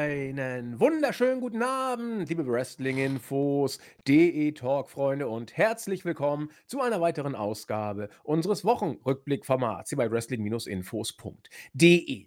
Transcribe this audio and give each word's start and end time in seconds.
Einen 0.00 0.80
wunderschönen 0.80 1.42
guten 1.42 1.62
Abend, 1.62 2.30
liebe 2.30 2.46
Wrestling-Infos, 2.46 3.78
DE-Talk-Freunde 4.08 5.28
und 5.28 5.58
herzlich 5.58 6.06
willkommen 6.06 6.50
zu 6.66 6.80
einer 6.80 7.02
weiteren 7.02 7.34
Ausgabe 7.34 8.08
unseres 8.22 8.64
Wochenrückblick-Formats 8.64 9.90
hier 9.90 9.98
bei 9.98 10.10
Wrestling-Infos.de. 10.10 12.26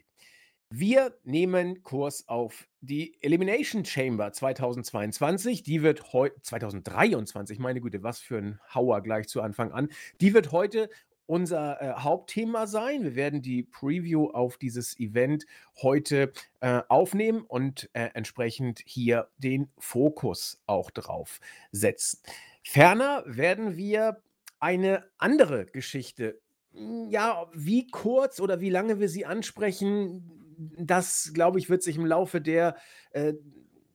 Wir 0.69 1.17
nehmen 1.23 1.81
Kurs 1.81 2.27
auf 2.27 2.67
die 2.81 3.17
Elimination 3.21 3.85
Chamber 3.85 4.31
2022. 4.31 5.63
Die 5.63 5.81
wird 5.81 6.13
heute, 6.13 6.39
2023, 6.43 7.57
meine 7.57 7.81
Güte, 7.81 8.03
was 8.03 8.19
für 8.19 8.37
ein 8.37 8.59
Hauer 8.71 9.01
gleich 9.01 9.27
zu 9.27 9.41
Anfang 9.41 9.71
an. 9.71 9.89
Die 10.21 10.35
wird 10.35 10.51
heute 10.51 10.91
unser 11.25 11.81
äh, 11.81 11.93
Hauptthema 12.01 12.67
sein. 12.67 13.03
Wir 13.03 13.15
werden 13.15 13.41
die 13.41 13.63
Preview 13.63 14.29
auf 14.29 14.57
dieses 14.57 14.99
Event 14.99 15.45
heute 15.81 16.31
äh, 16.59 16.81
aufnehmen 16.89 17.41
und 17.41 17.89
äh, 17.93 18.09
entsprechend 18.13 18.81
hier 18.85 19.29
den 19.37 19.69
Fokus 19.77 20.61
auch 20.65 20.91
drauf 20.91 21.39
setzen. 21.71 22.19
Ferner 22.63 23.23
werden 23.25 23.77
wir 23.77 24.21
eine 24.59 25.05
andere 25.17 25.65
Geschichte, 25.65 26.39
hm, 26.73 27.09
ja, 27.09 27.47
wie 27.53 27.87
kurz 27.87 28.39
oder 28.39 28.61
wie 28.61 28.69
lange 28.69 28.99
wir 28.99 29.09
sie 29.09 29.25
ansprechen, 29.25 30.43
das, 30.77 31.31
glaube 31.33 31.59
ich, 31.59 31.69
wird 31.69 31.83
sich 31.83 31.97
im 31.97 32.05
Laufe 32.05 32.41
der 32.41 32.77
äh, 33.11 33.33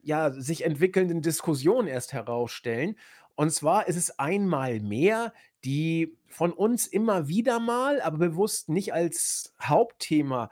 ja, 0.03 0.31
sich 0.31 0.65
entwickelnden 0.65 1.23
Diskussion 1.23 1.87
erst 1.87 2.13
herausstellen. 2.13 2.97
Und 3.35 3.53
zwar 3.53 3.87
ist 3.89 3.97
es 3.97 4.19
einmal 4.19 4.81
mehr 4.81 5.33
die 5.65 6.17
von 6.29 6.53
uns 6.53 6.87
immer 6.87 7.29
wieder 7.29 7.61
mal, 7.61 8.01
aber 8.01 8.19
bewusst 8.19 8.69
nicht 8.69 8.93
als 8.93 9.55
Hauptthema 9.61 10.51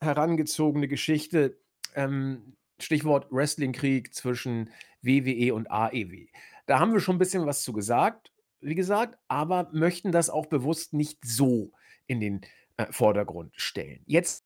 herangezogene 0.00 0.88
Geschichte, 0.88 1.58
ähm, 1.94 2.56
Stichwort 2.80 3.26
Wrestlingkrieg 3.30 4.14
zwischen 4.14 4.70
WWE 5.02 5.54
und 5.54 5.70
AEW. 5.70 6.26
Da 6.66 6.78
haben 6.78 6.92
wir 6.92 7.00
schon 7.00 7.16
ein 7.16 7.20
bisschen 7.20 7.46
was 7.46 7.62
zu 7.62 7.72
gesagt, 7.72 8.32
wie 8.60 8.74
gesagt, 8.74 9.18
aber 9.28 9.70
möchten 9.72 10.12
das 10.12 10.30
auch 10.30 10.46
bewusst 10.46 10.92
nicht 10.92 11.24
so 11.24 11.72
in 12.06 12.20
den 12.20 12.40
äh, 12.76 12.86
Vordergrund 12.90 13.52
stellen. 13.56 14.02
Jetzt 14.06 14.44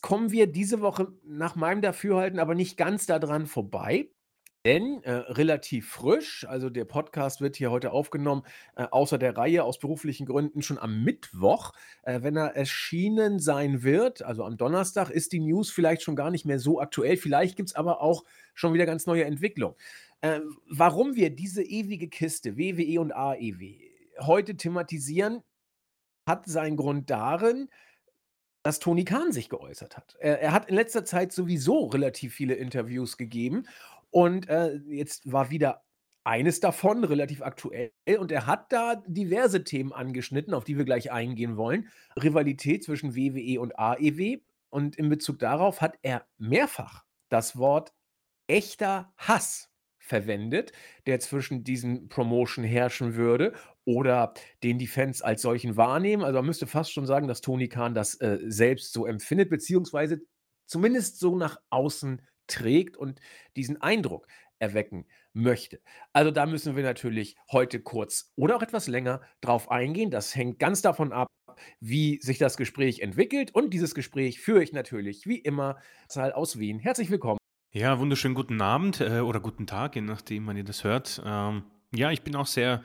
kommen 0.00 0.32
wir 0.32 0.46
diese 0.46 0.80
Woche 0.80 1.12
nach 1.24 1.54
meinem 1.54 1.80
Dafürhalten 1.80 2.38
aber 2.38 2.54
nicht 2.54 2.76
ganz 2.76 3.06
daran 3.06 3.46
vorbei. 3.46 4.08
Denn 4.66 5.00
äh, 5.04 5.12
relativ 5.12 5.88
frisch, 5.88 6.44
also 6.48 6.70
der 6.70 6.86
Podcast 6.86 7.40
wird 7.40 7.54
hier 7.54 7.70
heute 7.70 7.92
aufgenommen, 7.92 8.42
äh, 8.74 8.82
außer 8.82 9.16
der 9.16 9.36
Reihe 9.36 9.62
aus 9.62 9.78
beruflichen 9.78 10.26
Gründen 10.26 10.60
schon 10.60 10.76
am 10.76 11.04
Mittwoch. 11.04 11.72
Äh, 12.02 12.22
wenn 12.22 12.36
er 12.36 12.56
erschienen 12.56 13.38
sein 13.38 13.84
wird, 13.84 14.22
also 14.22 14.42
am 14.42 14.56
Donnerstag, 14.56 15.10
ist 15.10 15.30
die 15.30 15.38
News 15.38 15.70
vielleicht 15.70 16.02
schon 16.02 16.16
gar 16.16 16.32
nicht 16.32 16.46
mehr 16.46 16.58
so 16.58 16.80
aktuell. 16.80 17.16
Vielleicht 17.16 17.54
gibt 17.54 17.68
es 17.68 17.76
aber 17.76 18.00
auch 18.00 18.24
schon 18.54 18.74
wieder 18.74 18.86
ganz 18.86 19.06
neue 19.06 19.24
Entwicklungen. 19.24 19.76
Äh, 20.20 20.40
warum 20.68 21.14
wir 21.14 21.30
diese 21.30 21.62
ewige 21.62 22.08
Kiste 22.08 22.58
WWE 22.58 23.00
und 23.00 23.12
AEW 23.12 23.78
heute 24.18 24.56
thematisieren, 24.56 25.44
hat 26.26 26.44
seinen 26.46 26.76
Grund 26.76 27.08
darin, 27.08 27.68
dass 28.64 28.80
Tony 28.80 29.04
Khan 29.04 29.30
sich 29.30 29.48
geäußert 29.48 29.96
hat. 29.96 30.16
Er, 30.18 30.40
er 30.40 30.50
hat 30.50 30.68
in 30.68 30.74
letzter 30.74 31.04
Zeit 31.04 31.30
sowieso 31.30 31.84
relativ 31.84 32.34
viele 32.34 32.54
Interviews 32.54 33.16
gegeben 33.16 33.68
und 34.10 34.48
äh, 34.48 34.76
jetzt 34.88 35.30
war 35.30 35.50
wieder 35.50 35.82
eines 36.24 36.58
davon 36.58 37.04
relativ 37.04 37.40
aktuell 37.42 37.92
und 38.18 38.32
er 38.32 38.46
hat 38.46 38.72
da 38.72 38.96
diverse 39.06 39.62
Themen 39.62 39.92
angeschnitten, 39.92 40.54
auf 40.54 40.64
die 40.64 40.76
wir 40.76 40.84
gleich 40.84 41.12
eingehen 41.12 41.56
wollen. 41.56 41.88
Rivalität 42.20 42.82
zwischen 42.82 43.14
WWE 43.14 43.60
und 43.60 43.78
AEW 43.78 44.38
und 44.70 44.96
in 44.96 45.08
Bezug 45.08 45.38
darauf 45.38 45.80
hat 45.80 45.98
er 46.02 46.26
mehrfach 46.38 47.04
das 47.28 47.56
Wort 47.56 47.92
echter 48.48 49.12
Hass 49.16 49.70
verwendet, 49.98 50.72
der 51.06 51.20
zwischen 51.20 51.64
diesen 51.64 52.08
Promotion 52.08 52.64
herrschen 52.64 53.14
würde 53.14 53.52
oder 53.84 54.34
den 54.62 54.78
die 54.78 54.86
Fans 54.86 55.22
als 55.22 55.42
solchen 55.42 55.76
wahrnehmen. 55.76 56.24
Also 56.24 56.38
man 56.38 56.46
müsste 56.46 56.66
fast 56.66 56.92
schon 56.92 57.06
sagen, 57.06 57.28
dass 57.28 57.40
Tony 57.40 57.68
Khan 57.68 57.94
das 57.94 58.20
äh, 58.20 58.38
selbst 58.46 58.92
so 58.92 59.06
empfindet, 59.06 59.50
beziehungsweise 59.50 60.20
zumindest 60.66 61.18
so 61.18 61.36
nach 61.36 61.58
außen 61.70 62.22
trägt 62.46 62.96
und 62.96 63.20
diesen 63.56 63.80
Eindruck 63.80 64.26
erwecken 64.58 65.06
möchte. 65.32 65.80
Also 66.12 66.30
da 66.30 66.46
müssen 66.46 66.76
wir 66.76 66.82
natürlich 66.82 67.36
heute 67.50 67.80
kurz 67.80 68.32
oder 68.36 68.56
auch 68.56 68.62
etwas 68.62 68.88
länger 68.88 69.20
drauf 69.40 69.70
eingehen. 69.70 70.10
Das 70.10 70.34
hängt 70.34 70.58
ganz 70.58 70.82
davon 70.82 71.12
ab, 71.12 71.28
wie 71.80 72.18
sich 72.22 72.38
das 72.38 72.56
Gespräch 72.56 73.00
entwickelt. 73.00 73.54
Und 73.54 73.74
dieses 73.74 73.94
Gespräch 73.94 74.40
führe 74.40 74.62
ich 74.62 74.72
natürlich 74.72 75.26
wie 75.26 75.38
immer 75.38 75.78
Zahl 76.08 76.32
aus 76.32 76.58
Wien. 76.58 76.78
Herzlich 76.78 77.10
willkommen. 77.10 77.38
Ja, 77.72 77.98
wunderschönen 77.98 78.34
guten 78.34 78.60
Abend 78.62 79.00
äh, 79.00 79.20
oder 79.20 79.40
guten 79.40 79.66
Tag, 79.66 79.96
je 79.96 80.00
nachdem, 80.00 80.46
wann 80.46 80.56
ihr 80.56 80.64
das 80.64 80.84
hört. 80.84 81.20
Ähm, 81.24 81.64
ja, 81.94 82.10
ich 82.10 82.22
bin 82.22 82.34
auch 82.34 82.46
sehr 82.46 82.82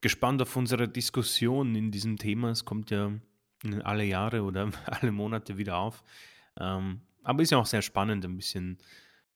gespannt 0.00 0.42
auf 0.42 0.56
unsere 0.56 0.88
Diskussion 0.88 1.76
in 1.76 1.92
diesem 1.92 2.16
Thema. 2.16 2.50
Es 2.50 2.64
kommt 2.64 2.90
ja 2.90 3.12
alle 3.84 4.04
Jahre 4.04 4.42
oder 4.42 4.70
alle 4.86 5.12
Monate 5.12 5.58
wieder 5.58 5.76
auf. 5.76 6.02
Ähm, 6.58 7.02
aber 7.22 7.42
ist 7.42 7.52
ja 7.52 7.58
auch 7.58 7.66
sehr 7.66 7.82
spannend, 7.82 8.24
ein 8.24 8.36
bisschen 8.36 8.78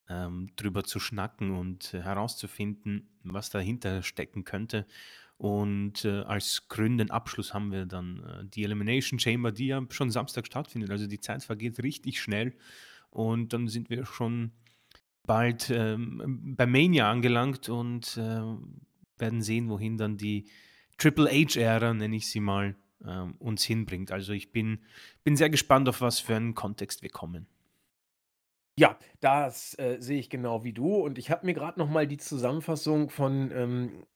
ähm, 0.09 0.51
drüber 0.57 0.85
zu 0.85 1.01
schnacken 1.01 1.53
und 1.53 1.93
herauszufinden, 1.93 3.09
was 3.23 3.51
dahinter 3.51 4.03
stecken 4.03 4.45
könnte. 4.45 4.87
Und 5.39 6.05
äh, 6.05 6.23
als 6.23 6.69
grünen 6.69 7.11
Abschluss 7.11 7.53
haben 7.53 7.71
wir 7.71 7.85
dann 7.85 8.23
äh, 8.25 8.45
die 8.47 8.65
Elimination 8.65 9.19
Chamber, 9.19 9.53
die 9.53 9.67
ja 9.67 9.83
schon 9.91 10.11
Samstag 10.11 10.47
stattfindet. 10.47 10.91
Also 10.91 11.07
die 11.07 11.21
Zeit 11.21 11.45
vergeht 11.45 11.83
richtig 11.83 12.21
schnell. 12.21 12.55
Und 13.11 13.53
dann 13.53 13.69
sind 13.69 13.91
wir 13.91 14.07
schon 14.07 14.53
bald 15.25 15.71
ähm, 15.71 16.55
bei 16.57 16.67
Mania 16.67 17.11
angelangt 17.11 17.69
und 17.69 18.17
äh, 18.17 18.43
werden 19.19 19.43
sehen, 19.43 19.69
wohin 19.69 19.99
dann 19.99 20.17
die 20.17 20.49
Triple 20.99 21.31
H-Ära, 21.31 21.93
nenne 21.93 22.17
ich 22.17 22.29
sie 22.29 22.41
mal, 22.41 22.77
ähm, 23.07 23.35
uns 23.39 23.65
hinbringt. 23.65 24.13
Also 24.13 24.33
ich 24.33 24.53
bin, 24.53 24.79
bin 25.23 25.37
sehr 25.37 25.51
gespannt, 25.51 25.89
auf 25.89 26.01
was 26.01 26.21
für 26.21 26.37
einen 26.37 26.55
Kontext 26.55 27.03
wir 27.03 27.11
kommen. 27.11 27.47
Ja, 28.79 28.99
das, 29.21 29.75
äh, 29.79 29.97
sehe 30.01 30.19
ich 30.19 30.29
genau 30.29 30.63
wie 30.63 30.75
du 30.75 30.97
und 30.97 31.17
ich 31.19 31.31
habe 31.31 31.47
mir 31.47 31.55
gerade 31.55 31.79
noch 31.79 31.89
mal 31.89 32.07
die 32.07 32.19
Zusammenfassung 32.19 33.09
von, 33.09 33.51
ähm, 33.51 34.07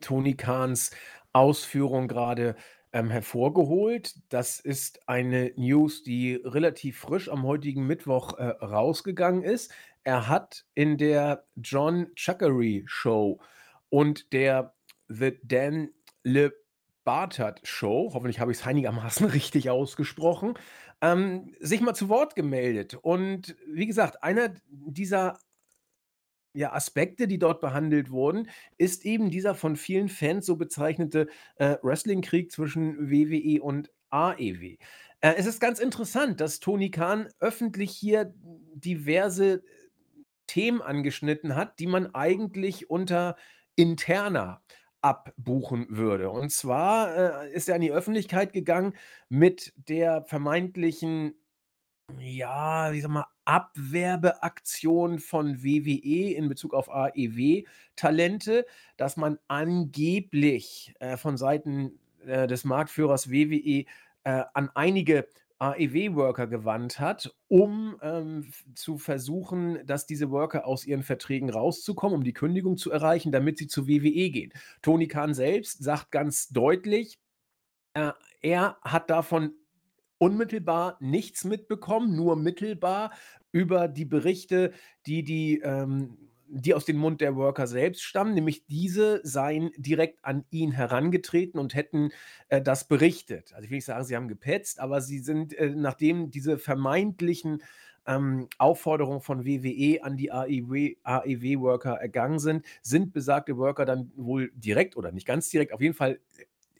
Tony 0.00 0.34
Kahns 0.34 0.92
Ausführung 1.34 2.08
gerade 2.08 2.56
ähm, 2.94 3.10
hervorgeholt. 3.10 4.14
Das 4.30 4.60
ist 4.60 5.06
eine 5.08 5.52
News, 5.56 6.02
die 6.02 6.36
relativ 6.42 6.98
frisch 7.00 7.28
am 7.28 7.42
heutigen 7.42 7.86
Mittwoch, 7.86 8.38
äh, 8.38 8.44
rausgegangen 8.64 9.42
ist. 9.42 9.72
Er 10.04 10.26
hat 10.26 10.64
in 10.74 10.96
der 10.96 11.44
John 11.56 12.06
Chuckery 12.14 12.84
Show 12.86 13.40
und 13.90 14.32
der 14.32 14.74
The 15.08 15.38
Dan 15.42 15.90
Le 16.22 16.54
Bartert 17.04 17.60
Show, 17.66 18.10
hoffentlich 18.14 18.40
habe 18.40 18.52
ich 18.52 18.58
es 18.58 18.66
einigermaßen 18.66 19.26
richtig 19.30 19.68
ausgesprochen, 19.70 20.54
ähm, 21.00 21.54
sich 21.60 21.80
mal 21.80 21.94
zu 21.94 22.08
Wort 22.08 22.34
gemeldet. 22.34 22.94
Und 22.94 23.56
wie 23.66 23.86
gesagt, 23.86 24.22
einer 24.22 24.54
dieser 24.68 25.38
ja, 26.54 26.72
Aspekte, 26.72 27.28
die 27.28 27.38
dort 27.38 27.60
behandelt 27.60 28.10
wurden, 28.10 28.48
ist 28.78 29.04
eben 29.04 29.30
dieser 29.30 29.54
von 29.54 29.76
vielen 29.76 30.08
Fans 30.08 30.46
so 30.46 30.56
bezeichnete 30.56 31.28
äh, 31.56 31.76
Wrestling-Krieg 31.82 32.50
zwischen 32.50 33.10
WWE 33.10 33.62
und 33.62 33.90
AEW. 34.10 34.76
Äh, 35.20 35.34
es 35.36 35.46
ist 35.46 35.60
ganz 35.60 35.78
interessant, 35.78 36.40
dass 36.40 36.60
Tony 36.60 36.90
Khan 36.90 37.28
öffentlich 37.38 37.92
hier 37.92 38.34
diverse 38.74 39.62
Themen 40.46 40.80
angeschnitten 40.80 41.54
hat, 41.54 41.78
die 41.78 41.86
man 41.86 42.14
eigentlich 42.14 42.90
unter 42.90 43.36
interner 43.76 44.62
abbuchen 45.00 45.86
würde. 45.90 46.30
Und 46.30 46.50
zwar 46.50 47.44
äh, 47.44 47.52
ist 47.52 47.68
er 47.68 47.76
an 47.76 47.80
die 47.80 47.92
Öffentlichkeit 47.92 48.52
gegangen 48.52 48.94
mit 49.28 49.72
der 49.76 50.24
vermeintlichen, 50.24 51.34
ja, 52.18 52.92
wie 52.92 53.00
sag 53.00 53.10
mal, 53.10 53.26
Abwerbeaktion 53.44 55.18
von 55.18 55.62
WWE 55.62 56.34
in 56.34 56.48
Bezug 56.48 56.74
auf 56.74 56.90
AEW-Talente, 56.90 58.66
dass 58.96 59.16
man 59.16 59.38
angeblich 59.48 60.94
äh, 61.00 61.16
von 61.16 61.36
Seiten 61.36 61.98
äh, 62.26 62.46
des 62.46 62.64
Marktführers 62.64 63.30
WWE 63.30 63.84
äh, 64.24 64.44
an 64.52 64.70
einige 64.74 65.28
AEW-Worker 65.58 66.46
gewandt 66.46 67.00
hat, 67.00 67.34
um 67.48 67.98
ähm, 68.00 68.50
zu 68.74 68.96
versuchen, 68.96 69.84
dass 69.86 70.06
diese 70.06 70.30
Worker 70.30 70.66
aus 70.66 70.84
ihren 70.84 71.02
Verträgen 71.02 71.50
rauszukommen, 71.50 72.16
um 72.18 72.24
die 72.24 72.32
Kündigung 72.32 72.76
zu 72.76 72.90
erreichen, 72.90 73.32
damit 73.32 73.58
sie 73.58 73.66
zu 73.66 73.88
WWE 73.88 74.30
gehen. 74.30 74.52
Tony 74.82 75.08
Khan 75.08 75.34
selbst 75.34 75.82
sagt 75.82 76.12
ganz 76.12 76.48
deutlich, 76.48 77.18
äh, 77.94 78.12
er 78.40 78.78
hat 78.82 79.10
davon 79.10 79.52
unmittelbar 80.18 80.96
nichts 81.00 81.44
mitbekommen, 81.44 82.14
nur 82.14 82.36
mittelbar 82.36 83.12
über 83.50 83.88
die 83.88 84.04
Berichte, 84.04 84.72
die 85.06 85.24
die 85.24 85.60
ähm, 85.60 86.27
die 86.50 86.74
aus 86.74 86.84
dem 86.84 86.96
Mund 86.96 87.20
der 87.20 87.36
Worker 87.36 87.66
selbst 87.66 88.02
stammen, 88.02 88.34
nämlich 88.34 88.66
diese 88.66 89.20
seien 89.22 89.70
direkt 89.76 90.24
an 90.24 90.44
ihn 90.50 90.72
herangetreten 90.72 91.60
und 91.60 91.74
hätten 91.74 92.10
äh, 92.48 92.62
das 92.62 92.88
berichtet. 92.88 93.52
Also 93.52 93.64
ich 93.64 93.70
will 93.70 93.76
nicht 93.76 93.84
sagen, 93.84 94.04
sie 94.04 94.16
haben 94.16 94.28
gepetzt, 94.28 94.80
aber 94.80 95.00
sie 95.00 95.18
sind, 95.18 95.52
äh, 95.54 95.70
nachdem 95.70 96.30
diese 96.30 96.58
vermeintlichen 96.58 97.62
ähm, 98.06 98.48
Aufforderung 98.58 99.20
von 99.20 99.44
WWE 99.44 100.02
an 100.02 100.16
die 100.16 100.32
AEW 100.32 100.96
AEW-Worker 101.02 101.94
ergangen 101.94 102.38
sind, 102.38 102.64
sind 102.82 103.12
besagte 103.12 103.56
Worker 103.56 103.84
dann 103.84 104.10
wohl 104.16 104.50
direkt 104.54 104.96
oder 104.96 105.12
nicht 105.12 105.26
ganz 105.26 105.50
direkt, 105.50 105.72
auf 105.72 105.80
jeden 105.82 105.94
Fall 105.94 106.18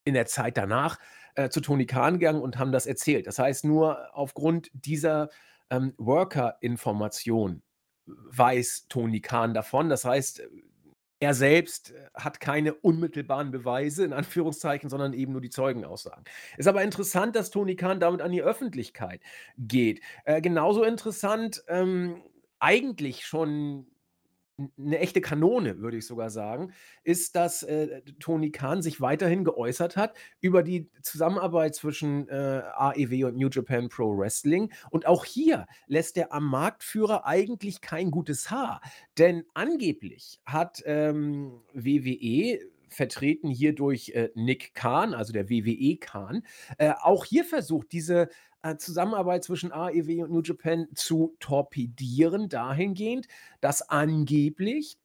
in 0.04 0.14
der 0.14 0.26
Zeit 0.26 0.56
danach, 0.56 0.98
äh, 1.34 1.50
zu 1.50 1.60
Tony 1.60 1.84
Khan 1.86 2.18
gegangen 2.18 2.40
und 2.40 2.58
haben 2.58 2.72
das 2.72 2.86
erzählt. 2.86 3.26
Das 3.26 3.38
heißt, 3.38 3.64
nur 3.64 4.16
aufgrund 4.16 4.70
dieser, 4.72 5.28
ähm, 5.70 5.92
Worker-Information 5.98 7.62
weiß 8.30 8.86
Tony 8.88 9.20
Khan 9.20 9.54
davon. 9.54 9.88
Das 9.88 10.04
heißt, 10.04 10.42
er 11.20 11.34
selbst 11.34 11.94
hat 12.14 12.40
keine 12.40 12.74
unmittelbaren 12.74 13.50
Beweise 13.50 14.04
in 14.04 14.12
Anführungszeichen, 14.12 14.88
sondern 14.88 15.12
eben 15.12 15.32
nur 15.32 15.40
die 15.40 15.50
Zeugenaussagen. 15.50 16.24
Ist 16.56 16.68
aber 16.68 16.82
interessant, 16.82 17.34
dass 17.34 17.50
Tony 17.50 17.74
Khan 17.74 17.98
damit 17.98 18.22
an 18.22 18.30
die 18.30 18.42
Öffentlichkeit 18.42 19.20
geht. 19.56 20.00
Äh, 20.24 20.40
genauso 20.40 20.84
interessant, 20.84 21.64
ähm, 21.68 22.22
eigentlich 22.60 23.26
schon 23.26 23.86
eine 24.76 24.98
echte 24.98 25.20
Kanone, 25.20 25.78
würde 25.78 25.98
ich 25.98 26.06
sogar 26.06 26.30
sagen, 26.30 26.72
ist, 27.04 27.36
dass, 27.36 27.62
äh, 27.62 28.02
Tony 28.18 28.50
Khan 28.50 28.82
sich 28.82 29.00
weiterhin 29.00 29.44
geäußert 29.44 29.96
hat 29.96 30.16
über 30.40 30.62
die 30.62 30.90
Zusammenarbeit 31.02 31.74
zwischen, 31.74 32.28
äh, 32.28 32.62
AEW 32.74 33.26
und 33.26 33.36
New 33.36 33.48
Japan 33.48 33.88
Pro 33.88 34.16
Wrestling. 34.18 34.72
Und 34.90 35.06
auch 35.06 35.24
hier 35.24 35.66
lässt 35.86 36.16
der 36.16 36.32
am 36.32 36.44
Marktführer 36.46 37.24
eigentlich 37.26 37.80
kein 37.80 38.10
gutes 38.10 38.50
Haar. 38.50 38.80
Denn 39.16 39.44
angeblich 39.54 40.40
hat, 40.44 40.82
ähm, 40.86 41.60
WWE 41.72 42.58
vertreten 42.88 43.48
hier 43.48 43.74
durch, 43.74 44.10
äh, 44.10 44.30
Nick 44.34 44.74
Khan, 44.74 45.14
also 45.14 45.32
der 45.32 45.48
WWE-Khan, 45.48 46.42
äh, 46.78 46.92
auch 47.00 47.24
hier 47.24 47.44
versucht, 47.44 47.92
diese 47.92 48.28
äh, 48.62 48.76
Zusammenarbeit 48.76 49.44
zwischen 49.44 49.72
AEW 49.72 50.24
und 50.24 50.32
New 50.32 50.42
Japan 50.42 50.88
zu 50.94 51.36
torpedieren, 51.40 52.48
dahingehend, 52.48 53.28
dass 53.60 53.88
angeblich 53.88 54.98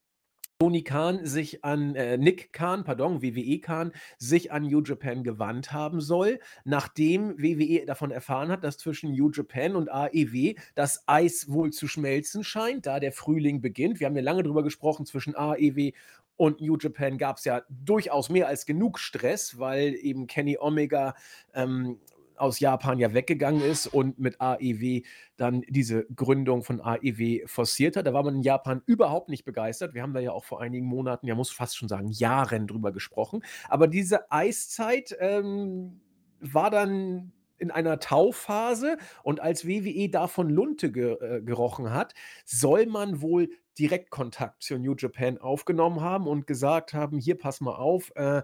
Tony 0.60 0.84
Khan 0.84 1.26
sich 1.26 1.66
an 1.66 1.94
äh, 1.96 2.18
Nick 2.18 2.54
Khan, 2.54 2.86
pardon, 2.86 3.22
WWE 3.22 3.60
Khan, 3.60 3.92
sich 4.18 4.52
an 4.52 4.64
New 4.64 4.82
Japan 4.82 5.24
gewandt 5.24 5.74
haben 5.74 6.00
soll, 6.00 6.40
nachdem 6.64 7.38
WWE 7.38 7.86
davon 7.86 8.12
erfahren 8.12 8.50
hat, 8.50 8.64
dass 8.64 8.78
zwischen 8.78 9.12
New 9.12 9.30
Japan 9.30 9.76
und 9.76 9.92
AEW 9.92 10.54
das 10.74 11.04
Eis 11.06 11.50
wohl 11.50 11.72
zu 11.72 11.90
schmelzen 11.90 12.46
scheint, 12.46 12.86
da 12.86 13.02
der 13.02 13.12
Frühling 13.12 13.60
beginnt. 13.60 14.00
Wir 14.00 14.08
haben 14.08 14.16
ja 14.16 14.22
lange 14.22 14.44
drüber 14.44 14.64
gesprochen, 14.64 15.06
zwischen 15.06 15.36
AEW 15.36 15.92
und 16.36 16.62
New 16.62 16.78
Japan 16.80 17.18
gab 17.18 17.38
es 17.38 17.46
ja 17.46 17.64
durchaus 17.70 18.30
mehr 18.30 18.48
als 18.48 18.66
genug 18.66 19.00
Stress, 19.00 19.60
weil 19.60 19.94
eben 19.96 20.28
Kenny 20.28 20.58
Omega 20.60 21.16
ähm, 21.54 22.00
aus 22.38 22.60
Japan 22.60 23.00
ja 23.00 23.14
weggegangen 23.14 23.62
ist 23.62 23.88
und 23.88 24.20
mit 24.20 24.40
AEW 24.40 25.02
dann 25.38 25.64
diese 25.68 26.06
Gründung 26.16 26.64
von 26.64 26.82
AEW 26.82 27.46
forciert 27.46 27.96
hat. 27.96 28.08
Da 28.08 28.14
war 28.14 28.24
man 28.24 28.36
in 28.36 28.42
Japan 28.42 28.82
überhaupt 28.86 29.30
nicht 29.30 29.46
begeistert. 29.46 29.94
Wir 29.94 30.02
haben 30.02 30.14
da 30.14 30.20
ja 30.20 30.32
auch 30.32 30.46
vor 30.46 30.62
einigen 30.62 30.86
Monaten, 30.86 31.28
ja 31.28 31.36
muss 31.36 31.52
fast 31.52 31.78
schon 31.78 31.90
sagen, 31.90 32.10
Jahren 32.10 32.68
drüber 32.68 32.92
gesprochen. 32.92 33.44
Aber 33.70 33.88
diese 33.88 34.32
Eiszeit 34.32 35.16
ähm, 35.20 36.02
war 36.40 36.70
dann 36.70 37.32
in 37.58 37.72
einer 37.72 38.00
Tauphase 38.00 38.98
und 39.24 39.40
als 39.40 39.66
WWE 39.66 40.10
davon 40.10 40.50
Lunte 40.50 40.92
ge 40.92 41.14
äh, 41.22 41.42
gerochen 41.42 41.92
hat, 41.92 42.14
soll 42.46 42.86
man 42.88 43.22
wohl 43.22 43.50
Direktkontakt 43.80 44.64
zu 44.64 44.78
New 44.78 44.96
Japan 44.98 45.38
aufgenommen 45.38 46.02
haben 46.02 46.28
und 46.28 46.48
gesagt 46.48 46.94
haben: 46.94 47.20
„Hier, 47.20 47.38
pass 47.38 47.62
mal 47.62 47.76
auf, 47.76 48.12
äh, 48.16 48.44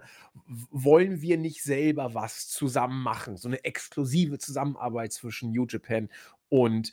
wollen 0.70 1.20
wir 1.22 1.38
nicht 1.38 1.62
selber 1.62 2.14
was 2.14 2.48
zusammen 2.48 3.02
machen?“ 3.02 3.36
So 3.36 3.48
eine 3.48 3.64
exklusive 3.64 4.38
Zusammenarbeit 4.38 5.12
zwischen 5.12 5.52
New 5.52 5.66
Japan 5.68 6.08
und 6.48 6.92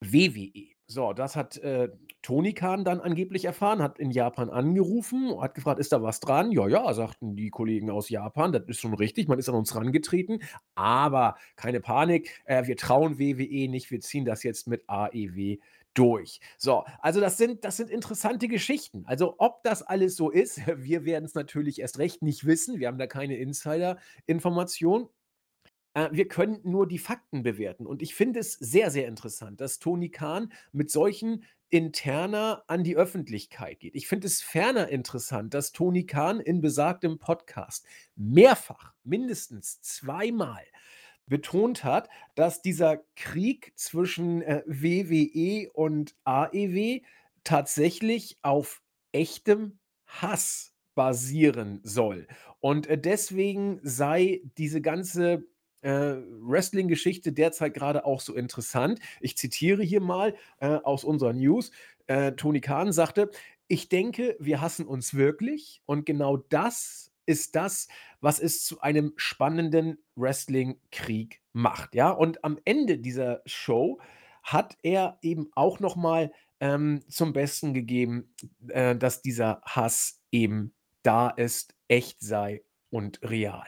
WWE. 0.00 0.74
So, 0.86 1.14
das 1.14 1.34
hat, 1.34 1.56
äh, 1.58 1.88
Tony 2.20 2.52
Khan 2.52 2.84
dann 2.84 3.00
angeblich 3.00 3.46
erfahren, 3.46 3.82
hat 3.82 3.98
in 3.98 4.10
Japan 4.10 4.50
angerufen, 4.50 5.40
hat 5.40 5.54
gefragt: 5.54 5.80
„Ist 5.80 5.92
da 5.92 6.02
was 6.02 6.20
dran?“ 6.20 6.52
„Ja, 6.52 6.68
ja“, 6.68 6.92
sagten 6.92 7.36
die 7.36 7.48
Kollegen 7.50 7.90
aus 7.90 8.10
Japan, 8.10 8.52
„das 8.52 8.64
ist 8.66 8.80
schon 8.80 8.92
richtig, 8.94 9.26
man 9.28 9.38
ist 9.38 9.48
an 9.48 9.54
uns 9.54 9.74
rangetreten, 9.74 10.40
aber 10.74 11.36
keine 11.56 11.80
Panik, 11.80 12.42
äh, 12.44 12.66
wir 12.66 12.76
trauen 12.76 13.18
WWE 13.18 13.68
nicht, 13.68 13.90
wir 13.90 14.00
ziehen 14.00 14.26
das 14.26 14.42
jetzt 14.42 14.68
mit 14.68 14.84
AEW 14.88 15.58
durch. 15.94 16.40
So, 16.58 16.84
also 17.00 17.20
das 17.20 17.36
sind 17.36 17.64
das 17.64 17.76
sind 17.76 17.90
interessante 17.90 18.48
Geschichten. 18.48 19.04
Also, 19.06 19.36
ob 19.38 19.62
das 19.62 19.82
alles 19.82 20.16
so 20.16 20.30
ist, 20.30 20.60
wir 20.76 21.04
werden 21.04 21.24
es 21.24 21.34
natürlich 21.34 21.80
erst 21.80 21.98
recht 21.98 22.22
nicht 22.22 22.44
wissen. 22.44 22.78
Wir 22.78 22.88
haben 22.88 22.98
da 22.98 23.06
keine 23.06 23.36
Insider-Information. 23.36 25.08
Äh, 25.94 26.08
wir 26.12 26.28
können 26.28 26.60
nur 26.64 26.86
die 26.86 26.98
Fakten 26.98 27.42
bewerten. 27.42 27.86
Und 27.86 28.02
ich 28.02 28.14
finde 28.14 28.40
es 28.40 28.52
sehr, 28.54 28.90
sehr 28.90 29.06
interessant, 29.06 29.60
dass 29.60 29.78
Tony 29.78 30.10
Khan 30.10 30.52
mit 30.72 30.90
solchen 30.90 31.44
Interna 31.70 32.62
an 32.68 32.84
die 32.84 32.96
Öffentlichkeit 32.96 33.80
geht. 33.80 33.96
Ich 33.96 34.06
finde 34.06 34.26
es 34.28 34.40
ferner 34.42 34.88
interessant, 34.88 35.54
dass 35.54 35.72
Tony 35.72 36.06
Khan 36.06 36.38
in 36.38 36.60
besagtem 36.60 37.18
Podcast 37.18 37.86
mehrfach, 38.14 38.94
mindestens 39.02 39.80
zweimal 39.80 40.62
betont 41.26 41.84
hat, 41.84 42.08
dass 42.34 42.62
dieser 42.62 42.98
Krieg 43.16 43.72
zwischen, 43.76 44.42
äh, 44.42 44.62
WWE 44.66 45.70
und 45.72 46.14
AEW 46.24 47.02
tatsächlich 47.44 48.38
auf 48.42 48.82
echtem 49.12 49.78
Hass 50.06 50.72
basieren 50.94 51.80
soll. 51.82 52.26
Und, 52.60 52.86
äh, 52.86 52.98
deswegen 52.98 53.80
sei 53.82 54.42
diese 54.58 54.80
ganze, 54.80 55.44
äh, 55.82 56.14
Wrestling-Geschichte 56.40 57.32
derzeit 57.32 57.74
gerade 57.74 58.04
auch 58.06 58.20
so 58.20 58.34
interessant. 58.34 59.00
Ich 59.20 59.36
zitiere 59.36 59.82
hier 59.82 60.00
mal, 60.00 60.34
äh, 60.60 60.68
aus 60.68 61.04
unserer 61.04 61.32
News. 61.32 61.72
Äh, 62.06 62.32
Tony 62.32 62.60
Khan 62.60 62.92
sagte: 62.92 63.30
„Ich 63.68 63.88
denke, 63.88 64.36
wir 64.40 64.60
hassen 64.60 64.86
uns 64.86 65.14
wirklich 65.14 65.82
und 65.86 66.06
genau 66.06 66.36
das 66.36 67.12
ist 67.26 67.56
das, 67.56 67.88
was 68.24 68.40
es 68.40 68.64
zu 68.64 68.80
einem 68.80 69.12
spannenden 69.16 69.98
Wrestling-Krieg 70.16 71.42
macht, 71.52 71.94
ja? 71.94 72.10
Und 72.10 72.42
am 72.42 72.58
Ende 72.64 72.98
dieser 72.98 73.42
Show 73.44 74.00
hat 74.42 74.76
er 74.82 75.18
eben 75.20 75.50
auch 75.54 75.78
noch 75.78 75.94
mal, 75.94 76.32
ähm, 76.60 77.02
zum 77.08 77.34
Besten 77.34 77.74
gegeben, 77.74 78.34
äh, 78.68 78.96
dass 78.96 79.20
dieser 79.20 79.60
Hass 79.66 80.22
eben 80.32 80.74
da 81.02 81.28
ist, 81.28 81.74
echt 81.88 82.22
sei 82.22 82.62
und 82.90 83.20
real. 83.22 83.66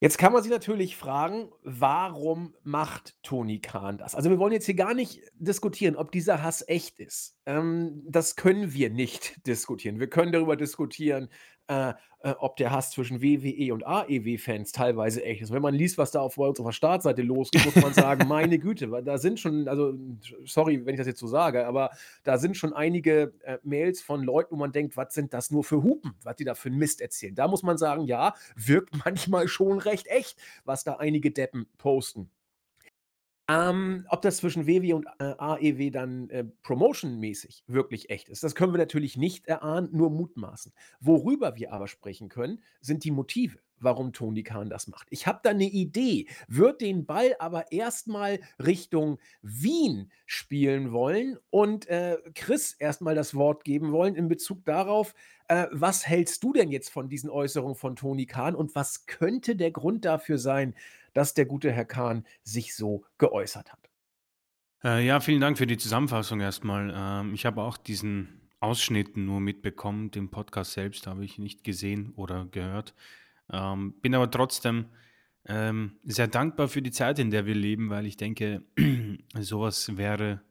Jetzt 0.00 0.18
kann 0.18 0.32
man 0.32 0.42
sich 0.42 0.50
natürlich 0.50 0.96
fragen, 0.96 1.50
warum 1.62 2.54
macht 2.64 3.16
Tony 3.22 3.60
Khan 3.60 3.96
das? 3.96 4.14
Also, 4.16 4.28
wir 4.28 4.38
wollen 4.38 4.52
jetzt 4.52 4.66
hier 4.66 4.74
gar 4.74 4.92
nicht 4.92 5.22
diskutieren, 5.34 5.96
ob 5.96 6.10
dieser 6.10 6.42
Hass 6.42 6.64
echt 6.66 6.98
ist. 6.98 7.35
Ähm, 7.46 8.02
das 8.08 8.36
können 8.36 8.74
wir 8.74 8.90
nicht 8.90 9.40
diskutieren. 9.46 10.00
Wir 10.00 10.08
können 10.08 10.32
darüber 10.32 10.56
diskutieren, 10.56 11.28
äh, 11.68 11.94
äh, 12.20 12.34
ob 12.38 12.56
der 12.56 12.72
Hass 12.72 12.90
zwischen 12.90 13.22
WWE 13.22 13.72
und 13.72 13.86
AEW-Fans 13.86 14.72
teilweise 14.72 15.24
echt 15.24 15.42
ist. 15.42 15.52
Wenn 15.52 15.62
man 15.62 15.74
liest, 15.74 15.98
was 15.98 16.10
da 16.10 16.20
auf 16.20 16.38
unserer 16.38 16.72
Startseite 16.72 17.22
losgeht, 17.22 17.64
muss 17.64 17.76
man 17.76 17.92
sagen, 17.92 18.26
meine 18.28 18.58
Güte, 18.58 18.88
da 19.04 19.18
sind 19.18 19.38
schon, 19.38 19.68
also 19.68 19.94
sorry, 20.44 20.84
wenn 20.84 20.94
ich 20.94 20.98
das 20.98 21.06
jetzt 21.06 21.20
so 21.20 21.28
sage, 21.28 21.66
aber 21.66 21.90
da 22.24 22.38
sind 22.38 22.56
schon 22.56 22.72
einige 22.72 23.32
äh, 23.42 23.58
Mails 23.62 24.00
von 24.00 24.22
Leuten, 24.22 24.56
wo 24.56 24.58
man 24.58 24.72
denkt, 24.72 24.96
was 24.96 25.14
sind 25.14 25.32
das 25.32 25.50
nur 25.50 25.62
für 25.62 25.82
Hupen, 25.82 26.14
was 26.22 26.36
die 26.36 26.44
da 26.44 26.54
für 26.54 26.68
einen 26.68 26.78
Mist 26.78 27.00
erzählen. 27.00 27.34
Da 27.34 27.46
muss 27.48 27.62
man 27.62 27.78
sagen, 27.78 28.04
ja, 28.04 28.34
wirkt 28.56 28.94
manchmal 29.04 29.46
schon 29.46 29.78
recht 29.78 30.08
echt, 30.08 30.38
was 30.64 30.82
da 30.82 30.94
einige 30.94 31.30
Deppen 31.30 31.66
posten. 31.78 32.30
Ähm, 33.48 34.06
ob 34.08 34.22
das 34.22 34.38
zwischen 34.38 34.66
WW 34.66 34.92
und, 34.94 35.06
äh, 35.20 35.34
AEW 35.38 35.90
dann, 35.92 36.28
äh, 36.30 36.44
promotionmäßig 36.62 37.62
wirklich 37.68 38.10
echt 38.10 38.28
ist, 38.28 38.42
das 38.42 38.56
können 38.56 38.72
wir 38.72 38.78
natürlich 38.78 39.16
nicht 39.16 39.46
erahnen, 39.46 39.88
nur 39.92 40.10
mutmaßen. 40.10 40.72
Worüber 41.00 41.54
wir 41.54 41.72
aber 41.72 41.86
sprechen 41.86 42.28
können, 42.28 42.60
sind 42.80 43.04
die 43.04 43.12
Motive, 43.12 43.60
warum 43.78 44.12
Tony 44.12 44.42
Khan 44.42 44.68
das 44.68 44.88
macht. 44.88 45.06
Ich 45.10 45.28
habe 45.28 45.38
da 45.44 45.50
eine 45.50 45.64
Idee, 45.68 46.26
würde 46.48 46.78
den 46.78 47.06
Ball 47.06 47.36
aber 47.38 47.70
erstmal 47.70 48.40
Richtung 48.58 49.18
Wien 49.42 50.10
spielen 50.24 50.90
wollen 50.90 51.38
und, 51.50 51.86
äh, 51.86 52.16
Chris 52.34 52.72
erstmal 52.72 53.14
das 53.14 53.36
Wort 53.36 53.62
geben 53.62 53.92
wollen 53.92 54.16
in 54.16 54.26
Bezug 54.26 54.64
darauf, 54.64 55.14
äh, 55.46 55.66
was 55.70 56.04
hältst 56.08 56.42
du 56.42 56.52
denn 56.52 56.72
jetzt 56.72 56.90
von 56.90 57.08
diesen 57.08 57.30
Äußerungen 57.30 57.76
von 57.76 57.94
Tony 57.94 58.26
Khan 58.26 58.56
und 58.56 58.74
was 58.74 59.06
könnte 59.06 59.54
der 59.54 59.70
Grund 59.70 60.04
dafür 60.04 60.38
sein, 60.38 60.74
dass 61.16 61.32
der 61.32 61.46
gute 61.46 61.72
Herr 61.72 61.86
Kahn 61.86 62.26
sich 62.42 62.76
so 62.76 63.04
geäußert 63.16 63.72
hat. 63.72 63.90
Äh, 64.84 65.06
ja, 65.06 65.20
vielen 65.20 65.40
Dank 65.40 65.56
für 65.56 65.66
die 65.66 65.78
Zusammenfassung 65.78 66.40
erstmal. 66.40 66.92
Ähm, 66.94 67.32
ich 67.32 67.46
habe 67.46 67.62
auch 67.62 67.78
diesen 67.78 68.50
Ausschnitt 68.60 69.16
nur 69.16 69.40
mitbekommen, 69.40 70.10
den 70.10 70.30
Podcast 70.30 70.72
selbst 70.72 71.06
habe 71.06 71.24
ich 71.24 71.38
nicht 71.38 71.64
gesehen 71.64 72.12
oder 72.16 72.46
gehört. 72.46 72.94
Ähm, 73.50 73.94
bin 74.02 74.14
aber 74.14 74.30
trotzdem 74.30 74.86
ähm, 75.46 75.98
sehr 76.04 76.28
dankbar 76.28 76.68
für 76.68 76.82
die 76.82 76.90
Zeit, 76.90 77.18
in 77.18 77.30
der 77.30 77.46
wir 77.46 77.54
leben, 77.54 77.88
weil 77.88 78.04
ich 78.04 78.18
denke, 78.18 78.62
sowas 79.34 79.96
wäre 79.96 80.42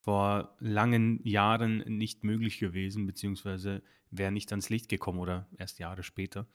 vor 0.00 0.54
langen 0.60 1.20
Jahren 1.26 1.78
nicht 1.78 2.22
möglich 2.22 2.58
gewesen, 2.58 3.06
beziehungsweise 3.06 3.82
wäre 4.10 4.30
nicht 4.30 4.52
ans 4.52 4.68
Licht 4.68 4.88
gekommen 4.88 5.18
oder 5.18 5.48
erst 5.56 5.80
Jahre 5.80 6.04
später. 6.04 6.46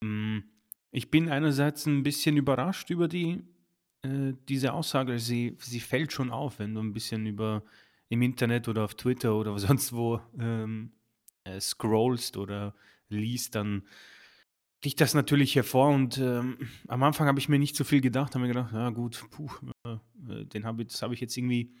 Mm, 0.00 0.38
ich 0.92 1.10
bin 1.10 1.28
einerseits 1.28 1.86
ein 1.86 2.02
bisschen 2.02 2.36
überrascht 2.36 2.90
über 2.90 3.08
die 3.08 3.42
äh, 4.02 4.32
diese 4.48 4.72
Aussage, 4.72 5.18
sie 5.18 5.56
sie 5.60 5.80
fällt 5.80 6.12
schon 6.12 6.30
auf, 6.30 6.58
wenn 6.58 6.74
du 6.74 6.80
'n 6.80 6.92
bisschen 6.92 7.26
über 7.26 7.64
im 8.08 8.22
Internet 8.22 8.68
oder 8.68 8.84
auf 8.84 8.94
Twitter 8.96 9.34
oder 9.36 9.58
sonst 9.58 9.92
wo, 9.92 10.20
ähm, 10.38 10.92
äh, 11.44 11.60
scrollst 11.60 12.36
oder 12.36 12.74
liest, 13.08 13.54
dann 13.54 13.86
sticht 14.78 15.00
das 15.00 15.14
natürlich 15.14 15.54
hervor 15.56 15.90
und, 15.90 16.18
ähm, 16.18 16.58
am 16.88 17.02
Anfang 17.02 17.26
habe 17.28 17.38
ich 17.38 17.48
mir 17.48 17.58
nicht 17.58 17.76
so 17.76 17.84
viel 17.84 18.00
gedacht, 18.00 18.34
habe 18.34 18.42
mir 18.46 18.48
gedacht: 18.48 18.72
„Ja 18.72 18.90
gut, 18.90 19.24
puh, 19.30 19.48
äh, 19.86 19.96
äh, 20.32 20.44
den 20.46 20.64
habe 20.64 20.84
das 20.86 21.02
habe 21.02 21.14
ich 21.14 21.20
jetzt 21.20 21.36
irgendwie 21.36 21.74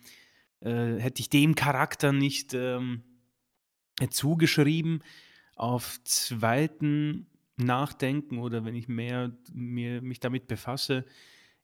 äh, 0.60 0.96
hätte 0.98 1.20
ich 1.20 1.30
dem 1.30 1.54
Charakter 1.54 2.12
nicht, 2.12 2.54
ähm, 2.54 3.02
äh, 4.00 4.08
zugeschrieben.“ 4.08 5.02
Auf 5.56 6.00
zweiten 6.04 7.26
Nachdenken 7.64 8.38
oder 8.38 8.64
wenn 8.64 8.74
ich 8.74 8.88
mehr 8.88 9.32
mir 9.52 10.02
mich 10.02 10.20
damit 10.20 10.46
befasse, 10.46 11.04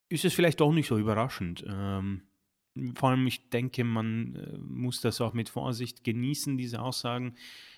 ist 0.09 0.25
es 0.25 0.35
vielleicht 0.35 0.61
doch 0.61 0.73
nicht 0.73 0.87
so 0.87 0.99
überraschend. 0.99 1.65
Ähm, 1.69 2.23
vor 2.95 3.11
allem, 3.11 3.27
ich 3.27 3.49
denke, 3.51 3.85
man, 3.85 4.35
äh, 4.37 4.59
muss 4.59 5.01
das 5.01 5.21
auch 5.21 5.33
mit 5.33 5.49
Vorsicht 5.49 6.05
genießen, 6.05 6.57
diese 6.57 6.81
Aussagen. 6.81 7.35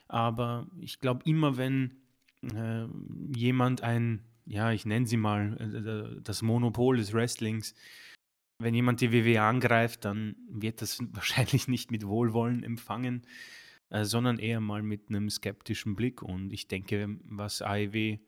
Aber 0.09 0.67
ich 0.81 1.01
glaube, 1.01 1.23
immer 1.25 1.57
wenn, 1.57 1.95
äh, 2.43 2.87
jemand 3.35 3.83
ein 3.83 4.25
ja, 4.51 4.73
ich 4.73 4.87
nenne 4.87 5.07
sie 5.07 5.19
mal, 5.19 5.59
äh, 5.61 6.23
das 6.23 6.41
Monopol 6.41 6.97
des 6.97 7.13
Wrestlings 7.13 7.75
wenn 8.59 8.75
jemand 8.75 9.01
die 9.01 9.13
WWE 9.13 9.43
angreift, 9.43 10.05
dann 10.05 10.37
wird 10.49 10.83
das 10.83 10.99
wahrscheinlich 11.13 11.69
nicht 11.69 11.91
mit 11.91 12.07
Wohlwollen 12.07 12.63
empfangen, 12.63 13.23
äh, 13.91 14.05
sondern 14.05 14.39
eher 14.39 14.61
mal 14.61 14.83
mit 14.83 15.11
'nem 15.11 15.31
skeptischen 15.31 15.97
Blick. 15.97 16.23
Und 16.23 16.53
ich 16.53 16.69
denke, 16.69 17.19
was 17.25 17.63
AEW, 17.63 17.97
äh, 17.97 18.19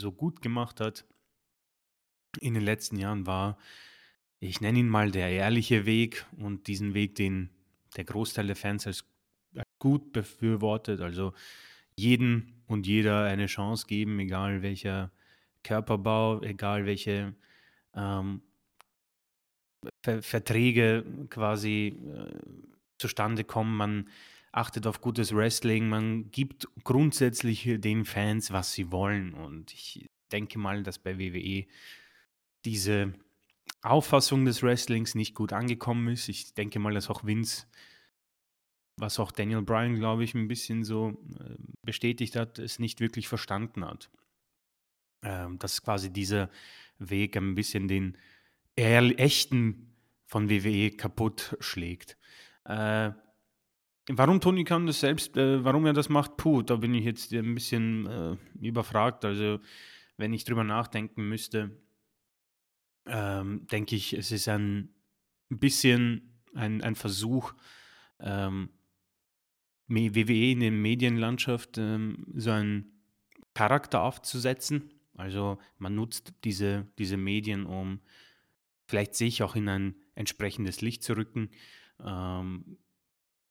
so 0.00 0.12
gut 0.12 0.42
gemacht 0.42 0.80
hat 0.80 1.04
in 2.40 2.54
den 2.54 2.64
letzten 2.64 2.96
Jahren 2.96 3.26
war, 3.26 3.58
ich 4.40 4.60
nenne 4.60 4.80
ihn 4.80 4.88
mal 4.88 5.10
der 5.10 5.30
ehrliche 5.30 5.86
Weg 5.86 6.26
und 6.38 6.66
diesen 6.68 6.94
Weg, 6.94 7.14
den 7.16 7.50
der 7.96 8.04
Großteil 8.04 8.46
der 8.46 8.56
Fans 8.56 8.86
als 8.86 9.04
gut 9.78 10.12
befürwortet. 10.12 11.00
Also, 11.00 11.32
jedem 11.96 12.54
und 12.66 12.86
jeder 12.86 13.24
eine 13.24 13.46
Chance 13.46 13.86
geben, 13.86 14.18
egal 14.20 14.62
welcher 14.62 15.12
Körperbau, 15.64 16.42
egal 16.42 16.86
welche, 16.86 17.34
ähm 17.94 18.42
Ver 20.02 20.22
Verträge 20.22 21.04
quasi, 21.30 21.94
äh, 22.14 22.38
zustande 22.98 23.44
kommen. 23.44 23.76
Man 23.76 24.08
achtet 24.54 24.86
auf 24.86 25.00
gutes 25.00 25.34
Wrestling. 25.34 25.88
Man 25.88 26.30
gibt 26.30 26.68
grundsätzlich 26.84 27.68
den 27.78 28.04
Fans, 28.04 28.52
was 28.52 28.72
sie 28.72 28.92
wollen. 28.92 29.34
Und 29.34 29.72
ich 29.72 30.06
denke 30.32 30.58
mal, 30.58 30.82
dass 30.82 30.98
bei 30.98 31.18
WWE 31.18 31.66
diese 32.64 33.14
Auffassung 33.82 34.44
des 34.44 34.62
Wrestlings 34.62 35.14
nicht 35.14 35.34
gut 35.34 35.52
angekommen 35.52 36.08
ist. 36.08 36.28
Ich 36.28 36.54
denke 36.54 36.78
mal, 36.78 36.94
dass 36.94 37.10
auch 37.10 37.24
Vince 37.24 37.66
was 38.96 39.18
auch 39.18 39.32
Daniel 39.32 39.62
Bryan, 39.62 39.96
glaube 39.96 40.24
ich, 40.24 40.34
'n 40.34 40.48
bisschen 40.48 40.84
so, 40.84 41.20
äh, 41.40 41.56
bestätigt 41.82 42.36
hat, 42.36 42.58
es 42.58 42.78
nicht 42.78 43.00
wirklich 43.00 43.28
verstanden 43.28 43.84
hat. 43.84 44.10
Ähm, 45.22 45.58
dass 45.58 45.82
quasi 45.82 46.12
dieser 46.12 46.50
Weg 46.98 47.36
ein 47.36 47.54
bisschen 47.54 47.88
den 47.88 48.16
echten 48.76 49.94
von 50.26 50.50
WWE 50.50 50.90
kaputt 50.90 51.56
schlägt. 51.60 52.16
Äh, 52.64 53.12
warum 54.08 54.40
Tony 54.40 54.64
Khan 54.64 54.86
das 54.86 55.00
selbst 55.00 55.36
äh, 55.36 55.64
warum 55.64 55.86
er 55.86 55.92
das 55.92 56.08
macht, 56.08 56.36
puh, 56.36 56.62
da 56.62 56.76
bin 56.76 56.94
ich 56.94 57.04
jetzt 57.04 57.32
ein 57.32 57.54
bisschen, 57.54 58.06
äh, 58.06 58.36
überfragt. 58.60 59.24
Also, 59.24 59.60
wenn 60.16 60.32
ich 60.32 60.44
drüber 60.44 60.64
nachdenken 60.64 61.28
müsste 61.28 61.70
ähm, 63.06 63.66
denke 63.66 63.96
ich, 63.96 64.12
es 64.12 64.32
ist 64.32 64.48
ein 64.48 64.94
bisschen 65.48 66.40
ein 66.54 66.82
ein 66.82 66.94
Versuch, 66.94 67.54
ähm 68.20 68.70
WWE 69.86 70.52
in 70.52 70.60
der 70.60 70.70
Medienlandschaft, 70.70 71.76
ähm, 71.76 72.24
so 72.34 72.50
einen 72.50 73.02
Charakter 73.52 74.00
aufzusetzen. 74.02 74.90
Also, 75.14 75.58
man 75.78 75.94
nutzt 75.94 76.32
diese 76.44 76.86
diese 76.98 77.16
Medien, 77.18 77.66
um 77.66 78.00
vielleicht 78.86 79.14
sich 79.14 79.42
auch 79.42 79.56
in 79.56 79.68
ein 79.68 79.96
entsprechendes 80.14 80.80
Licht 80.80 81.02
zu 81.02 81.16
rücken. 81.16 81.50
Ähm, 82.02 82.78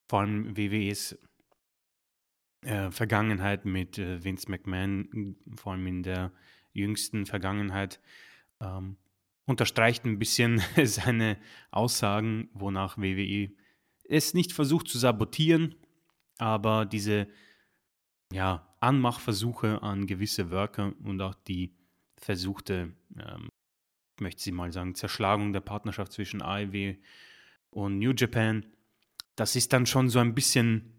vor 0.07 0.21
allem 0.21 0.55
WWEs 0.55 1.17
äh, 2.61 2.91
Vergangenheit 2.91 3.65
mit, 3.65 3.97
äh, 3.97 4.23
Vince 4.23 4.49
McMahon, 4.49 5.09
hm, 5.11 5.35
vor 5.55 5.73
allem 5.73 5.87
in 5.87 6.03
der 6.03 6.31
jüngsten 6.71 7.25
Vergangenheit, 7.25 7.99
ähm, 8.61 8.97
unterstreicht 9.45 10.05
'n 10.05 10.19
bisschen 10.19 10.59
seine 10.83 11.37
Aussagen, 11.71 12.49
wonach 12.53 12.97
WWE 12.97 13.51
es 14.07 14.33
nicht 14.33 14.53
versucht 14.53 14.87
zu 14.87 14.97
sabotieren, 14.97 15.75
aber 16.37 16.85
diese, 16.85 17.27
ja, 18.31 18.67
Anmachversuche 18.79 19.81
an 19.81 20.07
gewisse 20.07 20.51
Worker 20.51 20.93
und 21.03 21.21
auch 21.21 21.35
die 21.35 21.73
versuchte, 22.17 22.93
ähm 23.17 23.49
ich 24.15 24.21
möchte 24.21 24.43
sie 24.43 24.51
mal 24.51 24.71
sagen, 24.71 24.95
Zerschlagung 24.95 25.53
der 25.53 25.61
Partnerschaft 25.61 26.11
zwischen 26.11 26.41
AEW 26.41 26.95
und 27.71 27.97
New 27.97 28.11
Japan. 28.15 28.65
Das 29.37 29.55
ist 29.55 29.73
dann 29.73 29.85
schon 29.85 30.09
so 30.09 30.19
ein 30.19 30.35
bisschen 30.35 30.93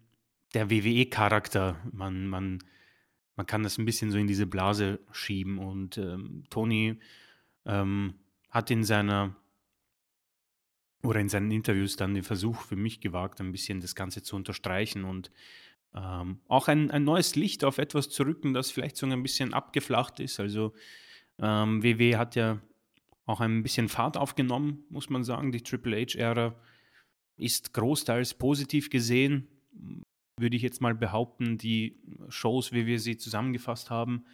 der 0.55 0.71
WWE-Charakter. 0.71 1.81
Man 1.93 2.27
man 2.27 2.59
man 3.37 3.47
kann 3.47 3.63
das 3.65 3.79
'n 3.79 3.85
bisschen 3.85 4.11
so 4.11 4.19
in 4.19 4.27
diese 4.29 4.47
Blase 4.47 5.01
schieben 5.13 5.59
und, 5.59 5.99
ähm, 5.99 6.45
Tony, 6.51 7.01
ähm, 7.67 8.15
hat 8.51 8.71
in 8.71 8.85
seiner 8.85 9.35
oder 11.03 11.21
in 11.21 11.29
seinen 11.29 11.51
Interviews 11.51 11.97
dann 11.97 12.15
den 12.15 12.23
Versuch 12.25 12.61
für 12.63 12.77
mich 12.77 13.01
gewagt, 13.01 13.41
ein 13.41 13.53
bisschen 13.53 13.81
das 13.81 13.95
Ganze 13.95 14.23
zu 14.23 14.37
unterstreichen 14.37 15.05
und, 15.05 15.31
ähm, 15.95 16.41
auch 16.49 16.69
ein 16.69 16.91
ein 16.91 17.05
neues 17.05 17.37
Licht 17.37 17.65
auf 17.65 17.79
etwas 17.79 18.11
zu 18.11 18.25
rücken, 18.25 18.55
das 18.55 18.71
vielleicht 18.71 18.97
so 18.97 19.07
ein 19.07 19.23
bisschen 19.23 19.55
abgeflacht 19.55 20.21
ist. 20.21 20.41
Also, 20.41 20.75
ähm, 21.41 21.83
WWE 21.83 22.19
hat 22.19 22.37
ja 22.37 22.61
auch 23.27 23.41
ein 23.41 23.63
bisschen 23.63 23.89
Fahrt 23.89 24.17
aufgenommen, 24.19 24.85
muss 24.91 25.11
man 25.11 25.25
sagen. 25.25 25.53
Die 25.53 25.63
Triple 25.63 25.97
H-Ära 26.03 26.55
ist 27.37 27.75
großteils 27.75 28.35
positiv 28.35 28.91
gesehen, 28.91 29.49
würde 30.39 30.57
ich 30.57 30.63
jetzt 30.63 30.81
mal 30.81 30.95
behaupten. 30.95 31.59
Die 31.59 31.99
Shows, 32.29 32.73
wie 32.73 32.87
wir 32.87 33.01
sie 33.01 33.17
zusammengefasst 33.17 33.91
haben, 33.91 34.25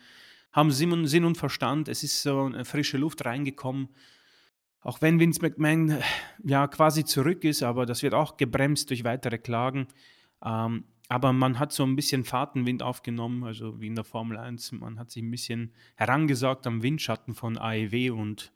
haben 0.53 0.71
Sinn 0.73 1.25
und 1.25 1.37
Verstand. 1.37 1.89
Es 1.89 2.03
ist 2.03 2.23
so 2.23 2.49
'ne 2.49 2.65
frische 2.65 2.99
Luft 2.99 3.25
reingekommen. 3.25 3.89
Auch 4.83 5.03
wenn 5.03 5.21
Vince 5.21 5.41
McMahon, 5.43 5.99
ja, 6.45 6.67
quasi 6.69 7.05
zurück 7.05 7.45
ist, 7.45 7.63
aber 7.63 7.87
das 7.87 8.03
wird 8.03 8.15
auch 8.15 8.37
gebremst 8.39 8.91
durch 8.91 9.05
weitere 9.05 9.39
Klagen. 9.39 9.89
Ähm, 10.45 10.85
aber 11.09 11.33
man 11.35 11.59
hat 11.59 11.73
so 11.73 11.85
'n 11.85 11.97
bisschen 11.97 12.25
Fahrtenwind 12.25 12.83
aufgenommen, 12.83 13.45
also 13.45 13.81
wie 13.81 13.89
in 13.89 13.95
der 13.97 14.05
Formel 14.05 14.39
1. 14.39 14.81
Man 14.81 14.99
hat 14.99 15.11
sich 15.11 15.23
'n 15.23 15.31
bisschen 15.31 15.73
herangesagt 15.97 16.67
am 16.67 16.83
Windschatten 16.83 17.35
von 17.35 17.59
AEW 17.59 18.13
und 18.15 18.53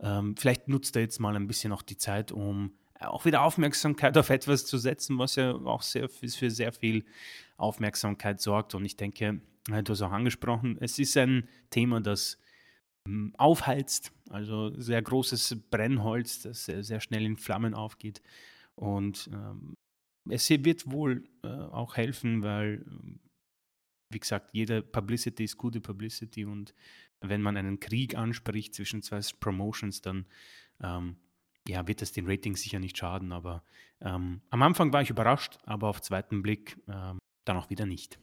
ähm, 0.00 0.36
vielleicht 0.36 0.68
nutzt 0.68 0.96
er 0.96 1.02
jetzt 1.02 1.20
mal 1.20 1.36
ein 1.36 1.46
bisschen 1.48 1.72
auch 1.72 1.82
die 1.82 1.98
Zeit, 1.98 2.32
um 2.32 2.72
auch 3.00 3.24
wieder 3.24 3.42
Aufmerksamkeit 3.42 4.16
auf 4.18 4.30
etwas 4.30 4.66
zu 4.66 4.78
setzen, 4.78 5.18
was 5.18 5.36
ja 5.36 5.54
auch 5.54 5.82
sehr 5.82 6.08
für 6.08 6.50
sehr 6.50 6.72
viel 6.72 7.04
Aufmerksamkeit 7.56 8.40
sorgt. 8.40 8.74
Und 8.74 8.84
ich 8.84 8.96
denke, 8.96 9.40
äh, 9.70 9.82
du 9.82 9.92
hast 9.92 10.02
auch 10.02 10.12
angesprochen, 10.12 10.78
es 10.80 10.98
ist 10.98 11.16
ein 11.16 11.48
Thema, 11.70 12.00
das, 12.00 12.38
hm, 13.06 13.34
aufheizt, 13.38 14.12
also 14.30 14.72
sehr 14.80 15.02
großes 15.02 15.56
Brennholz, 15.70 16.42
das 16.42 16.66
sehr, 16.66 16.82
sehr 16.82 17.00
schnell 17.00 17.24
in 17.24 17.36
Flammen 17.36 17.74
aufgeht. 17.74 18.22
Und, 18.74 19.28
ähm, 19.32 19.74
es 20.30 20.50
wird 20.50 20.90
wohl, 20.90 21.24
äh, 21.42 21.48
auch 21.48 21.96
helfen, 21.96 22.42
weil, 22.42 22.84
wie 24.10 24.20
gesagt, 24.20 24.50
jede 24.52 24.82
Publicity 24.82 25.44
ist 25.44 25.56
gute 25.56 25.80
Publicity 25.80 26.44
und 26.44 26.74
wenn 27.20 27.42
man 27.42 27.56
einen 27.56 27.80
Krieg 27.80 28.14
anspricht 28.14 28.74
zwischen 28.74 29.02
zwei 29.02 29.20
Promotions, 29.40 30.02
dann 30.02 30.26
ähm, 30.80 31.16
ja, 31.68 31.86
wird 31.86 32.02
das 32.02 32.12
den 32.12 32.26
Ratings 32.26 32.62
sicher 32.62 32.78
nicht 32.78 32.96
schaden. 32.96 33.32
Aber 33.32 33.62
ähm, 34.00 34.40
am 34.50 34.62
Anfang 34.62 34.92
war 34.92 35.02
ich 35.02 35.10
überrascht, 35.10 35.58
aber 35.64 35.88
auf 35.88 36.00
zweiten 36.00 36.42
Blick 36.42 36.78
ähm, 36.88 37.18
dann 37.44 37.56
auch 37.56 37.70
wieder 37.70 37.86
nicht. 37.86 38.18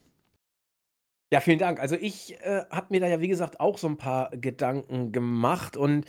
Ja, 1.32 1.40
vielen 1.40 1.58
Dank. 1.58 1.80
Also 1.80 1.96
ich 1.96 2.40
äh, 2.40 2.64
habe 2.70 2.86
mir 2.90 3.00
da 3.00 3.08
ja, 3.08 3.20
wie 3.20 3.28
gesagt, 3.28 3.60
auch 3.60 3.78
so 3.78 3.88
ein 3.88 3.96
paar 3.96 4.30
Gedanken 4.30 5.12
gemacht 5.12 5.76
und 5.76 6.06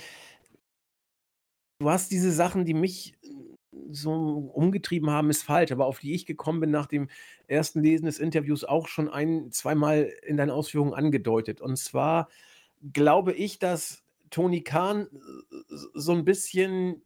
du 1.80 1.90
hast 1.90 2.12
diese 2.12 2.32
Sachen, 2.32 2.66
die 2.66 2.74
mich 2.74 3.18
so 3.90 4.12
umgetrieben 4.54 5.10
haben, 5.10 5.30
ist 5.30 5.44
falsch, 5.44 5.72
aber 5.72 5.86
auf 5.86 6.00
die 6.00 6.14
ich 6.14 6.26
gekommen 6.26 6.60
bin 6.60 6.72
nach 6.72 6.88
dem 6.88 7.10
ersten 7.48 7.82
Lesen 7.82 8.06
des 8.06 8.20
Interviews 8.20 8.64
auch 8.64 8.88
schon 8.88 9.10
ein 9.10 9.52
zweimal 9.52 10.12
in 10.26 10.38
deinen 10.38 10.50
Ausführungen 10.50 10.94
angedeutet. 10.94 11.62
Und 11.62 11.78
zwar 11.78 12.30
glaube 12.94 13.34
ich, 13.34 13.60
dass 13.60 14.04
Tony 14.30 14.62
Khan 14.62 15.08
so 15.94 16.14
ein 16.14 16.26
bisschen 16.26 17.02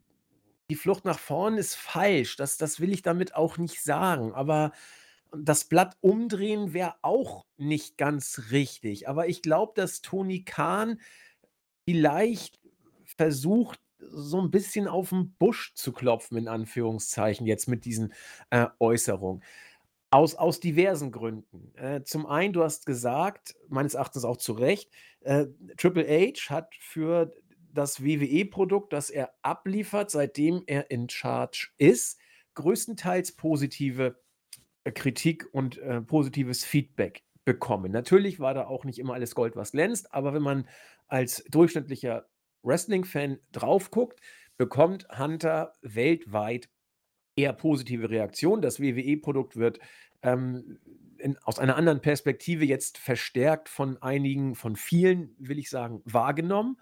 die 0.72 0.76
Flucht 0.78 1.06
nach 1.06 1.20
vorn 1.20 1.58
ist 1.58 1.76
falsch. 1.76 2.38
Das 2.38 2.58
das 2.58 2.80
will 2.82 2.94
ich 2.94 3.04
damit 3.04 3.36
auch 3.36 3.60
nicht 3.60 3.84
sagen, 3.84 4.34
aber 4.34 4.74
das 5.38 5.66
Blatt 5.66 5.98
umdrehen 6.02 6.74
wäre 6.74 6.96
auch 7.04 7.46
nicht 7.58 7.98
ganz 8.00 8.44
richtig. 8.52 9.10
Aber 9.10 9.28
ich 9.30 9.44
glaube, 9.44 9.74
dass 9.76 10.02
Tony 10.02 10.44
Khan 10.46 11.00
vielleicht 11.88 12.62
versucht, 13.18 13.80
so 14.00 14.40
'n 14.42 14.52
bisschen 14.52 14.88
auf 14.90 15.12
'n 15.14 15.36
Busch 15.40 15.74
zu 15.76 15.94
klopfen 15.94 16.38
in 16.38 16.48
Anführungszeichen 16.50 17.48
jetzt 17.48 17.68
mit 17.70 17.86
diesen, 17.86 18.14
äh, 18.52 18.68
Äußerungen. 18.80 19.44
Aus 20.12 20.36
aus 20.36 20.60
diversen 20.62 21.12
Gründen. 21.14 21.74
Äh, 21.78 22.04
zum 22.06 22.26
einen, 22.28 22.54
du 22.54 22.64
hast 22.64 22.86
gesagt, 22.88 23.56
meines 23.70 23.96
Erachtens 23.96 24.26
auch 24.26 24.38
zu 24.38 24.54
Recht, 24.54 24.92
äh, 25.22 25.48
Triple 25.78 26.06
H 26.08 26.50
hat 26.52 26.76
für 26.80 27.34
das 27.74 28.04
WWE-Produkt, 28.04 28.94
das 28.94 29.10
er 29.10 29.34
abliefert, 29.42 30.12
seitdem 30.12 30.64
er 30.68 30.92
in 30.92 31.10
Charge 31.10 31.70
ist, 31.78 32.20
größtenteils 32.56 33.34
positive, 33.34 34.20
äh, 34.84 34.92
Kritik 34.92 35.48
und, 35.52 35.78
äh, 35.78 36.02
positives 36.02 36.64
Feedback 36.64 37.24
bekommen. 37.46 37.92
Natürlich 37.92 38.40
war 38.40 38.54
da 38.54 38.66
auch 38.66 38.86
nicht 38.86 39.00
immer 39.00 39.14
alles 39.14 39.36
Gold, 39.36 39.56
was 39.56 39.72
glänzt, 39.72 40.14
aber 40.14 40.34
wenn 40.34 40.44
man 40.44 40.68
als 41.08 41.44
durchschnittlicher 41.50 42.28
Wrestling-Fan 42.64 43.40
drauf 43.52 43.92
guckt, 43.92 44.22
bekommt 44.58 45.08
Hunter 45.18 45.74
weltweit 45.82 46.70
eher 47.36 47.54
positive 47.54 48.10
Reaktionen. 48.10 48.62
Das 48.62 48.80
WWE-Produkt 48.80 49.56
wird, 49.56 49.80
ähm, 50.22 50.80
in 51.18 51.38
aus 51.40 51.60
einer 51.60 51.76
anderen 51.76 52.02
Perspektive 52.02 52.66
jetzt 52.66 52.98
verstärkt 52.98 53.70
von 53.70 54.02
einigen 54.02 54.56
von 54.56 54.76
vielen, 54.76 55.36
will 55.38 55.60
ich 55.60 55.70
sagen, 55.70 56.02
wahrgenommen. 56.06 56.78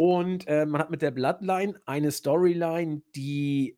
Und, 0.00 0.46
äh, 0.46 0.64
man 0.64 0.80
hat 0.80 0.90
mit 0.90 1.02
der 1.02 1.10
Bloodline 1.10 1.80
eine 1.86 2.10
Storyline, 2.12 3.02
die 3.16 3.76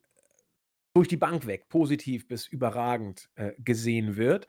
durch 0.95 1.09
die 1.09 1.17
Bank 1.17 1.47
weg 1.47 1.69
positiv 1.69 2.29
bis 2.29 2.47
überragend, 2.47 3.31
äh, 3.37 3.53
gesehen 3.59 4.17
wird 4.17 4.47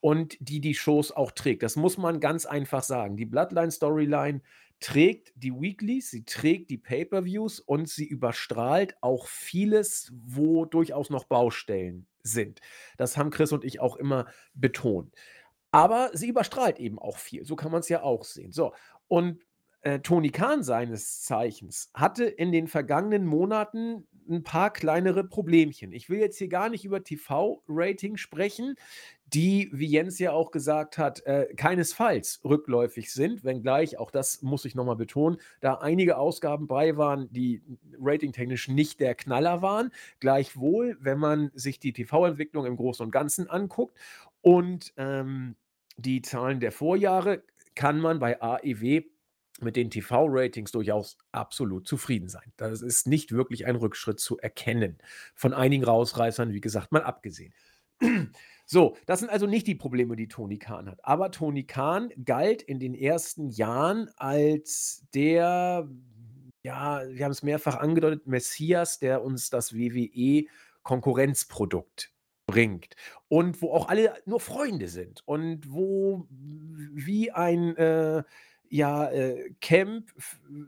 und 0.00 0.36
die 0.40 0.60
die 0.60 0.74
Shows 0.74 1.12
auch 1.12 1.30
trägt. 1.30 1.62
Das 1.62 1.76
muss 1.76 1.96
man 1.96 2.18
ganz 2.18 2.44
einfach 2.44 2.82
sagen. 2.82 3.16
Die 3.16 3.26
Bloodline-Storyline 3.26 4.40
trägt 4.80 5.32
die 5.36 5.52
Weeklies, 5.52 6.10
sie 6.10 6.24
trägt 6.24 6.70
die 6.70 6.78
Pay-per-Views 6.78 7.60
und 7.60 7.88
sie 7.88 8.04
überstrahlt 8.04 8.96
auch 9.00 9.28
vieles, 9.28 10.12
wo 10.12 10.64
durchaus 10.64 11.08
noch 11.08 11.24
Baustellen 11.24 12.08
sind. 12.24 12.60
Das 12.96 13.16
haben 13.16 13.30
Chris 13.30 13.52
und 13.52 13.64
ich 13.64 13.78
auch 13.78 13.96
immer 13.96 14.26
betont. 14.54 15.14
Aber 15.70 16.10
sie 16.14 16.28
überstrahlt 16.28 16.80
eben 16.80 16.98
auch 16.98 17.18
viel, 17.18 17.44
so 17.44 17.54
kann 17.54 17.70
man's 17.70 17.88
ja 17.88 18.02
auch 18.02 18.24
sehen. 18.24 18.50
So, 18.52 18.74
und, 19.06 19.40
äh, 19.82 20.00
Tony 20.00 20.30
Khan 20.30 20.62
seines 20.62 21.22
Zeichens 21.22 21.90
hatte 21.94 22.24
in 22.24 22.52
den 22.52 22.68
vergangenen 22.68 23.26
Monaten 23.26 24.06
'n 24.28 24.44
paar 24.44 24.72
kleinere 24.72 25.24
Problemchen. 25.24 25.92
Ich 25.92 26.08
will 26.08 26.20
jetzt 26.20 26.38
hier 26.38 26.48
gar 26.48 26.68
nicht 26.68 26.84
über 26.84 27.02
TV-Rating 27.02 28.16
sprechen, 28.16 28.76
die, 29.26 29.70
wie 29.72 29.86
Jens 29.86 30.18
ja 30.18 30.32
auch 30.32 30.50
gesagt 30.50 30.98
hat, 30.98 31.24
äh, 31.26 31.46
keinesfalls 31.56 32.40
rückläufig 32.44 33.12
sind, 33.12 33.44
wenngleich, 33.44 33.98
auch 33.98 34.10
das 34.10 34.42
muss 34.42 34.64
ich 34.64 34.74
noch 34.74 34.84
mal 34.84 34.94
betonen, 34.94 35.38
da 35.60 35.74
einige 35.74 36.18
Ausgaben 36.18 36.68
bei 36.68 36.96
waren, 36.96 37.28
die 37.32 37.62
ratingtechnisch 38.00 38.68
nicht 38.68 39.00
der 39.00 39.14
Knaller 39.14 39.62
waren. 39.62 39.90
Gleichwohl, 40.20 40.96
wenn 41.00 41.18
man 41.18 41.50
sich 41.54 41.80
die 41.80 41.92
TV-Entwicklung 41.92 42.66
im 42.66 42.76
Großen 42.76 43.04
und 43.04 43.10
Ganzen 43.10 43.48
anguckt 43.48 43.98
und, 44.42 44.92
ähm, 44.96 45.56
die 45.96 46.22
Zahlen 46.22 46.60
der 46.60 46.72
Vorjahre, 46.72 47.42
kann 47.74 48.00
man 48.00 48.18
bei 48.18 48.40
AEW 48.40 49.02
mit 49.62 49.76
den 49.76 49.90
TV-Ratings 49.90 50.72
durchaus 50.72 51.18
absolut 51.32 51.86
zufrieden 51.86 52.28
sein. 52.28 52.52
Das 52.56 52.82
ist 52.82 53.06
nicht 53.06 53.32
wirklich 53.32 53.66
ein 53.66 53.76
Rückschritt 53.76 54.20
zu 54.20 54.38
erkennen. 54.38 54.98
Von 55.34 55.54
einigen 55.54 55.84
Rausreißern, 55.84 56.52
wie 56.52 56.60
gesagt, 56.60 56.92
mal 56.92 57.02
abgesehen. 57.02 57.54
So, 58.64 58.96
das 59.04 59.20
sind 59.20 59.28
also 59.28 59.46
nicht 59.46 59.66
die 59.66 59.74
Probleme, 59.74 60.16
die 60.16 60.28
Tony 60.28 60.58
Khan 60.58 60.88
hat. 60.88 61.04
Aber 61.04 61.30
Tony 61.30 61.64
Khan 61.64 62.10
galt 62.24 62.62
in 62.62 62.78
den 62.78 62.94
ersten 62.94 63.50
Jahren 63.50 64.08
als 64.16 65.04
der, 65.14 65.86
ja, 66.62 67.02
wir 67.06 67.24
haben 67.24 67.32
es 67.32 67.42
mehrfach 67.42 67.76
angedeutet, 67.76 68.26
Messias, 68.26 68.98
der 68.98 69.22
uns 69.22 69.50
das 69.50 69.74
WWE-Konkurrenzprodukt 69.74 72.12
bringt 72.46 72.96
und 73.28 73.62
wo 73.62 73.72
auch 73.72 73.88
alle 73.88 74.14
nur 74.26 74.40
Freunde 74.40 74.88
sind 74.88 75.22
und 75.26 75.72
wo 75.72 76.26
wie 76.30 77.30
ein, 77.30 77.76
äh 77.76 78.24
ja, 78.72 79.10
äh, 79.10 79.52
Camp 79.60 80.10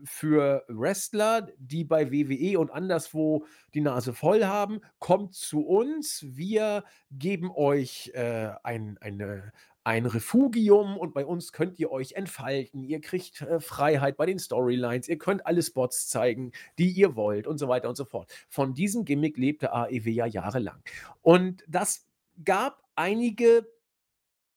für 0.03 0.63
Wrestler, 0.67 1.49
die 1.57 1.83
bei 1.83 2.11
WWE 2.11 2.59
und 2.59 2.69
anderswo 2.69 3.45
die 3.73 3.81
Nase 3.81 4.13
voll 4.13 4.45
haben: 4.45 4.79
„Kommt 4.99 5.33
zu 5.33 5.61
uns, 5.65 6.23
wir 6.27 6.83
geben 7.09 7.49
euch, 7.51 8.11
äh, 8.13 8.51
ein 8.61 8.99
eine 9.01 9.51
ein 9.83 10.05
Refugium 10.05 10.97
und 10.97 11.15
bei 11.15 11.25
uns 11.25 11.51
könnt 11.51 11.79
ihr 11.79 11.91
euch 11.91 12.13
entfalten. 12.13 12.83
Ihr 12.83 13.01
kriegt, 13.01 13.41
äh, 13.41 13.59
Freiheit 13.59 14.17
bei 14.17 14.27
den 14.27 14.37
Storylines, 14.37 15.09
ihr 15.09 15.17
könnt 15.17 15.45
alle 15.47 15.63
Spots 15.63 16.07
zeigen, 16.07 16.51
die 16.77 16.91
ihr 16.91 17.15
wollt“ 17.15 17.47
und 17.47 17.57
so 17.57 17.67
weiter 17.67 17.89
und 17.89 17.95
so 17.95 18.05
fort. 18.05 18.31
Von 18.49 18.75
diesem 18.75 19.05
Gimmick 19.05 19.35
lebte 19.37 19.73
AEW 19.73 20.09
ja 20.11 20.27
jahrelang. 20.27 20.83
Und 21.23 21.63
das 21.67 22.05
gab 22.43 22.83
einige 22.95 23.67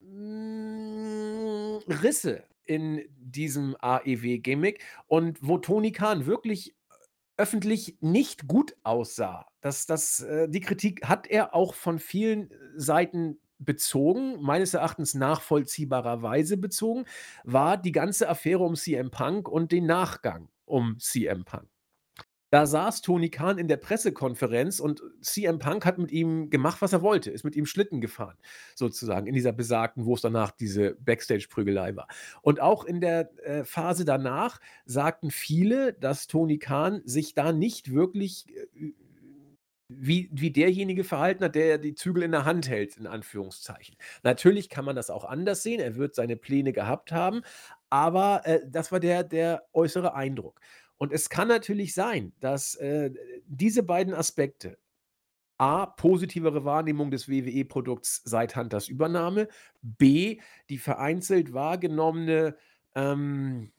hm, 0.01 1.79
Risse 2.03 2.45
in 2.69 3.03
diesem 3.17 3.77
AEW-Gimmick 3.81 4.85
und 5.07 5.39
wo 5.41 5.59
Tony 5.59 5.93
Khan 5.93 6.27
wirklich 6.27 6.75
öffentlich 7.37 7.97
nicht 8.01 8.47
gut 8.49 8.77
aussah. 8.83 9.47
Das 9.61 9.87
das 9.87 10.21
äh, 10.21 10.49
die 10.49 10.61
Kritik 10.61 11.09
hat 11.09 11.27
er 11.27 11.55
auch 11.55 11.75
von 11.75 11.99
vielen 11.99 12.51
Seiten 12.77 13.39
bezogen, 13.59 14.41
meines 14.41 14.75
Erachtens 14.75 15.15
nachvollziehbarerweise 15.15 16.57
bezogen, 16.57 17.05
war 17.45 17.77
die 17.77 17.93
ganze 17.93 18.29
Affäre 18.29 18.63
um 18.63 18.77
CM 18.77 19.11
Punk 19.11 19.49
und 19.49 19.73
den 19.73 19.87
Nachgang 19.87 20.49
um 20.65 20.99
CM 20.99 21.45
Punk. 21.45 21.69
Da 22.53 22.65
saß 22.67 23.03
Tony 23.03 23.29
Khan 23.29 23.59
in 23.59 23.69
der 23.69 23.77
Pressekonferenz 23.77 24.81
und 24.81 25.03
CM 25.21 25.59
Punk 25.59 25.85
hat 25.85 25.99
mit 25.99 26.11
ihm 26.11 26.49
gemacht, 26.49 26.81
was 26.81 26.95
er 26.95 27.03
wollte, 27.03 27.31
ist 27.31 27.45
mit 27.45 27.55
ihm 27.57 27.67
Schlitten 27.67 28.01
gefahren, 28.01 28.37
sozusagen, 28.75 29.27
in 29.27 29.35
dieser 29.35 29.53
besagten, 29.53 30.07
wo's 30.07 30.23
danach 30.23 30.51
diese 30.53 30.95
Backstage-Prügelei 30.95 31.95
war. 31.95 32.09
Und 32.41 32.61
auch 32.61 32.85
in 32.85 33.01
der, 33.03 33.31
äh, 33.47 33.65
Phase 33.65 34.07
danach 34.07 34.61
sagten 34.87 35.31
viele, 35.31 35.93
dass 35.93 36.27
Tony 36.27 36.59
Khan 36.59 37.03
sich 37.05 37.35
da 37.35 37.53
nicht 37.53 37.93
wirklich, 37.93 38.47
äh, 38.57 38.93
wie 39.91 40.29
wie 40.33 40.51
derjenige 40.53 41.05
verhalten 41.05 41.45
hat, 41.45 41.55
der 41.55 41.79
die 41.79 41.95
Zügel 41.95 42.23
in 42.23 42.33
der 42.33 42.45
Hand 42.47 42.69
hält, 42.69 42.97
in 42.99 43.07
Anführungszeichen. 43.07 43.97
Natürlich 44.23 44.69
kann 44.71 44.85
man 44.85 44.97
das 44.97 45.11
auch 45.11 45.25
anders 45.25 45.63
sehen. 45.63 45.81
Er 45.81 45.97
wird 45.97 46.15
seine 46.15 46.37
Pläne 46.37 46.73
gehabt 46.75 47.13
haben, 47.13 47.43
aber, 47.91 48.43
äh, 48.47 48.61
das 48.69 48.93
war 48.93 49.01
der 49.01 49.25
der 49.25 49.65
äußere 49.75 50.15
Eindruck. 50.15 50.61
Und 50.99 51.13
es 51.13 51.31
kann 51.31 51.49
natürlich 51.49 51.95
sein, 51.95 52.33
dass, 52.41 52.75
äh, 52.77 53.11
diese 53.47 53.83
beiden 53.85 54.15
Aspekte, 54.15 54.79
A, 55.59 55.87
positivere 55.87 56.65
Wahrnehmung 56.65 57.11
des 57.11 57.29
WWE-Produkts 57.29 58.23
seit 58.25 58.57
Hunters 58.57 58.89
Übernahme, 58.89 59.49
B, 59.83 60.41
die 60.71 60.79
vereinzelt 60.79 61.53
wahrgenommene, 61.55 62.57
ähm, 62.97 63.73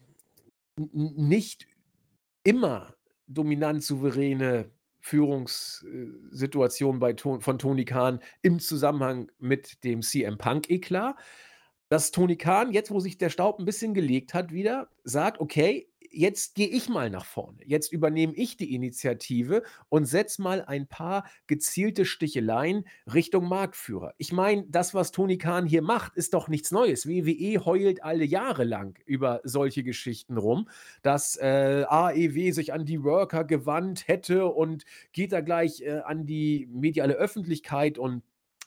nicht 0.93 1.67
immer 2.43 2.95
dominant 3.27 3.83
souveräne 3.83 4.71
Führungs 5.01 5.85
äh, 5.91 6.07
bei 6.99 7.15
von 7.17 7.59
Tony 7.59 7.85
Khan 7.85 8.19
im 8.41 8.59
Zusammenhang 8.59 9.31
mit 9.39 9.83
dem 9.83 10.01
CM-Punk-Eklat, 10.01 11.15
dass 11.89 12.11
Tony 12.11 12.37
Khan 12.37 12.71
jetzt, 12.73 12.91
wo 12.91 12.99
sich 12.99 13.17
der 13.17 13.29
Staub 13.29 13.59
'n 13.59 13.65
bisschen 13.65 13.93
gelegt 13.93 14.33
hat 14.33 14.51
wieder, 14.53 14.89
sagt: 15.03 15.39
„Okay, 15.41 15.89
jetzt 16.11 16.55
gehe 16.55 16.67
ich 16.67 16.89
mal 16.89 17.09
nach 17.09 17.25
vorne. 17.25 17.59
Jetzt 17.65 17.91
übernehme 17.91 18.33
ich 18.33 18.57
die 18.57 18.73
Initiative 18.73 19.63
und 19.89 20.05
setze 20.05 20.41
mal 20.41 20.63
ein 20.63 20.87
paar 20.87 21.25
gezielte 21.47 22.05
Sticheleien 22.05 22.85
Richtung 23.13 23.47
Marktführer.“ 23.47 24.13
Ich 24.17 24.31
meine, 24.31 24.65
das, 24.69 24.93
was 24.93 25.11
Tony 25.11 25.37
Khan 25.37 25.65
hier 25.65 25.81
macht, 25.81 26.15
ist 26.15 26.33
doch 26.33 26.47
nichts 26.47 26.71
Neues. 26.71 27.07
WWE 27.07 27.65
heult 27.65 28.03
alle 28.03 28.25
Jahre 28.25 28.63
lang 28.63 28.97
über 29.05 29.41
solche 29.43 29.83
Geschichten 29.83 30.37
rum, 30.37 30.69
dass, 31.01 31.35
äh, 31.37 31.85
AEW 31.87 32.51
sich 32.51 32.73
an 32.73 32.85
die 32.85 33.03
Worker 33.03 33.43
gewandt 33.43 34.07
hätte 34.07 34.45
und 34.47 34.85
geht 35.13 35.31
da 35.31 35.41
gleich, 35.41 35.81
äh, 35.81 35.99
an 36.05 36.25
die 36.25 36.67
mediale 36.71 37.13
Öffentlichkeit 37.15 37.97
und 37.97 38.23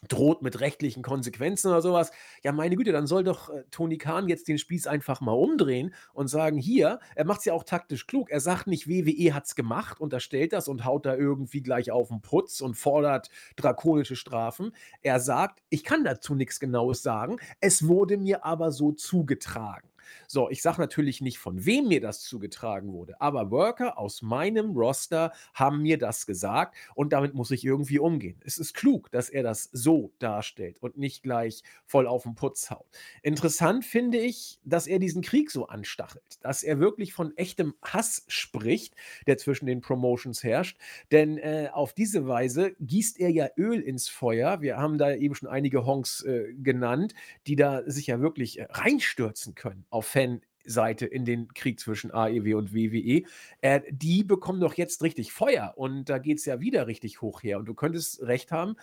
droht 0.08 0.42
mit 0.42 0.60
rechtlichen 0.60 1.02
Konsequenzen 1.02 1.68
oder 1.68 1.80
so 1.82 1.92
was. 1.92 2.10
Ja, 2.42 2.52
meine 2.52 2.76
Güte, 2.76 2.92
dann 2.92 3.06
soll 3.06 3.24
doch, 3.24 3.50
äh, 3.50 3.64
Tony 3.70 3.98
Khan 3.98 4.28
jetzt 4.28 4.48
den 4.48 4.58
Spieß 4.58 4.86
einfach 4.88 5.20
mal 5.20 5.32
umdrehen 5.32 5.94
und 6.12 6.28
sagen: 6.28 6.58
„Hier“ 6.58 6.98
er 7.14 7.24
macht's 7.24 7.44
ja 7.44 7.52
auch 7.54 7.64
taktisch 7.64 8.06
klug. 8.06 8.30
Er 8.30 8.40
sagt 8.40 8.66
nicht: 8.66 8.88
„WWE 8.88 9.32
hat's 9.34 9.54
gemacht“, 9.54 10.00
unterstellt 10.00 10.52
das 10.52 10.68
und 10.68 10.84
haut 10.84 11.06
da 11.06 11.14
irgendwie 11.16 11.62
gleich 11.62 11.90
auf 11.92 12.10
'n 12.10 12.20
Putz 12.20 12.60
und 12.60 12.74
fordert 12.76 13.28
drakonische 13.56 14.16
Strafen. 14.16 14.72
Er 15.02 15.20
sagt: 15.20 15.62
„Ich 15.70 15.84
kann 15.84 16.04
dazu 16.04 16.34
nix 16.34 16.58
Genaues 16.60 17.02
sagen. 17.02 17.36
Es 17.60 17.86
wurde 17.86 18.16
mir 18.18 18.44
aber 18.44 18.72
so 18.72 18.92
zugetragen.“ 18.92 19.91
So, 20.28 20.50
ich 20.50 20.62
sage 20.62 20.80
natürlich 20.80 21.20
nicht, 21.20 21.38
von 21.38 21.64
wem 21.64 21.88
mir 21.88 22.00
das 22.00 22.22
zugetragen 22.22 22.92
wurde, 22.92 23.20
aber 23.20 23.50
Worker 23.50 23.98
aus 23.98 24.22
meinem 24.22 24.72
Roster 24.72 25.32
haben 25.54 25.82
mir 25.82 25.98
das 25.98 26.26
gesagt 26.26 26.76
und 26.94 27.12
damit 27.12 27.34
muss 27.34 27.50
ich 27.50 27.64
irgendwie 27.64 27.98
umgehen. 27.98 28.40
Es 28.44 28.58
ist 28.58 28.74
klug, 28.74 29.10
dass 29.10 29.28
er 29.28 29.42
das 29.42 29.68
so 29.72 30.12
darstellt 30.18 30.78
und 30.80 30.96
nicht 30.96 31.22
gleich 31.22 31.62
voll 31.86 32.06
auf 32.06 32.22
den 32.24 32.34
Putz 32.34 32.70
haut. 32.70 32.86
Interessant 33.22 33.84
finde 33.84 34.18
ich, 34.18 34.58
dass 34.64 34.86
er 34.86 34.98
diesen 34.98 35.22
Krieg 35.22 35.50
so 35.50 35.66
anstachelt, 35.66 36.38
dass 36.42 36.62
er 36.62 36.78
wirklich 36.78 37.12
von 37.12 37.36
echtem 37.36 37.74
Hass 37.82 38.24
spricht, 38.28 38.94
der 39.26 39.38
zwischen 39.38 39.66
den 39.66 39.80
Promotions 39.80 40.42
herrscht, 40.42 40.78
denn 41.10 41.38
äh, 41.38 41.68
auf 41.72 41.92
diese 41.92 42.26
Weise 42.26 42.74
gießt 42.80 43.20
er 43.20 43.30
ja 43.30 43.48
Öl 43.56 43.80
ins 43.80 44.08
Feuer. 44.08 44.60
Wir 44.60 44.76
haben 44.76 44.98
da 44.98 45.14
eben 45.14 45.34
schon 45.34 45.48
einige 45.48 45.84
Honks 45.84 46.22
äh, 46.22 46.52
genannt, 46.54 47.14
die 47.46 47.56
da 47.56 47.82
sich 47.86 48.06
ja 48.06 48.20
wirklich 48.20 48.58
äh, 48.58 48.66
reinstürzen 48.70 49.54
können 49.54 49.84
auf 49.90 50.01
Fanseite 50.02 51.06
in 51.06 51.24
den 51.24 51.48
Krieg 51.54 51.80
zwischen 51.80 52.10
AEW 52.10 52.56
und 52.56 52.74
WWE. 52.74 53.22
Äh, 53.60 53.80
die 53.90 54.24
bekommen 54.24 54.60
doch 54.60 54.74
jetzt 54.74 55.02
richtig 55.02 55.32
Feuer 55.32 55.74
und 55.76 56.08
da 56.08 56.18
geht 56.18 56.38
es 56.38 56.44
ja 56.44 56.60
wieder 56.60 56.86
richtig 56.86 57.20
hoch 57.22 57.42
her. 57.42 57.58
Und 57.58 57.66
du 57.66 57.74
könntest 57.74 58.22
recht 58.22 58.52
haben, 58.52 58.76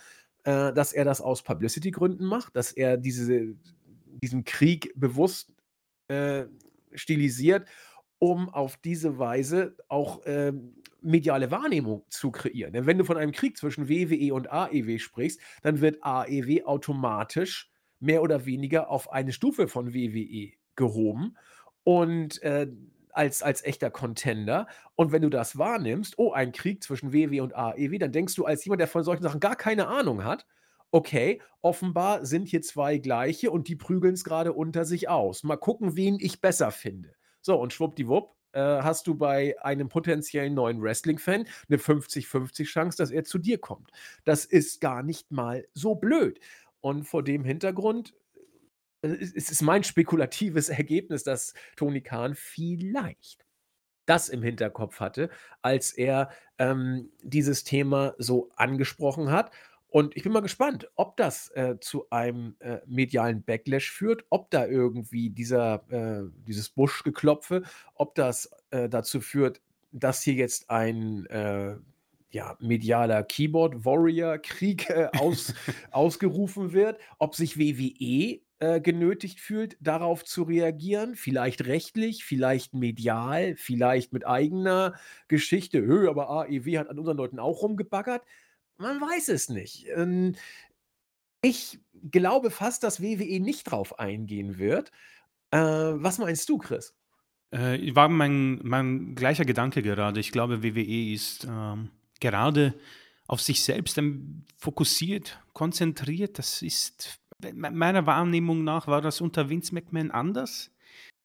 äh, 0.44 0.72
dass 0.72 0.92
er 0.92 1.04
das 1.04 1.20
aus 1.20 1.42
Publicity-Gründen 1.42 2.24
macht, 2.24 2.56
dass 2.56 2.72
er 2.72 2.96
diese, 2.96 3.54
diesen 4.22 4.44
Krieg 4.44 4.92
bewusst 4.96 5.52
äh, 6.08 6.46
stilisiert, 6.94 7.68
um 8.18 8.48
auf 8.48 8.76
diese 8.78 9.18
Weise 9.18 9.76
auch 9.88 10.20
ähm, 10.26 10.74
mediale 11.02 11.50
Wahrnehmung 11.50 12.04
zu 12.08 12.30
kreieren. 12.30 12.72
Denn 12.72 12.86
wenn 12.86 12.98
du 12.98 13.04
von 13.04 13.16
einem 13.16 13.32
Krieg 13.32 13.56
zwischen 13.56 13.88
WWE 13.88 14.34
und 14.34 14.50
AEW 14.50 14.98
sprichst, 14.98 15.40
dann 15.62 15.80
wird 15.80 16.02
AEW 16.02 16.64
automatisch 16.64 17.70
mehr 18.00 18.22
oder 18.22 18.46
weniger 18.46 18.90
auf 18.90 19.12
eine 19.12 19.32
Stufe 19.32 19.68
von 19.68 19.94
WWE 19.94 20.52
gehoben 20.80 21.36
und 21.84 22.42
äh, 22.42 22.66
als, 23.12 23.42
als 23.42 23.62
echter 23.62 23.90
Contender. 23.90 24.66
Und 24.96 25.12
wenn 25.12 25.22
du 25.22 25.30
das 25.30 25.58
wahrnimmst, 25.58 26.18
oh, 26.18 26.32
ein 26.32 26.52
Krieg 26.52 26.82
zwischen 26.82 27.12
WWE 27.12 27.42
und 27.42 27.54
AEW, 27.54 27.98
dann 27.98 28.12
denkst 28.12 28.34
du 28.34 28.46
als 28.46 28.64
jemand, 28.64 28.80
der 28.80 28.88
von 28.88 29.04
solchen 29.04 29.22
Sachen 29.22 29.40
gar 29.40 29.56
keine 29.56 29.88
Ahnung 29.88 30.24
hat, 30.24 30.46
okay, 30.90 31.40
offenbar 31.60 32.24
sind 32.24 32.48
hier 32.48 32.62
zwei 32.62 32.98
gleiche 32.98 33.50
und 33.50 33.68
die 33.68 33.76
prügeln 33.76 34.14
es 34.14 34.24
gerade 34.24 34.52
unter 34.52 34.84
sich 34.84 35.08
aus. 35.08 35.44
Mal 35.44 35.56
gucken, 35.56 35.96
wen 35.96 36.18
ich 36.18 36.40
besser 36.40 36.70
finde. 36.70 37.14
So, 37.42 37.60
und 37.60 37.72
schwuppdiwupp, 37.72 38.34
äh, 38.52 38.60
hast 38.60 39.06
du 39.06 39.14
bei 39.14 39.54
einem 39.62 39.88
potenziellen 39.88 40.54
neuen 40.54 40.82
Wrestling-Fan 40.82 41.46
eine 41.68 41.78
50-50 41.78 42.64
Chance, 42.64 42.98
dass 42.98 43.10
er 43.10 43.24
zu 43.24 43.38
dir 43.38 43.58
kommt. 43.58 43.90
Das 44.24 44.44
ist 44.44 44.80
gar 44.80 45.02
nicht 45.02 45.30
mal 45.30 45.66
so 45.74 45.94
blöd. 45.94 46.40
Und 46.80 47.04
vor 47.04 47.22
dem 47.22 47.44
Hintergrund 47.44 48.14
es 49.02 49.50
ist 49.50 49.62
mein 49.62 49.84
spekulatives 49.84 50.68
Ergebnis, 50.70 51.24
dass 51.24 51.54
Tony 51.76 52.00
Khan 52.00 52.34
vielleicht 52.34 53.44
das 54.06 54.28
im 54.28 54.42
Hinterkopf 54.42 54.98
hatte, 54.98 55.30
als 55.62 55.92
er 55.92 56.30
ähm, 56.58 57.10
dieses 57.22 57.62
Thema 57.62 58.14
so 58.18 58.50
angesprochen 58.56 59.30
hat. 59.30 59.52
Und 59.86 60.16
ich 60.16 60.22
bin 60.22 60.32
mal 60.32 60.40
gespannt, 60.40 60.88
ob 60.96 61.16
das, 61.16 61.48
äh, 61.50 61.76
zu 61.80 62.08
einem, 62.10 62.56
äh, 62.60 62.78
medialen 62.86 63.42
Backlash 63.44 63.90
führt, 63.90 64.24
ob 64.30 64.50
da 64.50 64.66
irgendwie 64.66 65.30
dieser 65.30 65.84
äh, 65.90 66.28
dieses 66.46 66.70
Buschgeklopfe, 66.70 67.62
ob 67.94 68.14
das, 68.14 68.50
äh, 68.70 68.88
dazu 68.88 69.20
führt, 69.20 69.60
dass 69.92 70.22
hier 70.22 70.34
jetzt 70.34 70.70
ein, 70.70 71.26
äh, 71.26 71.76
ja, 72.30 72.56
medialer 72.60 73.24
Keyboard-Warrior-Krieg, 73.24 74.90
äh, 74.90 75.08
aus 75.18 75.54
ausgerufen 75.90 76.72
wird, 76.72 77.00
ob 77.18 77.34
sich 77.34 77.58
WWE, 77.58 78.40
äh, 78.60 78.80
genötigt 78.80 79.40
fühlt, 79.40 79.76
darauf 79.80 80.24
zu 80.24 80.44
reagieren, 80.44 81.16
vielleicht 81.16 81.66
rechtlich, 81.66 82.24
vielleicht 82.24 82.74
medial, 82.74 83.56
vielleicht 83.56 84.12
mit 84.12 84.26
eigener 84.26 84.94
Geschichte: 85.28 85.82
„Hö, 85.82 86.08
aber 86.08 86.30
AEW 86.30 86.78
hat 86.78 86.88
an 86.88 86.98
unseren 86.98 87.16
Leuten 87.16 87.38
auch 87.38 87.62
rumgebaggert.“ 87.62 88.22
man 88.80 89.00
weiß 89.00 89.28
es 89.28 89.48
nicht. 89.48 89.86
Ähm, 89.94 90.34
ich 91.42 91.78
glaube 92.10 92.50
fast, 92.50 92.82
dass 92.82 93.00
WWE 93.02 93.40
nicht 93.40 93.64
drauf 93.64 93.98
eingehen 93.98 94.58
wird. 94.58 94.90
Äh, 95.50 95.58
was 95.58 96.18
meinst 96.18 96.48
du, 96.48 96.58
Chris? 96.58 96.94
Äh, 97.50 97.94
war 97.94 98.08
mein, 98.08 98.60
mein 98.62 99.14
gleicher 99.14 99.44
Gedanke 99.44 99.82
gerade. 99.82 100.20
Ich 100.20 100.32
glaube, 100.32 100.62
WWE 100.62 101.12
ist 101.12 101.44
ähm, 101.44 101.90
gerade 102.20 102.74
auf 103.26 103.40
sich 103.40 103.62
selbst 103.62 104.00
fokussiert, 104.56 105.40
konzentriert. 105.52 106.38
Das 106.38 106.62
ist 106.62 107.19
meiner 107.54 108.06
Wahrnehmung 108.06 108.64
nach 108.64 108.86
war 108.86 109.00
das 109.00 109.20
unter 109.20 109.48
Vince 109.48 109.74
McMahon 109.74 110.10
anders. 110.10 110.70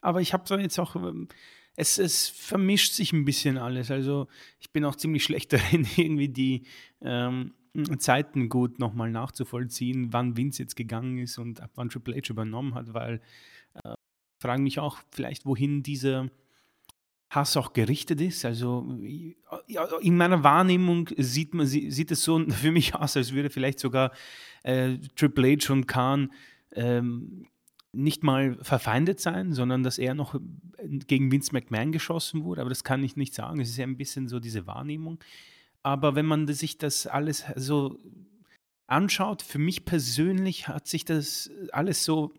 Aber 0.02 0.22
ich 0.22 0.34
habe 0.34 0.44
da 0.48 0.58
jetzt 0.60 0.80
auch 0.80 0.96
ähm, 0.96 1.28
es, 1.76 1.98
es 1.98 2.30
vermischt 2.30 2.94
sich 2.94 3.14
ein 3.14 3.26
bisschen 3.26 3.58
alles. 3.58 3.92
Also 3.92 4.28
ich 4.60 4.72
bin 4.72 4.86
auch 4.86 4.96
ziemlich 4.96 5.24
schlecht 5.24 5.54
darin, 5.54 5.88
irgendwie 5.96 6.30
die 6.30 6.64
ähm, 7.02 7.54
Zeiten 7.98 8.50
gut 8.50 8.80
nochmal 8.80 9.12
nachzuvollziehen, 9.12 10.14
wann 10.14 10.38
Vince 10.38 10.64
jetzt 10.64 10.76
gegangen 10.76 11.18
ist 11.18 11.38
und 11.38 11.62
ab 11.62 11.72
wann 11.76 11.90
Triple 11.90 12.16
H 12.16 12.30
übernommen 12.30 12.74
hat, 12.74 12.94
weil 12.94 13.22
äh, 13.84 13.96
frage 14.42 14.62
mich 14.62 14.80
auch 14.80 15.00
vielleicht, 15.12 15.46
wohin 15.46 15.84
dieser 15.84 16.30
Hass 17.30 17.58
auch 17.58 17.74
gerichtet 17.74 18.22
ist. 18.22 18.46
Also 18.46 18.98
in 20.02 20.18
meiner 20.18 20.44
Wahrnehmung 20.44 21.10
sieht, 21.18 21.54
man, 21.54 21.66
sieht 21.66 22.12
es 22.12 22.24
so 22.24 22.40
für 22.50 22.72
mich 22.72 22.96
aus, 22.96 23.18
als 23.18 23.34
würde 23.34 23.50
vielleicht 23.50 23.80
sogar 23.80 24.12
äh, 24.64 24.98
Triple 25.16 25.58
H 25.58 25.74
und 25.74 25.88
Khan 25.88 26.32
ähm, 26.72 27.48
nicht 27.92 28.24
mal 28.24 28.58
verfeindet 28.62 29.20
sein, 29.20 29.54
sondern 29.54 29.84
dass 29.84 29.98
er 29.98 30.14
noch 30.14 30.40
gegen 31.08 31.32
Vince 31.32 31.54
McMahon 31.54 31.92
geschossen 31.92 32.44
wurde. 32.44 32.62
Aber 32.62 32.70
das 32.70 32.84
kann 32.84 33.04
ich 33.04 33.16
nicht 33.16 33.34
sagen. 33.34 33.60
Es 33.60 33.70
ist 33.70 33.78
ja 33.78 33.86
ein 33.86 33.98
bisschen 33.98 34.28
so 34.28 34.40
diese 34.40 34.68
Wahrnehmung. 34.68 35.20
Aber 35.82 36.16
wenn 36.16 36.26
man 36.26 36.48
sich 36.48 36.78
das 36.78 37.08
alles 37.08 37.46
so 37.56 38.00
anschaut, 38.88 39.42
für 39.42 39.60
mich 39.60 39.86
persönlich 39.86 40.68
hat 40.68 40.88
sich 40.88 41.06
das 41.06 41.50
alles 41.72 42.04
so 42.04 42.34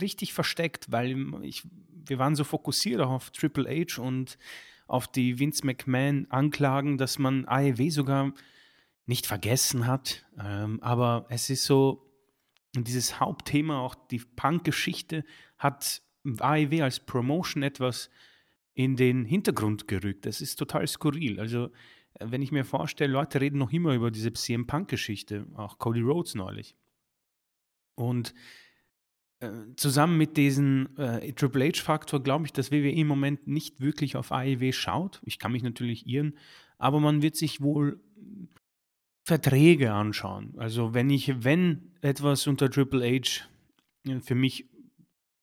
richtig 0.00 0.32
versteckt, 0.32 0.90
weil 0.90 1.16
ich, 1.42 1.66
wir 2.04 2.18
waren 2.18 2.36
so 2.36 2.44
fokussiert 2.44 3.00
auf 3.00 3.30
Triple 3.30 3.68
H 3.68 4.00
und 4.00 4.38
auf 4.86 5.08
die 5.08 5.38
Vince 5.38 5.64
McMahon 5.64 6.26
Anklagen, 6.30 6.98
dass 6.98 7.18
man 7.18 7.46
AEW 7.46 7.90
sogar 7.90 8.32
nicht 9.06 9.26
vergessen 9.26 9.86
hat. 9.86 10.26
Ähm, 10.38 10.82
aber 10.82 11.26
es 11.28 11.50
ist 11.50 11.64
so, 11.64 12.08
dieses 12.74 13.20
Hauptthema, 13.20 13.80
auch 13.80 13.94
die 13.94 14.18
Punk-Geschichte, 14.18 15.24
hat 15.58 16.02
AEW 16.38 16.82
als 16.82 17.00
Promotion 17.00 17.62
etwas 17.62 18.10
in 18.74 18.96
den 18.96 19.24
Hintergrund 19.24 19.88
gerückt. 19.88 20.24
Das 20.26 20.40
ist 20.40 20.56
total 20.56 20.86
skurril. 20.86 21.40
Also, 21.40 21.66
äh, 22.14 22.26
wenn 22.28 22.42
ich 22.42 22.52
mir 22.52 22.64
vorstelle, 22.64 23.12
Leute 23.12 23.40
reden 23.40 23.58
noch 23.58 23.72
immer 23.72 23.94
über 23.94 24.10
diese 24.10 24.32
CM 24.32 24.66
Punk-Geschichte, 24.66 25.46
auch 25.56 25.78
Cody 25.78 26.00
Rhodes 26.00 26.34
neulich. 26.34 26.76
Und 27.94 28.34
zusammen 29.76 30.18
mit 30.18 30.36
diesem 30.36 30.88
äh, 30.96 31.32
Triple 31.32 31.68
H-Faktor 31.68 32.22
glaube 32.22 32.46
ich, 32.46 32.52
dass 32.52 32.70
WWE 32.70 32.90
im 32.90 33.06
Moment 33.06 33.46
nicht 33.46 33.80
wirklich 33.80 34.16
auf 34.16 34.32
AEW 34.32 34.72
schaut. 34.72 35.20
Ich 35.24 35.38
kann 35.38 35.52
mich 35.52 35.62
natürlich 35.62 36.06
irren, 36.06 36.36
aber 36.78 37.00
man 37.00 37.22
wird 37.22 37.36
sich 37.36 37.60
wohl 37.60 38.00
Verträge 39.24 39.92
anschauen. 39.92 40.54
Also 40.56 40.94
wenn 40.94 41.10
ich, 41.10 41.44
wenn 41.44 41.92
etwas 42.00 42.46
unter 42.46 42.70
Triple 42.70 43.04
H 43.04 43.48
äh, 44.06 44.20
für 44.20 44.34
mich 44.34 44.66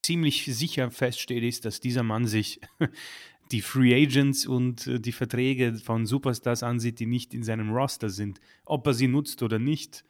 ziemlich 0.01 0.45
sicher 0.45 0.91
feststeht, 0.91 1.43
ist, 1.43 1.65
dass 1.65 1.79
dieser 1.79 2.03
Mann 2.03 2.25
sich 2.25 2.62
die 3.51 3.62
Free 3.62 3.93
Agents 3.93 4.45
und 4.45 4.88
äh, 4.88 4.99
die 4.99 5.12
Verträge 5.12 5.75
von 5.75 6.05
Superstars 6.05 6.63
ansieht, 6.63 6.99
die 6.99 7.05
nicht 7.05 7.33
in 7.33 7.43
seinem 7.43 7.71
Roster 7.71 8.09
sind. 8.09 8.39
Ob 8.65 8.85
er 8.88 8.93
sie 8.93 9.07
nutzt 9.07 9.43
oder 9.43 9.59
nicht, 9.59 10.03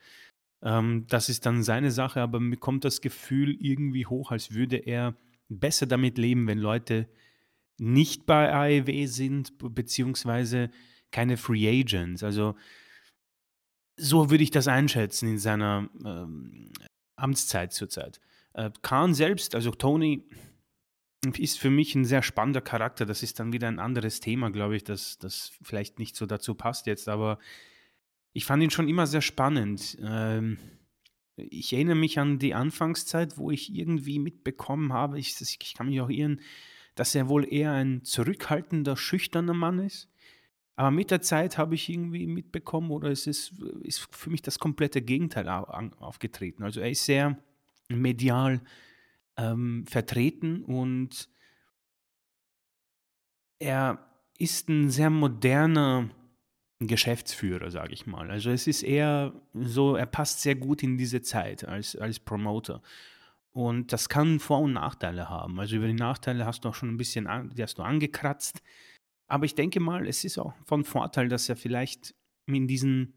ähm, 0.62 1.06
das 1.08 1.30
ist 1.30 1.46
dann 1.46 1.64
seine 1.64 1.92
Sache, 1.92 2.22
aber 2.22 2.40
mir 2.40 2.58
kommt 2.58 2.86
das 2.86 3.02
Gefühl 3.02 3.56
irgendwie 3.60 4.06
hoch, 4.06 4.32
als 4.32 4.54
würde 4.54 4.78
er 4.78 5.16
besser 5.48 5.88
damit 5.88 6.18
leben, 6.18 6.48
wenn 6.48 6.60
Leute 6.60 7.08
nicht 7.80 8.26
bei 8.26 8.54
AEW 8.54 9.08
sind, 9.08 9.54
beziehungsweise 9.58 10.70
keine 11.12 11.38
Free 11.38 11.68
Agents. 11.68 12.24
Also 12.24 12.56
so 13.96 14.30
würde 14.30 14.44
ich 14.44 14.52
das 14.52 14.68
einschätzen 14.68 15.30
in 15.30 15.38
seiner 15.38 15.90
ähm, 16.06 16.72
Amtszeit 17.16 17.74
zurzeit. 17.74 18.20
Äh, 18.54 18.72
Khan 18.82 19.14
selbst, 19.14 19.56
also 19.56 19.72
Tony, 19.72 20.24
ist 21.38 21.60
für 21.60 21.70
mich 21.70 21.96
ein 21.96 22.06
sehr 22.06 22.22
spannender 22.22 22.62
Charakter. 22.62 23.06
Das 23.06 23.24
ist 23.24 23.40
dann 23.40 23.52
wieder 23.52 23.68
ein 23.68 23.80
anderes 23.80 24.22
Thema, 24.22 24.52
glaube 24.52 24.78
ich, 24.78 24.84
das, 24.84 25.18
das 25.18 25.52
vielleicht 25.62 26.00
nicht 26.00 26.16
so 26.16 26.26
dazu 26.26 26.56
passt 26.56 26.86
jetzt, 26.86 27.10
aber 27.10 27.40
ich 28.40 28.46
fand 28.46 28.64
ihn 28.64 28.70
schon 28.70 28.88
immer 28.88 29.06
sehr 29.06 29.22
spannend. 29.22 29.98
Ähm, 30.02 30.60
ich 31.36 31.74
erinnere 31.74 31.98
mich 31.98 32.20
an 32.20 32.40
die 32.40 32.54
Anfangszeit, 32.54 33.38
wo 33.38 33.52
ich 33.52 33.76
irgendwie 33.76 34.18
mitbekommen 34.18 34.94
habe, 34.94 35.20
ich, 35.20 35.36
ich 35.42 35.74
kann 35.74 35.90
mich 35.90 36.00
auch 36.00 36.10
irren, 36.10 36.40
dass 36.96 37.16
er 37.16 37.28
wohl 37.28 37.52
eher 37.54 37.74
ein 37.74 38.06
zurückhaltender, 38.06 38.96
schüchterner 38.96 39.54
Mann 39.54 39.80
ist. 39.80 40.10
Aber 40.78 40.90
mit 40.90 41.12
der 41.12 41.22
Zeit 41.22 41.58
habe 41.58 41.76
ich 41.76 41.90
irgendwie 41.90 42.28
mitbekommen, 42.28 42.92
oder 42.92 43.10
es 43.10 43.28
ist, 43.28 43.60
ist 43.84 44.08
für 44.10 44.30
mich 44.30 44.42
das 44.42 44.58
komplette 44.58 45.02
Gegenteil 45.02 45.50
aufgetreten. 45.50 46.64
Also 46.64 46.80
er 46.80 46.92
ist 46.92 47.04
sehr 47.04 47.38
medial 47.90 48.62
ähm, 49.36 49.86
vertreten 49.86 50.64
und 50.64 51.28
er 53.60 54.00
ist 54.38 54.70
ein 54.70 54.90
sehr 54.92 55.10
moderner 55.10 56.10
Geschäftsführer, 56.80 57.72
sage 57.72 57.94
ich 57.94 58.06
mal. 58.06 58.32
Also, 58.32 58.50
es 58.52 58.68
ist 58.68 58.84
eher 58.84 59.34
so 59.54 59.96
er 59.96 60.06
passt 60.06 60.42
sehr 60.42 60.56
gut 60.56 60.84
in 60.84 60.98
diese 60.98 61.22
Zeit 61.22 61.66
als 61.68 61.96
als 61.96 62.20
Promoter. 62.20 62.82
Und 63.52 63.92
das 63.92 64.10
kann 64.10 64.40
Vor 64.40 64.62
und 64.62 64.74
Nachteile 64.74 65.30
haben. 65.30 65.60
Also, 65.60 65.76
über 65.76 65.88
die 65.88 65.94
Nachteile 65.94 66.46
hast 66.46 66.64
du 66.64 66.70
auch 66.70 66.76
schon 66.76 66.90
ein 66.90 66.98
bisschen 66.98 67.28
an 67.28 67.52
die 67.56 67.64
hast 67.64 67.78
du 67.78 67.84
angekratzt. 67.84 68.62
Aber 69.28 69.46
ich 69.46 69.56
denke 69.56 69.80
mal, 69.80 70.08
es 70.08 70.24
ist 70.24 70.40
auch 70.40 70.54
von 70.66 70.84
Vorteil, 70.84 71.30
dass 71.30 71.50
er 71.50 71.56
vielleicht 71.56 72.16
in 72.48 72.68
diesen 72.68 73.14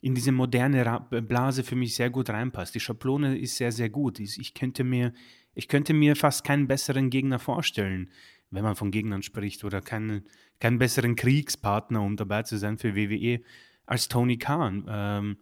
in 0.00 0.14
diese 0.14 0.32
moderne 0.32 1.06
Blase 1.10 1.64
für 1.64 1.74
mich 1.74 1.96
sehr 1.96 2.10
gut 2.10 2.30
reinpasst. 2.30 2.74
Die 2.74 2.80
Schablone 2.80 3.38
ist 3.38 3.56
sehr, 3.56 3.72
sehr 3.72 3.88
gut. 3.88 4.20
Ich 4.20 4.54
könnte 4.54 4.84
mir 4.84 5.12
ich 5.54 5.68
könnte 5.68 5.94
mir 5.94 6.16
fast 6.16 6.44
keinen 6.44 6.68
besseren 6.68 7.08
Gegner 7.08 7.38
vorstellen, 7.38 8.10
wenn 8.50 8.64
man 8.64 8.76
von 8.76 8.90
Gegnern 8.90 9.22
spricht 9.22 9.64
oder 9.64 9.80
keinen 9.80 10.24
keinen 10.60 10.78
besseren 10.78 11.16
Kriegspartner, 11.16 12.00
um 12.00 12.16
dabei 12.16 12.42
zu 12.42 12.58
sein 12.58 12.78
für 12.78 12.96
WWE 12.96 13.40
als 13.84 14.08
Tony 14.08 14.38
Khan. 14.38 14.86
Ähm, 14.88 15.36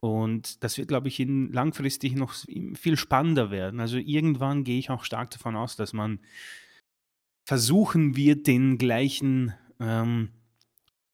und 0.00 0.62
das 0.62 0.78
wird, 0.78 0.88
glaube 0.88 1.08
ich, 1.08 1.18
langfristig 1.18 2.14
noch 2.14 2.34
viel 2.74 2.96
spannender 2.96 3.50
werden. 3.50 3.80
Also 3.80 3.98
irgendwann 3.98 4.62
gehe 4.62 4.78
ich 4.78 4.90
auch 4.90 5.04
stark 5.04 5.30
davon 5.30 5.56
aus, 5.56 5.76
dass 5.76 5.92
man 5.92 6.20
versuchen 7.44 8.16
wird, 8.16 8.46
den 8.46 8.78
gleichen 8.78 9.54
ähm, 9.80 10.30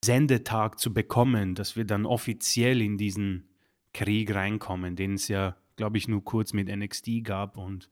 Sendetag 0.04 0.78
zu 0.78 0.92
bekommen, 0.92 1.54
dass 1.54 1.76
wir 1.76 1.84
dann 1.84 2.06
offiziell 2.06 2.82
in 2.82 2.98
diesen 2.98 3.48
Krieg 3.94 4.34
reinkommen, 4.34 4.96
den 4.96 5.14
es 5.14 5.28
ja, 5.28 5.56
glaube 5.76 5.98
ich, 5.98 6.08
nur 6.08 6.24
kurz 6.24 6.52
mit 6.52 6.68
NXT 6.68 7.22
gab 7.22 7.56
und 7.56 7.88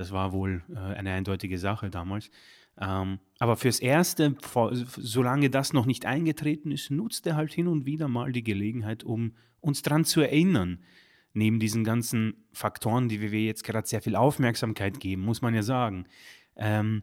das 0.00 0.12
war 0.12 0.32
wohl 0.32 0.62
äh, 0.74 0.78
eine 0.78 1.12
eindeutige 1.12 1.58
Sache 1.58 1.90
damals. 1.90 2.30
Ähm, 2.80 3.18
aber 3.38 3.58
fürs 3.58 3.80
Erste, 3.80 4.34
vor, 4.40 4.70
solange 4.74 5.50
das 5.50 5.74
noch 5.74 5.84
nicht 5.84 6.06
eingetreten 6.06 6.72
ist, 6.72 6.90
nutzt 6.90 7.26
er 7.26 7.36
halt 7.36 7.52
hin 7.52 7.66
und 7.66 7.84
wieder 7.84 8.08
mal 8.08 8.32
die 8.32 8.42
Gelegenheit, 8.42 9.04
um 9.04 9.32
uns 9.60 9.82
daran 9.82 10.06
zu 10.06 10.22
erinnern. 10.22 10.78
Neben 11.34 11.60
diesen 11.60 11.84
ganzen 11.84 12.46
Faktoren, 12.50 13.10
die 13.10 13.20
wir 13.20 13.44
jetzt 13.44 13.62
gerade 13.62 13.86
sehr 13.86 14.00
viel 14.00 14.16
Aufmerksamkeit 14.16 15.00
geben, 15.00 15.20
muss 15.20 15.42
man 15.42 15.54
ja 15.54 15.62
sagen, 15.62 16.06
ähm, 16.56 17.02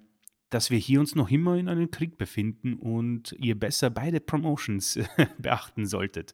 dass 0.49 0.69
wir 0.69 0.77
hier 0.77 0.99
uns 0.99 1.15
noch 1.15 1.29
immer 1.29 1.57
in 1.57 1.67
einem 1.67 1.91
Krieg 1.91 2.17
befinden 2.17 2.75
und 2.75 3.33
ihr 3.37 3.59
besser 3.59 3.89
beide 3.89 4.19
Promotions 4.19 4.99
beachten 5.37 5.85
solltet. 5.85 6.33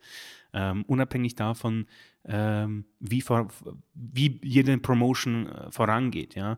Ähm, 0.54 0.84
unabhängig 0.86 1.36
davon, 1.36 1.88
ähm, 2.26 2.86
wie, 3.00 3.22
vor, 3.22 3.48
wie 3.94 4.40
jede 4.44 4.78
Promotion 4.78 5.48
äh, 5.48 5.72
vorangeht. 5.72 6.36
Ja. 6.36 6.58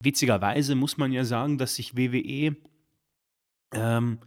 Witzigerweise 0.00 0.74
muss 0.74 0.98
man 0.98 1.12
ja 1.12 1.24
sagen, 1.24 1.56
dass 1.56 1.76
sich 1.76 1.96
WWE 1.96 2.56
ähm, 3.72 4.18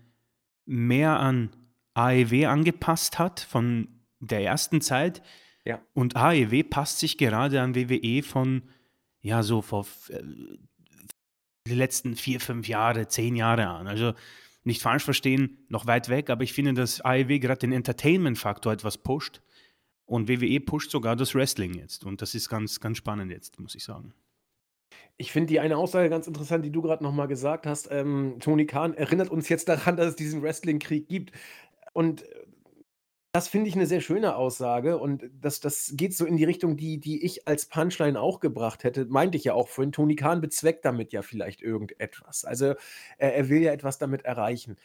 mehr 0.66 1.20
an 1.20 1.52
AEW 1.94 2.48
angepasst 2.48 3.20
hat 3.20 3.40
von 3.40 3.88
der 4.20 4.44
ersten 4.44 4.82
Zeit. 4.82 5.22
Ja. 5.64 5.82
Und 5.94 6.16
AEW 6.16 6.64
passt 6.64 7.00
sich 7.00 7.18
gerade 7.18 7.62
an 7.62 7.76
WWE 7.76 8.24
von, 8.24 8.64
ja, 9.22 9.44
so 9.44 9.62
vor 9.62 9.86
äh, 10.10 10.24
die 11.68 11.76
letzten 11.76 12.16
vier, 12.16 12.40
fünf 12.40 12.68
Jahre, 12.68 13.08
zehn 13.08 13.36
Jahre 13.36 13.68
an. 13.68 13.88
Also 13.88 14.14
nicht 14.64 14.82
falsch 14.82 15.04
verstehen, 15.04 15.58
noch 15.70 15.88
weit 15.88 16.10
weg, 16.10 16.30
aber 16.30 16.44
ich 16.44 16.54
finde, 16.54 16.74
dass 16.74 17.02
AEW 17.02 17.40
gerade 17.40 17.60
den 17.60 17.72
Entertainment-Faktor 17.72 18.74
etwas 18.74 18.98
pusht. 18.98 19.42
Und 20.06 20.28
WWE 20.28 20.60
pusht 20.60 20.92
sogar 20.92 21.16
das 21.16 21.34
Wrestling 21.34 21.74
jetzt. 21.74 22.04
Und 22.04 22.22
das 22.22 22.36
ist 22.36 22.50
ganz, 22.50 22.80
ganz 22.80 22.98
spannend 22.98 23.32
jetzt, 23.32 23.60
muss 23.60 23.76
ich 23.76 23.84
sagen. 23.84 24.14
Ich 25.18 25.32
finde 25.32 25.48
die 25.48 25.60
eine 25.60 25.78
Aussage 25.78 26.10
ganz 26.10 26.28
interessant, 26.28 26.66
die 26.66 26.72
du 26.72 26.82
gerade 26.82 27.04
noch 27.04 27.14
mal 27.14 27.28
gesagt 27.28 27.66
hast. 27.66 27.90
Ähm, 27.92 28.36
Tony 28.40 28.66
Khan 28.66 28.94
erinnert 28.94 29.30
uns 29.30 29.48
jetzt 29.50 29.70
daran, 29.70 29.96
dass 29.96 30.08
es 30.08 30.16
diesen 30.16 30.42
Wrestling-Krieg 30.42 31.08
gibt. 31.08 31.32
Und 31.94 32.26
das 33.34 33.48
finde 33.48 33.70
ich 33.70 33.76
eine 33.76 33.88
sehr 33.88 34.02
schöne 34.02 34.36
Aussage 34.36 34.98
und 34.98 35.24
das 35.40 35.62
das 35.62 35.94
geht 35.96 36.14
so 36.16 36.26
in 36.26 36.36
die 36.36 36.44
Richtung, 36.44 36.76
die 36.76 37.00
die 37.00 37.24
ich 37.24 37.48
als 37.48 37.66
Punchline 37.68 38.20
auch 38.20 38.40
gebracht 38.42 38.84
hätte. 38.84 39.06
Meinte 39.06 39.38
ich 39.38 39.46
ja 39.46 39.54
auch 39.54 39.70
vorhin, 39.70 39.94
Tony 39.94 40.16
Khan 40.16 40.42
bezweckt 40.42 40.84
damit 40.84 41.14
ja 41.14 41.22
vielleicht 41.22 41.62
irgendetwas. 41.62 42.44
Also, 42.46 42.76
er 43.18 43.36
er 43.36 43.50
will 43.50 43.62
ja 43.62 43.72
etwas 43.72 43.98
damit 43.98 44.26
erreichen. 44.26 44.78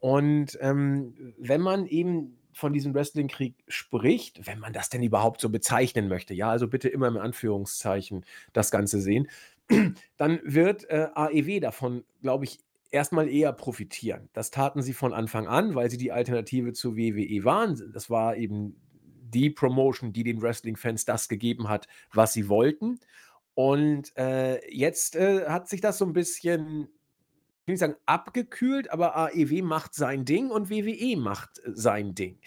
Und, 0.00 0.58
ähm, 0.60 1.14
wenn 1.38 1.60
man 1.60 1.86
eben 1.86 2.38
von 2.52 2.72
diesem 2.72 2.92
Wrestling-Krieg 2.94 3.54
spricht, 3.68 4.46
wenn 4.46 4.58
man 4.58 4.72
das 4.72 4.90
denn 4.90 5.02
überhaupt 5.02 5.40
so 5.40 5.48
bezeichnen 5.48 6.08
möchte, 6.08 6.34
ja, 6.34 6.50
also 6.50 6.68
bitte 6.68 6.88
immer 6.88 7.08
im 7.08 7.16
Anführungszeichen 7.18 8.26
das 8.52 8.70
Ganze 8.72 9.00
sehen, 9.00 9.28
dann 10.16 10.40
wird, 10.44 10.84
äh, 10.90 11.08
AEW 11.14 11.60
davon, 11.60 12.04
glaube 12.20 12.44
ich, 12.46 12.58
erstmal 12.92 13.28
eher 13.28 13.52
profitieren. 13.52 14.28
Das 14.32 14.50
taten 14.50 14.82
sie 14.82 14.92
von 14.92 15.12
Anfang 15.12 15.48
an, 15.48 15.74
weil 15.74 15.90
sie 15.90 15.96
die 15.96 16.12
Alternative 16.12 16.72
zu 16.72 16.96
WWE 16.96 17.44
waren. 17.44 17.92
Das 17.92 18.10
war 18.10 18.36
eben 18.36 18.76
die 19.02 19.50
Promotion, 19.50 20.12
die 20.12 20.24
den 20.24 20.40
Wrestling-Fans 20.40 21.04
das 21.04 21.28
gegeben 21.28 21.68
hat, 21.68 21.88
was 22.12 22.32
sie 22.32 22.48
wollten. 22.48 23.00
Und, 23.54 24.16
äh, 24.16 24.60
jetzt, 24.70 25.16
äh, 25.16 25.46
hat 25.46 25.68
sich 25.68 25.80
das 25.80 25.98
so 25.98 26.04
ein 26.04 26.12
bisschen 26.12 26.88
ich 27.62 27.68
will 27.68 27.74
nicht 27.74 27.80
sagen 27.80 27.96
abgekühlt, 28.06 28.90
aber 28.90 29.16
AEW 29.16 29.62
macht 29.62 29.94
sein 29.94 30.24
Ding 30.24 30.50
und 30.50 30.68
WWE 30.68 31.16
macht 31.16 31.60
äh, 31.60 31.70
sein 31.72 32.14
Ding. 32.14 32.40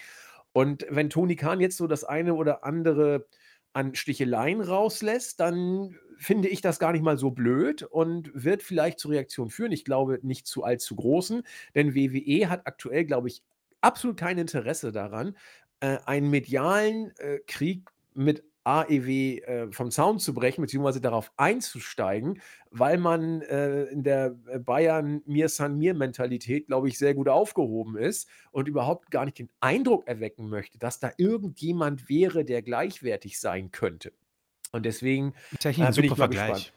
Und 0.52 0.86
wenn 0.90 1.08
Tony 1.08 1.36
Khan 1.36 1.60
jetzt 1.60 1.78
so 1.78 1.86
das 1.86 2.04
eine 2.04 2.34
oder 2.34 2.64
andere 2.64 3.26
an 3.72 3.94
Sticheleien 3.94 4.60
rauslässt, 4.60 5.40
dann 5.40 5.96
finde 6.18 6.48
ich 6.48 6.60
das 6.60 6.78
gar 6.78 6.92
nicht 6.92 7.02
mal 7.02 7.18
so 7.18 7.30
blöd 7.30 7.82
und 7.82 8.30
wird 8.34 8.62
vielleicht 8.62 8.98
zur 8.98 9.12
Reaktion 9.12 9.50
führen. 9.50 9.72
Ich 9.72 9.84
glaube 9.84 10.18
nicht 10.22 10.46
zu 10.46 10.64
allzu 10.64 10.96
großen, 10.96 11.42
denn 11.74 11.94
WWE 11.94 12.48
hat 12.48 12.66
aktuell, 12.66 13.04
glaube 13.04 13.28
ich, 13.28 13.42
absolut 13.80 14.16
kein 14.16 14.38
Interesse 14.38 14.92
daran, 14.92 15.36
äh, 15.80 15.98
einen 16.06 16.30
medialen 16.30 17.12
äh, 17.18 17.38
Krieg 17.46 17.88
mit 18.14 18.44
AEW 18.66 19.38
äh, 19.44 19.70
vom 19.70 19.92
Zaun 19.92 20.18
zu 20.18 20.34
brechen, 20.34 20.60
beziehungsweise 20.60 21.00
darauf 21.00 21.30
einzusteigen, 21.36 22.42
weil 22.70 22.98
man 22.98 23.42
äh, 23.42 23.84
in 23.84 24.02
der 24.02 24.36
äh, 24.48 24.58
Bayern 24.58 25.22
Mir 25.24 25.48
San 25.48 25.78
Mir 25.78 25.94
Mentalität, 25.94 26.66
glaube 26.66 26.88
ich, 26.88 26.98
sehr 26.98 27.14
gut 27.14 27.28
aufgehoben 27.28 27.96
ist 27.96 28.28
und 28.50 28.66
überhaupt 28.66 29.12
gar 29.12 29.24
nicht 29.24 29.38
den 29.38 29.50
Eindruck 29.60 30.08
erwecken 30.08 30.48
möchte, 30.48 30.78
dass 30.78 30.98
da 30.98 31.12
irgendjemand 31.16 32.08
wäre, 32.08 32.44
der 32.44 32.60
gleichwertig 32.62 33.38
sein 33.38 33.70
könnte. 33.70 34.12
Und 34.72 34.84
deswegen 34.84 35.34
äh, 35.64 35.72
bin 35.92 36.04
ich 36.04 36.10
mal 36.10 36.16
Vergleich. 36.16 36.52
gespannt. 36.52 36.72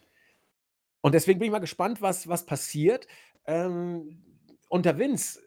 Und 1.01 1.13
deswegen 1.13 1.39
bin 1.39 1.47
ich 1.47 1.51
mal 1.51 1.59
gespannt, 1.59 2.01
was, 2.01 2.27
was 2.27 2.45
passiert. 2.45 3.07
Ähm, 3.45 4.23
unter 4.67 4.97
Vince 4.97 5.41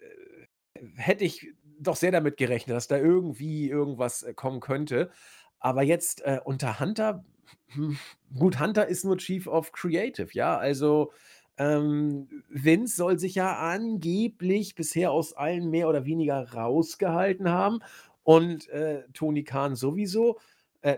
äh, 0.75 0.87
hätte 0.97 1.25
ich 1.25 1.53
doch 1.79 1.97
sehr 1.97 2.13
damit 2.13 2.37
gerechnet, 2.37 2.77
dass 2.77 2.89
da 2.89 2.97
irgendwie 2.97 3.69
irgendwas 3.69 4.23
äh, 4.23 4.35
kommen 4.35 4.61
könnte. 4.61 5.11
Aber 5.59 5.83
jetzt, 5.83 6.23
äh, 6.23 6.41
unter 6.45 6.81
Hunter 6.81 7.25
hm, 7.69 7.99
gut, 8.39 8.61
Hunter 8.61 8.87
ist 8.87 9.05
nur 9.05 9.19
Chief 9.19 9.47
of 9.47 9.73
Creative, 9.73 10.29
ja, 10.33 10.57
also, 10.57 11.13
ähm, 11.59 12.29
Vince 12.49 12.97
soll 12.97 13.19
sich 13.19 13.35
ja 13.35 13.59
angeblich 13.59 14.75
bisher 14.75 15.13
aus 15.13 15.35
allen 15.35 15.69
mehr 15.71 15.89
oder 15.89 16.07
weniger 16.07 16.53
rausgehalten 16.55 17.51
haben 17.51 17.81
und, 18.23 18.69
äh, 18.71 19.05
Tony 19.13 19.45
Khan 19.45 19.77
sowieso 19.77 20.39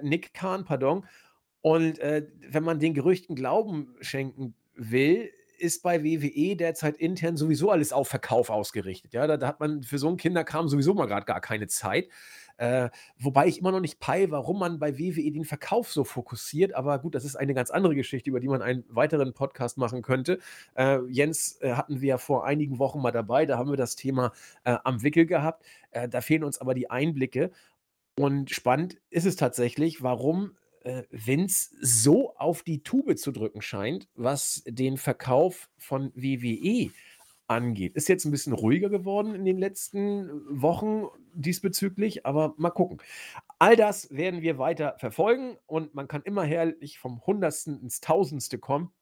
Nick 0.02 0.32
Khan, 0.32 0.64
pardon. 0.64 1.04
Und, 1.64 1.98
äh, 2.00 2.26
wenn 2.50 2.62
man 2.62 2.78
den 2.78 2.92
Gerüchten 2.92 3.34
Glauben 3.34 3.94
schenken 4.02 4.54
will, 4.74 5.30
ist 5.58 5.82
bei 5.82 6.04
WWE 6.04 6.56
derzeit 6.56 6.98
intern 6.98 7.38
sowieso 7.38 7.70
alles 7.70 7.90
auf 7.90 8.06
Verkauf 8.06 8.50
ausgerichtet, 8.50 9.14
ja? 9.14 9.26
Da 9.26 9.38
da 9.38 9.46
hat 9.46 9.60
man 9.60 9.82
für 9.82 9.96
so 9.96 10.10
'n 10.10 10.18
Kinderkram 10.18 10.68
sowieso 10.68 10.92
mal 10.92 11.06
grad 11.06 11.24
gar 11.24 11.40
keine 11.40 11.66
Zeit. 11.66 12.08
Äh, 12.58 12.90
wobei 13.18 13.46
ich 13.46 13.60
immer 13.60 13.72
noch 13.72 13.80
nicht 13.80 13.98
peile, 13.98 14.30
warum 14.30 14.58
man 14.58 14.78
bei 14.78 14.98
WWE 14.98 15.30
den 15.32 15.46
Verkauf 15.46 15.90
so 15.90 16.04
fokussiert. 16.04 16.74
Aber 16.74 16.98
gut, 16.98 17.14
das 17.14 17.24
ist 17.24 17.34
eine 17.36 17.54
ganz 17.54 17.70
andere 17.70 17.94
Geschichte, 17.94 18.28
über 18.28 18.40
die 18.40 18.48
man 18.48 18.60
einen 18.60 18.84
weiteren 18.90 19.32
Podcast 19.32 19.78
machen 19.78 20.02
könnte. 20.02 20.40
Äh, 20.74 20.98
Jens 21.08 21.58
äh, 21.62 21.72
hatten 21.72 22.02
wir 22.02 22.08
ja 22.10 22.18
vor 22.18 22.44
einigen 22.44 22.78
Wochen 22.78 23.00
mal 23.00 23.10
dabei. 23.10 23.46
Da 23.46 23.56
haben 23.56 23.70
wir 23.70 23.78
das 23.78 23.96
Thema 23.96 24.32
äh, 24.64 24.76
am 24.84 25.02
Wickel 25.02 25.24
gehabt. 25.24 25.64
Äh, 25.92 26.10
da 26.10 26.20
fehlen 26.20 26.44
uns 26.44 26.58
aber 26.60 26.74
die 26.74 26.90
Einblicke. 26.90 27.52
Und 28.18 28.50
spannend 28.50 28.98
ist 29.08 29.24
es 29.24 29.36
tatsächlich, 29.36 30.02
warum 30.02 30.52
äh, 30.84 31.02
Vince 31.10 31.74
so 31.80 32.34
auf 32.36 32.62
die 32.62 32.82
Tube 32.82 33.16
zu 33.16 33.32
drücken 33.32 33.62
scheint, 33.62 34.08
was 34.14 34.62
den 34.66 34.96
Verkauf 34.96 35.68
von 35.76 36.12
WWE 36.14 36.90
angeht. 37.46 37.94
Ist 37.94 38.08
jetzt 38.08 38.24
ein 38.24 38.30
bisschen 38.30 38.52
ruhiger 38.52 38.88
geworden 38.88 39.34
in 39.34 39.44
den 39.44 39.58
letzten 39.58 40.30
Wochen 40.48 41.06
diesbezüglich, 41.34 42.24
aber 42.24 42.54
mal 42.56 42.70
gucken. 42.70 43.02
All 43.58 43.76
das 43.76 44.10
werden 44.10 44.42
wir 44.42 44.58
weiter 44.58 44.96
verfolgen 44.98 45.56
und 45.66 45.94
man 45.94 46.08
kann 46.08 46.22
immer 46.22 46.44
herrlich 46.44 46.98
vom 46.98 47.24
Hundertsten 47.26 47.80
ins 47.80 48.00
Tausendste 48.00 48.58
kommen, 48.58 48.92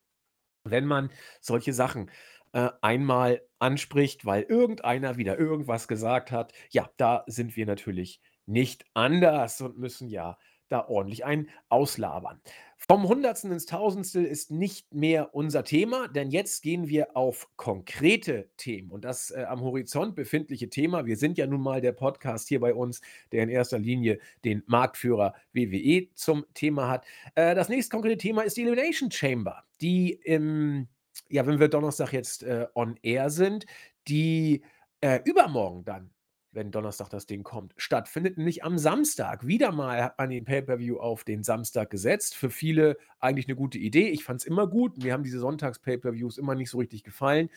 wenn 0.64 0.86
man 0.86 1.10
solche 1.40 1.72
Sachen 1.72 2.10
äh, 2.52 2.70
einmal 2.80 3.42
anspricht, 3.58 4.24
weil 4.24 4.42
irgendeiner 4.42 5.16
wieder 5.16 5.38
irgendwas 5.38 5.88
gesagt 5.88 6.32
hat. 6.32 6.52
Ja, 6.70 6.90
da 6.96 7.24
sind 7.26 7.56
wir 7.56 7.66
natürlich 7.66 8.20
nicht 8.46 8.84
anders 8.94 9.60
und 9.60 9.78
müssen 9.78 10.08
ja 10.08 10.36
da 10.72 10.88
ordentlich 10.88 11.24
einen 11.24 11.48
auslabern. 11.68 12.40
Vom 12.88 13.08
Hundertsten 13.08 13.52
ins 13.52 13.66
Tausendstel 13.66 14.24
ist 14.24 14.50
nicht 14.50 14.92
mehr 14.92 15.36
unser 15.36 15.62
Thema, 15.62 16.08
denn 16.08 16.32
jetzt 16.32 16.62
gehen 16.62 16.88
wir 16.88 17.16
auf 17.16 17.48
konkrete 17.56 18.50
Themen. 18.56 18.90
Und 18.90 19.04
das 19.04 19.30
äh, 19.30 19.44
am 19.48 19.60
Horizont 19.60 20.16
befindliche 20.16 20.68
Thema, 20.68 21.06
wir 21.06 21.16
sind 21.16 21.38
ja 21.38 21.46
nun 21.46 21.60
mal 21.60 21.80
der 21.80 21.92
Podcast 21.92 22.48
hier 22.48 22.58
bei 22.58 22.74
uns, 22.74 23.00
der 23.30 23.44
in 23.44 23.50
erster 23.50 23.78
Linie 23.78 24.18
den 24.44 24.64
Marktführer 24.66 25.34
WWE 25.52 26.08
zum 26.14 26.44
Thema 26.54 26.88
hat. 26.88 27.06
Äh, 27.36 27.54
das 27.54 27.68
nächste 27.68 27.94
konkrete 27.94 28.16
Thema 28.16 28.42
ist 28.42 28.56
die 28.56 28.62
Elimination 28.62 29.12
Chamber, 29.12 29.62
die 29.80 30.14
im, 30.14 30.88
ja, 31.28 31.46
wenn 31.46 31.60
wir 31.60 31.68
Donnerstag 31.68 32.12
jetzt 32.12 32.42
äh, 32.42 32.66
on 32.74 32.98
air 33.02 33.30
sind, 33.30 33.64
die 34.08 34.62
äh, 35.02 35.20
übermorgen 35.24 35.84
dann 35.84 36.10
wenn 36.52 36.70
Donnerstag 36.70 37.08
das 37.08 37.26
Ding 37.26 37.42
kommt, 37.42 37.74
stattfindet, 37.76 38.36
nämlich 38.36 38.62
am 38.62 38.78
Samstag. 38.78 39.46
Wieder 39.46 39.72
mal 39.72 40.02
hat 40.02 40.18
man 40.18 40.30
den 40.30 40.44
Pay-Per-View 40.44 40.98
auf 40.98 41.24
den 41.24 41.42
Samstag 41.42 41.90
gesetzt. 41.90 42.36
Für 42.36 42.50
viele 42.50 42.96
eigentlich 43.18 43.48
eine 43.48 43.56
gute 43.56 43.78
Idee. 43.78 44.08
Ich 44.08 44.24
fand 44.24 44.40
es 44.40 44.46
immer 44.46 44.66
gut. 44.66 45.02
Mir 45.02 45.12
haben 45.12 45.24
diese 45.24 45.40
Sonntags-Pay-Per-Views 45.40 46.38
immer 46.38 46.54
nicht 46.54 46.70
so 46.70 46.78
richtig 46.78 47.04
gefallen. 47.04 47.48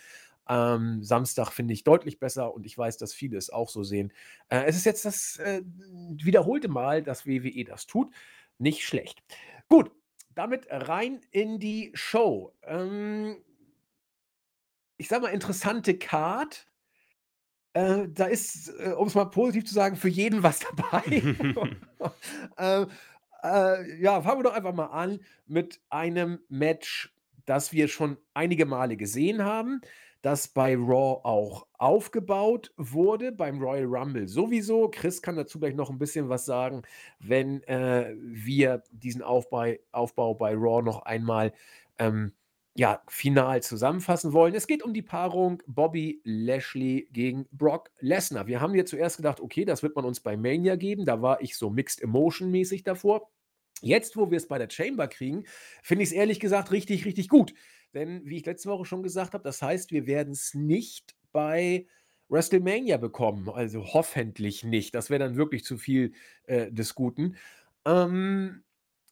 Ähm, 0.47 1.03
Samstag 1.03 1.51
finde 1.51 1.73
ich 1.73 1.84
deutlich 1.84 2.19
besser 2.19 2.53
und 2.53 2.65
ich 2.65 2.77
weiß, 2.77 2.97
dass 2.97 3.13
viele 3.13 3.38
es 3.38 3.49
auch 3.49 3.69
so 3.69 3.84
sehen. 3.84 4.13
Äh, 4.49 4.63
es 4.65 4.75
ist 4.75 4.86
jetzt 4.86 5.03
das 5.05 5.38
äh, 5.38 5.62
wiederholte 5.65 6.67
Mal, 6.67 7.03
dass 7.03 7.25
WWE 7.25 7.65
das 7.65 7.88
tut. 7.88 8.13
Nicht 8.58 8.84
schlecht. 8.84 9.23
Gut, 9.67 9.91
damit 10.36 10.67
rein 10.69 11.21
in 11.31 11.60
die 11.60 11.91
Show. 11.95 12.53
Ähm, 12.63 13.38
ich 14.97 15.08
sag 15.08 15.21
mal, 15.21 15.29
interessante 15.29 15.97
Card 15.97 16.67
äh, 17.75 18.07
da 18.07 18.25
ist, 18.25 18.69
äh, 18.79 18.93
um 18.93 19.07
es 19.07 19.15
mal 19.15 19.25
positiv 19.25 19.65
zu 19.65 19.73
sagen, 19.73 19.97
für 19.97 20.07
jeden 20.07 20.43
was 20.43 20.59
dabei. 20.59 21.03
äh, 22.57 22.85
äh, 23.43 24.01
ja, 24.01 24.21
fangen 24.21 24.39
wir 24.39 24.43
doch 24.43 24.55
einfach 24.55 24.73
mal 24.73 24.85
an 24.85 25.19
mit 25.45 25.81
einem 25.89 26.39
Match, 26.47 27.13
das 27.45 27.73
wir 27.73 27.89
schon 27.89 28.17
einige 28.33 28.65
Male 28.65 28.95
gesehen 28.95 29.43
haben, 29.43 29.81
das 30.21 30.47
bei 30.47 30.75
Raw 30.75 31.19
auch 31.23 31.67
aufgebaut 31.77 32.73
wurde, 32.77 33.33
beim 33.33 33.61
Royal 33.61 33.85
Rumble 33.85 34.27
sowieso. 34.29 34.89
Chris 34.89 35.21
kann 35.21 35.35
dazu 35.35 35.59
gleich 35.59 35.75
noch 35.75 35.89
ein 35.89 35.99
bisschen 35.99 36.29
was 36.29 36.45
sagen, 36.45 36.81
wenn 37.19 37.61
äh, 37.63 38.15
wir 38.17 38.83
diesen 38.89 39.21
Aufbau, 39.21 39.73
Aufbau 39.91 40.33
bei 40.33 40.53
Raw 40.55 40.81
noch 40.81 41.01
einmal 41.03 41.53
ähm, 41.99 42.31
ja, 42.77 43.01
final 43.07 43.63
zusammenfassen 43.63 44.33
wollen. 44.33 44.53
Es 44.53 44.67
geht 44.67 44.83
um 44.83 44.93
die 44.93 45.01
Paarung 45.01 45.63
Bobby 45.65 46.21
Lashley 46.25 47.07
gegen 47.11 47.47
Brock 47.51 47.89
Lesnar. 47.99 48.47
Wir 48.47 48.59
haben 48.59 48.75
ja 48.75 48.83
zuerst 48.83 49.15
gedacht, 49.15 49.39
okay, 49.39 49.63
das 49.63 49.81
wird 49.81 49.95
man 49.95 50.03
uns 50.03 50.19
bei 50.19 50.35
Mania 50.35 50.75
geben. 50.75 51.05
Da 51.05 51.21
war 51.21 51.41
ich 51.41 51.57
so 51.57 51.69
Mixed 51.69 52.01
Emotion 52.01 52.51
mäßig 52.51 52.83
davor. 52.83 53.31
Jetzt, 53.81 54.17
wo 54.17 54.29
wir 54.29 54.38
es 54.38 54.47
bei 54.47 54.57
der 54.57 54.69
Chamber 54.69 55.07
kriegen, 55.07 55.45
finde 55.83 56.03
ich 56.03 56.09
es 56.09 56.15
ehrlich 56.15 56.41
gesagt 56.41 56.71
richtig, 56.71 57.05
richtig 57.05 57.29
gut. 57.29 57.53
Denn, 57.93 58.25
wie 58.25 58.38
ich 58.38 58.45
letzte 58.45 58.69
Woche 58.69 58.83
schon 58.83 59.03
gesagt 59.03 59.33
habe, 59.33 59.43
das 59.43 59.61
heißt, 59.61 59.91
wir 59.91 60.05
werden 60.05 60.33
es 60.33 60.53
nicht 60.53 61.15
bei 61.31 61.88
WrestleMania 62.27 62.97
bekommen. 62.97 63.49
Also 63.49 63.85
hoffentlich 63.85 64.65
nicht. 64.65 64.95
Das 64.95 65.09
wäre 65.09 65.19
dann 65.19 65.38
wirklich 65.38 65.63
zu 65.63 65.77
viel 65.77 66.11
äh, 66.43 66.71
des 66.73 66.93
Guten. 66.93 67.38
Ähm, 67.85 68.64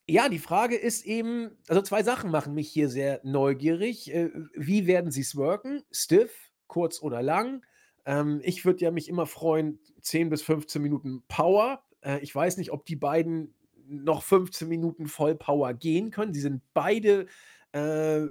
ja, 0.08 0.28
die 0.30 0.40
Frage 0.40 0.76
ist 0.76 1.06
eben 1.06 1.58
also 1.68 1.82
zwei 1.82 2.04
Sachen 2.04 2.30
machen 2.30 2.54
mich 2.54 2.70
hier 2.70 2.90
sehr 2.90 3.22
neugierig. 3.24 4.14
Äh, 4.14 4.32
wie 4.54 4.86
werden 4.88 5.12
sie 5.12 5.22
es 5.22 5.36
worken? 5.36 5.84
Stiff, 5.92 6.52
kurz 6.68 7.02
oder 7.02 7.22
lang? 7.22 7.66
Ähm, 8.06 8.42
ich 8.44 8.66
würde 8.66 8.84
ja 8.84 8.92
mich 8.92 9.08
immer 9.08 9.26
freuen, 9.26 9.80
10 10.02 10.30
bis 10.30 10.42
15 10.42 10.82
Minuten 10.82 11.24
Power. 11.28 11.84
Äh, 12.02 12.20
ich 12.20 12.36
weiß 12.36 12.58
nicht, 12.58 12.72
ob 12.72 12.86
die 12.86 12.98
beiden 12.98 13.56
noch 13.86 14.24
15 14.24 14.68
Minuten 14.68 15.08
Vollpower 15.08 15.74
gehen 15.74 16.12
können. 16.12 16.34
Sie 16.34 16.42
sind 16.42 16.62
beide 16.74 17.28
äh, 17.72 18.22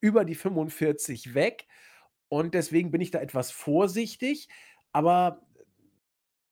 über 0.00 0.24
die 0.24 0.34
45 0.34 1.34
weg 1.34 1.66
und 2.28 2.54
deswegen 2.54 2.90
bin 2.90 3.00
ich 3.00 3.10
da 3.10 3.20
etwas 3.20 3.50
vorsichtig, 3.50 4.48
aber 4.92 5.42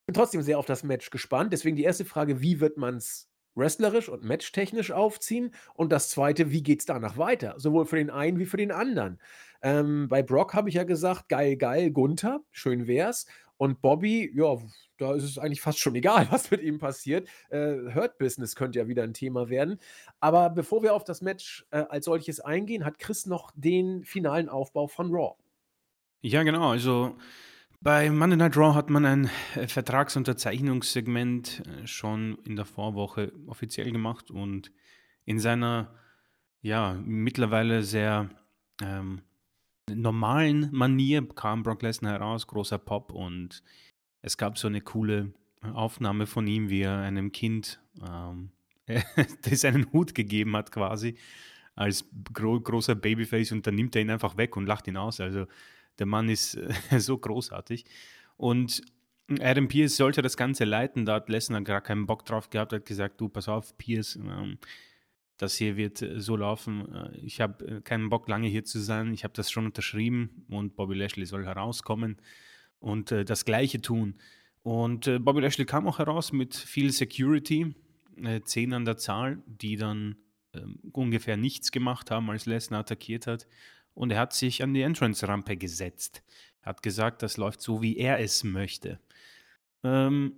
bin 0.06 0.14
trotzdem 0.14 0.42
sehr 0.42 0.58
auf 0.58 0.66
das 0.66 0.82
Match 0.82 1.10
gespannt. 1.10 1.52
Deswegen 1.52 1.76
die 1.76 1.84
erste 1.84 2.04
Frage: 2.04 2.40
Wie 2.40 2.60
wird 2.60 2.76
man 2.76 2.96
es 2.96 3.28
wrestlerisch 3.58 4.08
und 4.08 4.24
matchtechnisch 4.24 4.92
aufziehen? 4.92 5.52
Und 5.74 5.92
das 5.92 6.10
Zweite, 6.10 6.50
wie 6.50 6.62
geht 6.62 6.80
es 6.80 6.86
danach 6.86 7.18
weiter? 7.18 7.54
Sowohl 7.58 7.84
für 7.84 7.96
den 7.96 8.10
einen 8.10 8.38
wie 8.38 8.46
für 8.46 8.56
den 8.56 8.72
anderen. 8.72 9.20
Ähm, 9.60 10.08
bei 10.08 10.22
Brock 10.22 10.54
habe 10.54 10.68
ich 10.68 10.76
ja 10.76 10.84
gesagt, 10.84 11.28
geil, 11.28 11.56
geil, 11.56 11.90
Gunther, 11.90 12.40
schön 12.50 12.86
wär's. 12.86 13.26
Und 13.56 13.82
Bobby, 13.82 14.32
ja, 14.34 14.56
da 14.98 15.14
ist 15.14 15.24
es 15.24 15.36
eigentlich 15.36 15.60
fast 15.60 15.80
schon 15.80 15.96
egal, 15.96 16.26
was 16.30 16.50
mit 16.50 16.62
ihm 16.62 16.78
passiert. 16.78 17.28
Äh, 17.50 17.92
Hurt 17.94 18.16
Business 18.18 18.54
könnte 18.54 18.78
ja 18.78 18.88
wieder 18.88 19.02
ein 19.02 19.14
Thema 19.14 19.48
werden. 19.48 19.80
Aber 20.20 20.48
bevor 20.50 20.82
wir 20.82 20.94
auf 20.94 21.04
das 21.04 21.20
Match 21.20 21.66
äh, 21.70 21.84
als 21.88 22.04
solches 22.04 22.40
eingehen, 22.40 22.84
hat 22.84 22.98
Chris 22.98 23.26
noch 23.26 23.50
den 23.54 24.04
finalen 24.04 24.48
Aufbau 24.48 24.86
von 24.86 25.12
Raw. 25.12 25.34
Ja, 26.20 26.42
genau. 26.44 26.70
Also 26.70 27.16
bei 27.80 28.10
Monday 28.10 28.36
Night 28.36 28.56
Raw 28.56 28.74
hat 28.74 28.90
man 28.90 29.04
ein 29.04 29.30
äh, 29.54 29.68
Vertragsunterzeichnungssegment 29.68 31.62
äh, 31.66 31.86
schon 31.86 32.38
in 32.44 32.56
der 32.56 32.64
Vorwoche 32.64 33.32
offiziell 33.46 33.92
gemacht 33.92 34.30
und 34.30 34.72
in 35.24 35.38
seiner 35.38 35.94
ja 36.60 36.94
mittlerweile 37.04 37.82
sehr 37.82 38.30
ähm, 38.82 39.22
normalen 39.88 40.68
Manier 40.72 41.26
kam 41.28 41.62
Brock 41.62 41.82
Lesnar 41.82 42.14
heraus, 42.14 42.46
großer 42.46 42.78
Pop 42.78 43.12
und 43.12 43.62
es 44.22 44.36
gab 44.36 44.58
so 44.58 44.68
eine 44.68 44.80
coole 44.80 45.32
Aufnahme 45.62 46.26
von 46.26 46.46
ihm, 46.46 46.68
wie 46.68 46.82
er 46.82 46.98
einem 46.98 47.32
Kind 47.32 47.80
ähm, 48.06 48.50
das 49.42 49.64
Hut 49.92 50.14
gegeben 50.14 50.56
hat 50.56 50.72
quasi 50.72 51.16
als 51.74 52.08
gro 52.32 52.60
großer 52.60 52.96
Babyface 52.96 53.52
und 53.52 53.66
dann 53.66 53.76
nimmt 53.76 53.94
er 53.94 54.02
ihn 54.02 54.10
einfach 54.10 54.36
weg 54.36 54.56
und 54.56 54.66
lacht 54.66 54.88
ihn 54.88 54.96
aus. 54.96 55.20
Also 55.20 55.46
der 55.98 56.06
Mann 56.06 56.28
ist 56.28 56.54
äh, 56.54 56.72
so 56.98 57.18
großartig. 57.18 57.84
Und 58.36 58.82
Adam 59.40 59.68
Pierce 59.68 59.96
sollte 59.96 60.22
das 60.22 60.36
Ganze 60.36 60.64
leiten. 60.64 61.04
Da 61.04 61.14
hat 61.14 61.28
Lesnar 61.28 61.60
gar 61.62 61.80
keinen 61.80 62.06
Bock 62.06 62.24
drauf 62.24 62.50
gehabt, 62.50 62.72
hat 62.72 62.86
gesagt: 62.86 63.20
Du, 63.20 63.28
pass 63.28 63.48
auf, 63.48 63.76
Pierce, 63.76 64.16
ähm, 64.16 64.58
das 65.36 65.56
hier 65.56 65.76
wird 65.76 66.02
äh, 66.02 66.20
so 66.20 66.36
laufen. 66.36 66.92
Äh, 66.94 67.18
ich 67.18 67.40
habe 67.40 67.82
keinen 67.82 68.08
Bock, 68.08 68.28
lange 68.28 68.48
hier 68.48 68.64
zu 68.64 68.78
sein. 68.78 69.12
Ich 69.12 69.24
habe 69.24 69.34
das 69.34 69.50
schon 69.50 69.66
unterschrieben 69.66 70.44
und 70.48 70.76
Bobby 70.76 70.94
Lashley 70.94 71.26
soll 71.26 71.44
herauskommen 71.44 72.16
und 72.80 73.10
das 73.10 73.44
Gleiche 73.44 73.80
tun. 73.80 74.14
Und 74.62 75.10
Bobby 75.24 75.40
Lashley 75.40 75.66
kam 75.66 75.88
auch 75.88 75.98
heraus 75.98 76.30
mit 76.30 76.54
viel 76.54 76.92
Security, 76.92 77.74
zehn 78.44 78.72
an 78.72 78.84
der 78.84 78.98
Zahl, 78.98 79.42
die 79.46 79.74
dann 79.74 80.14
ähm, 80.54 80.78
ungefähr 80.92 81.36
nichts 81.36 81.72
gemacht 81.72 82.12
haben, 82.12 82.30
als 82.30 82.46
Lesnar 82.46 82.80
attackiert 82.80 83.26
hat 83.26 83.48
und 83.98 84.12
er 84.12 84.20
hat 84.20 84.32
sich 84.32 84.62
an 84.62 84.74
die 84.74 84.82
Entrance-Rampe 84.82 85.56
gesetzt. 85.56 86.22
Er 86.62 86.66
hat 86.66 86.84
gesagt, 86.84 87.20
das 87.22 87.36
läuft 87.36 87.60
so, 87.60 87.82
wie 87.82 87.96
er 87.96 88.20
es 88.20 88.44
möchte. 88.44 89.00
Ähm, 89.82 90.32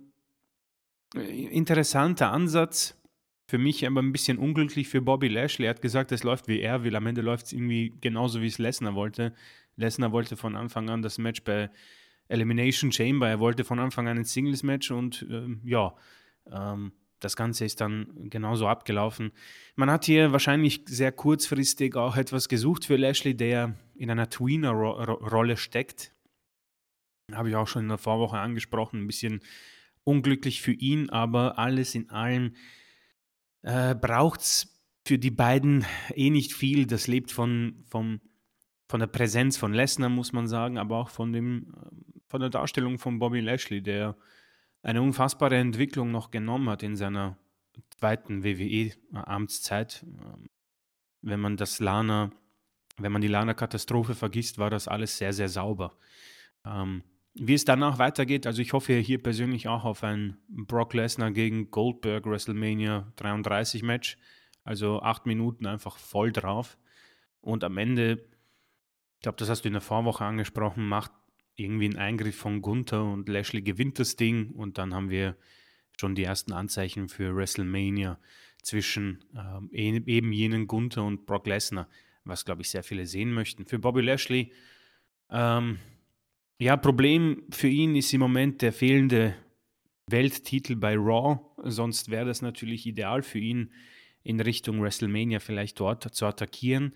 interessanter 1.13 2.31
Ansatz, 2.31 2.99
für 3.47 3.59
mich 3.59 3.85
aber 3.85 4.01
ein 4.01 4.13
bisschen 4.13 4.39
unglücklich 4.39 4.87
für 4.87 5.01
Bobby 5.01 5.27
Lashley. 5.27 5.67
Er 5.67 5.71
hat 5.71 5.81
gesagt, 5.83 6.11
es 6.11 6.23
läuft 6.23 6.47
wie 6.47 6.59
er 6.59 6.83
will. 6.83 6.95
Am 6.95 7.05
Ende 7.05 7.21
läuft 7.21 7.47
es 7.47 7.53
irgendwie 7.53 7.93
genauso, 8.01 8.41
wie 8.41 8.47
es 8.47 8.57
Lesnar 8.57 8.95
wollte. 8.95 9.31
Lesnar 9.75 10.11
wollte 10.11 10.37
von 10.37 10.55
Anfang 10.55 10.89
an 10.89 11.03
das 11.03 11.19
Match 11.19 11.43
bei 11.43 11.69
Elimination 12.29 12.91
Chamber. 12.91 13.29
Er 13.29 13.39
wollte 13.39 13.63
von 13.63 13.77
Anfang 13.77 14.07
an 14.07 14.17
ein 14.17 14.23
Singles-Match 14.23 14.89
und 14.89 15.27
ähm, 15.29 15.61
ja, 15.63 15.93
ähm, 16.51 16.93
das 17.21 17.35
Ganze 17.35 17.65
ist 17.65 17.79
dann 17.79 18.29
genauso 18.29 18.67
abgelaufen. 18.67 19.31
Man 19.75 19.89
hat 19.89 20.05
hier 20.05 20.31
wahrscheinlich 20.31 20.81
sehr 20.87 21.11
kurzfristig 21.11 21.95
auch 21.95 22.17
etwas 22.17 22.49
gesucht 22.49 22.83
für 22.83 22.97
Lashley, 22.97 23.35
der 23.35 23.75
in 23.95 24.09
einer 24.09 24.29
Tweener-Rolle 24.29 25.55
steckt. 25.55 26.13
Habe 27.31 27.49
ich 27.49 27.55
auch 27.55 27.67
schon 27.67 27.83
in 27.83 27.89
der 27.89 27.99
Vorwoche 27.99 28.39
angesprochen. 28.39 29.01
Ein 29.03 29.07
bisschen 29.07 29.41
unglücklich 30.03 30.61
für 30.61 30.73
ihn, 30.73 31.09
aber 31.11 31.59
alles 31.59 31.93
in 31.93 32.09
allem 32.09 32.55
äh, 33.61 33.93
braucht 33.93 34.41
es 34.41 34.83
für 35.05 35.19
die 35.19 35.31
beiden 35.31 35.85
eh 36.15 36.31
nicht 36.31 36.53
viel. 36.53 36.87
Das 36.87 37.05
lebt 37.05 37.31
von, 37.31 37.83
vom, 37.87 38.19
von 38.89 38.99
der 38.99 39.07
Präsenz 39.07 39.57
von 39.57 39.73
Lesnar, 39.73 40.09
muss 40.09 40.33
man 40.33 40.47
sagen, 40.47 40.79
aber 40.79 40.97
auch 40.97 41.09
von, 41.09 41.31
dem, 41.31 41.71
von 42.27 42.41
der 42.41 42.49
Darstellung 42.49 42.97
von 42.97 43.19
Bobby 43.19 43.41
Lashley, 43.41 43.83
der 43.83 44.17
eine 44.83 45.01
unfassbare 45.01 45.57
Entwicklung 45.57 46.11
noch 46.11 46.31
genommen 46.31 46.69
hat 46.69 46.83
in 46.83 46.95
seiner 46.95 47.37
zweiten 47.97 48.43
WWE-Amtszeit. 48.43 50.05
Wenn 51.21 51.39
man 51.39 51.57
das 51.57 51.79
Lana, 51.79 52.31
wenn 52.97 53.11
man 53.11 53.21
die 53.21 53.27
Lana-Katastrophe 53.27 54.15
vergisst, 54.15 54.57
war 54.57 54.69
das 54.69 54.87
alles 54.87 55.17
sehr, 55.17 55.33
sehr 55.33 55.49
sauber. 55.49 55.95
Ähm, 56.65 57.03
wie 57.33 57.53
es 57.53 57.63
danach 57.63 57.97
weitergeht, 57.97 58.45
also 58.45 58.61
ich 58.61 58.73
hoffe 58.73 58.93
hier 58.93 59.21
persönlich 59.21 59.67
auch 59.67 59.85
auf 59.85 60.03
ein 60.03 60.37
Brock 60.49 60.93
Lesnar 60.93 61.31
gegen 61.31 61.71
Goldberg 61.71 62.25
WrestleMania 62.25 63.13
33 63.15 63.83
Match. 63.83 64.17
Also 64.63 65.01
acht 65.01 65.25
Minuten 65.25 65.65
einfach 65.65 65.97
voll 65.97 66.31
drauf. 66.31 66.77
Und 67.39 67.63
am 67.63 67.77
Ende, 67.77 68.23
ich 69.15 69.21
glaube, 69.21 69.37
das 69.37 69.49
hast 69.49 69.63
du 69.63 69.69
in 69.69 69.73
der 69.73 69.81
Vorwoche 69.81 70.25
angesprochen, 70.25 70.87
macht 70.87 71.11
irgendwie 71.55 71.89
ein 71.89 71.97
Eingriff 71.97 72.35
von 72.35 72.61
Gunther 72.61 73.03
und 73.03 73.29
Lashley 73.29 73.61
gewinnt 73.61 73.99
das 73.99 74.15
Ding 74.15 74.51
und 74.51 74.77
dann 74.77 74.93
haben 74.93 75.09
wir 75.09 75.35
schon 75.99 76.15
die 76.15 76.23
ersten 76.23 76.53
Anzeichen 76.53 77.09
für 77.09 77.35
WrestleMania 77.35 78.19
zwischen 78.63 79.23
ähm, 79.35 79.69
eben 79.71 80.31
jenen 80.31 80.67
Gunther 80.67 81.03
und 81.03 81.25
Brock 81.25 81.47
Lesnar, 81.47 81.87
was, 82.23 82.45
glaube 82.45 82.61
ich, 82.61 82.69
sehr 82.69 82.83
viele 82.83 83.05
sehen 83.05 83.33
möchten. 83.33 83.65
Für 83.65 83.79
Bobby 83.79 84.01
Lashley, 84.01 84.51
ähm, 85.29 85.79
ja, 86.57 86.77
Problem 86.77 87.43
für 87.49 87.67
ihn 87.67 87.95
ist 87.95 88.13
im 88.13 88.19
Moment 88.19 88.61
der 88.61 88.73
fehlende 88.73 89.35
Welttitel 90.07 90.75
bei 90.75 90.95
Raw. 90.95 91.39
Sonst 91.63 92.11
wäre 92.11 92.25
das 92.25 92.41
natürlich 92.41 92.85
ideal 92.85 93.23
für 93.23 93.39
ihn, 93.39 93.71
in 94.23 94.39
Richtung 94.39 94.81
WrestleMania 94.81 95.39
vielleicht 95.39 95.79
dort 95.79 96.13
zu 96.13 96.25
attackieren. 96.25 96.93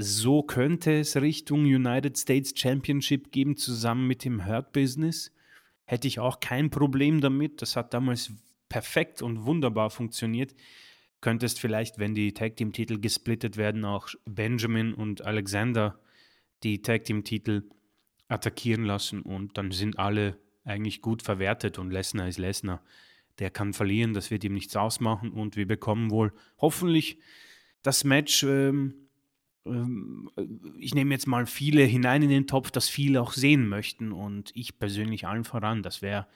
So 0.00 0.44
könnte 0.44 1.00
es 1.00 1.16
Richtung 1.16 1.62
United 1.62 2.16
States 2.16 2.52
Championship 2.54 3.32
geben, 3.32 3.56
zusammen 3.56 4.06
mit 4.06 4.24
dem 4.24 4.46
Hurt 4.46 4.72
Business. 4.72 5.32
Hätte 5.86 6.06
ich 6.06 6.20
auch 6.20 6.38
kein 6.38 6.70
Problem 6.70 7.20
damit. 7.20 7.60
Das 7.62 7.74
hat 7.74 7.92
damals 7.92 8.32
perfekt 8.68 9.22
und 9.22 9.44
wunderbar 9.44 9.90
funktioniert. 9.90 10.54
Könntest 11.20 11.58
vielleicht, 11.58 11.98
wenn 11.98 12.14
die 12.14 12.32
Tag 12.32 12.56
Team 12.56 12.72
Titel 12.72 13.00
gesplittet 13.00 13.56
werden, 13.56 13.84
auch 13.84 14.08
Benjamin 14.24 14.94
und 14.94 15.24
Alexander 15.24 15.98
die 16.62 16.80
Tag 16.80 17.02
Team 17.02 17.24
Titel 17.24 17.64
attackieren 18.28 18.84
lassen 18.84 19.22
und 19.22 19.58
dann 19.58 19.72
sind 19.72 19.98
alle 19.98 20.38
eigentlich 20.62 21.02
gut 21.02 21.22
verwertet 21.22 21.76
und 21.76 21.90
Lesnar 21.90 22.28
ist 22.28 22.38
Lesnar. 22.38 22.84
Der 23.40 23.50
kann 23.50 23.72
verlieren, 23.72 24.14
das 24.14 24.30
wird 24.30 24.44
ihm 24.44 24.54
nichts 24.54 24.76
ausmachen 24.76 25.32
und 25.32 25.56
wir 25.56 25.66
bekommen 25.66 26.12
wohl 26.12 26.32
hoffentlich 26.60 27.18
das 27.82 28.04
Match. 28.04 28.44
Ähm, 28.44 29.07
ich 30.78 30.94
nehme 30.94 31.14
jetzt 31.14 31.26
mal 31.26 31.46
viele 31.46 31.82
hinein 31.82 32.22
in 32.22 32.30
den 32.30 32.46
Topf, 32.46 32.70
das 32.70 32.88
viele 32.88 33.20
auch 33.20 33.32
sehen 33.32 33.68
möchten 33.68 34.12
und 34.12 34.50
ich 34.54 34.78
persönlich 34.78 35.26
allen 35.26 35.44
voran. 35.44 35.82
Das 35.82 36.02
wäre 36.02 36.26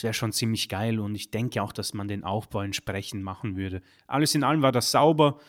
wär 0.00 0.12
schon 0.12 0.32
ziemlich 0.32 0.68
geil 0.68 0.98
und 0.98 1.14
ich 1.14 1.30
denke 1.30 1.62
auch, 1.62 1.72
dass 1.72 1.94
man 1.94 2.08
den 2.08 2.24
Aufbau 2.24 2.62
entsprechend 2.62 3.22
machen 3.22 3.56
würde. 3.56 3.82
Alles 4.06 4.34
in 4.34 4.44
allem 4.44 4.62
war 4.62 4.72
das 4.72 4.90
sauber. 4.90 5.40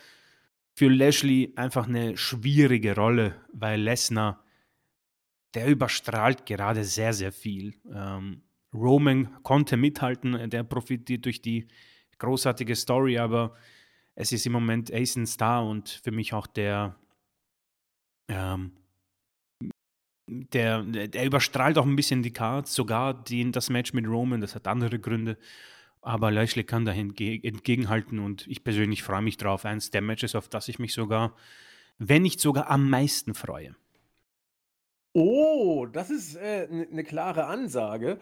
Für 0.73 0.89
Lashley 0.89 1.53
einfach 1.55 1.87
eine 1.87 2.17
schwierige 2.17 2.95
Rolle, 2.95 3.35
weil 3.51 3.81
Lesnar, 3.81 4.43
der 5.53 5.67
überstrahlt 5.67 6.45
gerade 6.45 6.83
sehr, 6.83 7.13
sehr 7.13 7.31
viel. 7.31 7.73
Ähm, 7.91 8.43
Roman 8.73 9.41
konnte 9.43 9.75
mithalten, 9.75 10.49
der 10.49 10.63
profitiert 10.63 11.25
durch 11.25 11.41
die 11.41 11.67
großartige 12.19 12.75
Story, 12.75 13.17
aber 13.17 13.55
es 14.15 14.31
ist 14.31 14.45
im 14.45 14.51
Moment 14.51 14.93
Ace 14.93 15.19
Star 15.25 15.65
und 15.65 15.89
für 15.89 16.11
mich 16.11 16.33
auch 16.33 16.47
der 16.47 16.95
ähm, 18.27 18.71
der, 20.27 20.83
der 20.83 21.25
überstrahlt 21.25 21.77
auch 21.77 21.85
ein 21.85 21.95
bisschen 21.95 22.21
die 22.21 22.33
Cards, 22.33 22.73
sogar 22.75 23.13
die, 23.13 23.49
das 23.51 23.69
Match 23.69 23.93
mit 23.93 24.05
Roman, 24.07 24.41
das 24.41 24.55
hat 24.55 24.67
andere 24.67 24.99
Gründe. 24.99 25.37
Aber 26.01 26.31
Lashley 26.31 26.63
kann 26.63 26.85
da 26.85 26.93
entgegenhalten 26.93 28.19
und 28.19 28.47
ich 28.47 28.63
persönlich 28.63 29.03
freue 29.03 29.21
mich 29.21 29.37
drauf. 29.37 29.65
Eins 29.65 29.89
der 29.89 30.01
Matches, 30.01 30.35
auf 30.35 30.47
das 30.47 30.67
ich 30.67 30.79
mich 30.79 30.93
sogar, 30.93 31.35
wenn 31.97 32.21
nicht 32.21 32.39
sogar 32.39 32.69
am 32.69 32.89
meisten 32.89 33.33
freue. 33.33 33.75
Oh, 35.13 35.85
das 35.85 36.09
ist 36.09 36.35
äh, 36.35 36.67
eine 36.69 36.87
ne 36.91 37.03
klare 37.03 37.45
Ansage. 37.45 38.19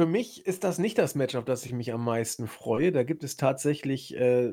für 0.00 0.06
mich 0.06 0.46
ist 0.46 0.64
das 0.64 0.78
nicht 0.78 0.98
das 0.98 1.14
Match, 1.14 1.34
auf 1.34 1.44
das 1.44 1.64
ich 1.64 1.72
mich 1.72 1.92
am 1.92 2.04
meisten 2.04 2.46
freue. 2.46 2.92
Da 2.92 3.02
gibt 3.02 3.24
es 3.24 3.36
tatsächlich 3.36 4.14
äh, 4.16 4.52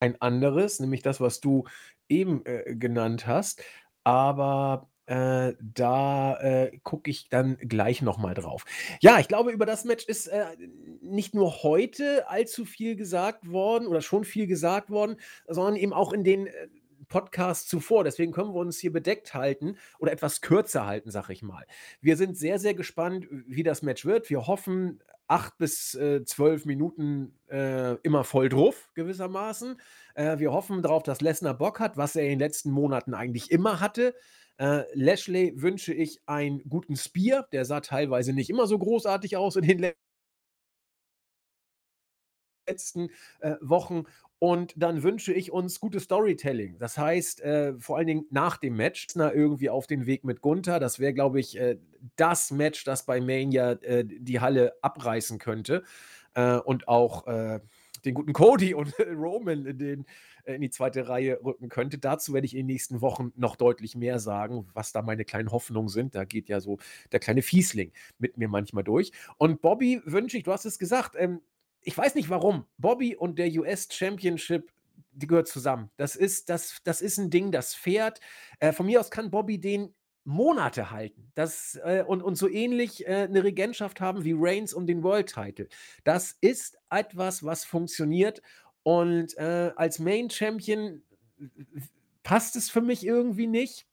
ein 0.00 0.20
anderes, 0.20 0.80
nämlich 0.80 1.02
das, 1.02 1.20
was 1.20 1.40
du 1.40 1.64
eben 2.08 2.44
äh, 2.44 2.74
genannt 2.76 3.26
hast 3.26 3.62
aber, 4.04 4.88
äh, 5.06 5.54
da, 5.60 6.36
äh, 6.40 6.78
gucke 6.84 7.10
ich 7.10 7.28
dann 7.28 7.56
gleich 7.58 8.00
noch 8.02 8.18
mal 8.18 8.34
drauf. 8.34 8.64
Ja, 9.00 9.18
ich 9.18 9.28
glaube, 9.28 9.50
über 9.50 9.66
das 9.66 9.84
Match 9.84 10.04
ist, 10.06 10.28
äh, 10.28 10.44
nicht 11.02 11.34
nur 11.34 11.62
heute 11.62 12.28
allzu 12.28 12.64
viel 12.64 12.94
gesagt 12.96 13.50
worden 13.50 13.86
oder 13.88 14.02
schon 14.02 14.24
viel 14.24 14.46
gesagt 14.46 14.90
worden, 14.90 15.16
sondern 15.48 15.76
eben 15.76 15.92
auch 15.92 16.12
in 16.12 16.22
den, 16.24 16.46
äh, 16.46 16.52
Podcasts 17.10 17.68
zuvor. 17.68 18.04
Deswegen 18.04 18.32
können 18.32 18.54
wir 18.54 18.60
uns 18.60 18.78
hier 18.78 18.92
bedeckt 18.92 19.34
halten 19.34 19.76
oder 19.98 20.12
etwas 20.12 20.40
kürzer 20.40 20.86
halten, 20.86 21.10
sage 21.10 21.34
ich 21.34 21.42
mal. 21.42 21.66
Wir 22.00 22.16
sind 22.16 22.38
sehr, 22.38 22.58
sehr 22.58 22.72
gespannt, 22.72 23.26
wie 23.30 23.62
das 23.62 23.82
Match 23.82 24.06
wird. 24.06 24.30
Wir 24.30 24.46
hoffen 24.46 25.02
8 25.28 25.58
bis, 25.58 25.94
äh, 25.94 26.24
12 26.24 26.64
Minuten, 26.64 27.38
äh, 27.48 27.94
immer 28.02 28.24
voll 28.24 28.48
drauf 28.48 28.90
gewissermaßen. 28.94 29.80
Äh, 30.14 30.38
wir 30.38 30.52
hoffen 30.52 30.82
darauf, 30.82 31.02
dass 31.02 31.20
Lesnar 31.20 31.54
Bock 31.54 31.78
hat, 31.78 31.96
was 31.98 32.16
er 32.16 32.24
in 32.24 32.30
den 32.30 32.38
letzten 32.40 32.70
Monaten 32.70 33.14
eigentlich 33.14 33.50
immer 33.50 33.78
hatte. 33.80 34.14
Äh, 34.58 34.84
Lashley 34.94 35.54
wünsche 35.56 35.94
ich 35.94 36.20
einen 36.26 36.68
guten 36.68 36.96
Spear. 36.96 37.46
Der 37.52 37.64
sah 37.64 37.80
teilweise 37.80 38.32
nicht 38.32 38.50
immer 38.50 38.66
so 38.66 38.78
großartig 38.78 39.36
aus 39.36 39.56
in 39.56 39.66
den 39.66 39.92
letzten 42.66 43.10
äh, 43.40 43.54
Wochen. 43.60 44.04
Und 44.40 44.72
dann 44.76 45.02
wünsche 45.02 45.32
ich 45.32 45.52
uns 45.52 45.78
gutes 45.80 46.04
Storytelling. 46.04 46.78
Das 46.78 46.98
heißt, 46.98 47.42
äh, 47.42 47.74
vor 47.78 47.98
allen 47.98 48.06
Dingen 48.06 48.24
nach 48.30 48.56
dem 48.56 48.74
Match, 48.74 49.06
na, 49.14 49.32
irgendwie 49.32 49.70
auf 49.70 49.86
den 49.86 50.06
Weg 50.06 50.24
mit 50.24 50.40
Gunther. 50.40 50.80
Das 50.80 50.98
wäre, 50.98 51.12
glaube 51.12 51.38
ich, 51.38 51.58
äh, 51.58 51.76
das 52.16 52.50
Match, 52.50 52.84
das 52.84 53.04
bei 53.04 53.20
Mania 53.20 53.72
äh, 53.82 54.02
die 54.04 54.40
Halle 54.40 54.72
abreißen 54.80 55.38
könnte. 55.38 55.84
Äh, 56.34 56.56
und 56.56 56.88
auch 56.88 57.26
den 58.04 58.14
guten 58.14 58.32
Cody 58.32 58.74
und 58.74 58.94
Roman 58.98 59.66
in, 59.66 59.78
den, 59.78 60.06
äh, 60.44 60.54
in 60.54 60.60
die 60.60 60.70
zweite 60.70 61.08
Reihe 61.08 61.38
rücken 61.44 61.68
könnte. 61.68 61.98
Dazu 61.98 62.32
werde 62.32 62.46
ich 62.46 62.54
in 62.54 62.60
den 62.60 62.66
nächsten 62.66 63.00
Wochen 63.00 63.32
noch 63.36 63.56
deutlich 63.56 63.96
mehr 63.96 64.18
sagen, 64.18 64.66
was 64.74 64.92
da 64.92 65.02
meine 65.02 65.24
kleinen 65.24 65.50
Hoffnungen 65.50 65.88
sind. 65.88 66.14
Da 66.14 66.24
geht 66.24 66.48
ja 66.48 66.60
so 66.60 66.78
der 67.12 67.20
kleine 67.20 67.42
Fiesling 67.42 67.92
mit 68.18 68.38
mir 68.38 68.48
manchmal 68.48 68.84
durch. 68.84 69.12
Und 69.38 69.60
Bobby 69.60 70.00
wünsche 70.04 70.36
ich, 70.36 70.44
du 70.44 70.52
hast 70.52 70.64
es 70.64 70.78
gesagt, 70.78 71.14
ähm, 71.18 71.40
ich 71.82 71.96
weiß 71.96 72.14
nicht 72.14 72.30
warum. 72.30 72.66
Bobby 72.78 73.16
und 73.16 73.38
der 73.38 73.50
US 73.52 73.88
Championship 73.90 74.70
die 75.12 75.26
gehört 75.26 75.48
zusammen. 75.48 75.90
Das 75.96 76.16
ist, 76.16 76.48
das, 76.48 76.78
das 76.84 77.02
ist 77.02 77.18
ein 77.18 77.30
Ding, 77.30 77.52
das 77.52 77.74
fährt. 77.74 78.20
Äh, 78.58 78.72
von 78.72 78.86
mir 78.86 79.00
aus 79.00 79.10
kann 79.10 79.30
Bobby 79.30 79.58
den 79.58 79.94
Monate 80.24 80.90
halten. 80.90 81.30
Das, 81.34 81.78
äh, 81.82 82.04
und, 82.06 82.22
und 82.22 82.36
so 82.36 82.48
ähnlich 82.48 83.06
äh, 83.06 83.26
eine 83.28 83.42
Regentschaft 83.42 84.00
haben 84.00 84.24
wie 84.24 84.34
Reigns 84.36 84.74
um 84.74 84.86
den 84.86 85.02
World 85.02 85.32
Title. 85.32 85.68
Das 86.04 86.36
ist 86.40 86.78
etwas, 86.90 87.42
was 87.42 87.64
funktioniert. 87.64 88.42
Und 88.82 89.36
äh, 89.36 89.72
als 89.76 89.98
Main 89.98 90.30
Champion 90.30 91.02
passt 92.22 92.56
es 92.56 92.70
für 92.70 92.80
mich 92.80 93.04
irgendwie 93.04 93.46
nicht. 93.46 93.86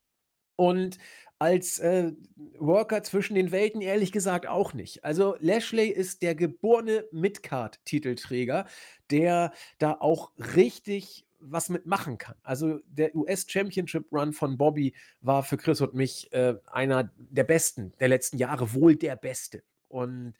Und 0.55 0.97
als 1.39 1.79
äh, 1.79 2.11
Worker 2.57 3.03
zwischen 3.03 3.35
den 3.35 3.51
Welten 3.51 3.81
ehrlich 3.81 4.11
gesagt 4.11 4.47
auch 4.47 4.73
nicht. 4.73 5.03
Also 5.03 5.35
Lashley 5.39 5.89
ist 5.89 6.21
der 6.21 6.35
geborene 6.35 7.05
Midcard-Titelträger, 7.11 8.65
der 9.11 9.53
da 9.77 9.97
auch 9.99 10.31
richtig 10.37 11.25
was 11.39 11.69
mitmachen 11.69 12.17
kann. 12.17 12.35
Also 12.41 12.79
der 12.87 13.15
US 13.15 13.45
Championship 13.47 14.11
Run 14.11 14.33
von 14.33 14.57
Bobby 14.57 14.95
war 15.21 15.43
für 15.43 15.57
Chris 15.57 15.81
und 15.81 15.93
mich 15.93 16.31
äh, 16.33 16.55
einer 16.65 17.11
der 17.17 17.43
besten 17.43 17.93
der 17.99 18.07
letzten 18.07 18.37
Jahre, 18.37 18.73
wohl 18.73 18.95
der 18.95 19.15
beste. 19.15 19.63
Und 19.87 20.33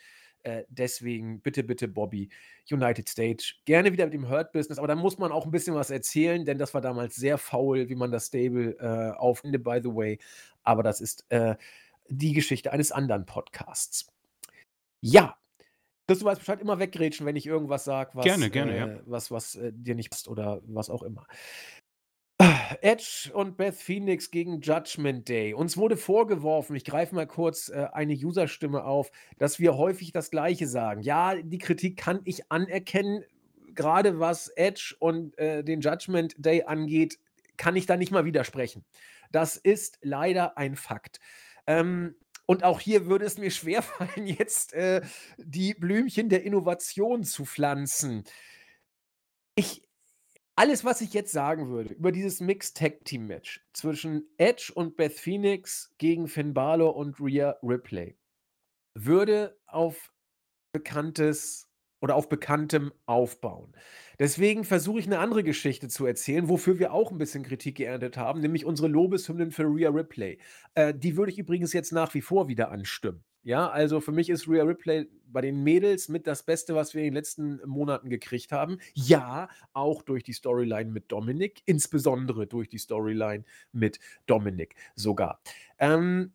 äh, 0.48 0.66
deswegen 0.70 1.42
bitte, 1.42 1.62
bitte 1.62 1.90
Bobby, 1.90 2.30
United 2.72 3.10
States, 3.10 3.54
gerne 3.66 3.92
wieder 3.92 4.06
mit 4.06 4.14
dem 4.14 4.30
Hurt 4.30 4.54
Business, 4.54 4.78
aber 4.78 4.88
da 4.88 4.96
muss 4.96 5.18
man 5.18 5.32
auch 5.32 5.46
ein 5.46 5.52
bisschen 5.52 5.76
was 5.76 5.90
erzählen, 5.90 6.46
denn 6.46 6.58
das 6.58 6.74
war 6.74 6.80
damals 6.80 7.16
sehr 7.16 7.38
faul, 7.38 7.90
wie 7.90 7.96
man 7.96 8.12
das 8.12 8.28
Stable 8.28 8.78
äh, 8.80 9.18
aufnimmt, 9.18 9.64
by 9.64 9.82
the 9.84 9.94
way. 9.94 10.20
Aber 10.64 10.84
das 10.84 11.02
ist 11.02 11.26
äh, 11.30 11.56
die 12.08 12.32
Geschichte 12.32 12.72
eines 12.72 12.94
anderen 12.94 13.26
Podcasts. 13.26 14.10
Ja, 15.02 15.38
dass 16.06 16.20
du 16.20 16.26
weißt 16.26 16.40
Bescheid, 16.40 16.62
immer 16.62 16.80
weggrätschen, 16.80 17.26
wenn 17.26 17.36
ich 17.36 17.46
irgendwas 17.46 17.84
sage, 17.84 18.12
was, 18.14 18.24
Gerne, 18.24 18.50
gerne, 18.50 18.74
äh, 18.74 18.78
ja. 18.78 19.00
was, 19.06 19.30
was 19.32 19.56
äh, 19.56 19.74
dir 19.74 19.96
nicht 19.96 20.12
passt 20.12 20.30
oder 20.30 20.62
was 20.66 20.90
auch 20.90 21.04
immer. 21.04 21.28
Edge 22.82 23.32
und 23.34 23.58
Beth 23.58 23.76
Phoenix 23.76 24.30
gegen 24.30 24.62
Judgment 24.62 25.28
Day. 25.28 25.54
Uns 25.54 25.78
wurde 25.78 25.98
vorgeworfen, 25.98 26.76
ich 26.76 26.86
greife 26.86 27.16
mal 27.16 27.28
kurz 27.28 27.70
äh, 27.70 27.88
eine 27.92 28.14
Userstimme 28.14 28.84
auf, 28.84 29.12
dass 29.38 29.60
wir 29.60 29.78
häufig 29.78 30.12
das 30.12 30.30
Gleiche 30.30 30.68
sagen. 30.68 31.02
Ja, 31.02 31.36
die 31.36 31.58
Kritik 31.58 31.98
kann 31.98 32.22
ich 32.26 32.52
anerkennen, 32.52 33.24
gerade 33.74 34.20
was 34.20 34.50
Edge 34.50 34.96
und 35.00 35.38
äh, 35.38 35.64
den 35.64 35.82
Judgment 35.82 36.36
Day 36.38 36.64
angeht, 36.64 37.20
kann 37.58 37.76
ich 37.76 37.86
da 37.86 37.98
nicht 37.98 38.12
mal 38.12 38.26
widersprechen. 38.26 38.86
Das 39.32 39.56
ist 39.58 39.98
leider 40.02 40.58
ein 40.58 40.76
Fakt. 40.76 41.20
Ähm, 41.66 42.16
und 42.46 42.64
auch 42.64 42.80
hier 42.80 43.08
würde 43.08 43.26
es 43.26 43.38
mir 43.38 43.52
schwerfallen, 43.52 44.28
jetzt 44.28 44.74
äh, 44.74 45.02
die 45.38 45.74
Blümchen 45.74 46.30
der 46.30 46.44
Innovation 46.44 47.24
zu 47.24 47.46
pflanzen. 47.46 48.24
Ich, 49.56 49.87
alles, 50.58 50.84
was 50.84 51.02
ich 51.02 51.14
jetzt 51.14 51.32
sagen 51.32 51.70
würde 51.70 51.94
über 51.94 52.12
dieses 52.12 52.42
Mixed 52.42 52.78
Tag 52.78 53.06
Team 53.06 53.28
Match 53.28 53.64
zwischen 53.74 54.28
Edge 54.38 54.72
und 54.74 54.98
Beth 54.98 55.14
Phoenix 55.14 55.94
gegen 56.00 56.28
Finn 56.28 56.54
Balor 56.54 56.96
und 56.96 57.20
Rhea 57.20 57.56
Ripley, 57.62 58.18
würde 58.96 59.56
auf 59.68 60.12
bekanntes 60.74 61.70
oder 62.02 62.16
auf 62.16 62.28
Bekanntem 62.28 62.92
aufbauen. 63.06 63.72
Deswegen 64.18 64.64
versuche 64.64 65.00
ich 65.00 65.06
eine 65.06 65.20
andere 65.20 65.44
Geschichte 65.44 65.90
zu 65.90 66.08
erzählen, 66.08 66.50
wofür 66.50 66.80
wir 66.80 66.92
auch 66.92 67.12
ein 67.12 67.20
bisschen 67.20 67.44
Kritik 67.44 67.78
geerntet 67.78 68.18
haben, 68.18 68.42
nämlich 68.42 68.66
unsere 68.66 68.88
Lobeshymnen 68.88 69.52
für 69.52 69.64
Rhea 69.64 69.90
Ripley. 69.90 70.40
Äh, 70.74 70.94
die 70.96 71.18
würde 71.18 71.32
ich 71.32 71.38
übrigens 71.38 71.72
jetzt 71.74 71.92
nach 71.92 72.16
wie 72.16 72.22
vor 72.22 72.48
wieder 72.48 72.72
anstimmen. 72.72 73.24
Ja, 73.48 73.70
also 73.70 74.02
für 74.02 74.12
mich 74.12 74.30
ist 74.30 74.50
Rhea 74.50 74.64
Ripley 74.64 75.08
bei 75.26 75.40
den 75.40 75.64
Mädels 75.64 76.10
mit 76.10 76.28
das 76.28 76.44
Beste, 76.44 76.76
was 76.76 76.94
wir 76.94 77.04
in 77.04 77.06
den 77.06 77.14
letzten 77.14 77.62
Monaten 77.66 78.10
gekriegt 78.10 78.52
haben. 78.52 78.78
Ja, 78.94 79.48
auch 79.72 80.02
durch 80.04 80.24
die 80.24 80.34
Storyline 80.34 80.92
mit 80.92 81.10
Dominik, 81.14 81.62
insbesondere 81.66 82.46
durch 82.46 82.68
die 82.68 82.78
Storyline 82.78 83.46
mit 83.72 84.02
Dominik 84.26 84.76
sogar. 84.96 85.40
Ähm, 85.80 86.34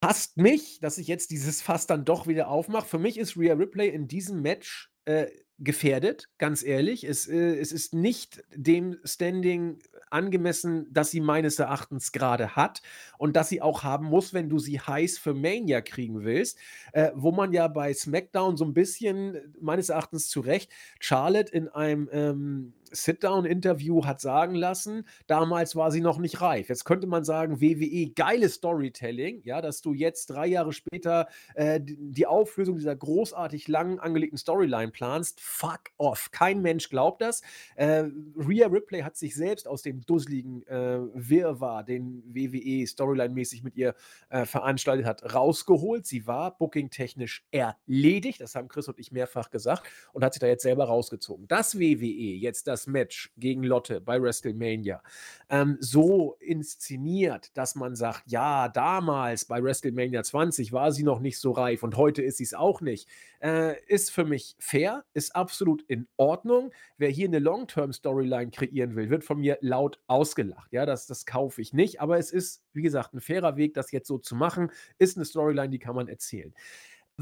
passt 0.00 0.38
mich, 0.38 0.80
dass 0.80 0.96
ich 0.96 1.08
jetzt 1.08 1.30
dieses 1.30 1.60
Fass 1.60 1.86
dann 1.86 2.06
doch 2.06 2.26
wieder 2.26 2.48
aufmache. 2.48 2.88
Für 2.88 2.98
mich 2.98 3.18
ist 3.18 3.36
Rhea 3.36 3.52
Ripley 3.52 3.90
in 3.90 4.08
diesem 4.08 4.40
Match 4.40 4.90
äh, 5.04 5.26
gefährdet, 5.60 6.28
ganz 6.38 6.62
ehrlich. 6.62 7.04
Es, 7.04 7.28
äh, 7.28 7.56
es 7.58 7.70
ist 7.70 7.94
nicht 7.94 8.42
dem 8.54 8.98
Standing 9.04 9.78
angemessen, 10.10 10.86
das 10.90 11.10
sie 11.10 11.20
meines 11.20 11.58
Erachtens 11.58 12.12
gerade 12.12 12.56
hat 12.56 12.82
und 13.18 13.36
das 13.36 13.50
sie 13.50 13.62
auch 13.62 13.84
haben 13.84 14.06
muss, 14.06 14.34
wenn 14.34 14.48
du 14.48 14.58
sie 14.58 14.80
heiß 14.80 15.18
für 15.18 15.34
Mania 15.34 15.82
kriegen 15.82 16.24
willst, 16.24 16.58
äh, 16.92 17.10
wo 17.14 17.30
man 17.30 17.52
ja 17.52 17.68
bei 17.68 17.92
SmackDown 17.92 18.56
so 18.56 18.64
ein 18.64 18.74
bisschen, 18.74 19.54
meines 19.60 19.90
Erachtens 19.90 20.28
zu 20.28 20.40
Recht, 20.40 20.72
Charlotte 20.98 21.52
in 21.52 21.68
einem 21.68 22.08
ähm, 22.12 22.72
Sit-Down-Interview 22.92 24.04
hat 24.04 24.20
sagen 24.20 24.54
lassen, 24.54 25.06
damals 25.26 25.76
war 25.76 25.90
sie 25.90 26.00
noch 26.00 26.18
nicht 26.18 26.40
reif. 26.40 26.68
Jetzt 26.68 26.84
könnte 26.84 27.06
man 27.06 27.24
sagen, 27.24 27.60
WWE, 27.60 28.10
geiles 28.14 28.54
Storytelling, 28.54 29.42
ja, 29.44 29.60
dass 29.60 29.80
du 29.80 29.94
jetzt 29.94 30.26
drei 30.26 30.46
Jahre 30.46 30.72
später 30.72 31.28
äh, 31.54 31.80
die 31.82 32.26
Auflösung 32.26 32.76
dieser 32.76 32.96
großartig 32.96 33.68
lang 33.68 33.98
angelegten 33.98 34.38
Storyline 34.38 34.90
planst. 34.90 35.40
Fuck 35.50 35.90
off. 35.98 36.30
Kein 36.32 36.62
Mensch 36.62 36.88
glaubt 36.88 37.22
das. 37.22 37.42
Äh, 37.76 38.04
Rhea 38.36 38.66
Ripley 38.66 39.02
hat 39.02 39.16
sich 39.16 39.36
selbst 39.36 39.68
aus 39.68 39.82
dem 39.82 40.00
dusseligen 40.04 40.66
äh, 40.66 40.98
Wirrwarr, 41.14 41.84
den 41.84 42.22
WWE 42.26 42.86
Storyline-mäßig 42.86 43.62
mit 43.62 43.76
ihr 43.76 43.94
äh, 44.30 44.44
veranstaltet 44.46 45.06
hat, 45.06 45.34
rausgeholt. 45.34 46.06
Sie 46.06 46.26
war 46.26 46.58
bookingtechnisch 46.58 47.46
erledigt, 47.52 48.40
das 48.40 48.56
haben 48.56 48.68
Chris 48.68 48.88
und 48.88 48.98
ich 48.98 49.12
mehrfach 49.12 49.50
gesagt, 49.50 49.86
und 50.12 50.24
hat 50.24 50.34
sich 50.34 50.40
da 50.40 50.48
jetzt 50.48 50.62
selber 50.62 50.86
rausgezogen. 50.86 51.46
Das 51.46 51.78
WWE 51.78 52.04
jetzt 52.04 52.66
das 52.66 52.80
das 52.80 52.86
Match 52.86 53.30
gegen 53.36 53.62
Lotte 53.62 54.00
bei 54.00 54.20
WrestleMania 54.20 55.02
ähm, 55.50 55.76
so 55.80 56.36
inszeniert, 56.40 57.56
dass 57.56 57.74
man 57.74 57.94
sagt, 57.94 58.22
ja, 58.26 58.68
damals 58.68 59.44
bei 59.44 59.62
WrestleMania 59.62 60.22
20 60.22 60.72
war 60.72 60.92
sie 60.92 61.02
noch 61.02 61.20
nicht 61.20 61.38
so 61.38 61.52
reif 61.52 61.82
und 61.82 61.96
heute 61.96 62.22
ist 62.22 62.38
sie 62.38 62.44
es 62.44 62.54
auch 62.54 62.80
nicht, 62.80 63.06
äh, 63.42 63.82
ist 63.86 64.10
für 64.10 64.24
mich 64.24 64.56
fair, 64.58 65.04
ist 65.14 65.34
absolut 65.34 65.82
in 65.82 66.08
Ordnung. 66.16 66.72
Wer 66.98 67.10
hier 67.10 67.28
eine 67.28 67.38
Long-Term-Storyline 67.38 68.50
kreieren 68.50 68.96
will, 68.96 69.10
wird 69.10 69.24
von 69.24 69.40
mir 69.40 69.58
laut 69.60 69.98
ausgelacht. 70.06 70.72
Ja, 70.72 70.86
das, 70.86 71.06
das 71.06 71.26
kaufe 71.26 71.60
ich 71.60 71.72
nicht, 71.72 72.00
aber 72.00 72.18
es 72.18 72.30
ist, 72.30 72.62
wie 72.72 72.82
gesagt, 72.82 73.14
ein 73.14 73.20
fairer 73.20 73.56
Weg, 73.56 73.74
das 73.74 73.92
jetzt 73.92 74.08
so 74.08 74.18
zu 74.18 74.34
machen, 74.34 74.70
ist 74.98 75.16
eine 75.16 75.24
Storyline, 75.24 75.70
die 75.70 75.78
kann 75.78 75.94
man 75.94 76.08
erzählen 76.08 76.54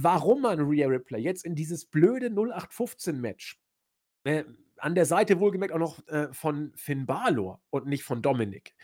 warum 0.01 0.43
man 0.43 0.61
Rhea 0.61 0.87
Ripley 0.87 1.21
jetzt 1.21 1.45
in 1.45 1.57
dieses 1.57 1.85
blöde 1.85 2.29
0815-Match 2.29 3.61
äh, 4.23 4.45
an 4.79 4.95
der 4.95 5.07
Seite 5.07 5.41
wohlgemerkt 5.41 5.75
auch 5.75 5.79
noch 5.79 6.07
äh, 6.09 6.33
von 6.33 6.73
Finn 6.77 7.07
Balor 7.07 7.61
und 7.71 7.87
nicht 7.87 8.05
von 8.05 8.23
Dominik 8.23 8.75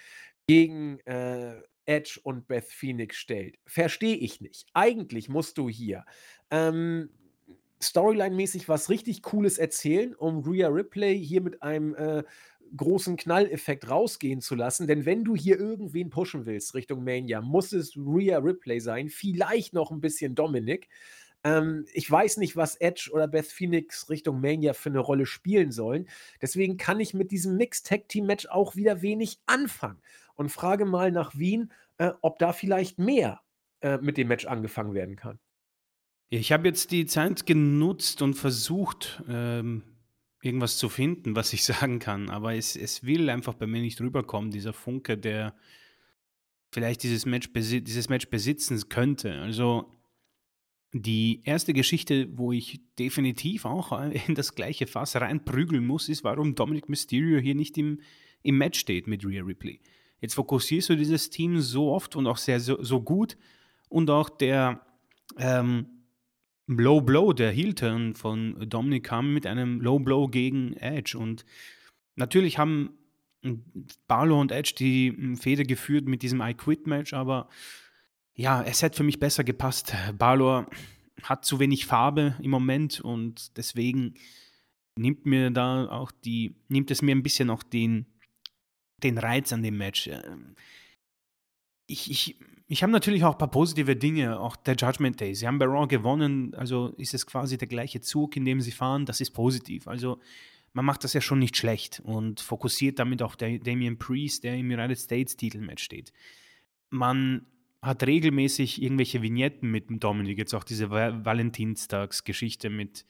gegen 0.46 0.98
äh, 1.00 1.62
Edge 1.86 2.18
und 2.22 2.48
Beth 2.48 2.64
Phoenix 2.64 3.16
stellt. 3.16 3.58
Verstehe 3.66 4.16
ich 4.16 4.40
nicht. 4.40 4.66
Eigentlich 4.72 5.28
musst 5.28 5.58
du 5.58 5.68
hier 5.68 6.04
ähm, 6.50 7.10
Storyline-mäßig 7.82 8.68
was 8.68 8.88
richtig 8.88 9.22
Cooles 9.22 9.58
erzählen, 9.58 10.14
um 10.14 10.40
Rhea 10.40 10.68
Ripley 10.68 11.18
hier 11.22 11.40
mit 11.40 11.62
einem 11.62 11.94
äh, 11.94 12.22
großen 12.76 13.16
Knalleffekt 13.16 13.88
rausgehen 13.88 14.40
zu 14.40 14.54
lassen. 14.54 14.86
Denn 14.86 15.06
wenn 15.06 15.24
du 15.24 15.36
hier 15.36 15.58
irgendwen 15.58 16.10
pushen 16.10 16.46
willst 16.46 16.74
Richtung 16.74 17.04
Mania, 17.04 17.40
muss 17.40 17.72
es 17.72 17.96
Rhea 17.96 18.38
Ripley 18.38 18.80
sein, 18.80 19.08
vielleicht 19.08 19.72
noch 19.74 19.90
ein 19.90 20.00
bisschen 20.00 20.34
Dominik. 20.34 20.88
Ähm, 21.44 21.86
ich 21.92 22.10
weiß 22.10 22.38
nicht, 22.38 22.56
was 22.56 22.76
Edge 22.76 23.10
oder 23.12 23.28
Beth 23.28 23.46
Phoenix 23.46 24.08
Richtung 24.08 24.40
Mania 24.40 24.72
für 24.72 24.88
eine 24.88 25.00
Rolle 25.00 25.26
spielen 25.26 25.70
sollen. 25.70 26.08
Deswegen 26.40 26.76
kann 26.76 27.00
ich 27.00 27.14
mit 27.14 27.30
diesem 27.30 27.56
Mixed 27.56 27.86
Tag 27.86 28.08
Team 28.08 28.26
Match 28.26 28.46
auch 28.46 28.76
wieder 28.76 29.02
wenig 29.02 29.38
anfangen. 29.46 30.00
Und 30.34 30.48
frage 30.48 30.84
mal 30.84 31.12
nach 31.12 31.36
Wien, 31.36 31.72
äh, 31.98 32.10
ob 32.22 32.38
da 32.38 32.52
vielleicht 32.52 32.98
mehr 32.98 33.40
äh, 33.82 33.98
mit 33.98 34.16
dem 34.16 34.28
Match 34.28 34.46
angefangen 34.46 34.94
werden 34.94 35.16
kann. 35.16 35.38
Ich 36.40 36.50
habe 36.50 36.66
jetzt 36.66 36.90
die 36.90 37.06
Zeit 37.06 37.46
genutzt 37.46 38.20
und 38.20 38.34
versucht, 38.34 39.22
ähm, 39.28 39.84
irgendwas 40.42 40.78
zu 40.78 40.88
finden, 40.88 41.36
was 41.36 41.52
ich 41.52 41.62
sagen 41.64 42.00
kann. 42.00 42.28
Aber 42.28 42.54
es, 42.54 42.74
es 42.74 43.04
will 43.04 43.30
einfach 43.30 43.54
bei 43.54 43.68
mir 43.68 43.80
nicht 43.80 44.00
rüberkommen, 44.00 44.50
dieser 44.50 44.72
Funke, 44.72 45.16
der 45.16 45.54
vielleicht 46.72 47.04
dieses 47.04 47.24
Match, 47.24 47.50
dieses 47.54 48.08
Match 48.08 48.28
besitzen 48.30 48.88
könnte. 48.88 49.40
Also 49.42 49.96
die 50.92 51.40
erste 51.44 51.72
Geschichte, 51.72 52.28
wo 52.36 52.50
ich 52.50 52.80
definitiv 52.98 53.64
auch 53.64 53.92
in 54.26 54.34
das 54.34 54.56
gleiche 54.56 54.88
Fass 54.88 55.14
reinprügeln 55.14 55.86
muss, 55.86 56.08
ist, 56.08 56.24
warum 56.24 56.56
Dominic 56.56 56.88
Mysterio 56.88 57.38
hier 57.38 57.54
nicht 57.54 57.78
im, 57.78 58.00
im 58.42 58.58
Match 58.58 58.80
steht 58.80 59.06
mit 59.06 59.24
Rhea 59.24 59.44
Ripley. 59.44 59.80
Jetzt 60.20 60.34
fokussierst 60.34 60.88
du 60.88 60.96
dieses 60.96 61.30
Team 61.30 61.60
so 61.60 61.92
oft 61.92 62.16
und 62.16 62.26
auch 62.26 62.38
sehr 62.38 62.58
so, 62.58 62.82
so 62.82 63.00
gut 63.00 63.36
und 63.88 64.10
auch 64.10 64.28
der 64.28 64.84
ähm, 65.38 65.86
Low 66.66 67.00
Blow, 67.00 67.32
der 67.32 67.50
Heel-Turn 67.50 68.14
von 68.14 68.68
Dominic 68.68 69.04
kam 69.04 69.34
mit 69.34 69.46
einem 69.46 69.80
Low 69.80 69.98
Blow 69.98 70.28
gegen 70.28 70.74
Edge 70.74 71.18
und 71.18 71.44
natürlich 72.16 72.58
haben 72.58 72.98
Barlow 74.08 74.40
und 74.40 74.52
Edge 74.52 74.74
die 74.78 75.36
Feder 75.36 75.64
geführt 75.64 76.06
mit 76.06 76.22
diesem 76.22 76.40
I 76.40 76.54
Quit 76.54 76.86
Match, 76.86 77.12
aber 77.12 77.48
ja, 78.34 78.62
es 78.62 78.82
hätte 78.82 78.96
für 78.96 79.04
mich 79.04 79.20
besser 79.20 79.44
gepasst. 79.44 79.94
Balor 80.18 80.68
hat 81.22 81.44
zu 81.44 81.60
wenig 81.60 81.86
Farbe 81.86 82.36
im 82.40 82.50
Moment 82.50 83.00
und 83.00 83.56
deswegen 83.56 84.14
nimmt 84.96 85.26
mir 85.26 85.50
da 85.50 85.88
auch 85.88 86.10
die, 86.10 86.56
nimmt 86.68 86.90
es 86.90 87.02
mir 87.02 87.14
ein 87.14 87.22
bisschen 87.22 87.50
auch 87.50 87.62
den, 87.62 88.06
den 89.02 89.18
Reiz 89.18 89.52
an 89.52 89.62
dem 89.62 89.76
Match. 89.76 90.08
Ähm, 90.08 90.56
ich, 91.86 92.10
ich, 92.10 92.36
ich 92.66 92.82
habe 92.82 92.92
natürlich 92.92 93.24
auch 93.24 93.32
ein 93.32 93.38
paar 93.38 93.50
positive 93.50 93.94
Dinge, 93.94 94.40
auch 94.40 94.56
der 94.56 94.74
Judgment 94.76 95.20
Day. 95.20 95.34
Sie 95.34 95.46
haben 95.46 95.58
bei 95.58 95.66
Raw 95.66 95.86
gewonnen, 95.86 96.54
also 96.54 96.88
ist 96.96 97.12
es 97.12 97.26
quasi 97.26 97.58
der 97.58 97.68
gleiche 97.68 98.00
Zug, 98.00 98.36
in 98.36 98.44
dem 98.44 98.60
sie 98.60 98.72
fahren. 98.72 99.04
Das 99.04 99.20
ist 99.20 99.32
positiv. 99.32 99.86
Also 99.86 100.18
man 100.72 100.84
macht 100.84 101.04
das 101.04 101.12
ja 101.12 101.20
schon 101.20 101.38
nicht 101.38 101.56
schlecht 101.56 102.00
und 102.04 102.40
fokussiert 102.40 102.98
damit 102.98 103.22
auch 103.22 103.34
der 103.34 103.58
Damian 103.58 103.98
Priest, 103.98 104.44
der 104.44 104.56
im 104.56 104.70
United 104.70 104.98
States 104.98 105.36
Titelmatch 105.36 105.84
steht. 105.84 106.12
Man 106.90 107.46
hat 107.82 108.02
regelmäßig 108.02 108.82
irgendwelche 108.82 109.20
Vignetten 109.20 109.70
mit 109.70 109.84
Dominik. 110.02 110.38
Jetzt 110.38 110.54
auch 110.54 110.64
diese 110.64 110.90
Valentinstagsgeschichte 110.90 112.70
mit 112.70 113.04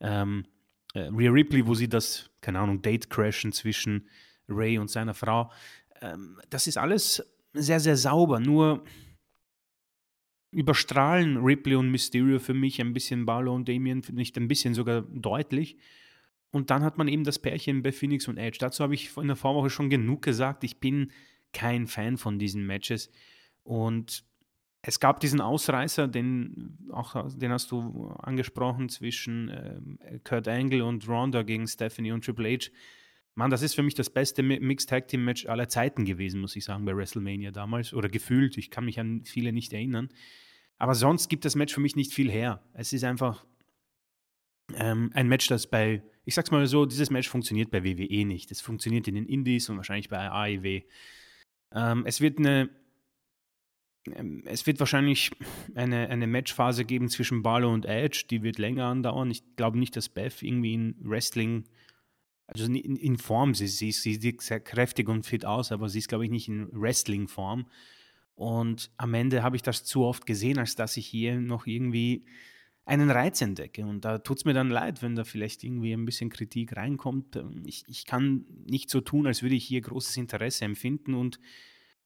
ähm, 0.00 0.44
äh, 0.94 1.08
Rhea 1.12 1.30
Ripley, 1.30 1.66
wo 1.66 1.74
sie 1.74 1.88
das, 1.88 2.30
keine 2.40 2.58
Ahnung, 2.58 2.82
Date 2.82 3.08
crashen 3.10 3.52
zwischen 3.52 4.08
Ray 4.48 4.78
und 4.78 4.90
seiner 4.90 5.14
Frau. 5.14 5.52
Ähm, 6.00 6.40
das 6.50 6.66
ist 6.66 6.78
alles 6.78 7.22
sehr, 7.60 7.80
sehr 7.80 7.96
sauber. 7.96 8.40
Nur 8.40 8.84
überstrahlen 10.50 11.38
Ripley 11.38 11.76
und 11.76 11.90
Mysterio 11.90 12.38
für 12.38 12.54
mich 12.54 12.80
ein 12.80 12.92
bisschen 12.92 13.26
Barlow 13.26 13.54
und 13.54 13.68
Damien, 13.68 14.02
nicht 14.12 14.36
ein 14.36 14.48
bisschen 14.48 14.74
sogar 14.74 15.02
deutlich. 15.02 15.76
Und 16.50 16.70
dann 16.70 16.82
hat 16.82 16.96
man 16.96 17.08
eben 17.08 17.24
das 17.24 17.38
Pärchen 17.38 17.82
bei 17.82 17.92
Phoenix 17.92 18.26
und 18.28 18.38
Edge. 18.38 18.58
Dazu 18.58 18.82
habe 18.82 18.94
ich 18.94 19.14
in 19.16 19.26
der 19.26 19.36
Vorwoche 19.36 19.68
schon 19.68 19.90
genug 19.90 20.22
gesagt. 20.22 20.64
Ich 20.64 20.80
bin 20.80 21.12
kein 21.52 21.86
Fan 21.86 22.16
von 22.16 22.38
diesen 22.38 22.66
Matches. 22.66 23.10
Und 23.62 24.24
es 24.80 25.00
gab 25.00 25.20
diesen 25.20 25.42
Ausreißer, 25.42 26.08
den, 26.08 26.78
auch, 26.90 27.28
den 27.36 27.52
hast 27.52 27.70
du 27.70 28.08
angesprochen, 28.22 28.88
zwischen 28.88 29.48
äh, 29.48 30.20
Kurt 30.24 30.48
Angle 30.48 30.82
und 30.82 31.06
Ronda 31.06 31.42
gegen 31.42 31.66
Stephanie 31.66 32.12
und 32.12 32.24
Triple 32.24 32.56
H. 32.56 32.70
Mann, 33.38 33.52
das 33.52 33.62
ist 33.62 33.74
für 33.74 33.84
mich 33.84 33.94
das 33.94 34.10
beste 34.10 34.42
Mixed 34.42 34.90
Tag 34.90 35.06
Team 35.06 35.24
Match 35.24 35.46
aller 35.46 35.68
Zeiten 35.68 36.04
gewesen, 36.04 36.40
muss 36.40 36.56
ich 36.56 36.64
sagen, 36.64 36.84
bei 36.84 36.96
WrestleMania 36.96 37.52
damals. 37.52 37.94
Oder 37.94 38.08
gefühlt, 38.08 38.58
ich 38.58 38.68
kann 38.68 38.84
mich 38.84 38.98
an 38.98 39.22
viele 39.24 39.52
nicht 39.52 39.72
erinnern. 39.72 40.08
Aber 40.76 40.96
sonst 40.96 41.28
gibt 41.28 41.44
das 41.44 41.54
Match 41.54 41.72
für 41.72 41.80
mich 41.80 41.94
nicht 41.94 42.12
viel 42.12 42.28
her. 42.28 42.60
Es 42.72 42.92
ist 42.92 43.04
einfach 43.04 43.46
ähm, 44.74 45.10
ein 45.14 45.28
Match, 45.28 45.46
das 45.46 45.68
bei, 45.68 46.02
ich 46.24 46.34
sag's 46.34 46.50
mal 46.50 46.66
so, 46.66 46.84
dieses 46.84 47.10
Match 47.10 47.28
funktioniert 47.28 47.70
bei 47.70 47.84
WWE 47.84 48.24
nicht. 48.24 48.50
Es 48.50 48.60
funktioniert 48.60 49.06
in 49.06 49.14
den 49.14 49.26
Indies 49.26 49.68
und 49.68 49.76
wahrscheinlich 49.76 50.08
bei 50.08 50.18
AEW. 50.28 50.82
Ähm, 51.76 52.06
es 52.06 52.20
wird 52.20 52.40
eine 52.40 52.70
ähm, 54.16 54.42
es 54.46 54.66
wird 54.66 54.80
wahrscheinlich 54.80 55.30
eine, 55.76 56.08
eine 56.08 56.26
Matchphase 56.26 56.84
geben 56.84 57.08
zwischen 57.08 57.44
Barlow 57.44 57.72
und 57.72 57.86
Edge, 57.86 58.24
die 58.28 58.42
wird 58.42 58.58
länger 58.58 58.86
andauern. 58.86 59.30
Ich 59.30 59.44
glaube 59.54 59.78
nicht, 59.78 59.94
dass 59.94 60.08
Beth 60.08 60.42
irgendwie 60.42 60.74
in 60.74 60.96
Wrestling, 60.98 61.66
also 62.48 62.64
in, 62.64 62.96
in 62.96 63.18
Form, 63.18 63.54
sie, 63.54 63.68
sie, 63.68 63.92
sie 63.92 64.14
sieht 64.14 64.40
sehr 64.40 64.60
kräftig 64.60 65.08
und 65.08 65.26
fit 65.26 65.44
aus, 65.44 65.70
aber 65.70 65.88
sie 65.88 65.98
ist, 65.98 66.08
glaube 66.08 66.24
ich, 66.24 66.30
nicht 66.30 66.48
in 66.48 66.68
Wrestling-Form. 66.72 67.66
Und 68.34 68.90
am 68.96 69.14
Ende 69.14 69.42
habe 69.42 69.56
ich 69.56 69.62
das 69.62 69.84
zu 69.84 70.04
oft 70.04 70.24
gesehen, 70.24 70.58
als 70.58 70.74
dass 70.74 70.96
ich 70.96 71.06
hier 71.06 71.40
noch 71.40 71.66
irgendwie 71.66 72.24
einen 72.86 73.10
Reiz 73.10 73.42
entdecke. 73.42 73.84
Und 73.84 74.04
da 74.04 74.18
tut 74.18 74.38
es 74.38 74.44
mir 74.46 74.54
dann 74.54 74.70
leid, 74.70 75.02
wenn 75.02 75.14
da 75.14 75.24
vielleicht 75.24 75.62
irgendwie 75.62 75.92
ein 75.92 76.06
bisschen 76.06 76.30
Kritik 76.30 76.74
reinkommt. 76.74 77.38
Ich, 77.66 77.84
ich 77.86 78.06
kann 78.06 78.46
nicht 78.66 78.88
so 78.88 79.02
tun, 79.02 79.26
als 79.26 79.42
würde 79.42 79.56
ich 79.56 79.64
hier 79.64 79.82
großes 79.82 80.16
Interesse 80.16 80.64
empfinden 80.64 81.14
und 81.14 81.38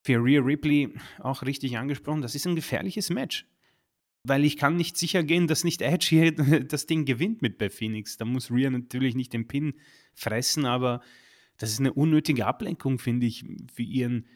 für 0.00 0.16
Rhea 0.16 0.40
Ripley 0.40 0.92
auch 1.20 1.42
richtig 1.42 1.78
angesprochen, 1.78 2.22
das 2.22 2.34
ist 2.34 2.46
ein 2.46 2.56
gefährliches 2.56 3.10
Match. 3.10 3.46
Weil 4.24 4.44
ich 4.44 4.56
kann 4.56 4.76
nicht 4.76 4.96
sicher 4.96 5.22
gehen, 5.22 5.46
dass 5.46 5.64
nicht 5.64 5.82
Edge 5.82 6.06
hier 6.08 6.32
das 6.64 6.86
Ding 6.86 7.04
gewinnt 7.04 7.42
mit 7.42 7.58
Beth 7.58 7.72
Phoenix. 7.72 8.16
Da 8.16 8.24
muss 8.24 8.50
Rhea 8.50 8.70
natürlich 8.70 9.14
nicht 9.14 9.32
den 9.32 9.48
Pin 9.48 9.74
fressen, 10.14 10.64
aber 10.64 11.00
das 11.58 11.70
ist 11.70 11.80
eine 11.80 11.92
unnötige 11.92 12.46
Ablenkung, 12.46 12.98
finde 12.98 13.26
ich, 13.26 13.44
für 13.72 13.82
ihren 13.82 14.26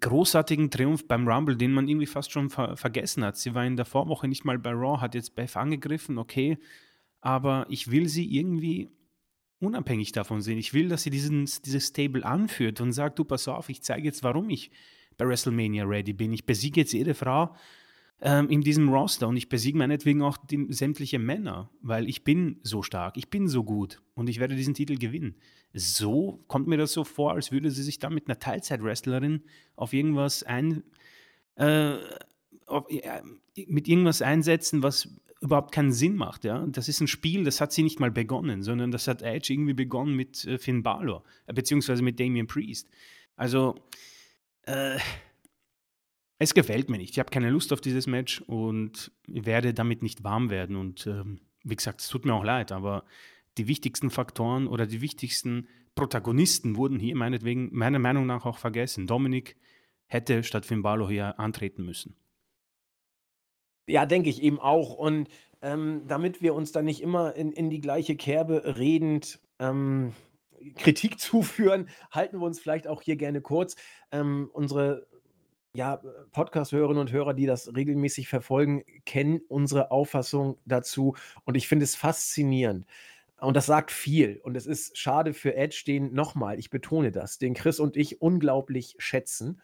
großartigen 0.00 0.70
Triumph 0.70 1.06
beim 1.06 1.28
Rumble, 1.28 1.56
den 1.56 1.72
man 1.72 1.88
irgendwie 1.88 2.06
fast 2.06 2.32
schon 2.32 2.48
ver 2.50 2.76
vergessen 2.76 3.24
hat. 3.24 3.36
Sie 3.36 3.54
war 3.54 3.64
in 3.66 3.76
der 3.76 3.84
Vorwoche 3.84 4.28
nicht 4.28 4.44
mal 4.44 4.58
bei 4.58 4.70
Raw, 4.70 5.00
hat 5.00 5.14
jetzt 5.14 5.34
Beth 5.34 5.56
angegriffen, 5.56 6.18
okay, 6.18 6.58
aber 7.20 7.66
ich 7.68 7.90
will 7.90 8.08
sie 8.08 8.34
irgendwie 8.34 8.90
unabhängig 9.60 10.12
davon 10.12 10.40
sehen. 10.40 10.58
Ich 10.58 10.74
will, 10.74 10.88
dass 10.88 11.02
sie 11.02 11.10
diesen, 11.10 11.48
dieses 11.64 11.88
Stable 11.88 12.24
anführt 12.24 12.80
und 12.80 12.92
sagt, 12.92 13.18
du 13.18 13.24
pass 13.24 13.46
auf, 13.48 13.68
ich 13.68 13.82
zeige 13.82 14.06
jetzt, 14.06 14.22
warum 14.22 14.50
ich 14.50 14.70
bei 15.18 15.26
WrestleMania 15.26 15.84
ready 15.84 16.12
bin. 16.12 16.32
Ich 16.32 16.46
besiege 16.46 16.80
jetzt 16.80 16.92
jede 16.92 17.14
Frau, 17.14 17.54
ähm, 18.24 18.48
in 18.48 18.60
diesem 18.60 18.88
Roster 18.88 19.26
und 19.26 19.36
ich 19.36 19.48
besiege 19.48 19.76
meinetwegen 19.76 20.22
auch 20.22 20.36
die, 20.36 20.66
sämtliche 20.70 21.18
Männer, 21.18 21.70
weil 21.82 22.08
ich 22.08 22.22
bin 22.22 22.60
so 22.62 22.82
stark, 22.82 23.16
ich 23.16 23.28
bin 23.30 23.48
so 23.48 23.64
gut 23.64 24.00
und 24.14 24.28
ich 24.28 24.38
werde 24.38 24.54
diesen 24.54 24.74
Titel 24.74 24.96
gewinnen. 24.96 25.34
So 25.74 26.44
kommt 26.46 26.68
mir 26.68 26.76
das 26.76 26.92
so 26.92 27.02
vor, 27.02 27.32
als 27.32 27.50
würde 27.50 27.72
sie 27.72 27.82
sich 27.82 27.98
da 27.98 28.10
mit 28.10 28.28
einer 28.28 28.38
Teilzeit-Wrestlerin 28.38 29.42
auf 29.74 29.92
irgendwas 29.92 30.44
ein, 30.44 30.84
äh, 31.56 31.94
auf, 32.66 32.88
äh, 32.90 33.22
mit 33.66 33.88
irgendwas 33.88 34.22
einsetzen, 34.22 34.84
was 34.84 35.08
überhaupt 35.40 35.72
keinen 35.74 35.92
Sinn 35.92 36.14
macht. 36.14 36.44
Ja? 36.44 36.64
Das 36.68 36.88
ist 36.88 37.00
ein 37.00 37.08
Spiel, 37.08 37.42
das 37.42 37.60
hat 37.60 37.72
sie 37.72 37.82
nicht 37.82 37.98
mal 37.98 38.12
begonnen, 38.12 38.62
sondern 38.62 38.92
das 38.92 39.08
hat 39.08 39.22
Edge 39.22 39.52
irgendwie 39.52 39.74
begonnen 39.74 40.14
mit 40.14 40.44
äh, 40.44 40.58
Finn 40.58 40.84
Balor, 40.84 41.24
äh, 41.46 41.52
beziehungsweise 41.52 42.02
mit 42.02 42.20
Damian 42.20 42.46
Priest. 42.46 42.88
Also, 43.34 43.74
äh, 44.62 44.98
es 46.42 46.54
gefällt 46.54 46.90
mir 46.90 46.98
nicht. 46.98 47.10
Ich 47.10 47.18
habe 47.18 47.30
keine 47.30 47.50
Lust 47.50 47.72
auf 47.72 47.80
dieses 47.80 48.06
Match 48.06 48.40
und 48.42 49.12
werde 49.26 49.74
damit 49.74 50.02
nicht 50.02 50.24
warm 50.24 50.50
werden. 50.50 50.76
Und 50.76 51.06
ähm, 51.06 51.40
wie 51.62 51.76
gesagt, 51.76 52.00
es 52.00 52.08
tut 52.08 52.24
mir 52.24 52.34
auch 52.34 52.44
leid, 52.44 52.72
aber 52.72 53.04
die 53.58 53.68
wichtigsten 53.68 54.10
Faktoren 54.10 54.66
oder 54.66 54.86
die 54.86 55.00
wichtigsten 55.00 55.68
Protagonisten 55.94 56.76
wurden 56.76 56.98
hier 56.98 57.16
meinetwegen, 57.16 57.68
meiner 57.72 57.98
Meinung 57.98 58.26
nach 58.26 58.46
auch 58.46 58.58
vergessen. 58.58 59.06
Dominik 59.06 59.56
hätte 60.06 60.42
statt 60.42 60.66
Finn 60.66 60.84
hier 61.08 61.38
antreten 61.38 61.84
müssen. 61.84 62.16
Ja, 63.86 64.06
denke 64.06 64.30
ich 64.30 64.42
eben 64.42 64.58
auch. 64.58 64.94
Und 64.94 65.28
ähm, 65.60 66.02
damit 66.06 66.40
wir 66.40 66.54
uns 66.54 66.72
dann 66.72 66.84
nicht 66.84 67.02
immer 67.02 67.34
in, 67.34 67.52
in 67.52 67.70
die 67.70 67.80
gleiche 67.80 68.16
Kerbe 68.16 68.76
redend 68.78 69.40
ähm, 69.58 70.12
Kritik 70.76 71.18
zuführen, 71.20 71.88
halten 72.10 72.38
wir 72.38 72.46
uns 72.46 72.60
vielleicht 72.60 72.86
auch 72.86 73.02
hier 73.02 73.16
gerne 73.16 73.40
kurz. 73.40 73.76
Ähm, 74.10 74.48
unsere 74.52 75.06
ja, 75.74 76.00
Podcast-Hörerinnen 76.32 77.00
und 77.00 77.12
Hörer, 77.12 77.34
die 77.34 77.46
das 77.46 77.74
regelmäßig 77.74 78.28
verfolgen, 78.28 78.84
kennen 79.06 79.40
unsere 79.48 79.90
Auffassung 79.90 80.58
dazu. 80.66 81.16
Und 81.44 81.56
ich 81.56 81.68
finde 81.68 81.84
es 81.84 81.94
faszinierend. 81.94 82.86
Und 83.40 83.56
das 83.56 83.66
sagt 83.66 83.90
viel. 83.90 84.40
Und 84.44 84.56
es 84.56 84.66
ist 84.66 84.96
schade 84.98 85.32
für 85.34 85.56
Edge, 85.56 85.82
den 85.86 86.12
nochmal, 86.12 86.58
ich 86.58 86.70
betone 86.70 87.10
das, 87.10 87.38
den 87.38 87.54
Chris 87.54 87.80
und 87.80 87.96
ich 87.96 88.20
unglaublich 88.20 88.94
schätzen. 88.98 89.60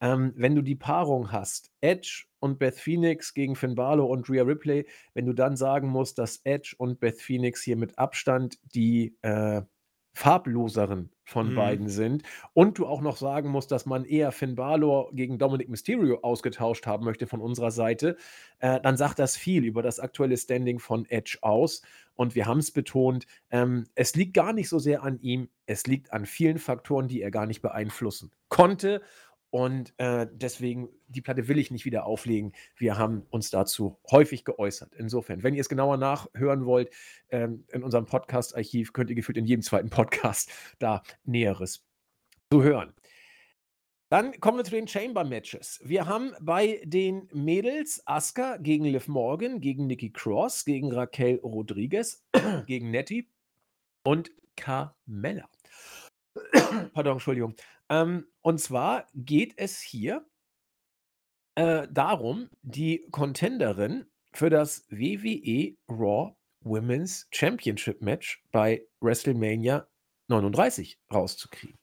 Ähm, 0.00 0.32
wenn 0.34 0.54
du 0.54 0.62
die 0.62 0.76
Paarung 0.76 1.30
hast, 1.30 1.70
Edge 1.82 2.24
und 2.40 2.58
Beth 2.58 2.76
Phoenix 2.76 3.34
gegen 3.34 3.54
Finn 3.54 3.74
Balor 3.74 4.08
und 4.08 4.30
Rhea 4.30 4.42
Ripley, 4.42 4.86
wenn 5.12 5.26
du 5.26 5.34
dann 5.34 5.56
sagen 5.56 5.88
musst, 5.88 6.18
dass 6.18 6.40
Edge 6.44 6.74
und 6.78 7.00
Beth 7.00 7.20
Phoenix 7.20 7.62
hier 7.62 7.76
mit 7.76 7.98
Abstand 7.98 8.58
die 8.74 9.14
äh, 9.20 9.62
farbloseren 10.12 11.10
von 11.24 11.50
mhm. 11.50 11.54
beiden 11.54 11.88
sind 11.88 12.24
und 12.54 12.78
du 12.78 12.86
auch 12.86 13.00
noch 13.00 13.16
sagen 13.16 13.48
musst, 13.48 13.70
dass 13.70 13.86
man 13.86 14.04
eher 14.04 14.32
Finn 14.32 14.56
Balor 14.56 15.12
gegen 15.12 15.38
Dominic 15.38 15.68
Mysterio 15.68 16.20
ausgetauscht 16.22 16.86
haben 16.86 17.04
möchte 17.04 17.26
von 17.26 17.40
unserer 17.40 17.70
Seite, 17.70 18.16
äh, 18.58 18.80
dann 18.80 18.96
sagt 18.96 19.18
das 19.20 19.36
viel 19.36 19.64
über 19.64 19.82
das 19.82 20.00
aktuelle 20.00 20.36
Standing 20.36 20.80
von 20.80 21.06
Edge 21.06 21.38
aus. 21.42 21.82
Und 22.14 22.34
wir 22.34 22.46
haben 22.46 22.58
es 22.58 22.70
betont, 22.70 23.26
ähm, 23.50 23.86
es 23.94 24.14
liegt 24.14 24.34
gar 24.34 24.52
nicht 24.52 24.68
so 24.68 24.78
sehr 24.78 25.02
an 25.02 25.18
ihm, 25.20 25.48
es 25.66 25.86
liegt 25.86 26.12
an 26.12 26.26
vielen 26.26 26.58
Faktoren, 26.58 27.08
die 27.08 27.22
er 27.22 27.30
gar 27.30 27.46
nicht 27.46 27.62
beeinflussen 27.62 28.32
konnte. 28.48 29.00
Und 29.50 29.92
äh, 29.98 30.28
deswegen, 30.30 30.88
die 31.08 31.20
Platte 31.20 31.48
will 31.48 31.58
ich 31.58 31.72
nicht 31.72 31.84
wieder 31.84 32.06
auflegen. 32.06 32.52
Wir 32.76 32.96
haben 32.96 33.26
uns 33.30 33.50
dazu 33.50 33.98
häufig 34.10 34.44
geäußert. 34.44 34.94
Insofern, 34.94 35.42
wenn 35.42 35.54
ihr 35.54 35.60
es 35.60 35.68
genauer 35.68 35.96
nachhören 35.96 36.64
wollt, 36.66 36.90
ähm, 37.30 37.64
in 37.72 37.82
unserem 37.82 38.06
Podcast-Archiv 38.06 38.92
könnt 38.92 39.10
ihr 39.10 39.16
gefühlt 39.16 39.38
in 39.38 39.46
jedem 39.46 39.62
zweiten 39.62 39.90
Podcast 39.90 40.52
da 40.78 41.02
Näheres 41.24 41.84
zu 42.52 42.62
hören. 42.62 42.94
Dann 44.08 44.40
kommen 44.40 44.58
wir 44.58 44.64
zu 44.64 44.72
den 44.72 44.88
Chamber-Matches. 44.88 45.80
Wir 45.84 46.06
haben 46.06 46.32
bei 46.40 46.80
den 46.84 47.28
Mädels 47.32 48.02
Asuka 48.06 48.56
gegen 48.56 48.84
Liv 48.84 49.06
Morgan, 49.06 49.60
gegen 49.60 49.86
Nikki 49.86 50.10
Cross, 50.10 50.64
gegen 50.64 50.92
Raquel 50.92 51.36
Rodriguez, 51.44 52.24
gegen 52.66 52.90
Nettie 52.90 53.28
und 54.04 54.32
Carmella. 54.56 55.48
Pardon, 56.92 57.14
Entschuldigung. 57.14 57.54
Ähm, 57.90 58.26
und 58.42 58.60
zwar 58.60 59.08
geht 59.14 59.54
es 59.56 59.80
hier 59.80 60.26
äh, 61.56 61.88
darum, 61.90 62.48
die 62.62 63.06
Contenderin 63.10 64.06
für 64.32 64.48
das 64.48 64.86
WWE 64.90 65.76
Raw 65.88 66.36
Women's 66.62 67.26
Championship 67.32 68.00
Match 68.00 68.42
bei 68.52 68.86
WrestleMania 69.00 69.88
39 70.28 70.98
rauszukriegen. 71.12 71.78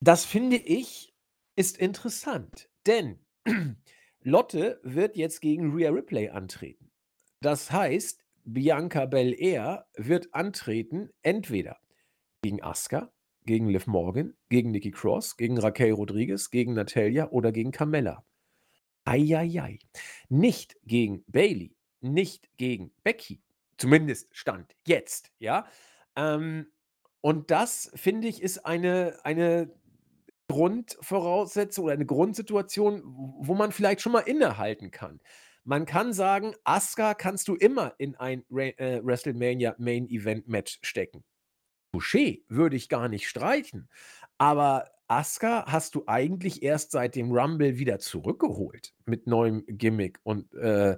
Das 0.00 0.24
finde 0.24 0.56
ich 0.56 1.14
ist 1.56 1.78
interessant, 1.78 2.68
denn 2.86 3.24
Lotte 4.22 4.80
wird 4.82 5.16
jetzt 5.16 5.40
gegen 5.40 5.74
Rhea 5.74 5.90
Ripley 5.90 6.28
antreten. 6.28 6.90
Das 7.40 7.70
heißt, 7.70 8.24
Bianca 8.44 9.06
Belair 9.06 9.86
wird 9.96 10.34
antreten 10.34 11.10
entweder 11.22 11.78
gegen 12.42 12.62
Asuka 12.62 13.12
gegen 13.44 13.68
Liv 13.68 13.86
Morgan, 13.86 14.34
gegen 14.48 14.70
Nikki 14.70 14.90
Cross, 14.90 15.36
gegen 15.36 15.58
Raquel 15.58 15.92
Rodriguez, 15.92 16.50
gegen 16.50 16.74
Natalia 16.74 17.30
oder 17.30 17.52
gegen 17.52 17.70
Carmella. 17.70 18.24
Eieiei. 19.04 19.78
Nicht 20.28 20.76
gegen 20.84 21.24
Bailey, 21.26 21.74
nicht 22.00 22.48
gegen 22.56 22.92
Becky. 23.02 23.40
Zumindest 23.78 24.28
Stand 24.36 24.76
jetzt, 24.86 25.32
ja. 25.38 25.66
Ähm, 26.16 26.66
und 27.20 27.50
das, 27.50 27.90
finde 27.94 28.28
ich, 28.28 28.42
ist 28.42 28.64
eine, 28.66 29.18
eine 29.24 29.72
Grundvoraussetzung 30.48 31.84
oder 31.84 31.94
eine 31.94 32.06
Grundsituation, 32.06 33.02
wo 33.04 33.54
man 33.54 33.72
vielleicht 33.72 34.00
schon 34.02 34.12
mal 34.12 34.20
innehalten 34.20 34.90
kann. 34.90 35.20
Man 35.64 35.86
kann 35.86 36.12
sagen, 36.12 36.54
Asuka 36.64 37.14
kannst 37.14 37.48
du 37.48 37.54
immer 37.54 37.94
in 37.98 38.16
ein 38.16 38.44
äh, 38.50 39.00
WrestleMania 39.02 39.76
Main 39.78 40.08
Event 40.08 40.48
Match 40.48 40.78
stecken. 40.82 41.24
Touché, 41.92 42.42
würde 42.48 42.76
ich 42.76 42.88
gar 42.88 43.08
nicht 43.08 43.28
streichen. 43.28 43.88
Aber 44.38 44.90
Asuka 45.08 45.66
hast 45.66 45.94
du 45.94 46.04
eigentlich 46.06 46.62
erst 46.62 46.90
seit 46.92 47.16
dem 47.16 47.32
Rumble 47.32 47.78
wieder 47.78 47.98
zurückgeholt 47.98 48.94
mit 49.04 49.26
neuem 49.26 49.62
Gimmick 49.66 50.18
und 50.22 50.54
äh, 50.54 50.96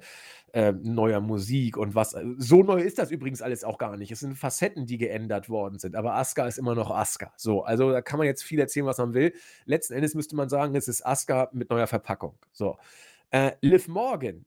äh, 0.53 0.73
neuer 0.73 1.21
Musik 1.21 1.77
und 1.77 1.97
was. 1.97 2.15
Äh, 2.15 2.25
so 2.39 2.63
neu 2.63 2.81
ist 2.81 2.99
das 3.01 3.11
übrigens 3.11 3.43
alles 3.43 3.65
auch 3.65 3.77
gar 3.77 3.97
nicht. 3.97 4.13
Es 4.13 4.21
sind 4.21 4.37
Facetten, 4.37 4.87
die 4.87 4.99
geändert 4.99 5.49
worden 5.49 5.81
sind. 5.81 5.97
Aber 5.97 6.15
Asuka 6.15 6.47
ist 6.47 6.59
immer 6.59 6.77
noch 6.77 6.91
Asuka. 6.93 7.33
So, 7.37 7.65
also 7.65 7.91
da 7.91 8.03
kann 8.03 8.19
man 8.19 8.29
jetzt 8.29 8.45
viel 8.45 8.61
erzählen, 8.61 8.87
was 8.87 8.99
man 8.99 9.15
will. 9.15 9.35
Letzten 9.65 9.95
Endes 9.95 10.15
müsste 10.15 10.37
man 10.37 10.49
sagen, 10.49 10.77
es 10.77 10.87
ist 10.87 11.05
Asuka 11.05 11.51
mit 11.53 11.71
neuer 11.71 11.89
Verpackung. 11.89 12.39
So. 12.53 12.79
Äh, 13.31 13.53
Liv 13.63 13.89
Morgan 13.89 14.45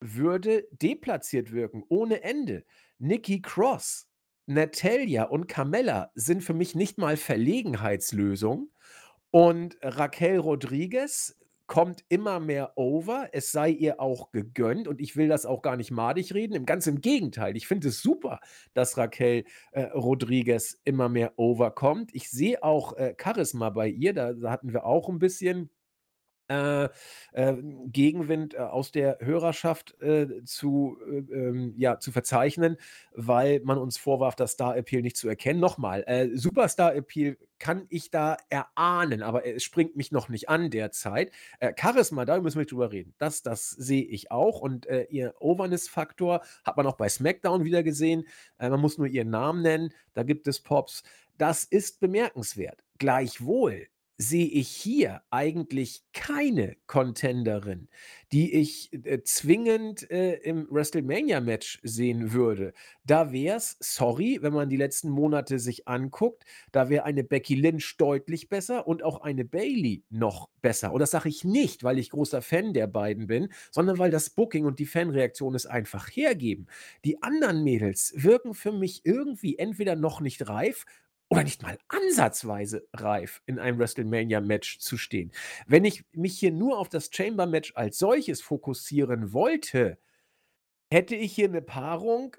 würde 0.00 0.66
deplatziert 0.72 1.52
wirken, 1.52 1.84
ohne 1.88 2.22
Ende. 2.22 2.64
Nikki 2.98 3.42
Cross 3.42 4.08
Natalia 4.46 5.24
und 5.24 5.46
Carmella 5.48 6.10
sind 6.14 6.42
für 6.42 6.54
mich 6.54 6.74
nicht 6.74 6.98
mal 6.98 7.16
Verlegenheitslösung. 7.16 8.70
Und 9.30 9.78
Raquel 9.82 10.38
Rodriguez 10.38 11.38
kommt 11.66 12.04
immer 12.10 12.38
mehr 12.38 12.72
over. 12.76 13.30
Es 13.32 13.50
sei 13.50 13.70
ihr 13.70 13.98
auch 13.98 14.30
gegönnt 14.30 14.88
und 14.88 15.00
ich 15.00 15.16
will 15.16 15.28
das 15.28 15.46
auch 15.46 15.62
gar 15.62 15.76
nicht 15.76 15.90
madig 15.90 16.34
reden. 16.34 16.54
Im 16.54 16.66
ganz 16.66 16.86
im 16.86 17.00
Gegenteil. 17.00 17.56
Ich 17.56 17.66
finde 17.66 17.88
es 17.88 18.02
super, 18.02 18.40
dass 18.74 18.98
Raquel 18.98 19.44
äh, 19.70 19.84
Rodriguez 19.84 20.78
immer 20.84 21.08
mehr 21.08 21.32
overkommt. 21.38 22.14
Ich 22.14 22.28
sehe 22.30 22.62
auch 22.62 22.96
äh, 22.98 23.14
Charisma 23.18 23.70
bei 23.70 23.88
ihr. 23.88 24.12
Da, 24.12 24.34
da 24.34 24.50
hatten 24.50 24.72
wir 24.72 24.84
auch 24.84 25.08
ein 25.08 25.18
bisschen 25.18 25.70
äh, 26.52 26.88
äh, 27.32 27.56
Gegenwind 27.86 28.54
äh, 28.54 28.58
aus 28.58 28.92
der 28.92 29.18
Hörerschaft 29.20 29.96
zu, 30.44 30.98
äh, 31.06 31.34
ähm, 31.34 31.74
ja, 31.76 31.98
zu 31.98 32.12
verzeichnen, 32.12 32.76
weil 33.14 33.60
man 33.60 33.78
uns 33.78 33.98
vorwarf, 33.98 34.36
das 34.36 34.52
Star-Appeal 34.52 35.02
nicht 35.02 35.16
zu 35.16 35.28
erkennen. 35.28 35.60
Nochmal, 35.60 36.04
äh, 36.06 36.28
Superstar-Appeal 36.36 37.36
kann 37.62 37.86
ich 37.90 38.10
da 38.10 38.36
erahnen, 38.48 39.22
aber 39.22 39.46
es 39.46 39.62
springt 39.62 39.94
mich 39.94 40.10
noch 40.10 40.28
nicht 40.28 40.48
an 40.48 40.70
derzeit. 40.70 41.30
Äh, 41.60 41.72
Charisma, 41.78 42.24
da 42.24 42.40
müssen 42.40 42.58
wir 42.58 42.66
drüber 42.66 42.90
reden. 42.90 43.14
Das, 43.18 43.42
das 43.42 43.70
sehe 43.70 44.02
ich 44.02 44.32
auch. 44.32 44.60
Und 44.60 44.86
äh, 44.86 45.06
ihr 45.10 45.34
Overness-Faktor 45.38 46.42
hat 46.64 46.76
man 46.76 46.86
auch 46.88 46.96
bei 46.96 47.08
SmackDown 47.08 47.64
wieder 47.64 47.84
gesehen. 47.84 48.26
Äh, 48.58 48.68
man 48.68 48.80
muss 48.80 48.98
nur 48.98 49.06
ihren 49.06 49.30
Namen 49.30 49.62
nennen, 49.62 49.94
da 50.12 50.24
gibt 50.24 50.48
es 50.48 50.58
Pops. 50.58 51.04
Das 51.38 51.62
ist 51.62 52.00
bemerkenswert. 52.00 52.82
Gleichwohl 52.98 53.86
sehe 54.22 54.46
ich 54.46 54.68
hier 54.68 55.22
eigentlich 55.30 56.04
keine 56.12 56.76
Contenderin, 56.86 57.88
die 58.30 58.54
ich, 58.54 58.90
äh, 58.92 59.22
zwingend, 59.24 60.08
äh, 60.10 60.34
im 60.34 60.68
WrestleMania-Match 60.70 61.80
sehen 61.82 62.32
würde. 62.32 62.72
Da 63.04 63.32
wär's 63.32 63.76
sorry, 63.80 64.38
wenn 64.40 64.52
man 64.52 64.68
die 64.68 64.76
letzten 64.76 65.10
Monate 65.10 65.58
sich 65.58 65.88
anguckt, 65.88 66.44
da 66.70 66.88
wäre 66.88 67.04
eine 67.04 67.24
Becky 67.24 67.56
Lynch 67.56 67.96
deutlich 67.98 68.48
besser 68.48 68.86
und 68.86 69.02
auch 69.02 69.22
eine 69.22 69.44
Bayley 69.44 70.04
noch 70.08 70.48
besser. 70.62 70.92
Und 70.92 71.00
das 71.00 71.10
sage 71.10 71.28
ich 71.28 71.44
nicht, 71.44 71.82
weil 71.82 71.98
ich 71.98 72.10
großer 72.10 72.42
Fan 72.42 72.72
der 72.72 72.86
beiden 72.86 73.26
bin, 73.26 73.48
sondern 73.72 73.98
weil 73.98 74.12
das 74.12 74.30
Booking 74.30 74.66
und 74.66 74.78
die 74.78 74.86
Fanreaktion 74.86 75.54
es 75.56 75.66
einfach 75.66 76.08
hergeben. 76.08 76.68
Die 77.04 77.22
anderen 77.22 77.64
Mädels 77.64 78.12
wirken 78.16 78.54
für 78.54 78.72
mich 78.72 79.04
irgendwie 79.04 79.58
entweder 79.58 79.96
noch 79.96 80.20
nicht 80.20 80.48
reif 80.48 80.86
oder 81.32 81.44
nicht 81.44 81.62
mal 81.62 81.78
ansatzweise 81.88 82.86
reif, 82.92 83.40
in 83.46 83.58
einem 83.58 83.78
WrestleMania-Match 83.78 84.80
zu 84.80 84.98
stehen. 84.98 85.32
Wenn 85.66 85.86
ich 85.86 86.04
mich 86.12 86.38
hier 86.38 86.52
nur 86.52 86.78
auf 86.78 86.90
das 86.90 87.08
Chamber-Match 87.10 87.72
als 87.74 87.96
solches 87.96 88.42
fokussieren 88.42 89.32
wollte, 89.32 89.96
hätte 90.90 91.16
ich 91.16 91.34
hier 91.34 91.48
eine 91.48 91.62
Paarung, 91.62 92.36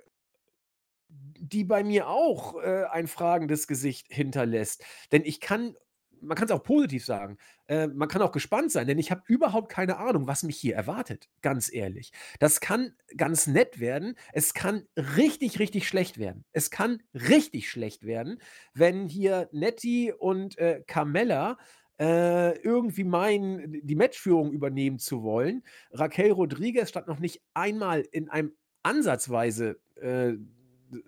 die 1.09 1.63
bei 1.63 1.83
mir 1.83 2.07
auch, 2.07 2.61
äh, 2.61 2.83
ein 2.91 3.07
fragendes 3.07 3.65
Gesicht 3.65 4.13
hinterlässt. 4.13 4.85
Denn 5.11 5.23
ich 5.25 5.39
kann 5.39 5.75
man 6.23 6.35
kann 6.35 6.45
es 6.45 6.51
auch 6.51 6.63
positiv 6.63 7.05
sagen. 7.05 7.37
Äh, 7.67 7.87
man 7.87 8.07
kann 8.07 8.21
auch 8.21 8.31
gespannt 8.31 8.71
sein, 8.71 8.87
denn 8.87 8.99
ich 8.99 9.11
habe 9.11 9.23
überhaupt 9.27 9.69
keine 9.69 9.97
Ahnung, 9.97 10.27
was 10.27 10.43
mich 10.43 10.57
hier 10.57 10.75
erwartet, 10.75 11.29
ganz 11.41 11.71
ehrlich. 11.71 12.11
Das 12.39 12.59
kann 12.59 12.93
ganz 13.15 13.47
nett 13.47 13.79
werden. 13.79 14.15
Es 14.31 14.53
kann 14.53 14.87
richtig, 14.95 15.59
richtig 15.59 15.87
schlecht 15.87 16.17
werden. 16.17 16.45
Es 16.51 16.71
kann 16.71 17.01
richtig 17.13 17.69
schlecht 17.69 18.05
werden, 18.05 18.39
wenn 18.73 19.07
hier 19.07 19.49
Nettie 19.51 20.11
und 20.11 20.57
äh, 20.57 20.83
Carmella 20.87 21.57
äh, 21.99 22.57
irgendwie 22.59 23.03
meinen, 23.03 23.85
die 23.85 23.95
Matchführung 23.95 24.51
übernehmen 24.51 24.99
zu 24.99 25.23
wollen. 25.23 25.63
Raquel 25.91 26.31
Rodriguez 26.31 26.89
stand 26.89 27.07
noch 27.07 27.19
nicht 27.19 27.41
einmal 27.53 28.01
in 28.11 28.29
einem 28.29 28.53
ansatzweise 28.81 29.79
äh, 30.01 30.33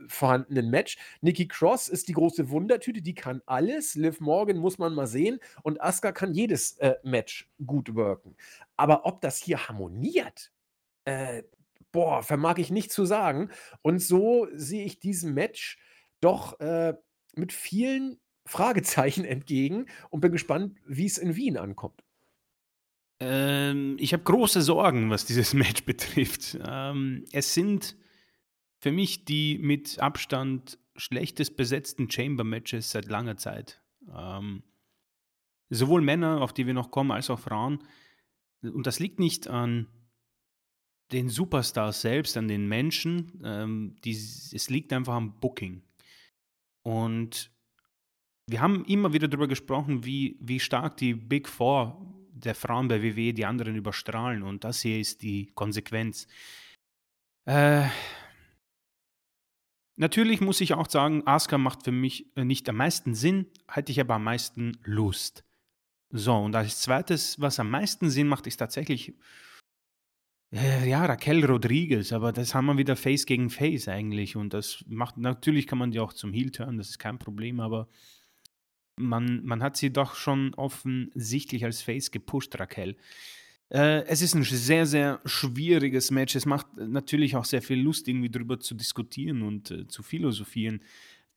vorhandenen 0.08 0.70
Match. 0.70 0.98
Nikki 1.22 1.48
Cross 1.48 1.88
ist 1.88 2.08
die 2.08 2.14
große 2.14 2.50
Wundertüte, 2.50 3.02
die 3.02 3.14
kann 3.14 3.42
alles. 3.46 3.96
Liv 3.96 4.20
Morgan 4.20 4.58
muss 4.58 4.78
man 4.78 4.94
mal 4.94 5.08
sehen 5.08 5.40
und 5.64 5.82
Asuka 5.82 6.12
kann 6.12 6.34
jedes 6.34 6.78
äh, 6.78 6.96
Match 7.04 7.50
gut 7.66 7.96
wirken. 7.96 8.36
Aber 8.78 9.06
ob 9.06 9.22
das 9.22 9.38
hier 9.38 9.68
harmoniert, 9.68 10.52
äh, 11.06 11.44
boah, 11.92 12.24
vermag 12.24 12.58
ich 12.58 12.72
nicht 12.72 12.92
zu 12.92 13.06
sagen. 13.06 13.50
Und 13.82 14.00
so 14.00 14.48
sehe 14.54 14.86
ich 14.86 15.00
diesem 15.00 15.34
Match 15.34 15.80
doch 16.20 16.60
äh, 16.60 16.94
mit 17.36 17.54
vielen 17.54 18.20
Fragezeichen 18.48 19.26
entgegen 19.26 19.88
und 20.12 20.22
bin 20.22 20.32
gespannt, 20.32 20.78
wie 20.86 21.08
es 21.08 21.18
in 21.18 21.36
Wien 21.36 21.58
ankommt. 21.58 22.04
Ähm, 23.20 23.96
ich 24.00 24.14
habe 24.14 24.24
große 24.24 24.62
Sorgen, 24.62 25.10
was 25.10 25.26
dieses 25.26 25.54
Match 25.54 25.84
betrifft. 25.86 26.58
Ähm, 26.64 27.26
es 27.32 27.54
sind 27.54 27.98
für 28.80 28.92
mich 28.92 29.26
die 29.26 29.58
mit 29.58 30.00
Abstand 30.00 30.78
schlechtest 30.96 31.58
besetzten 31.58 32.10
Chamber-Matches 32.10 32.92
seit 32.92 33.08
langer 33.08 33.38
Zeit. 33.38 33.82
Ähm, 34.14 34.64
sowohl 35.70 36.02
Männer, 36.02 36.42
auf 36.42 36.54
die 36.54 36.68
wir 36.68 36.74
noch 36.74 36.92
kommen, 36.92 37.12
als 37.12 37.30
auch 37.30 37.40
Frauen. 37.40 37.80
Und 38.62 38.88
das 38.88 39.00
liegt 39.00 39.20
nicht 39.20 39.48
an 39.48 39.88
den 41.12 41.30
Superstars 41.30 42.02
selbst, 42.02 42.38
an 42.38 42.48
den 42.48 42.68
Menschen. 42.68 43.42
Ähm, 43.44 43.96
die, 44.04 44.12
es 44.12 44.70
liegt 44.70 44.92
einfach 44.94 45.14
am 45.14 45.40
Booking. 45.40 45.84
Und 46.84 47.52
wir 48.48 48.62
haben 48.62 48.86
immer 48.86 49.14
wieder 49.14 49.28
darüber 49.28 49.48
gesprochen, 49.48 50.06
wie, 50.06 50.38
wie 50.40 50.60
stark 50.60 50.98
die 50.98 51.14
Big 51.14 51.48
Four 51.48 52.14
der 52.30 52.54
Frauen 52.54 52.88
bei 52.88 53.02
WWE 53.02 53.34
die 53.34 53.46
anderen 53.46 53.76
überstrahlen. 53.76 54.44
Und 54.44 54.64
das 54.64 54.82
hier 54.82 55.00
ist 55.00 55.22
die 55.22 55.48
Konsequenz. 55.56 56.28
Äh, 57.46 57.88
Natürlich 59.98 60.41
muss 60.41 60.62
ich 60.62 60.74
auch 60.74 60.89
sagen, 60.89 61.26
Asuka 61.26 61.58
macht 61.58 61.84
für 61.84 61.91
mich 61.91 62.36
äh, 62.36 62.43
nicht 62.43 62.68
am 62.68 62.78
meisten 62.78 63.16
Sinn, 63.16 63.48
hätte 63.68 63.91
ich 63.91 64.02
aber 64.02 64.16
am 64.16 64.24
meisten 64.26 64.78
Lust. 64.84 65.46
So, 66.10 66.36
und 66.36 66.56
als 66.56 66.82
zweites, 66.82 67.39
was 67.39 67.60
am 67.60 67.70
meisten 67.70 68.10
Sinn 68.10 68.28
macht, 68.28 68.48
ist 68.48 68.58
tatsächlich, 68.58 69.14
äh, 70.54 70.88
ja, 70.88 71.06
Raquel 71.06 71.46
Rodriguez, 71.46 72.12
aber 72.12 72.34
das 72.34 72.54
haben 72.54 72.66
wir 72.68 72.78
wieder 72.78 72.96
Face 72.96 73.26
gegen 73.26 73.50
Face 73.50 73.88
eigentlich. 73.88 74.36
Und 74.36 74.54
das 74.54 74.84
macht, 74.88 75.18
natürlich 75.18 75.66
kann 75.66 75.78
man 75.78 75.91
die 75.91 76.00
auch 76.00 76.14
zum 76.14 76.34
Heel 76.34 76.52
turnen, 76.52 76.78
das 76.78 76.89
ist 76.89 77.00
kein 77.00 77.18
Problem, 77.18 77.60
aber 77.60 77.88
man, 78.98 79.43
man 79.46 79.64
hat 79.64 79.78
sie 79.78 79.91
doch 79.91 80.16
schon 80.16 80.54
offensichtlich 80.56 81.66
als 81.66 81.82
Face 81.82 82.12
gepusht, 82.12 82.58
Raquel. 82.60 82.98
Äh, 83.70 84.03
es 84.05 84.22
ist 84.22 84.36
ein 84.36 84.43
sehr, 84.43 84.86
sehr 84.86 85.22
schwieriges 85.26 86.11
Match. 86.11 86.36
Es 86.36 86.45
macht 86.45 86.68
natürlich 86.78 87.36
auch 87.36 87.45
sehr 87.45 87.61
viel 87.61 87.82
Lust, 87.82 88.07
irgendwie 88.07 88.30
darüber 88.30 88.59
zu 88.59 88.76
diskutieren 88.76 89.41
und 89.41 89.72
äh, 89.72 89.88
zu 89.88 90.03
philosophieren. 90.03 90.82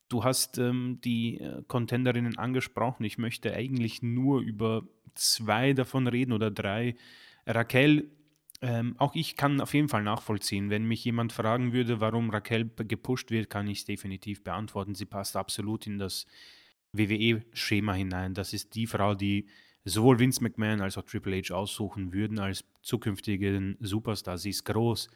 Du 0.09 0.25
hast 0.25 0.59
ähm, 0.59 1.01
die 1.03 1.39
äh, 1.39 1.63
Contenderinnen 1.67 2.39
angesprochen. 2.39 3.05
Ich 3.05 3.19
möchte 3.19 3.55
eigentlich 3.55 4.03
nur 4.03 4.41
über 4.41 4.83
zwei 5.15 5.73
davon 5.73 6.07
reden 6.07 6.33
oder 6.33 6.51
drei. 6.51 6.97
Raquel, 7.47 8.11
ähm, 8.61 8.95
auch 8.99 9.15
ich 9.15 9.37
kann 9.37 9.61
auf 9.61 9.75
jeden 9.75 9.89
Fall 9.89 10.03
nachvollziehen. 10.03 10.71
Wenn 10.71 10.85
mich 10.85 11.05
jemand 11.05 11.33
fragen 11.33 11.73
würde, 11.73 12.01
warum 12.01 12.31
Raquel 12.31 12.71
gepusht 12.77 13.31
wird, 13.31 13.51
kann 13.51 13.69
ich 13.69 13.81
es 13.81 13.85
definitiv 13.85 14.45
beantworten. 14.45 14.95
Sie 14.95 15.07
passt 15.07 15.37
absolut 15.37 15.87
in 15.87 15.99
das 15.99 16.27
WWE-Schema 16.93 17.95
hinein. 17.95 18.35
Das 18.35 18.53
ist 18.53 18.75
die 18.75 18.87
Frau, 18.87 19.15
die 19.15 19.47
sowohl 19.85 20.19
Vince 20.19 20.43
McMahon 20.43 20.81
als 20.81 20.99
auch 20.99 21.05
Triple 21.05 21.41
H 21.41 21.55
aussuchen 21.55 22.13
würden 22.13 22.39
als 22.39 22.65
zukünftigen 22.83 23.77
Superstar. 23.81 24.39
Sie 24.39 24.51
ist 24.51 24.65
groß, 24.65 25.09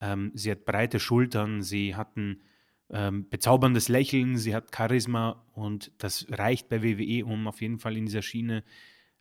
ähm, 0.00 0.32
sie 0.34 0.50
hat 0.50 0.64
breite 0.64 1.00
Schultern, 1.00 1.62
sie 1.62 1.94
hat 1.94 2.16
ein 2.16 2.42
ähm, 2.90 3.28
bezauberndes 3.28 3.88
Lächeln, 3.88 4.36
sie 4.36 4.54
hat 4.54 4.74
Charisma 4.74 5.44
und 5.52 5.92
das 5.98 6.26
reicht 6.30 6.68
bei 6.68 6.82
WWE, 6.82 7.24
um 7.24 7.46
auf 7.46 7.60
jeden 7.60 7.78
Fall 7.78 7.96
in 7.96 8.06
dieser 8.06 8.22
Schiene 8.22 8.64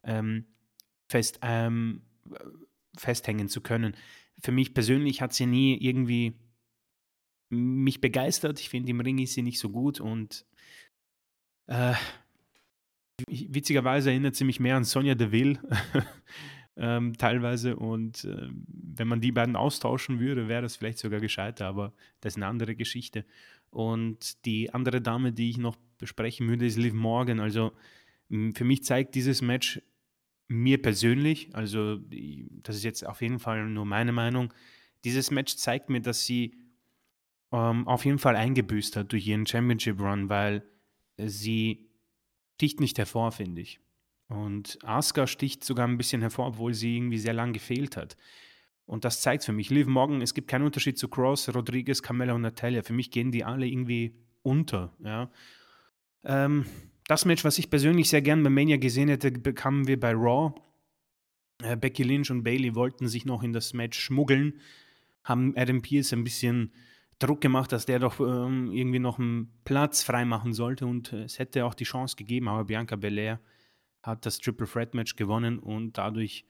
ähm, 0.03 0.45
fest, 1.07 1.39
ähm, 1.41 2.01
festhängen 2.97 3.47
zu 3.47 3.61
können. 3.61 3.95
Für 4.41 4.51
mich 4.51 4.73
persönlich 4.73 5.21
hat 5.21 5.33
sie 5.33 5.45
nie 5.45 5.77
irgendwie 5.77 6.33
mich 7.49 7.99
begeistert. 7.99 8.59
Ich 8.59 8.69
finde, 8.69 8.91
im 8.91 9.01
Ring 9.01 9.19
ist 9.19 9.33
sie 9.33 9.41
nicht 9.41 9.59
so 9.59 9.69
gut 9.69 9.99
und 9.99 10.45
äh, 11.67 11.93
witzigerweise 13.28 14.11
erinnert 14.11 14.36
sie 14.36 14.43
mich 14.43 14.59
mehr 14.59 14.76
an 14.76 14.84
Sonja 14.84 15.15
Deville 15.15 15.59
ähm, 16.78 17.17
teilweise. 17.17 17.76
Und 17.76 18.26
äh, 18.26 18.49
wenn 18.67 19.07
man 19.07 19.22
die 19.22 19.32
beiden 19.32 19.55
austauschen 19.55 20.20
würde, 20.20 20.47
wäre 20.47 20.61
das 20.61 20.76
vielleicht 20.76 20.99
sogar 20.99 21.20
gescheiter, 21.20 21.67
aber 21.67 21.93
das 22.22 22.34
ist 22.34 22.38
eine 22.38 22.47
andere 22.47 22.76
Geschichte. 22.76 23.26
Und 23.70 24.45
die 24.45 24.74
andere 24.74 25.01
Dame, 25.01 25.32
die 25.32 25.49
ich 25.49 25.57
noch 25.57 25.78
besprechen 25.97 26.47
würde, 26.47 26.65
ist 26.65 26.78
Liv 26.78 26.93
Morgan. 26.93 27.39
Also 27.39 27.72
für 28.30 28.63
mich 28.63 28.84
zeigt 28.84 29.15
dieses 29.15 29.41
Match 29.41 29.82
mir 30.47 30.82
persönlich, 30.82 31.49
also 31.53 31.99
das 32.63 32.76
ist 32.76 32.84
jetzt 32.84 33.05
auf 33.05 33.22
jeden 33.22 33.39
Fall 33.39 33.70
nur 33.70 33.86
meine 33.86 34.11
Meinung, 34.11 34.51
dieses 35.03 35.32
Match 35.32 35.55
zeigt 35.55 35.89
mir, 35.89 36.01
dass 36.01 36.26
sie 36.26 36.55
ähm, 37.51 37.88
auf 37.88 38.05
jeden 38.05 38.20
Fall 38.20 38.36
eingebüßt 38.36 38.95
hat 38.95 39.11
durch 39.11 39.28
ihren 39.28 39.45
Championship 39.45 39.99
Run, 39.99 40.30
weil 40.30 40.63
sie 41.17 41.88
sticht 42.60 42.82
nicht 42.82 42.97
hervor, 42.97 43.32
finde 43.32 43.62
ich. 43.62 43.80
Und 44.28 44.78
Asuka 44.84 45.28
sticht 45.28 45.64
sogar 45.64 45.88
ein 45.88 45.97
bisschen 45.97 46.20
hervor, 46.20 46.47
obwohl 46.47 46.74
sie 46.74 46.97
irgendwie 46.97 47.18
sehr 47.18 47.32
lang 47.32 47.53
gefehlt 47.53 47.95
hat. 47.95 48.18
Und 48.86 49.05
das 49.05 49.22
zeigt 49.22 49.45
für 49.45 49.53
mich. 49.53 49.70
Liv 49.70 49.88
Morgan, 49.88 50.22
es 50.22 50.34
gibt 50.34 50.49
keinen 50.49 50.66
Unterschied 50.66 50.97
zu 50.99 51.07
Cross, 51.07 51.55
Rodriguez, 51.55 52.03
Carmella 52.03 52.34
und 52.34 52.41
Natalia. 52.41 52.84
Für 52.84 52.91
mich 52.91 53.12
gehen 53.12 53.32
die 53.32 53.45
alle 53.45 53.66
irgendwie 53.66 54.14
unter. 54.41 54.93
Ja. 55.01 55.32
Ähm, 56.26 56.66
das 57.07 57.24
Match, 57.24 57.45
was 57.45 57.57
ich 57.60 57.70
persönlich 57.70 58.10
sehr 58.10 58.22
gern 58.22 58.43
bei 58.43 58.49
Mania 58.49 58.76
gesehen 58.76 59.07
hätte, 59.07 59.32
bekamen 59.32 59.88
wir 59.88 59.97
bei 59.97 60.12
Raw. 60.12 60.53
Äh, 61.64 61.78
Becky 61.78 62.03
Lynch 62.03 62.30
und 62.30 62.43
Bailey 62.43 62.76
wollten 62.76 63.07
sich 63.07 63.24
noch 63.24 63.41
in 63.41 63.53
das 63.53 63.74
Match 63.74 63.97
schmuggeln, 63.97 64.60
haben 65.24 65.53
Adam 65.55 65.82
Pierce 65.82 66.12
ein 66.12 66.26
bisschen 66.26 66.74
Druck 67.20 67.41
gemacht, 67.41 67.72
dass 67.72 67.86
der 67.86 67.99
doch 67.99 68.20
ähm, 68.20 68.72
irgendwie 68.72 68.99
noch 68.99 69.20
einen 69.20 69.51
Platz 69.65 70.03
freimachen 70.03 70.53
sollte 70.53 70.86
und 70.86 71.13
äh, 71.13 71.24
es 71.24 71.38
hätte 71.38 71.65
auch 71.65 71.74
die 71.74 71.84
Chance 71.84 72.15
gegeben, 72.15 72.47
aber 72.47 72.65
Bianca 72.65 72.95
Belair 72.95 73.39
hat 74.01 74.26
das 74.26 74.39
Triple 74.39 74.67
Threat 74.67 74.93
Match 74.93 75.15
gewonnen 75.15 75.59
und 75.59 75.97
dadurch 75.97 76.45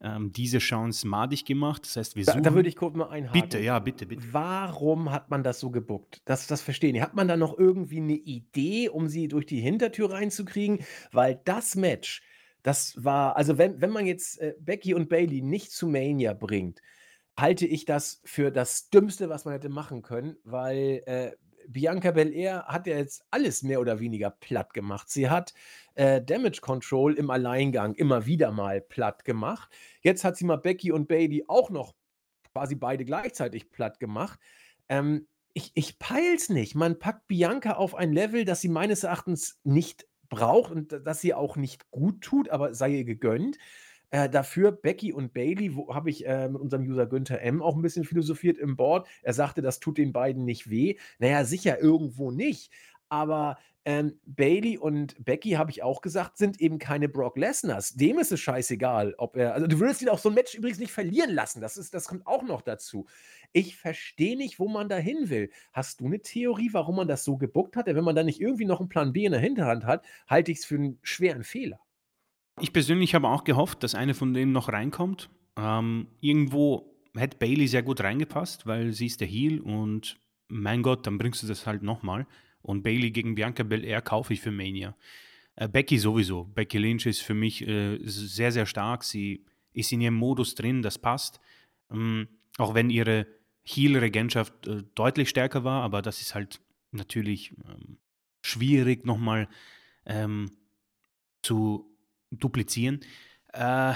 ähm, 0.00 0.32
diese 0.32 0.58
Chance 0.58 1.06
madig 1.06 1.44
gemacht. 1.44 1.82
Das 1.84 1.96
heißt, 1.96 2.16
wir 2.16 2.24
suchen. 2.24 2.42
Da, 2.42 2.50
da 2.50 2.54
würde 2.54 2.68
ich 2.68 2.76
kurz 2.76 2.94
mal 2.94 3.08
einhaken. 3.08 3.40
Bitte, 3.40 3.58
ja, 3.60 3.78
bitte, 3.78 4.06
bitte. 4.06 4.22
Warum 4.32 5.10
hat 5.10 5.30
man 5.30 5.42
das 5.42 5.58
so 5.58 5.70
gebuckt? 5.70 6.20
Das, 6.24 6.46
das 6.46 6.62
verstehen. 6.62 7.00
Hat 7.00 7.14
man 7.14 7.28
da 7.28 7.36
noch 7.36 7.58
irgendwie 7.58 7.98
eine 7.98 8.14
Idee, 8.14 8.88
um 8.88 9.08
sie 9.08 9.28
durch 9.28 9.46
die 9.46 9.60
Hintertür 9.60 10.10
reinzukriegen? 10.10 10.80
Weil 11.12 11.40
das 11.44 11.76
Match, 11.76 12.22
das 12.62 12.94
war, 13.02 13.36
also 13.36 13.58
wenn, 13.58 13.80
wenn 13.80 13.90
man 13.90 14.06
jetzt 14.06 14.40
äh, 14.40 14.54
Becky 14.60 14.94
und 14.94 15.08
Bailey 15.08 15.40
nicht 15.40 15.72
zu 15.72 15.88
Mania 15.88 16.34
bringt, 16.34 16.80
halte 17.36 17.66
ich 17.66 17.84
das 17.84 18.20
für 18.24 18.50
das 18.50 18.90
Dümmste, 18.90 19.28
was 19.28 19.44
man 19.44 19.54
hätte 19.54 19.68
machen 19.68 20.02
können, 20.02 20.36
weil, 20.44 21.02
äh, 21.06 21.32
Bianca 21.68 22.12
Belair 22.12 22.64
hat 22.66 22.86
ja 22.86 22.96
jetzt 22.96 23.24
alles 23.30 23.62
mehr 23.62 23.80
oder 23.80 23.98
weniger 23.98 24.30
platt 24.30 24.72
gemacht. 24.72 25.10
Sie 25.10 25.28
hat 25.28 25.52
äh, 25.94 26.22
Damage 26.22 26.60
Control 26.60 27.14
im 27.14 27.30
Alleingang 27.30 27.94
immer 27.94 28.26
wieder 28.26 28.52
mal 28.52 28.80
platt 28.80 29.24
gemacht. 29.24 29.70
Jetzt 30.00 30.24
hat 30.24 30.36
sie 30.36 30.44
mal 30.44 30.56
Becky 30.56 30.92
und 30.92 31.08
Bailey 31.08 31.44
auch 31.48 31.70
noch 31.70 31.94
quasi 32.52 32.74
beide 32.74 33.04
gleichzeitig 33.04 33.70
platt 33.70 33.98
gemacht. 33.98 34.38
Ähm, 34.88 35.26
ich, 35.52 35.72
ich 35.74 35.98
peil's 35.98 36.48
nicht. 36.50 36.74
Man 36.74 36.98
packt 36.98 37.26
Bianca 37.28 37.72
auf 37.72 37.94
ein 37.94 38.12
Level, 38.12 38.44
das 38.44 38.60
sie 38.60 38.68
meines 38.68 39.04
Erachtens 39.04 39.58
nicht 39.64 40.06
braucht 40.28 40.70
und 40.70 40.92
das 41.04 41.20
sie 41.20 41.34
auch 41.34 41.56
nicht 41.56 41.90
gut 41.90 42.20
tut, 42.20 42.50
aber 42.50 42.74
sei 42.74 42.90
ihr 42.90 43.04
gegönnt. 43.04 43.58
Äh, 44.10 44.30
dafür 44.30 44.72
Becky 44.72 45.12
und 45.12 45.32
Bailey, 45.32 45.74
wo 45.74 45.94
habe 45.94 46.10
ich 46.10 46.26
äh, 46.26 46.48
mit 46.48 46.60
unserem 46.60 46.84
User 46.84 47.06
Günther 47.06 47.40
M 47.42 47.60
auch 47.60 47.74
ein 47.74 47.82
bisschen 47.82 48.04
philosophiert 48.04 48.58
im 48.58 48.76
Board. 48.76 49.08
Er 49.22 49.32
sagte, 49.32 49.62
das 49.62 49.80
tut 49.80 49.98
den 49.98 50.12
beiden 50.12 50.44
nicht 50.44 50.70
weh. 50.70 50.96
Naja, 51.18 51.44
sicher 51.44 51.80
irgendwo 51.80 52.30
nicht. 52.30 52.70
Aber 53.08 53.58
ähm, 53.86 54.18
Bailey 54.26 54.78
und 54.78 55.24
Becky, 55.24 55.52
habe 55.52 55.70
ich 55.70 55.84
auch 55.84 56.00
gesagt, 56.00 56.38
sind 56.38 56.60
eben 56.60 56.80
keine 56.80 57.08
Brock 57.08 57.36
Lesners. 57.36 57.94
Dem 57.94 58.18
ist 58.18 58.32
es 58.32 58.40
scheißegal, 58.40 59.14
ob 59.16 59.36
er. 59.36 59.54
Also, 59.54 59.68
du 59.68 59.78
würdest 59.78 60.02
ihn 60.02 60.08
auch 60.08 60.18
so 60.18 60.28
ein 60.28 60.34
Match 60.34 60.54
übrigens 60.54 60.80
nicht 60.80 60.90
verlieren 60.90 61.30
lassen. 61.30 61.60
Das, 61.60 61.76
ist, 61.76 61.94
das 61.94 62.08
kommt 62.08 62.26
auch 62.26 62.42
noch 62.42 62.62
dazu. 62.62 63.06
Ich 63.52 63.76
verstehe 63.76 64.36
nicht, 64.36 64.58
wo 64.58 64.66
man 64.66 64.88
da 64.88 64.96
hin 64.96 65.30
will. 65.30 65.50
Hast 65.72 66.00
du 66.00 66.06
eine 66.06 66.20
Theorie, 66.20 66.70
warum 66.72 66.96
man 66.96 67.06
das 67.06 67.22
so 67.22 67.36
gebuckt 67.36 67.76
hat? 67.76 67.86
Wenn 67.86 68.02
man 68.02 68.16
da 68.16 68.24
nicht 68.24 68.40
irgendwie 68.40 68.64
noch 68.64 68.80
einen 68.80 68.88
Plan 68.88 69.12
B 69.12 69.24
in 69.24 69.32
der 69.32 69.40
Hinterhand 69.40 69.84
hat, 69.84 70.04
halte 70.26 70.50
ich 70.50 70.58
es 70.58 70.64
für 70.64 70.74
einen 70.74 70.98
schweren 71.02 71.44
Fehler. 71.44 71.78
Ich 72.60 72.72
persönlich 72.72 73.14
habe 73.14 73.28
auch 73.28 73.44
gehofft, 73.44 73.82
dass 73.82 73.94
eine 73.94 74.14
von 74.14 74.32
denen 74.32 74.52
noch 74.52 74.68
reinkommt. 74.68 75.28
Ähm, 75.56 76.08
irgendwo 76.20 76.94
hätte 77.14 77.36
Bailey 77.36 77.68
sehr 77.68 77.82
gut 77.82 78.00
reingepasst, 78.00 78.66
weil 78.66 78.92
sie 78.92 79.06
ist 79.06 79.20
der 79.20 79.28
Heel 79.28 79.60
und 79.60 80.18
mein 80.48 80.82
Gott, 80.82 81.06
dann 81.06 81.18
bringst 81.18 81.42
du 81.42 81.46
das 81.46 81.66
halt 81.66 81.82
nochmal. 81.82 82.26
Und 82.62 82.82
Bailey 82.82 83.10
gegen 83.10 83.34
Bianca 83.34 83.62
Belair 83.62 84.00
kaufe 84.00 84.32
ich 84.32 84.40
für 84.40 84.50
Mania. 84.50 84.96
Äh, 85.56 85.68
Becky 85.68 85.98
sowieso. 85.98 86.44
Becky 86.44 86.78
Lynch 86.78 87.06
ist 87.06 87.20
für 87.20 87.34
mich 87.34 87.66
äh, 87.66 87.98
sehr, 88.02 88.52
sehr 88.52 88.66
stark. 88.66 89.04
Sie 89.04 89.44
ist 89.72 89.92
in 89.92 90.00
ihrem 90.00 90.14
Modus 90.14 90.54
drin, 90.54 90.82
das 90.82 90.98
passt. 90.98 91.40
Ähm, 91.90 92.28
auch 92.58 92.74
wenn 92.74 92.90
ihre 92.90 93.26
Heel-Regentschaft 93.64 94.66
äh, 94.66 94.82
deutlich 94.94 95.28
stärker 95.28 95.64
war, 95.64 95.82
aber 95.82 96.02
das 96.02 96.20
ist 96.20 96.34
halt 96.34 96.60
natürlich 96.92 97.52
ähm, 97.68 97.98
schwierig 98.42 99.04
nochmal 99.04 99.48
ähm, 100.06 100.50
zu 101.42 101.95
duplizieren. 102.30 103.00
Äh, 103.52 103.94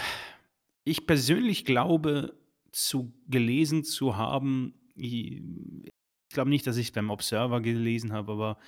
ich 0.85 1.07
persönlich 1.07 1.65
glaube, 1.65 2.35
zu 2.73 3.13
gelesen 3.29 3.85
zu 3.85 4.17
haben, 4.17 4.75
ich, 4.95 5.43
ich 5.43 6.35
glaube 6.35 6.51
nicht, 6.51 6.67
dass 6.67 6.77
ich 6.77 6.89
es 6.89 6.93
beim 6.93 7.11
Observer 7.11 7.61
gelesen 7.61 8.13
habe, 8.13 8.33
aber 8.33 8.59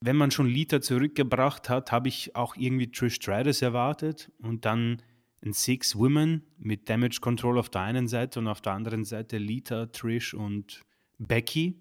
wenn 0.00 0.16
man 0.16 0.30
schon 0.30 0.46
Lita 0.46 0.80
zurückgebracht 0.80 1.68
hat, 1.68 1.92
habe 1.92 2.08
ich 2.08 2.34
auch 2.34 2.56
irgendwie 2.56 2.90
Trish 2.90 3.14
Stratus 3.14 3.62
erwartet 3.62 4.32
und 4.38 4.64
dann 4.64 5.00
ein 5.44 5.52
Six 5.52 5.96
Women 5.96 6.42
mit 6.58 6.88
Damage 6.88 7.18
Control 7.20 7.58
auf 7.58 7.68
der 7.68 7.82
einen 7.82 8.08
Seite 8.08 8.40
und 8.40 8.48
auf 8.48 8.60
der 8.60 8.72
anderen 8.72 9.04
Seite 9.04 9.38
Lita, 9.38 9.86
Trish 9.86 10.34
und 10.34 10.82
Becky 11.18 11.80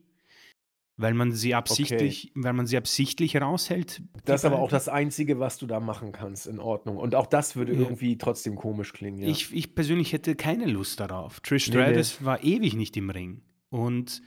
weil 1.01 1.13
man 1.13 1.31
sie 1.31 1.55
absichtlich, 1.55 2.31
okay. 2.31 2.43
weil 2.43 2.53
man 2.53 2.67
sie 2.67 2.77
absichtlich 2.77 3.35
raushält. 3.35 4.01
Das 4.25 4.41
ist 4.41 4.45
aber 4.45 4.59
auch 4.59 4.69
das 4.69 4.87
Einzige, 4.87 5.39
was 5.39 5.57
du 5.57 5.65
da 5.65 5.79
machen 5.79 6.11
kannst, 6.11 6.47
in 6.47 6.59
Ordnung. 6.59 6.97
Und 6.97 7.15
auch 7.15 7.27
das 7.27 7.55
würde 7.55 7.73
ja. 7.73 7.79
irgendwie 7.79 8.17
trotzdem 8.17 8.55
komisch 8.55 8.93
klingen. 8.93 9.19
Ja. 9.19 9.27
Ich, 9.27 9.53
ich 9.53 9.75
persönlich 9.75 10.13
hätte 10.13 10.35
keine 10.35 10.65
Lust 10.65 10.99
darauf. 10.99 11.39
Trish 11.41 11.65
Stratus 11.65 12.13
nee, 12.13 12.17
nee. 12.19 12.25
war 12.25 12.43
ewig 12.43 12.75
nicht 12.75 12.95
im 12.97 13.09
Ring. 13.09 13.41
Und 13.69 14.21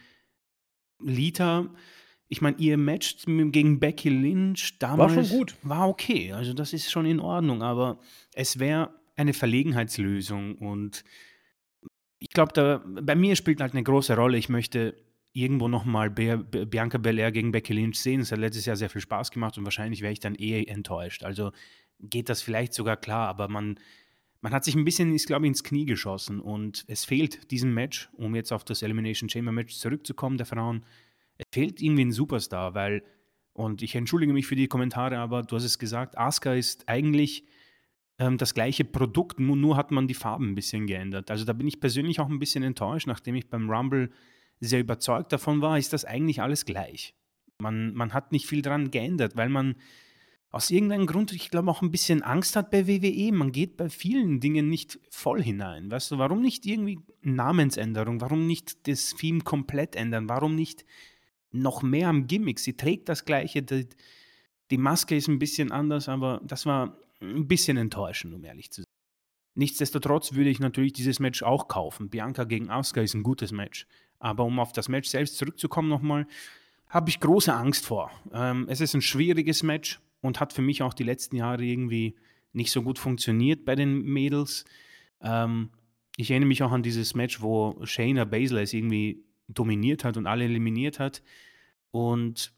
Lita, 1.00 1.70
ich 2.28 2.40
meine, 2.40 2.56
ihr 2.58 2.76
Match 2.76 3.24
gegen 3.26 3.78
Becky 3.78 4.08
Lynch 4.08 4.78
damals 4.78 5.16
war 5.16 5.24
schon 5.24 5.38
gut. 5.38 5.54
War 5.62 5.88
okay. 5.88 6.32
Also 6.32 6.52
das 6.52 6.72
ist 6.72 6.90
schon 6.90 7.06
in 7.06 7.20
Ordnung. 7.20 7.62
Aber 7.62 7.98
es 8.34 8.58
wäre 8.58 8.90
eine 9.16 9.32
Verlegenheitslösung 9.32 10.56
und 10.56 11.04
ich 12.18 12.30
glaube, 12.30 12.82
bei 13.02 13.14
mir 13.14 13.36
spielt 13.36 13.60
halt 13.60 13.74
eine 13.74 13.82
große 13.82 14.16
Rolle. 14.16 14.38
Ich 14.38 14.48
möchte 14.48 14.96
irgendwo 15.34 15.66
nochmal 15.66 16.10
Bianca 16.10 16.96
Belair 16.96 17.32
gegen 17.32 17.50
Becky 17.50 17.74
Lynch 17.74 17.98
sehen. 17.98 18.20
Es 18.20 18.32
hat 18.32 18.38
letztes 18.38 18.66
Jahr 18.66 18.76
sehr 18.76 18.88
viel 18.88 19.00
Spaß 19.00 19.32
gemacht 19.32 19.58
und 19.58 19.64
wahrscheinlich 19.64 20.00
wäre 20.00 20.12
ich 20.12 20.20
dann 20.20 20.36
eh 20.36 20.64
enttäuscht. 20.64 21.24
Also 21.24 21.50
geht 22.00 22.28
das 22.28 22.40
vielleicht 22.40 22.72
sogar 22.72 22.96
klar, 22.96 23.28
aber 23.28 23.48
man, 23.48 23.78
man 24.40 24.52
hat 24.52 24.64
sich 24.64 24.76
ein 24.76 24.84
bisschen, 24.84 25.12
ist 25.12 25.26
glaube 25.26 25.46
ich, 25.46 25.48
ins 25.48 25.64
Knie 25.64 25.86
geschossen 25.86 26.38
und 26.38 26.84
es 26.86 27.04
fehlt 27.04 27.50
diesem 27.50 27.74
Match, 27.74 28.08
um 28.12 28.36
jetzt 28.36 28.52
auf 28.52 28.64
das 28.64 28.82
Elimination 28.82 29.28
Chamber 29.28 29.50
Match 29.50 29.74
zurückzukommen, 29.74 30.36
der 30.38 30.46
Frauen. 30.46 30.86
Es 31.36 31.46
fehlt 31.50 31.82
irgendwie 31.82 32.04
ein 32.04 32.12
Superstar, 32.12 32.74
weil, 32.74 33.02
und 33.54 33.82
ich 33.82 33.96
entschuldige 33.96 34.32
mich 34.32 34.46
für 34.46 34.56
die 34.56 34.68
Kommentare, 34.68 35.18
aber 35.18 35.42
du 35.42 35.56
hast 35.56 35.64
es 35.64 35.80
gesagt, 35.80 36.16
Asuka 36.16 36.54
ist 36.54 36.88
eigentlich 36.88 37.44
ähm, 38.20 38.38
das 38.38 38.54
gleiche 38.54 38.84
Produkt, 38.84 39.40
nur, 39.40 39.56
nur 39.56 39.76
hat 39.76 39.90
man 39.90 40.06
die 40.06 40.14
Farben 40.14 40.50
ein 40.50 40.54
bisschen 40.54 40.86
geändert. 40.86 41.32
Also 41.32 41.44
da 41.44 41.52
bin 41.54 41.66
ich 41.66 41.80
persönlich 41.80 42.20
auch 42.20 42.28
ein 42.28 42.38
bisschen 42.38 42.62
enttäuscht, 42.62 43.08
nachdem 43.08 43.34
ich 43.34 43.48
beim 43.48 43.68
Rumble 43.68 44.12
sehr 44.60 44.80
überzeugt 44.80 45.32
davon 45.32 45.60
war, 45.60 45.78
ist 45.78 45.92
das 45.92 46.04
eigentlich 46.04 46.40
alles 46.40 46.64
gleich. 46.64 47.14
Man, 47.58 47.94
man 47.94 48.12
hat 48.12 48.32
nicht 48.32 48.46
viel 48.46 48.62
dran 48.62 48.90
geändert, 48.90 49.36
weil 49.36 49.48
man 49.48 49.76
aus 50.54 50.70
irgendeinem 50.70 51.06
Grund, 51.06 51.32
ich 51.32 51.50
glaube, 51.50 51.68
auch 51.68 51.82
ein 51.82 51.90
bisschen 51.90 52.22
Angst 52.22 52.54
hat 52.54 52.70
bei 52.70 52.86
WWE. 52.86 53.32
Man 53.32 53.50
geht 53.50 53.76
bei 53.76 53.88
vielen 53.88 54.38
Dingen 54.38 54.68
nicht 54.68 55.00
voll 55.10 55.42
hinein. 55.42 55.90
Weißt 55.90 56.12
du, 56.12 56.18
warum 56.18 56.42
nicht 56.42 56.64
irgendwie 56.64 57.00
Namensänderung? 57.22 58.20
Warum 58.20 58.46
nicht 58.46 58.86
das 58.86 59.16
Theme 59.16 59.40
komplett 59.40 59.96
ändern? 59.96 60.28
Warum 60.28 60.54
nicht 60.54 60.84
noch 61.50 61.82
mehr 61.82 62.08
am 62.08 62.28
Gimmick? 62.28 62.60
Sie 62.60 62.76
trägt 62.76 63.08
das 63.08 63.24
Gleiche, 63.24 63.62
die, 63.62 63.88
die 64.70 64.78
Maske 64.78 65.16
ist 65.16 65.26
ein 65.26 65.40
bisschen 65.40 65.72
anders, 65.72 66.08
aber 66.08 66.40
das 66.44 66.66
war 66.66 66.98
ein 67.20 67.48
bisschen 67.48 67.76
enttäuschend, 67.76 68.32
um 68.32 68.44
ehrlich 68.44 68.70
zu 68.70 68.82
sein. 68.82 68.94
Nichtsdestotrotz 69.56 70.34
würde 70.34 70.50
ich 70.50 70.60
natürlich 70.60 70.92
dieses 70.92 71.18
Match 71.18 71.42
auch 71.42 71.66
kaufen. 71.66 72.10
Bianca 72.10 72.44
gegen 72.44 72.70
Asuka 72.70 73.00
ist 73.00 73.14
ein 73.14 73.22
gutes 73.22 73.50
Match. 73.50 73.86
Aber 74.18 74.44
um 74.44 74.58
auf 74.58 74.72
das 74.72 74.88
Match 74.88 75.08
selbst 75.08 75.36
zurückzukommen 75.36 75.88
nochmal, 75.88 76.26
habe 76.88 77.10
ich 77.10 77.20
große 77.20 77.52
Angst 77.52 77.86
vor. 77.86 78.10
Ähm, 78.32 78.66
es 78.68 78.80
ist 78.80 78.94
ein 78.94 79.02
schwieriges 79.02 79.62
Match 79.62 80.00
und 80.20 80.40
hat 80.40 80.52
für 80.52 80.62
mich 80.62 80.82
auch 80.82 80.94
die 80.94 81.02
letzten 81.02 81.36
Jahre 81.36 81.64
irgendwie 81.64 82.14
nicht 82.52 82.70
so 82.70 82.82
gut 82.82 82.98
funktioniert 82.98 83.64
bei 83.64 83.74
den 83.74 84.02
Mädels. 84.02 84.64
Ähm, 85.20 85.70
ich 86.16 86.30
erinnere 86.30 86.48
mich 86.48 86.62
auch 86.62 86.72
an 86.72 86.82
dieses 86.82 87.14
Match, 87.14 87.42
wo 87.42 87.78
Shayna 87.84 88.24
Baszler 88.24 88.62
es 88.62 88.72
irgendwie 88.72 89.24
dominiert 89.48 90.04
hat 90.04 90.16
und 90.16 90.26
alle 90.26 90.44
eliminiert 90.44 90.98
hat. 90.98 91.22
Und 91.90 92.52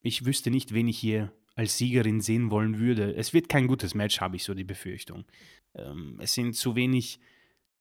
ich 0.00 0.24
wüsste 0.24 0.50
nicht, 0.50 0.72
wen 0.72 0.88
ich 0.88 0.98
hier 0.98 1.32
als 1.54 1.76
Siegerin 1.76 2.20
sehen 2.20 2.50
wollen 2.50 2.78
würde. 2.78 3.14
Es 3.14 3.34
wird 3.34 3.48
kein 3.48 3.66
gutes 3.66 3.94
Match, 3.94 4.20
habe 4.20 4.36
ich 4.36 4.44
so 4.44 4.54
die 4.54 4.64
Befürchtung. 4.64 5.24
Ähm, 5.74 6.18
es 6.20 6.32
sind 6.32 6.56
zu 6.56 6.74
wenig 6.76 7.20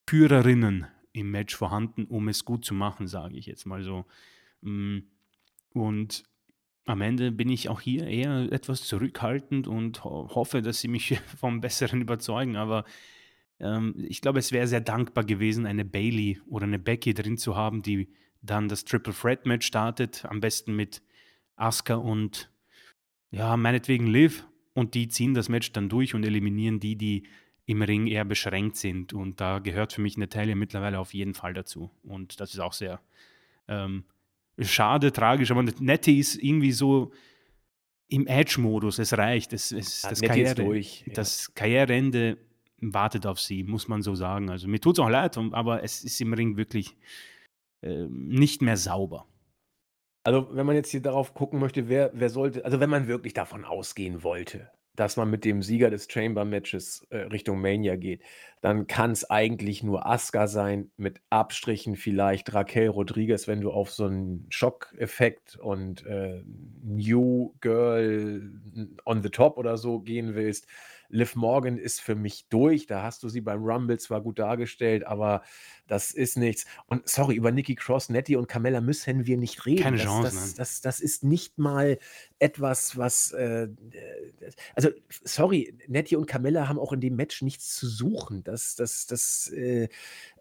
Führerinnen 0.07 0.87
im 1.13 1.31
Match 1.31 1.55
vorhanden, 1.55 2.05
um 2.05 2.27
es 2.27 2.45
gut 2.45 2.65
zu 2.65 2.73
machen, 2.73 3.07
sage 3.07 3.37
ich 3.37 3.45
jetzt 3.45 3.65
mal 3.65 3.83
so. 3.83 4.05
Mm, 4.61 4.99
und 5.73 6.23
am 6.85 7.01
Ende 7.01 7.31
bin 7.31 7.49
ich 7.49 7.69
auch 7.69 7.81
hier 7.81 8.07
eher 8.07 8.51
etwas 8.51 8.83
zurückhaltend 8.83 9.67
und 9.67 10.03
hoffe, 10.03 10.61
dass 10.61 10.81
sie 10.81 10.87
mich 10.87 11.19
vom 11.39 11.61
Besseren 11.61 12.01
überzeugen. 12.01 12.55
Aber 12.55 12.85
ähm, 13.59 13.95
ich 13.97 14.21
glaube, 14.21 14.39
es 14.39 14.51
wäre 14.51 14.67
sehr 14.67 14.81
dankbar 14.81 15.23
gewesen, 15.23 15.65
eine 15.65 15.85
Bailey 15.85 16.41
oder 16.47 16.65
eine 16.65 16.79
Becky 16.79 17.13
drin 17.13 17.37
zu 17.37 17.55
haben, 17.55 17.81
die 17.81 18.09
dann 18.41 18.67
das 18.67 18.85
Triple 18.85 19.13
Threat 19.13 19.45
Match 19.45 19.67
startet. 19.67 20.25
Am 20.25 20.39
besten 20.39 20.75
mit 20.75 21.01
Asuka 21.55 21.95
und 21.95 22.51
ja, 23.29 23.55
meinetwegen 23.57 24.07
Liv. 24.07 24.45
Und 24.73 24.93
die 24.93 25.09
ziehen 25.09 25.33
das 25.33 25.49
Match 25.49 25.71
dann 25.73 25.89
durch 25.89 26.15
und 26.15 26.25
eliminieren 26.25 26.79
die, 26.79 26.95
die 26.95 27.23
im 27.65 27.81
Ring 27.81 28.07
eher 28.07 28.25
beschränkt 28.25 28.77
sind. 28.77 29.13
Und 29.13 29.39
da 29.39 29.59
gehört 29.59 29.93
für 29.93 30.01
mich 30.01 30.17
Natalia 30.17 30.55
mittlerweile 30.55 30.99
auf 30.99 31.13
jeden 31.13 31.33
Fall 31.33 31.53
dazu. 31.53 31.91
Und 32.03 32.39
das 32.39 32.53
ist 32.53 32.59
auch 32.59 32.73
sehr 32.73 33.01
ähm, 33.67 34.03
schade, 34.59 35.11
tragisch. 35.11 35.51
Aber 35.51 35.63
Nettie 35.63 36.19
ist 36.19 36.35
irgendwie 36.35 36.71
so 36.71 37.11
im 38.07 38.27
Edge-Modus. 38.27 38.99
Es 38.99 39.17
reicht. 39.17 39.53
Es, 39.53 39.71
es, 39.71 40.01
ja, 40.01 40.09
das, 40.09 40.21
Karriere, 40.21 40.55
durch, 40.55 41.03
ja. 41.07 41.13
das 41.13 41.53
Karriereende 41.53 42.37
wartet 42.81 43.25
auf 43.25 43.39
sie, 43.39 43.63
muss 43.63 43.87
man 43.87 44.01
so 44.01 44.15
sagen. 44.15 44.49
Also 44.49 44.67
mir 44.67 44.79
tut 44.79 44.97
es 44.97 44.99
auch 44.99 45.09
leid, 45.09 45.37
aber 45.37 45.83
es 45.83 46.03
ist 46.03 46.19
im 46.19 46.33
Ring 46.33 46.57
wirklich 46.57 46.97
äh, 47.81 48.07
nicht 48.09 48.61
mehr 48.61 48.77
sauber. 48.77 49.27
Also, 50.23 50.49
wenn 50.51 50.67
man 50.67 50.75
jetzt 50.75 50.91
hier 50.91 51.01
darauf 51.01 51.33
gucken 51.33 51.59
möchte, 51.59 51.89
wer, 51.89 52.11
wer 52.13 52.29
sollte, 52.29 52.63
also 52.63 52.79
wenn 52.79 52.89
man 52.91 53.07
wirklich 53.07 53.33
davon 53.33 53.65
ausgehen 53.65 54.21
wollte, 54.21 54.69
dass 54.95 55.17
man 55.17 55.29
mit 55.29 55.45
dem 55.45 55.61
Sieger 55.63 55.89
des 55.89 56.07
Chamber-Matches, 56.11 57.07
äh, 57.09 57.17
Richtung 57.17 57.61
Mania 57.61 57.95
geht, 57.95 58.21
dann 58.61 58.87
kann's 58.87 59.23
eigentlich 59.29 59.83
nur 59.83 60.05
Asuka 60.05 60.47
sein, 60.47 60.91
mit 60.97 61.21
Abstrichen 61.29 61.95
vielleicht 61.95 62.53
Raquel 62.53 62.89
Rodriguez, 62.89 63.47
wenn 63.47 63.61
du 63.61 63.71
auf 63.71 63.91
so 63.91 64.05
'n 64.05 64.45
Schockeffekt 64.49 65.55
und, 65.57 66.05
äh, 66.05 66.43
New 66.83 67.53
Girl 67.61 68.51
on 69.05 69.23
the 69.23 69.29
Top 69.29 69.57
oder 69.57 69.77
so 69.77 69.99
gehen 70.01 70.35
willst. 70.35 70.67
Liv 71.11 71.35
Morgan 71.35 71.77
ist 71.77 72.01
für 72.01 72.15
mich 72.15 72.47
durch. 72.49 72.87
Da 72.87 73.03
hast 73.03 73.23
du 73.23 73.29
sie 73.29 73.41
beim 73.41 73.63
Rumble 73.63 73.99
zwar 73.99 74.21
gut 74.21 74.39
dargestellt, 74.39 75.05
aber 75.05 75.43
das 75.87 76.11
ist 76.11 76.37
nichts. 76.37 76.65
Und 76.87 77.07
sorry, 77.07 77.35
über 77.35 77.51
Nikki 77.51 77.75
Cross, 77.75 78.09
Natty 78.09 78.35
und 78.35 78.47
Carmella 78.47 78.81
müssen 78.81 79.25
wir 79.27 79.37
nicht 79.37 79.65
reden. 79.65 79.83
Keine 79.83 79.97
Das 79.97 80.05
Chance, 80.05 80.23
das 80.23 80.35
nein. 80.35 80.53
das 80.57 80.81
das 80.81 80.99
ist 81.01 81.23
nicht 81.23 81.57
mal 81.57 81.99
etwas, 82.39 82.97
was, 82.97 83.31
äh, 83.33 83.67
also, 84.75 84.89
sorry, 85.23 85.77
Natty 85.87 86.15
und 86.15 86.25
Carmella 86.27 86.67
haben 86.67 86.79
auch 86.79 86.93
in 86.93 87.01
dem 87.01 87.15
Match 87.15 87.41
nichts 87.41 87.75
zu 87.75 87.87
suchen. 87.87 88.43
Das 88.43 88.75
das 88.75 89.05
das, 89.05 89.51
äh 89.51 89.89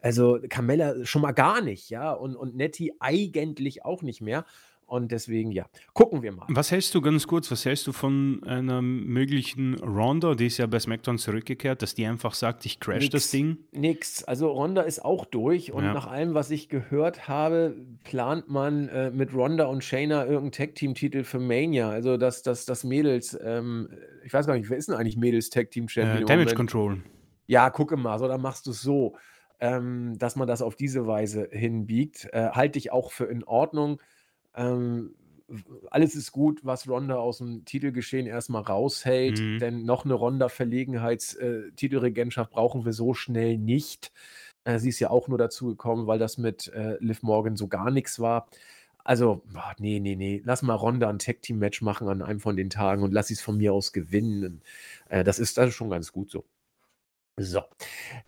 also, 0.01 0.39
Carmella 0.49 1.05
schon 1.05 1.23
mal 1.23 1.33
gar 1.33 1.61
nicht, 1.61 1.91
ja, 1.91 2.13
und 2.13 2.37
und 2.37 2.57
Natty 2.57 2.95
eigentlich 3.01 3.85
auch 3.85 4.03
nicht 4.03 4.21
mehr. 4.21 4.47
Und 4.91 5.13
deswegen, 5.13 5.53
ja, 5.53 5.67
gucken 5.95 6.23
wir 6.23 6.33
mal. 6.33 6.49
Was 6.49 6.73
hältst 6.73 6.95
du 6.95 7.01
ganz 7.01 7.27
kurz, 7.27 7.51
was 7.51 7.65
hältst 7.65 7.87
du 7.87 7.93
von 7.93 8.43
einer 8.45 8.83
möglichen 8.83 9.75
Ronda, 9.79 10.35
die 10.35 10.47
ist 10.47 10.59
ja 10.59 10.67
bei 10.67 10.81
SmackDown 10.81 11.19
zurückgekehrt, 11.19 11.81
dass 11.83 11.95
die 11.95 12.07
einfach 12.07 12.35
sagt: 12.35 12.67
„Ich 12.67 12.81
crash 12.81 13.09
das 13.11 13.29
Nix, 13.29 13.31
Ding?“ 13.31 13.59
nix. 13.73 14.25
Also, 14.25 14.49
Ronda 14.51 14.83
ist 14.83 15.05
auch 15.05 15.25
durch 15.25 15.73
und 15.73 15.91
Ja. 15.91 15.93
nach 15.93 16.07
allem, 16.09 16.35
was 16.35 16.51
ich 16.51 16.69
gehört 16.69 17.29
habe, 17.29 17.77
plant 18.03 18.49
man, 18.49 18.89
äh, 18.89 19.11
mit 19.13 19.33
Ronda 19.35 19.67
und 19.67 19.85
Shayna 19.85 20.27
irgend 20.27 20.49
'n 20.49 20.53
Tag-Team-Titel 20.67 21.23
für 21.25 21.39
Mania. 21.39 21.89
Also, 21.91 22.17
dass 22.17 22.43
dass 22.43 22.65
dass 22.65 22.83
Mädels, 22.85 23.39
ähm 23.43 23.89
ich 24.25 24.33
weiß 24.33 24.47
gar 24.47 24.55
nicht, 24.57 24.69
wer 24.71 24.77
ist 24.77 24.89
denn 24.89 24.97
eigentlich 24.97 25.17
Mädels 25.17 25.51
Tag-Team-Champion 25.51 26.25
Äh, 26.25 26.25
Damage? 26.25 26.55
Control. 26.55 27.03
Ja, 27.47 27.71
gucke 27.71 27.97
mal, 27.97 28.19
so, 28.19 28.29
dann 28.29 28.43
machst 28.43 28.67
du's 28.67 28.83
so, 28.83 29.17
ähm, 29.61 30.17
dass 30.19 30.37
man 30.37 30.49
das 30.49 30.63
auf 30.63 30.77
diese 30.77 31.07
Weise 31.07 31.49
hinbiegt. 31.53 32.29
Äh, 32.33 32.51
halte 32.53 32.79
ich 32.79 32.93
auch 32.93 33.13
für 33.13 33.27
in 33.27 33.45
Ordnung. 33.45 34.01
Ähm, 34.55 35.15
alles 35.91 36.15
ist 36.15 36.31
gut, 36.33 36.65
was 36.65 36.89
Ronda 36.89 37.17
aus'm 37.17 37.65
Titelgeschehen 37.65 38.27
erst 38.27 38.51
mal 38.51 38.61
raushält, 38.61 39.49
Mhm. 39.49 39.61
denn 39.61 39.85
noch 39.85 40.05
'ne 40.05 40.15
Ronda-Verlegenheits 40.15 41.35
äh, 41.35 41.73
Titelregentschaft 41.73 42.51
brauchen 42.53 42.85
wir 42.85 42.93
so 42.93 43.15
schnell 43.15 43.59
nicht. 43.59 44.13
Äh, 44.65 44.79
sie 44.81 44.91
ist 44.91 45.01
ja 45.01 45.11
auch 45.11 45.29
nur 45.29 45.39
dazugekommen, 45.39 46.07
weil 46.07 46.19
das 46.21 46.39
mit, 46.39 46.69
äh, 46.69 46.97
Liv 47.01 47.23
Morgan 47.23 47.57
so 47.57 47.69
gar 47.69 47.91
nix 47.93 48.21
war. 48.21 48.49
Also, 49.05 49.43
boah, 49.53 49.75
ne, 49.81 50.01
ne, 50.01 50.17
ne, 50.17 50.43
lass 50.45 50.63
mal 50.63 50.75
Ronda 50.75 51.11
'n 51.11 51.19
Tag-Team-Match 51.21 51.83
machen 51.83 52.09
an 52.09 52.23
einem 52.23 52.41
von 52.41 52.57
den 52.57 52.71
Tagen 52.71 53.03
und 53.05 53.13
lass 53.15 53.29
sie's 53.29 53.43
von 53.43 53.57
mir 53.59 53.73
aus 53.75 53.93
gewinnen. 53.93 54.63
Äh, 55.09 55.25
das 55.25 55.39
ist 55.41 55.59
das 55.59 55.69
ist 55.71 55.75
schon 55.77 55.91
ganz 55.91 56.13
gut 56.13 56.31
so. 56.31 56.45
So, 57.39 57.63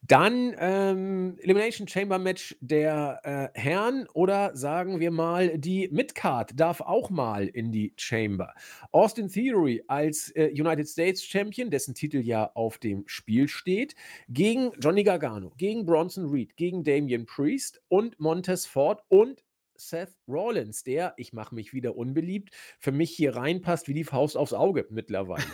dann, 0.02 0.54
ähm, 0.58 1.36
Elimination 1.40 1.86
Chamber 1.86 2.18
Match 2.18 2.56
der, 2.60 3.20
äh, 3.54 3.58
Herren 3.60 4.06
oder 4.14 4.56
sagen 4.56 5.00
wir 5.00 5.10
mal, 5.10 5.58
die 5.58 5.88
Midcard 5.92 6.52
darf 6.58 6.80
auch 6.80 7.10
mal 7.10 7.46
in 7.46 7.72
die 7.72 7.92
Chamber. 7.98 8.54
Austin 8.90 9.28
Theory 9.28 9.82
als, 9.86 10.30
äh, 10.30 10.48
United 10.52 10.88
States 10.88 11.22
Champion, 11.24 11.70
dessen 11.70 11.94
Titel 11.94 12.20
ja 12.20 12.50
auf 12.54 12.78
dem 12.78 13.04
Spiel 13.06 13.48
steht, 13.48 13.94
gegen 14.28 14.70
Johnny 14.80 15.02
Gargano, 15.04 15.52
gegen 15.58 15.84
Bronson 15.84 16.30
Reed, 16.30 16.56
gegen 16.56 16.82
Damian 16.82 17.26
Priest 17.26 17.82
und 17.88 18.18
Montez 18.18 18.64
Ford 18.64 19.02
und 19.08 19.44
Seth 19.76 20.16
Rollins, 20.32 20.82
der, 20.84 21.14
ich 21.16 21.32
mache 21.32 21.54
mich 21.54 21.72
wieder 21.74 21.96
unbeliebt, 21.96 22.50
für 22.78 22.92
mich 22.92 23.10
hier 23.12 23.36
reinpasst 23.36 23.88
wie 23.88 23.94
die 23.94 24.04
Faust 24.04 24.36
aufs 24.36 24.52
Auge 24.54 24.86
mittlerweile. 24.90 25.44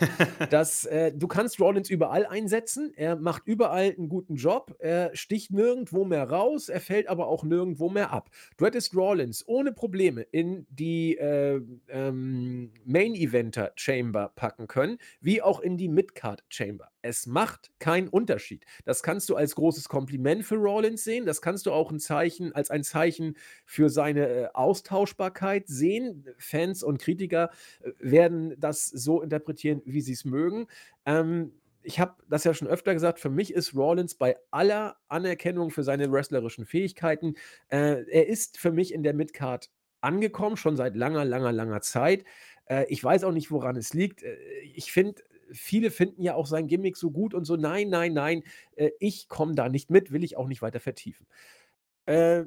Das, 0.50 0.84
äh 0.86 1.12
du 1.14 1.26
kannst 1.28 1.60
Rollins 1.60 1.90
überall 1.90 2.26
einsetzen. 2.26 2.92
Er 2.96 3.16
macht 3.16 3.42
überall 3.46 3.94
'n 3.98 4.08
guten 4.08 4.36
Job. 4.36 4.74
Er 4.78 5.10
sticht 5.14 5.50
nirgendwo 5.52 6.04
mehr 6.04 6.24
raus, 6.30 6.68
er 6.68 6.80
fällt 6.80 7.08
aber 7.08 7.26
auch 7.28 7.44
nirgendwo 7.44 7.90
mehr 7.90 8.12
ab. 8.12 8.30
Du 8.56 8.66
hättest 8.66 8.94
Rollins 8.94 9.44
ohne 9.46 9.72
Probleme 9.72 10.22
in 10.22 10.66
die, 10.70 11.16
äh, 11.18 11.60
ähm, 11.88 12.72
Main 12.84 13.14
Eventer 13.14 13.72
Chamber 13.76 14.32
packen 14.36 14.66
können, 14.68 14.98
wie 15.20 15.42
auch 15.42 15.60
in 15.60 15.76
die 15.76 15.88
Midcard 15.88 16.44
Chamber. 16.48 16.88
Es 17.02 17.26
macht 17.26 17.70
keinen 17.78 18.08
Unterschied. 18.08 18.64
Das 18.84 19.02
kannst 19.02 19.28
du 19.30 19.36
als 19.36 19.54
großes 19.54 19.88
Kompliment 19.88 20.44
für 20.44 20.56
Rollins 20.56 21.04
sehen. 21.04 21.26
Das 21.26 21.40
kannst 21.40 21.66
du 21.66 21.72
auch 21.72 21.90
'n 21.92 22.00
Zeichen 22.00 22.52
als 22.52 22.70
ein 22.70 22.82
Zeichen 22.84 23.36
für 23.64 23.88
seine, 23.90 24.28
äh, 24.28 24.48
Austauschbarkeit 24.68 25.66
sehen. 25.66 26.26
Fans 26.38 26.82
und 26.82 27.00
Kritiker, 27.00 27.50
äh, 27.80 27.90
werden 27.98 28.54
das 28.58 28.86
so 28.86 29.22
interpretieren, 29.22 29.80
wie 29.86 30.02
sie's 30.02 30.24
mögen. 30.24 30.66
Ähm, 31.06 31.52
ich 31.82 31.98
habe 32.00 32.16
das 32.28 32.44
ja 32.44 32.52
schon 32.52 32.68
öfter 32.68 32.92
gesagt, 32.92 33.18
für 33.18 33.30
mich 33.30 33.54
ist 33.54 33.74
Rollins 33.74 34.14
bei 34.14 34.36
aller 34.50 34.96
Anerkennung 35.08 35.70
für 35.70 35.82
seine 35.82 36.12
wrestlerischen 36.12 36.66
Fähigkeiten 36.66 37.34
äh, 37.68 38.04
er 38.10 38.26
ist 38.26 38.58
für 38.58 38.72
mich 38.72 38.92
in 38.92 39.02
der 39.02 39.14
Midcard 39.14 39.70
angekommen, 40.02 40.56
schon 40.56 40.76
seit 40.76 40.96
langer, 40.96 41.24
langer, 41.24 41.52
langer 41.52 41.80
Zeit. 41.80 42.24
Äh, 42.66 42.84
ich 42.88 43.02
weiß 43.02 43.24
auch 43.24 43.32
nicht, 43.32 43.50
woran 43.50 43.76
es 43.76 43.94
liegt. 43.94 44.22
Äh, 44.22 44.36
ich 44.74 44.92
finde 44.92 45.22
viele 45.50 45.90
finden 45.90 46.22
ja 46.22 46.34
auch 46.34 46.46
sein 46.46 46.66
Gimmick 46.66 46.96
so 46.96 47.10
gut 47.10 47.32
und 47.32 47.46
so. 47.46 47.56
Nein, 47.56 47.88
nein, 47.88 48.12
nein, 48.12 48.42
äh, 48.76 48.90
ich 49.00 49.28
komme 49.28 49.54
da 49.54 49.70
nicht 49.70 49.90
mit, 49.90 50.12
will 50.12 50.24
ich 50.24 50.36
auch 50.36 50.46
nicht 50.46 50.60
weiter 50.62 50.80
vertiefen. 50.80 51.26
Äh 52.06 52.44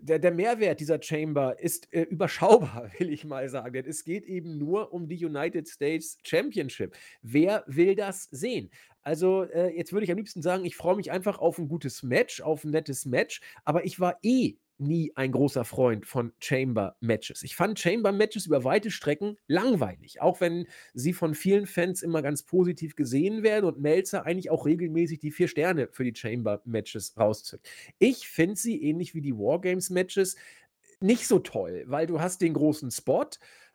der 0.00 0.18
der 0.18 0.32
Mehrwert 0.32 0.80
dieser 0.80 1.00
Chamber 1.02 1.58
ist, 1.60 1.92
äh, 1.92 2.02
überschaubar, 2.02 2.90
will 2.98 3.10
ich 3.12 3.24
mal 3.24 3.48
sagen, 3.48 3.72
denn 3.72 3.86
es 3.86 4.04
geht 4.04 4.24
eben 4.26 4.58
nur 4.58 4.92
um 4.92 5.08
die 5.08 5.24
United 5.24 5.68
States 5.68 6.18
Championship. 6.24 6.96
Wer 7.22 7.64
will 7.66 7.94
das 7.94 8.24
sehen? 8.30 8.70
Also, 9.02 9.42
äh, 9.44 9.76
jetzt 9.76 9.92
würde 9.92 10.04
ich 10.04 10.10
am 10.10 10.16
liebsten 10.18 10.42
sagen, 10.42 10.64
ich 10.64 10.76
freue 10.76 10.96
mich 10.96 11.10
einfach 11.10 11.38
auf 11.38 11.58
'n 11.58 11.68
gutes 11.68 12.02
Match, 12.02 12.40
auf 12.40 12.64
'n 12.64 12.70
nettes 12.70 13.04
Match, 13.06 13.40
aber 13.64 13.84
ich 13.84 13.98
war 14.00 14.18
eh 14.22 14.56
nie 14.78 15.12
ein 15.16 15.32
großer 15.32 15.64
Freund 15.64 16.06
von 16.06 16.32
Chamber-Matches. 16.40 17.42
Ich 17.42 17.54
fand 17.56 17.78
Chamber-Matches 17.78 18.46
über 18.46 18.64
weite 18.64 18.90
Strecken 18.90 19.36
langweilig, 19.46 20.20
auch 20.20 20.40
wenn 20.40 20.66
sie 20.94 21.12
von 21.12 21.34
vielen 21.34 21.66
Fans 21.66 22.02
immer 22.02 22.22
ganz 22.22 22.42
positiv 22.42 22.96
gesehen 22.96 23.42
werden 23.42 23.64
und 23.66 23.80
Meltzer 23.80 24.26
eigentlich 24.26 24.50
auch 24.50 24.66
regelmäßig 24.66 25.20
die 25.20 25.30
4 25.30 25.48
Sterne 25.48 25.88
für 25.92 26.04
die 26.04 26.14
Chamber-Matches 26.14 27.16
rauszückt. 27.18 27.68
Ich 27.98 28.28
finde 28.28 28.56
sie 28.56 28.82
ähnlich 28.82 29.14
wie 29.14 29.20
die 29.22 29.36
War-Games-Matches 29.36 30.36
nicht 31.00 31.26
so 31.26 31.38
toll, 31.38 31.84
weil 31.86 32.06
du 32.06 32.20
hast 32.20 32.40
den 32.42 32.54
großen 32.54 32.90
Spot, 32.90 33.26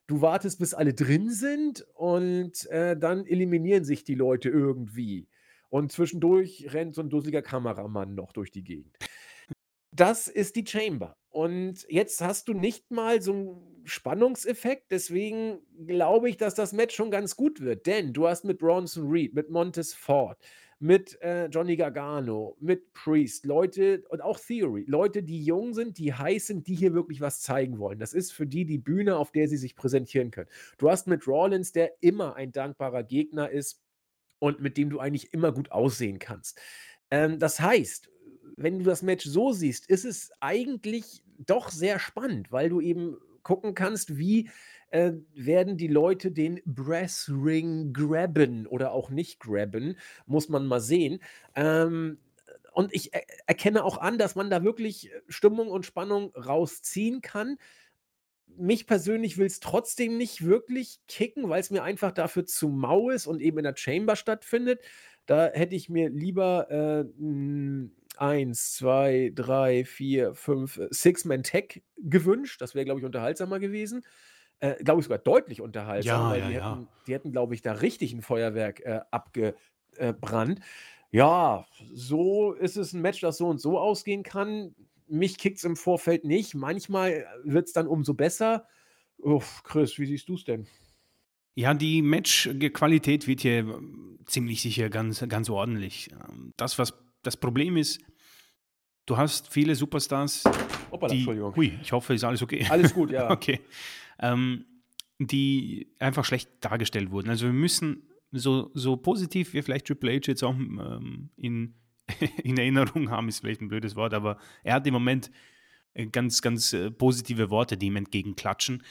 du 0.08 0.22
wartest, 0.22 0.60
bis 0.60 0.74
alle 0.74 0.94
drin 0.94 1.30
sind 1.32 1.86
und, 1.94 2.66
äh, 2.68 2.98
dann 2.98 3.26
eliminieren 3.26 3.84
sich 3.86 4.04
die 4.04 4.16
Leute 4.16 4.50
irgendwie. 4.50 5.28
Und 5.70 5.92
zwischendurch 5.92 6.68
rennt 6.74 6.96
so 6.96 7.02
'n 7.02 7.10
dusseliger 7.10 7.42
Kameramann 7.42 8.16
noch 8.16 8.32
durch 8.34 8.52
die 8.52 8.64
Gegend. 8.64 8.98
Das 9.94 10.28
ist 10.28 10.56
die 10.56 10.66
Chamber. 10.66 11.16
Und 11.30 11.86
jetzt 11.90 12.22
hast 12.22 12.48
du 12.48 12.54
nicht 12.54 12.92
mal 12.92 13.22
so 13.22 13.32
'n 13.34 13.82
Spannungseffekt, 13.86 14.92
deswegen 14.92 15.60
glaube 15.86 16.30
ich, 16.30 16.38
dass 16.38 16.56
das 16.56 16.74
Match 16.74 16.96
schon 16.96 17.12
ganz 17.12 17.36
gut 17.36 17.62
wird, 17.62 17.86
denn 17.86 18.12
du 18.14 18.28
hast 18.28 18.44
mit 18.44 18.58
Bronson 18.60 19.08
Reed, 19.10 19.34
mit 19.34 19.50
Montez 19.50 19.94
Ford, 19.94 20.38
mit, 20.80 21.20
äh, 21.22 21.46
Johnny 21.48 21.76
Gargano, 21.78 22.58
mit 22.60 22.92
Priest 22.94 23.46
Leute 23.46 24.04
und 24.10 24.22
auch 24.22 24.40
Theory, 24.40 24.84
Leute, 24.88 25.24
die 25.24 25.44
jung 25.44 25.74
sind, 25.74 25.98
die 26.00 26.14
heiß 26.14 26.48
sind, 26.48 26.68
die 26.68 26.76
hier 26.76 26.94
wirklich 26.94 27.22
was 27.22 27.42
zeigen 27.42 27.78
wollen. 27.80 28.00
Das 28.00 28.14
ist 28.14 28.32
für 28.34 28.46
die 28.48 28.66
die 28.66 28.78
Bühne, 28.80 29.16
auf 29.18 29.32
der 29.32 29.48
sie 29.48 29.58
sich 29.58 29.76
präsentieren 29.76 30.32
können. 30.32 30.50
Du 30.78 30.90
hast 30.90 31.08
mit 31.08 31.28
Rollins, 31.28 31.72
der 31.72 31.92
immer 32.02 32.36
ein 32.36 32.52
dankbarer 32.52 33.04
Gegner 33.04 33.50
ist 33.50 33.82
und 34.40 34.60
mit 34.62 34.78
dem 34.78 34.90
du 34.90 35.00
eigentlich 35.00 35.34
immer 35.34 35.52
gut 35.52 35.72
aussehen 35.72 36.20
kannst. 36.20 36.60
Ähm, 37.12 37.40
das 37.40 37.60
heißt, 37.60 38.10
wenn 38.56 38.80
du 38.80 38.86
das 38.86 39.02
Match 39.02 39.26
so 39.26 39.52
siehst, 39.52 39.90
ist 39.90 40.06
es 40.06 40.32
eigentlich 40.40 41.24
doch 41.38 41.70
sehr 41.70 42.00
spannend, 42.00 42.52
weil 42.52 42.70
du 42.70 42.82
eben 42.82 43.18
gucken 43.44 43.76
kannst, 43.76 44.18
wie, 44.18 44.50
äh, 44.90 45.14
werden 45.34 45.78
die 45.78 45.88
Leute 45.88 46.32
den 46.32 46.62
Brass 46.66 47.30
Ring 47.34 47.94
grabben 47.94 48.68
oder 48.68 48.92
auch 48.92 49.10
nicht 49.10 49.40
grabben, 49.40 49.98
muss 50.26 50.50
man 50.50 50.66
mal 50.66 50.82
sehen. 50.82 51.20
Ähm, 51.56 52.20
und 52.74 52.94
ich 52.94 53.14
er 53.14 53.24
erkenne 53.48 53.84
auch 53.84 53.98
an, 53.98 54.18
dass 54.18 54.36
man 54.36 54.50
da 54.50 54.64
wirklich 54.64 55.12
Stimmung 55.28 55.70
und 55.70 55.86
Spannung 55.86 56.32
rausziehen 56.36 57.22
kann. 57.22 57.58
Mich 58.58 58.88
persönlich 58.88 59.38
will's 59.38 59.60
trotzdem 59.60 60.18
nicht 60.18 60.46
wirklich 60.46 61.00
kicken, 61.08 61.50
weil's 61.50 61.72
mir 61.72 61.84
einfach 61.84 62.12
dafür 62.12 62.46
zu 62.46 62.70
mau 62.70 63.10
ist 63.10 63.28
und 63.28 63.42
eben 63.42 63.58
in 63.60 63.64
der 63.64 63.76
Chamber 63.76 64.16
stattfindet. 64.16 64.82
Da 65.26 65.48
hätte 65.52 65.76
ich 65.76 65.90
mir 65.90 66.10
lieber, 66.10 66.70
äh, 66.72 67.06
1, 68.20 68.74
2, 68.76 69.32
3, 69.36 69.86
4, 69.86 70.34
5, 70.36 70.78
äh, 70.78 70.88
Six-Man-Tag 70.92 71.82
gewünscht. 71.98 72.62
Das 72.62 72.76
wäre, 72.76 72.86
glaube 72.86 73.00
ich, 73.02 73.06
unterhaltsamer 73.06 73.60
gewesen. 73.60 74.06
Äh, 74.60 74.84
glaube 74.84 75.02
ich 75.02 75.06
sogar 75.06 75.20
deutlich 75.20 75.62
unterhaltsamer, 75.62 76.28
Ja, 76.28 76.34
weil 76.34 76.42
ja, 76.42 76.50
die 76.50 76.52
ja. 76.52 76.82
hätten 76.82 76.90
die 77.08 77.14
hätten, 77.14 77.32
glaube 77.32 77.54
ich, 77.56 77.62
da 77.62 77.74
richtig 77.74 78.14
'n 78.14 78.22
Feuerwerk, 78.24 78.82
äh, 78.82 79.02
abge 79.12 79.56
äh. 79.98 80.14
Ja, 81.12 81.66
so 81.94 82.54
ist 82.54 82.78
es 82.78 82.94
'n 82.94 83.02
Match, 83.02 83.22
das 83.22 83.38
so 83.38 83.48
und 83.48 83.60
so 83.62 83.80
ausgehen 83.80 84.24
kann. 84.24 84.76
Mich 85.08 85.38
kickt's 85.38 85.64
im 85.64 85.76
Vorfeld 85.78 86.26
nicht. 86.26 86.54
Manchmal 86.56 87.26
wird's 87.44 87.72
dann 87.74 87.88
umso 87.88 88.14
besser. 88.14 88.68
Uff, 89.18 89.64
Chris, 89.64 89.98
wie 90.00 90.06
siehst 90.06 90.28
du's 90.30 90.44
denn? 90.46 90.68
Ja, 91.56 91.74
die 91.74 92.04
Matchqualität 92.04 93.26
wird 93.28 93.42
hier 93.42 93.60
ähm, 93.60 94.20
ziemlich 94.28 94.62
sicher 94.62 94.90
ganz, 94.90 95.26
ganz 95.28 95.50
ordentlich. 95.50 96.12
Ähm, 96.12 96.54
das, 96.56 96.78
was 96.78 96.94
das 97.28 97.36
Problem 97.36 97.76
ist, 97.76 98.00
du 99.06 99.18
hast 99.18 99.52
viele 99.52 99.76
Superstars, 99.76 100.46
Hoppala, 100.90 101.12
die. 101.12 101.20
Entschuldigung. 101.20 101.56
Hui, 101.58 101.78
ich 101.82 101.92
hoffe, 101.92 102.14
ist 102.14 102.24
alles 102.24 102.42
okay. 102.42 102.66
Alles 102.70 102.94
gut, 102.94 103.12
ja. 103.12 103.30
Okay. 103.30 103.60
Ähm, 104.20 104.66
die 105.20 105.94
einfach 106.00 106.24
schlecht 106.24 106.50
dargestellt 106.62 107.12
wurden. 107.12 107.30
Also 107.30 107.48
wir 107.48 107.54
müssen 107.54 108.04
so, 108.32 108.72
so 108.74 108.96
positiv 108.96 109.54
wie 109.54 109.62
vielleicht 109.62 109.88
Triple 109.88 110.12
H 110.12 110.28
jetzt 110.28 110.44
auch 110.44 110.56
ähm, 110.56 111.32
in, 111.36 111.76
in 112.44 112.58
Erinnerung 112.58 113.10
haben, 113.10 113.28
ist 113.28 113.40
vielleicht 113.40 113.62
ein 113.62 113.68
blödes 113.68 113.98
Wort, 113.98 114.14
aber 114.14 114.38
er 114.64 114.76
hat 114.76 114.88
im 114.88 114.94
Moment 114.94 115.30
äh, 115.96 116.06
ganz, 116.06 116.42
ganz 116.42 116.72
äh, 116.72 116.92
positive 116.92 117.50
Worte, 117.50 117.76
die 117.76 117.88
ihm 117.88 117.98
entgegenklatschen. 117.98 118.84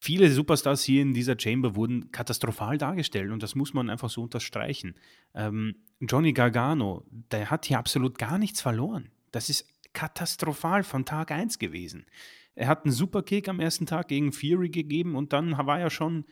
Viele 0.00 0.30
Superstars 0.30 0.84
hier 0.84 1.02
in 1.02 1.12
dieser 1.12 1.38
Chamber 1.38 1.74
wurden 1.74 2.12
katastrophal 2.12 2.78
dargestellt 2.78 3.32
und 3.32 3.42
das 3.42 3.56
muss 3.56 3.74
man 3.74 3.90
einfach 3.90 4.10
so 4.10 4.22
unterstreichen. 4.22 4.94
Ähm, 5.34 5.74
Johnny 6.00 6.32
Gargano, 6.32 7.04
der 7.10 7.50
hat 7.50 7.66
hier 7.66 7.78
absolut 7.78 8.16
gar 8.16 8.38
nichts 8.38 8.60
verloren. 8.60 9.10
Das 9.32 9.48
ist 9.50 9.66
katastrophal 9.92 10.84
von 10.84 11.04
Tag 11.04 11.32
1 11.32 11.58
gewesen. 11.58 12.06
Er 12.54 12.68
hat 12.68 12.84
einen 12.84 12.92
Superkick 12.92 13.48
am 13.48 13.58
ersten 13.58 13.86
Tag 13.86 14.08
gegen 14.08 14.32
Fury 14.32 14.68
gegeben 14.68 15.16
und 15.16 15.32
dann 15.32 15.56
war 15.56 15.80
er 15.80 15.90
schon 15.90 16.24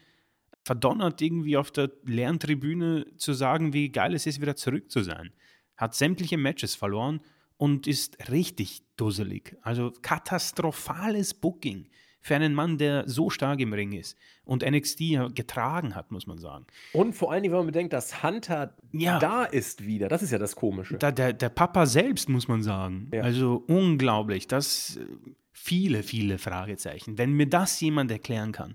verdonnert, 0.65 1.21
irgendwie 1.21 1.57
auf 1.57 1.71
der 1.71 1.91
leeren 2.05 2.39
Tribüne 2.39 3.07
zu 3.17 3.33
sagen, 3.33 3.73
wie 3.73 3.91
geil 3.91 4.15
es 4.15 4.27
ist, 4.27 4.41
wieder 4.41 4.57
zurück 4.57 4.91
zu 4.91 5.03
sein. 5.03 5.33
Hat 5.77 5.95
sämtliche 5.95 6.37
Matches 6.37 6.75
verloren 6.75 7.21
und 7.57 7.87
ist 7.87 8.31
richtig 8.31 8.83
dusselig. 8.97 9.57
Also 9.63 9.93
katastrophales 10.03 11.35
Booking 11.35 11.89
für 12.21 12.35
einen 12.35 12.55
Mann, 12.55 12.77
der 12.79 13.09
so 13.09 13.31
stark 13.31 13.61
im 13.61 13.73
Ring 13.73 13.93
ist 13.93 14.17
und 14.45 14.65
NXT 14.69 15.35
getragen 15.35 15.95
hat, 15.95 16.11
muss 16.11 16.27
man 16.27 16.39
sagen. 16.39 16.67
Und 16.93 17.15
vor 17.15 17.31
allen 17.33 17.43
Dingen, 17.43 17.53
wenn 17.53 17.61
man 17.61 17.67
bedenkt, 17.67 17.93
dass 17.93 18.23
Hunter 18.23 18.75
Ja. 18.93 19.19
da 19.19 19.45
ist 19.45 19.87
wieder. 19.87 20.09
Das 20.09 20.23
ist 20.23 20.33
ja 20.33 20.39
das 20.39 20.57
Komische. 20.57 20.97
Da, 20.99 21.13
der, 21.13 21.33
der 21.33 21.49
Papa 21.51 21.87
selbst, 21.87 22.29
muss 22.29 22.49
man 22.49 22.63
sagen. 22.63 23.09
Ja. 23.13 23.23
Also 23.23 23.63
unglaublich. 23.69 24.49
Das 24.49 24.97
äh, 24.97 25.07
viele, 25.53 26.03
viele 26.03 26.39
Fragezeichen. 26.39 27.17
Wenn 27.19 27.33
mir 27.33 27.49
das 27.49 27.81
jemand 27.81 28.11
erklären 28.11 28.53
kann. 28.53 28.75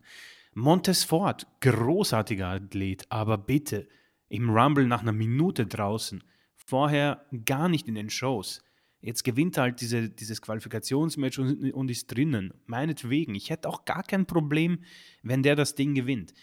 Montes 0.54 1.06
Ford, 1.06 1.48
großartiger 1.62 2.48
Athlet, 2.48 3.06
aber 3.10 3.38
bitte 3.38 3.88
im 4.28 4.50
Rumble 4.50 4.86
nach 4.86 5.02
einer 5.02 5.14
Minute 5.14 5.66
draußen, 5.66 6.24
vorher 6.56 7.26
gar 7.46 7.70
nicht 7.70 7.88
in 7.88 7.96
den 7.96 8.10
Shows. 8.10 8.62
Jetzt 9.02 9.24
gewinnt 9.24 9.58
halt 9.58 9.82
diese, 9.82 10.10
dieses 10.10 10.42
Qualifikationsmatch 10.42 11.40
und, 11.40 11.72
und 11.74 11.90
ist 11.90 12.08
drinnen. 12.08 12.54
Meinetwegen. 12.68 13.34
Ich 13.36 13.50
hätte 13.50 13.68
auch 13.68 13.86
gar 13.86 14.04
kein 14.04 14.26
Problem, 14.26 14.80
wenn 15.24 15.44
der 15.44 15.56
das 15.56 15.76
Ding 15.76 15.96
gewinnt. 15.96 16.34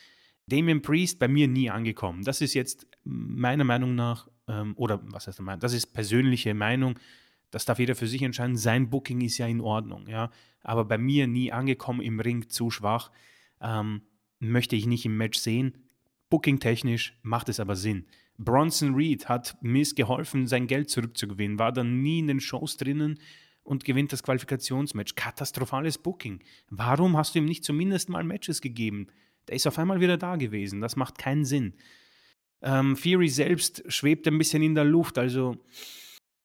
Damien 0.47 0.83
Priest 0.83 1.19
bei 1.19 1.29
mir 1.29 1.47
nie 1.47 1.71
angekommen. 1.71 2.25
Das 2.25 2.41
ist 2.41 2.55
jetzt 2.55 2.87
meiner 3.05 3.65
Meinung 3.65 3.95
nach, 3.95 4.29
ähm, 4.49 4.75
oder 4.77 5.01
was 5.13 5.27
heißt 5.27 5.41
mein, 5.41 5.61
das 5.61 5.73
ist 5.73 5.89
persönliche 5.93 6.55
Meinung, 6.55 6.99
das 7.51 7.65
darf 7.65 7.79
jeder 7.79 7.95
für 7.95 8.09
sich 8.09 8.23
entscheiden. 8.23 8.57
Sein 8.57 8.91
Booking 8.91 9.21
ist 9.21 9.39
ja 9.39 9.47
in 9.47 9.61
Ordnung, 9.61 10.07
ja. 10.09 10.31
Aber 10.63 10.85
bei 10.85 10.99
mir 10.99 11.27
nie 11.27 11.53
angekommen 11.53 12.01
im 12.01 12.21
Ring, 12.21 12.49
zu 12.49 12.71
schwach. 12.71 13.11
Ähm, 13.61 14.03
möchte 14.39 14.77
ich 14.77 14.87
nicht 14.87 15.05
im 15.05 15.17
Match 15.17 15.39
sehen. 15.39 15.89
Booking-technisch 16.31 17.19
macht 17.23 17.49
es 17.49 17.61
aber 17.61 17.77
Sinn. 17.77 18.07
Bronson 18.39 18.95
Reed 18.95 19.29
hat 19.29 19.57
Miss 19.61 19.95
geholfen, 19.95 20.47
sein 20.47 20.67
Geld 20.67 20.91
zurückzugewinnen, 20.91 21.59
war 21.59 21.73
dann 21.73 22.03
nie 22.03 22.21
in 22.21 22.29
den 22.29 22.41
Shows 22.41 22.77
drinnen 22.77 23.19
und 23.65 23.85
gewinnt 23.85 24.13
das 24.13 24.23
Qualifikationsmatch. 24.23 25.15
Katastrophales 25.15 25.99
Booking. 25.99 26.43
Warum 26.71 27.17
hast 27.17 27.35
du 27.35 27.41
ihm 27.41 27.45
nicht 27.45 27.65
zumindest 27.65 28.09
mal 28.09 28.25
Matches 28.25 28.61
gegeben? 28.61 29.09
Der 29.49 29.57
ist 29.57 29.67
auf 29.67 29.79
einmal 29.79 30.01
wieder 30.01 30.17
da 30.17 30.37
gewesen. 30.37 30.81
Das 30.81 30.97
macht 30.97 31.19
keinen 31.19 31.45
Sinn. 31.45 31.75
Ähm, 32.63 32.97
Fury 32.97 33.29
selbst 33.29 33.83
schwebt 33.93 34.27
ein 34.27 34.39
bisschen 34.39 34.63
in 34.63 34.75
der 34.75 34.85
Luft. 34.85 35.19
Also 35.19 35.57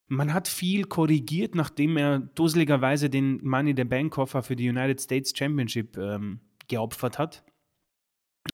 man 0.07 0.33
hat 0.33 0.47
viel 0.47 0.85
korrigiert, 0.85 1.55
nachdem 1.55 1.97
er 1.97 2.19
dusseligerweise 2.19 3.09
den 3.09 3.39
Money 3.45 3.73
the 3.75 3.83
Bank 3.83 4.13
Koffer 4.13 4.43
für 4.43 4.55
die 4.55 4.69
United 4.69 4.99
States 4.99 5.33
Championship 5.35 5.97
ähm, 5.97 6.39
geopfert 6.67 7.19
hat. 7.19 7.43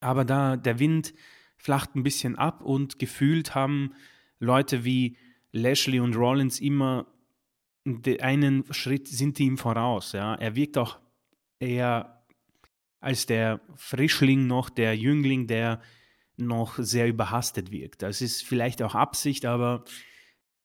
Aber 0.02 0.26
da 0.26 0.58
der 0.58 0.80
Wind 0.80 1.14
flacht 1.60 1.96
ein 1.96 2.04
bisschen 2.04 2.38
ab 2.38 2.62
und 2.62 2.98
gefühlt 2.98 3.54
haben 3.54 3.94
Leute 4.40 4.86
wie 4.86 5.18
Lashley 5.52 6.00
und 6.00 6.16
Rollins 6.16 6.60
immer 6.60 7.06
einen 8.22 8.66
Schritt 8.72 9.08
sind 9.08 9.38
die 9.38 9.46
ihm 9.46 9.58
voraus. 9.58 10.14
Ja. 10.14 10.36
Er 10.36 10.56
wirkt 10.56 10.78
auch 10.78 11.00
eher 11.60 12.24
als 13.00 13.26
der 13.26 13.62
Frischling 13.76 14.48
noch, 14.48 14.70
der 14.70 14.96
Jüngling, 14.96 15.48
der 15.48 15.82
noch 16.38 16.78
sehr 16.78 17.08
überhastet 17.08 17.72
wirkt. 17.72 18.02
Das 18.02 18.22
ist 18.22 18.44
vielleicht 18.44 18.82
auch 18.82 18.96
Absicht, 18.96 19.46
aber 19.46 19.84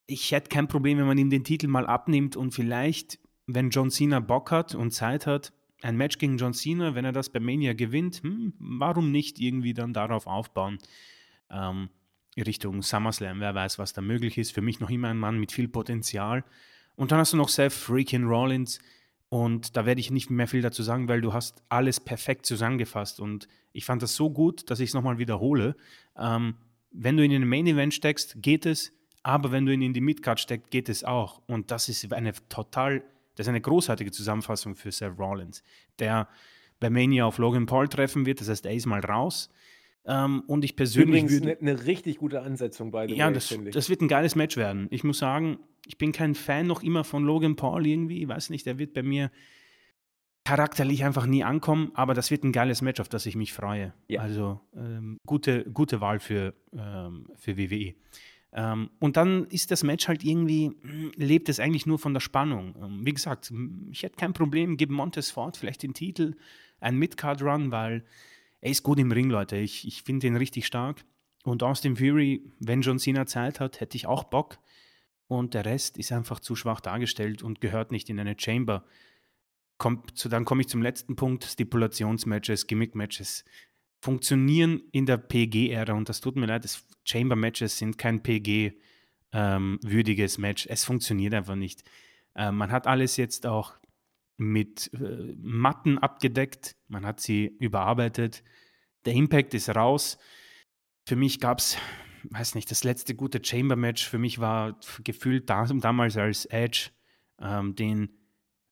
ich 0.06 0.32
hätte 0.32 0.48
kein 0.48 0.68
Problem, 0.68 0.98
wenn 0.98 1.06
man 1.06 1.18
ihm 1.18 1.30
den 1.30 1.44
Titel 1.44 1.66
mal 1.66 1.86
abnimmt 1.86 2.36
und 2.36 2.52
vielleicht, 2.52 3.18
wenn 3.46 3.70
John 3.70 3.90
Cena 3.90 4.20
Bock 4.20 4.50
hat 4.50 4.74
und 4.74 4.92
Zeit 4.92 5.26
hat, 5.26 5.52
ein 5.84 5.96
Match 5.96 6.18
gegen 6.18 6.38
John 6.38 6.54
Cena, 6.54 6.94
wenn 6.94 7.04
er 7.04 7.12
das 7.12 7.28
bei 7.28 7.40
Mania 7.40 7.74
gewinnt, 7.74 8.22
hm, 8.22 8.54
warum 8.58 9.12
nicht 9.12 9.38
irgendwie 9.38 9.74
dann 9.74 9.92
darauf 9.92 10.26
aufbauen? 10.26 10.78
Ähm, 11.50 11.90
Richtung 12.36 12.82
SummerSlam, 12.82 13.40
wer 13.40 13.54
weiß, 13.54 13.78
was 13.78 13.92
da 13.92 14.00
möglich 14.00 14.38
ist. 14.38 14.52
Für 14.52 14.62
mich 14.62 14.80
noch 14.80 14.90
immer 14.90 15.08
ein 15.08 15.18
Mann 15.18 15.38
mit 15.38 15.52
viel 15.52 15.68
Potenzial. 15.68 16.44
Und 16.96 17.12
dann 17.12 17.18
hast 17.18 17.32
du 17.32 17.36
noch 17.36 17.48
Seth 17.48 17.72
Freaking 17.72 18.24
Rollins. 18.24 18.80
Und 19.28 19.76
da 19.76 19.86
werde 19.86 20.00
ich 20.00 20.10
nicht 20.10 20.30
mehr 20.30 20.48
viel 20.48 20.62
dazu 20.62 20.82
sagen, 20.82 21.08
weil 21.08 21.20
du 21.20 21.32
hast 21.32 21.62
alles 21.68 22.00
perfekt 22.00 22.46
zusammengefasst. 22.46 23.20
Und 23.20 23.48
ich 23.72 23.84
fand 23.84 24.02
das 24.02 24.14
so 24.14 24.30
gut, 24.30 24.70
dass 24.70 24.80
ich 24.80 24.90
es 24.90 24.94
nochmal 24.94 25.18
wiederhole. 25.18 25.76
Ähm, 26.16 26.54
wenn 26.90 27.16
du 27.16 27.24
ihn 27.24 27.30
in 27.30 27.42
den 27.42 27.48
Main 27.48 27.66
Event 27.66 27.94
steckst, 27.94 28.42
geht 28.42 28.66
es. 28.66 28.92
Aber 29.22 29.52
wenn 29.52 29.66
du 29.66 29.72
ihn 29.72 29.82
in 29.82 29.94
die 29.94 30.00
Midcard 30.00 30.40
steckst, 30.40 30.70
geht 30.70 30.88
es 30.88 31.04
auch. 31.04 31.42
Und 31.46 31.70
das 31.70 31.88
ist 31.88 32.12
eine 32.12 32.32
total, 32.48 33.02
das 33.34 33.46
ist 33.46 33.48
eine 33.48 33.60
großartige 33.60 34.10
Zusammenfassung 34.10 34.74
für 34.74 34.92
Seth 34.92 35.18
Rollins, 35.18 35.62
der 35.98 36.28
bei 36.80 36.90
Mania 36.90 37.24
auf 37.24 37.38
Logan 37.38 37.66
Paul 37.66 37.88
treffen 37.88 38.26
wird. 38.26 38.40
Das 38.40 38.48
heißt, 38.48 38.66
er 38.66 38.74
ist 38.74 38.86
mal 38.86 39.00
raus. 39.00 39.50
Ähm, 40.06 40.42
und 40.46 40.64
ich 40.64 40.76
persönlich 40.76 41.22
Übrigens 41.22 41.32
würde- 41.32 41.58
eine 41.60 41.74
ne 41.74 41.86
richtig 41.86 42.18
gute 42.18 42.42
Ansetzung 42.42 42.90
bei 42.90 43.06
ja, 43.06 43.30
das, 43.30 43.56
das 43.72 43.88
wird 43.88 44.02
ein 44.02 44.08
geiles 44.08 44.34
Match 44.36 44.56
werden. 44.56 44.86
Ich 44.90 45.02
muss 45.02 45.18
sagen, 45.18 45.58
ich 45.86 45.96
bin 45.98 46.12
kein 46.12 46.34
Fan 46.34 46.66
noch 46.66 46.82
immer 46.82 47.04
von 47.04 47.24
Logan 47.24 47.56
Paul 47.56 47.86
irgendwie. 47.86 48.22
Ich 48.22 48.28
weiß 48.28 48.50
nicht, 48.50 48.66
der 48.66 48.78
wird 48.78 48.92
bei 48.92 49.02
mir 49.02 49.30
charakterlich 50.44 51.04
einfach 51.04 51.24
nie 51.24 51.42
ankommen, 51.42 51.90
aber 51.94 52.12
das 52.12 52.30
wird 52.30 52.44
ein 52.44 52.52
geiles 52.52 52.82
Match, 52.82 53.00
auf 53.00 53.08
das 53.08 53.24
ich 53.24 53.34
mich 53.34 53.54
freue. 53.54 53.94
Ja. 54.08 54.20
Also 54.20 54.60
ähm, 54.76 55.16
gute, 55.26 55.64
gute 55.72 56.02
Wahl 56.02 56.20
für, 56.20 56.52
ähm, 56.74 57.28
für 57.36 57.56
WWE. 57.56 57.94
Ähm, 58.54 58.90
und 59.00 59.16
dann 59.16 59.46
ist 59.46 59.72
das 59.72 59.82
Match 59.82 60.06
halt 60.06 60.24
irgendwie, 60.24 60.70
mh, 60.70 61.12
lebt 61.16 61.48
es 61.48 61.58
eigentlich 61.58 61.86
nur 61.86 61.98
von 61.98 62.14
der 62.14 62.20
Spannung. 62.20 62.76
Ähm, 62.80 63.04
wie 63.04 63.12
gesagt, 63.12 63.50
mh, 63.50 63.90
ich 63.90 64.04
hätte 64.04 64.16
kein 64.16 64.32
Problem, 64.32 64.76
gib 64.76 64.90
Montes 64.90 65.32
Ford 65.32 65.56
vielleicht 65.56 65.82
den 65.82 65.92
Titel, 65.92 66.36
ein 66.80 66.96
Midcard-Run, 66.96 67.72
weil 67.72 68.04
er 68.60 68.70
ist 68.70 68.84
gut 68.84 68.98
im 69.00 69.10
Ring, 69.10 69.28
Leute. 69.28 69.56
Ich, 69.56 69.86
ich 69.86 70.02
finde 70.02 70.28
ihn 70.28 70.36
richtig 70.36 70.66
stark. 70.66 71.04
Und 71.42 71.62
Austin 71.62 71.96
Fury, 71.96 72.42
wenn 72.60 72.80
John 72.80 72.98
Cena 72.98 73.26
Zeit 73.26 73.60
hat, 73.60 73.80
hätte 73.80 73.96
ich 73.96 74.06
auch 74.06 74.24
Bock. 74.24 74.58
Und 75.26 75.54
der 75.54 75.64
Rest 75.64 75.98
ist 75.98 76.12
einfach 76.12 76.38
zu 76.38 76.54
schwach 76.54 76.80
dargestellt 76.80 77.42
und 77.42 77.60
gehört 77.60 77.90
nicht 77.90 78.08
in 78.08 78.20
eine 78.20 78.36
Chamber. 78.38 78.84
Kommt 79.78 80.16
zu, 80.16 80.28
dann 80.28 80.44
komme 80.44 80.62
ich 80.62 80.68
zum 80.68 80.80
letzten 80.80 81.16
Punkt: 81.16 81.44
Stipulationsmatches, 81.44 82.66
Gimmick-Matches 82.66 83.44
funktionieren 84.04 84.82
in 84.92 85.06
der 85.06 85.16
PG-Ära. 85.16 85.94
Und 85.94 86.10
das 86.10 86.20
tut 86.20 86.36
mir 86.36 86.44
leid, 86.44 86.64
das 86.64 86.84
Chamber-Matches 87.04 87.78
sind 87.78 87.96
kein 87.96 88.22
PG-würdiges 88.22 90.36
Match. 90.36 90.66
Es 90.68 90.84
funktioniert 90.84 91.32
einfach 91.32 91.56
nicht. 91.56 91.84
Äh, 92.34 92.52
man 92.52 92.70
hat 92.70 92.86
alles 92.86 93.16
jetzt 93.16 93.46
auch 93.46 93.72
mit 94.36 94.90
äh, 94.92 95.34
Matten 95.38 95.96
abgedeckt, 95.96 96.76
man 96.86 97.06
hat 97.06 97.20
sie 97.20 97.46
überarbeitet. 97.46 98.44
Der 99.06 99.14
Impact 99.14 99.54
ist 99.54 99.70
raus. 99.70 100.18
Für 101.06 101.16
mich 101.16 101.40
gab 101.40 101.60
es, 101.60 101.78
weiß 102.24 102.56
nicht, 102.56 102.70
das 102.70 102.84
letzte 102.84 103.14
gute 103.14 103.42
Chamber-Match 103.42 104.06
für 104.06 104.18
mich 104.18 104.38
war 104.38 104.78
gefühlt 105.02 105.48
da, 105.48 105.64
damals 105.64 106.18
als 106.18 106.44
Edge 106.46 106.90
ähm, 107.40 107.74
den 107.74 108.10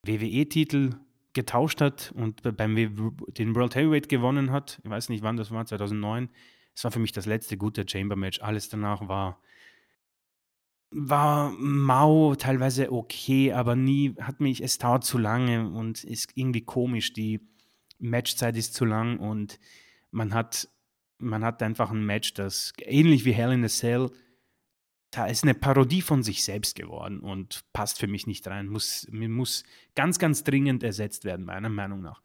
WWE-Titel 0.04 0.90
getauscht 1.32 1.80
hat 1.80 2.12
und 2.14 2.42
be- 2.42 2.52
beim 2.52 2.74
den 2.76 3.54
World 3.54 3.74
Heavyweight 3.74 4.09
gewonnen 4.09 4.50
hat. 4.50 4.80
Ich 4.84 4.90
weiß 4.90 5.09
nicht, 5.09 5.22
wann 5.22 5.36
das 5.36 5.50
war, 5.50 5.64
2009. 5.64 6.28
Es 6.74 6.84
war 6.84 6.90
für 6.90 6.98
mich 6.98 7.12
das 7.12 7.26
letzte 7.26 7.56
gute 7.56 7.84
Chamber-Match. 7.88 8.40
Alles 8.40 8.68
danach 8.68 9.09
war 9.09 9.38
war 10.94 11.52
mau, 11.52 12.34
teilweise 12.34 12.92
okay, 12.92 13.52
aber 13.52 13.74
nie 13.76 14.14
hat 14.20 14.40
mich, 14.40 14.62
es 14.62 14.76
dauert 14.76 15.04
zu 15.04 15.16
lange 15.16 15.70
und 15.70 16.04
ist 16.04 16.32
irgendwie 16.34 16.60
komisch. 16.60 17.14
Die 17.14 17.40
Matchzeit 17.98 18.56
ist 18.56 18.74
zu 18.74 18.84
lang 18.84 19.18
und 19.18 19.59
man 20.10 20.34
hat, 20.34 20.68
man 21.18 21.44
hat 21.44 21.62
einfach 21.62 21.90
ein 21.90 22.04
Match, 22.04 22.34
das 22.34 22.74
ähnlich 22.82 23.24
wie 23.24 23.32
Hell 23.32 23.52
in 23.52 23.64
a 23.64 23.68
Cell, 23.68 24.10
da 25.12 25.26
ist 25.26 25.44
eine 25.44 25.55
Parodie 25.55 26.01
von 26.01 26.22
sich 26.22 26.43
selbst 26.43 26.74
geworden 26.74 27.20
und 27.20 27.64
passt 27.74 27.98
für 27.98 28.06
mich 28.06 28.26
nicht 28.26 28.47
rein. 28.48 28.66
Muss, 28.66 29.06
muss 29.10 29.62
ganz, 29.94 30.18
ganz 30.18 30.43
dringend 30.43 30.82
ersetzt 30.82 31.24
werden, 31.24 31.44
meiner 31.44 31.68
Meinung 31.68 32.01
nach. 32.01 32.22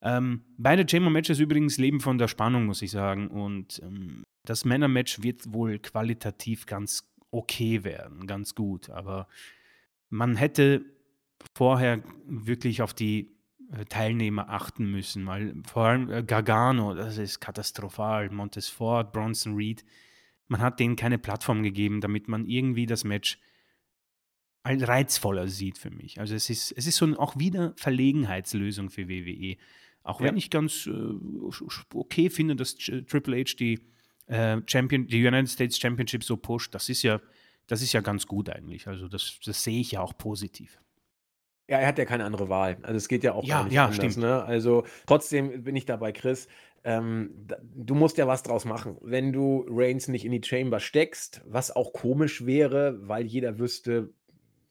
Ähm, 0.00 0.44
beide 0.56 0.88
Chamber-Matches 0.88 1.40
übrigens 1.40 1.76
leben 1.76 2.00
von 2.00 2.18
der 2.18 2.28
Spannung, 2.28 2.66
muss 2.66 2.82
ich 2.82 2.92
sagen. 2.92 3.28
Und 3.28 3.80
ähm, 3.84 4.22
das 4.44 4.64
Männer-Match 4.64 5.22
wird 5.22 5.52
wohl 5.52 5.80
qualitativ 5.80 6.66
ganz 6.66 7.12
okay 7.32 7.82
werden, 7.82 8.28
ganz 8.28 8.54
gut. 8.54 8.90
Aber 8.90 9.26
man 10.08 10.36
hätte 10.36 10.84
vorher 11.54 12.00
wirklich 12.26 12.80
auf 12.80 12.94
die 12.94 13.32
äh, 13.72 13.84
Teilnehmer 13.86 14.50
achten 14.50 14.88
müssen, 14.88 15.26
weil 15.26 15.54
vor 15.66 15.86
allem 15.86 16.10
äh, 16.10 16.22
Gargano, 16.22 16.94
das 16.94 17.18
ist 17.18 17.40
katastrophal, 17.40 18.30
Montesfort, 18.30 19.12
Bronson 19.12 19.56
Reed, 19.56 19.84
man 20.50 20.60
hat 20.60 20.80
denen 20.80 20.96
keine 20.96 21.18
Plattform 21.18 21.62
gegeben, 21.62 22.00
damit 22.00 22.28
man 22.28 22.44
irgendwie 22.44 22.86
das 22.86 23.04
Match 23.04 23.38
reizvoller 24.64 25.48
sieht 25.48 25.78
für 25.78 25.90
mich. 25.90 26.20
Also 26.20 26.34
es 26.34 26.50
ist, 26.50 26.72
es 26.72 26.86
ist 26.86 26.96
so 26.96 27.06
ein, 27.06 27.16
auch 27.16 27.38
wieder 27.38 27.72
Verlegenheitslösung 27.76 28.90
für 28.90 29.08
WWE. 29.08 29.56
Auch 30.02 30.20
wenn 30.20 30.34
ja. 30.34 30.38
ich 30.38 30.50
ganz 30.50 30.86
äh, 30.86 30.92
okay 31.94 32.30
finde, 32.30 32.56
dass 32.56 32.74
Triple 32.74 33.38
H 33.38 33.54
die, 33.58 33.80
äh, 34.26 34.60
Champion, 34.66 35.06
die 35.06 35.26
United 35.26 35.48
States 35.48 35.78
Championship 35.78 36.24
so 36.24 36.36
pusht, 36.36 36.74
das 36.74 36.88
ist 36.88 37.02
ja, 37.02 37.20
das 37.66 37.80
ist 37.80 37.92
ja 37.92 38.00
ganz 38.00 38.26
gut 38.26 38.50
eigentlich. 38.50 38.86
Also 38.86 39.08
das, 39.08 39.38
das 39.44 39.62
sehe 39.62 39.80
ich 39.80 39.92
ja 39.92 40.00
auch 40.00 40.16
positiv. 40.18 40.78
Ja, 41.68 41.78
er 41.78 41.86
hat 41.86 41.98
ja 41.98 42.04
keine 42.04 42.24
andere 42.24 42.48
Wahl. 42.48 42.78
Also 42.82 42.96
es 42.96 43.06
geht 43.06 43.22
ja 43.22 43.32
auch 43.32 43.44
ja, 43.44 43.58
gar 43.58 43.64
nicht 43.64 43.74
ja, 43.74 43.84
anders. 43.84 43.96
Stimmt. 43.96 44.16
Ne? 44.16 44.42
Also 44.42 44.84
trotzdem 45.06 45.62
bin 45.62 45.76
ich 45.76 45.86
dabei, 45.86 46.10
Chris. 46.10 46.48
Ähm, 46.82 47.46
du 47.74 47.94
musst 47.94 48.16
ja 48.16 48.26
was 48.26 48.42
draus 48.42 48.64
machen. 48.64 48.96
Wenn 49.00 49.32
du 49.32 49.66
Reigns 49.68 50.08
nicht 50.08 50.24
in 50.24 50.32
die 50.32 50.42
Chamber 50.42 50.80
steckst, 50.80 51.42
was 51.44 51.74
auch 51.74 51.92
komisch 51.92 52.46
wäre, 52.46 53.06
weil 53.06 53.26
jeder 53.26 53.58
wüsste, 53.58 54.12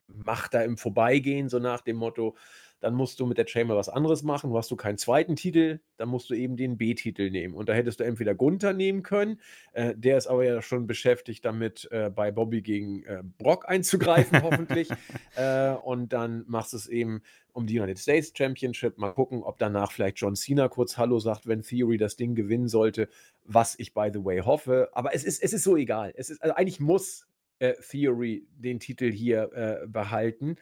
macht 0.08 0.54
da 0.54 0.62
im 0.62 0.78
Vorbeigehen, 0.78 1.50
so 1.50 1.60
nach 1.60 1.82
dem 1.82 1.98
Motto, 1.98 2.36
dann 2.80 2.94
musst 2.94 3.20
du 3.20 3.26
mit 3.26 3.38
der 3.38 3.48
Chamber 3.48 3.76
was 3.76 3.90
anderes 3.90 4.24
machen. 4.24 4.54
Hast 4.54 4.72
du 4.72 4.76
keinen 4.76 4.98
zweiten 4.98 5.36
Titel, 5.36 5.80
dann 5.98 6.10
musst 6.10 6.30
du 6.30 6.34
eben 6.34 6.56
den 6.56 6.78
B-Titel 6.78 7.30
nehmen. 7.30 7.54
Und 7.54 7.70
da 7.70 7.74
hättest 7.74 8.00
du 8.00 8.04
entweder 8.04 8.36
Gunther 8.36 8.74
nehmen 8.74 9.04
können, 9.04 9.40
äh, 9.74 9.94
der 9.96 10.18
ist 10.18 10.28
aber 10.28 10.46
ja 10.46 10.62
schon 10.62 10.88
beschäftigt 10.88 11.44
damit, 11.46 11.88
äh, 11.92 12.10
bei 12.10 12.32
Bobby 12.32 12.62
gegen 12.62 13.04
äh, 13.04 13.24
Brock 13.38 13.68
einzugreifen, 13.68 14.42
hoffentlich. 14.44 14.90
Äh, 15.36 15.72
und 15.72 16.14
dann 16.14 16.46
machst 16.48 16.74
du 16.74 16.78
es 16.78 16.88
eben 16.88 17.22
um 17.54 17.68
die 17.68 17.80
United 17.80 18.00
States 18.00 18.32
Championship. 18.36 18.98
Mal 18.98 19.12
gucken, 19.12 19.44
ob 19.44 19.58
danach 19.60 19.92
vielleicht 19.92 20.18
John 20.18 20.36
Cena 20.36 20.70
kurz 20.70 20.98
Hallo 20.98 21.20
sagt, 21.20 21.48
wenn 21.48 21.62
Theory 21.62 21.98
das 21.98 22.16
Ding 22.16 22.36
gewinnen 22.36 22.68
sollte, 22.68 23.10
was 23.44 23.78
ich 23.78 23.94
by 23.94 24.10
the 24.14 24.24
way 24.24 24.40
hoffe. 24.40 24.90
Aber 24.94 25.14
es 25.14 25.24
ist, 25.24 25.44
es 25.44 25.54
ist 25.54 25.64
so 25.64 25.76
egal. 25.76 26.14
Es 26.16 26.30
ist, 26.30 26.42
also 26.42 26.56
eigentlich 26.56 26.80
muss 26.80 27.28
äh, 27.60 27.74
Theory 27.90 28.48
den 28.58 28.80
Titel 28.80 29.12
hier 29.12 29.52
äh, 29.54 29.88
behalten 29.88 30.56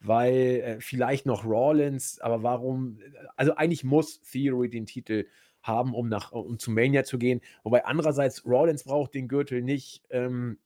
weil 0.00 0.34
äh, 0.34 0.80
vielleicht 0.80 1.26
noch 1.26 1.44
Rawlins, 1.44 2.20
aber 2.20 2.42
warum? 2.42 2.98
Also 3.36 3.54
eigentlich 3.54 3.84
muss 3.84 4.20
Theory 4.20 4.68
den 4.68 4.86
Titel 4.86 5.26
haben, 5.62 5.94
um 5.94 6.08
nach 6.08 6.32
um 6.32 6.58
zu 6.58 6.70
Mania 6.70 7.04
zu 7.04 7.18
gehen. 7.18 7.40
Wobei 7.64 7.84
andererseits 7.84 8.46
Rawlins 8.46 8.84
braucht 8.84 9.14
den 9.14 9.28
Gürtel 9.28 9.62
nicht 9.62 10.04
ähm, 10.10 10.58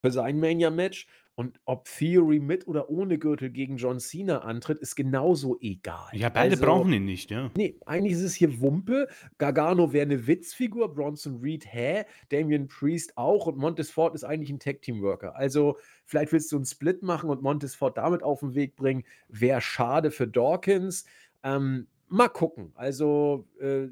für 0.00 0.10
sein 0.10 0.40
Mania-Match 0.40 1.06
und 1.38 1.60
ob 1.66 1.84
Theory 1.84 2.40
mit 2.40 2.66
oder 2.66 2.90
ohne 2.90 3.16
Gürtel 3.16 3.50
gegen 3.50 3.76
John 3.76 4.00
Cena 4.00 4.38
antritt, 4.38 4.80
ist 4.80 4.96
genauso 4.96 5.56
egal. 5.60 6.08
Ja, 6.12 6.30
beide 6.30 6.54
also, 6.54 6.64
brauchen 6.64 6.92
ihn 6.92 7.04
nicht, 7.04 7.30
ja. 7.30 7.52
Nee, 7.56 7.78
eigentlich 7.86 8.14
ist 8.14 8.24
es 8.24 8.34
hier 8.34 8.60
Wumpe. 8.60 9.06
Gargano 9.38 9.92
wäre 9.92 10.02
eine 10.02 10.26
Witzfigur, 10.26 10.92
Bronson 10.92 11.36
Reed, 11.36 11.64
hä? 11.72 12.02
Damien 12.30 12.66
Priest 12.66 13.16
auch 13.16 13.46
und 13.46 13.56
Montesfort 13.56 14.16
ist 14.16 14.24
eigentlich 14.24 14.50
ein 14.50 14.58
Tag-Team-Worker. 14.58 15.36
Also, 15.36 15.78
vielleicht 16.06 16.32
willst 16.32 16.50
du 16.50 16.56
einen 16.56 16.64
Split 16.64 17.04
machen 17.04 17.30
und 17.30 17.40
Montesfort 17.40 17.92
damit 17.94 18.24
auf 18.24 18.40
den 18.40 18.56
Weg 18.56 18.74
bringen. 18.74 19.04
Wäre 19.28 19.60
schade 19.60 20.10
für 20.10 20.26
Dawkins. 20.26 21.04
Ähm, 21.44 21.86
mal 22.08 22.30
gucken. 22.30 22.72
Also, 22.74 23.46
äh, 23.60 23.86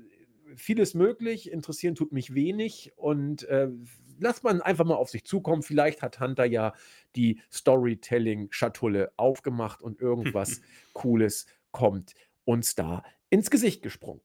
vieles 0.56 0.94
möglich, 0.94 1.52
interessieren 1.52 1.94
tut 1.94 2.10
mich 2.10 2.35
wenig 2.35 2.93
und 2.97 3.44
äh, 3.44 3.68
lass 4.18 4.43
man 4.43 4.62
einfach 4.62 4.84
mal 4.84 4.94
auf 4.94 5.10
sich 5.10 5.24
zukommen. 5.24 5.62
Vielleicht 5.62 6.02
hat 6.02 6.20
Hunter 6.20 6.44
ja 6.44 6.74
die 7.14 7.40
Storytelling-Schatulle 7.52 9.12
aufgemacht 9.16 9.82
und 9.82 10.01
irgendwas 10.01 10.60
Cooles 10.93 11.47
kommt 11.72 12.14
uns 12.44 12.74
da 12.74 13.02
ins 13.30 13.51
Gesicht 13.51 13.82
gesprungen. 13.82 14.20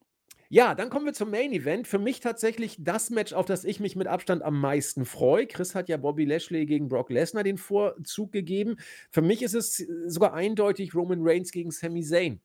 Ja, 0.53 0.75
dann 0.75 0.89
kommen 0.89 1.05
wir 1.05 1.13
zum 1.13 1.31
Main 1.31 1.53
Event. 1.53 1.87
Für 1.87 1.97
mich 1.97 2.19
tatsächlich 2.19 2.75
das 2.77 3.09
Match, 3.09 3.31
auf 3.31 3.45
das 3.45 3.63
ich 3.63 3.79
mich 3.79 3.95
mit 3.95 4.07
Abstand 4.07 4.41
am 4.41 4.59
meisten 4.59 5.05
freue. 5.05 5.47
Chris 5.47 5.75
hat 5.75 5.87
ja 5.87 5.95
Bobby 5.95 6.25
Lashley 6.25 6.65
gegen 6.65 6.89
Brock 6.89 7.09
Lesnar 7.09 7.43
den 7.43 7.57
Vorzug 7.57 8.33
gegeben. 8.33 8.75
Für 9.11 9.21
mich 9.21 9.43
ist 9.43 9.53
es 9.53 9.77
sogar 10.07 10.33
eindeutig 10.33 10.93
Roman 10.93 11.19
Reigns 11.21 11.51
gegen 11.51 11.71
Sami 11.71 12.03
Zayn. 12.03 12.41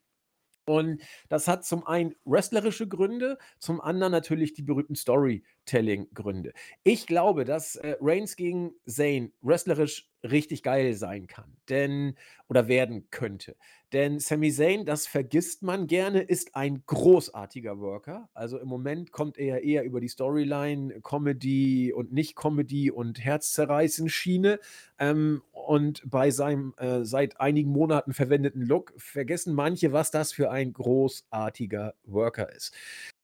Und 0.66 1.00
das 1.28 1.46
hat 1.48 1.64
zum 1.64 1.86
einen 1.86 2.14
wrestlerische 2.24 2.88
Gründe, 2.88 3.38
zum 3.58 3.80
anderen 3.80 4.10
natürlich 4.12 4.52
die 4.52 4.62
berühmten 4.62 4.96
Storytelling-Gründe. 4.96 6.52
Ich 6.82 7.06
glaube, 7.06 7.44
dass 7.44 7.76
äh, 7.76 7.96
Reigns 8.00 8.36
gegen 8.36 8.72
Zayn 8.84 9.32
wrestlerisch 9.42 10.10
richtig 10.30 10.62
geil 10.62 10.94
sein 10.94 11.26
kann, 11.26 11.56
denn 11.68 12.14
oder 12.48 12.68
werden 12.68 13.10
könnte. 13.10 13.56
Denn 13.92 14.18
Sami 14.18 14.50
Zayn, 14.52 14.84
das 14.84 15.06
vergisst 15.06 15.62
man 15.62 15.86
gerne, 15.86 16.22
ist 16.22 16.56
ein 16.56 16.82
großartiger 16.86 17.78
Worker. 17.78 18.28
Also 18.34 18.58
im 18.58 18.68
Moment 18.68 19.12
kommt 19.12 19.38
er 19.38 19.62
eher 19.62 19.84
über 19.84 20.00
die 20.00 20.08
Storyline, 20.08 21.00
Comedy 21.02 21.92
und 21.92 22.12
Nicht-Comedy 22.12 22.90
und 22.90 23.24
Herzzerreißen 23.24 24.08
Schiene. 24.08 24.58
Ähm, 24.98 25.42
und 25.52 26.02
bei 26.04 26.30
seinem 26.30 26.74
äh, 26.78 27.04
seit 27.04 27.40
einigen 27.40 27.70
Monaten 27.70 28.12
verwendeten 28.12 28.62
Look 28.62 28.92
vergessen 28.96 29.54
manche, 29.54 29.92
was 29.92 30.10
das 30.10 30.32
für 30.32 30.50
ein 30.50 30.72
großartiger 30.72 31.94
Worker 32.04 32.52
ist. 32.52 32.74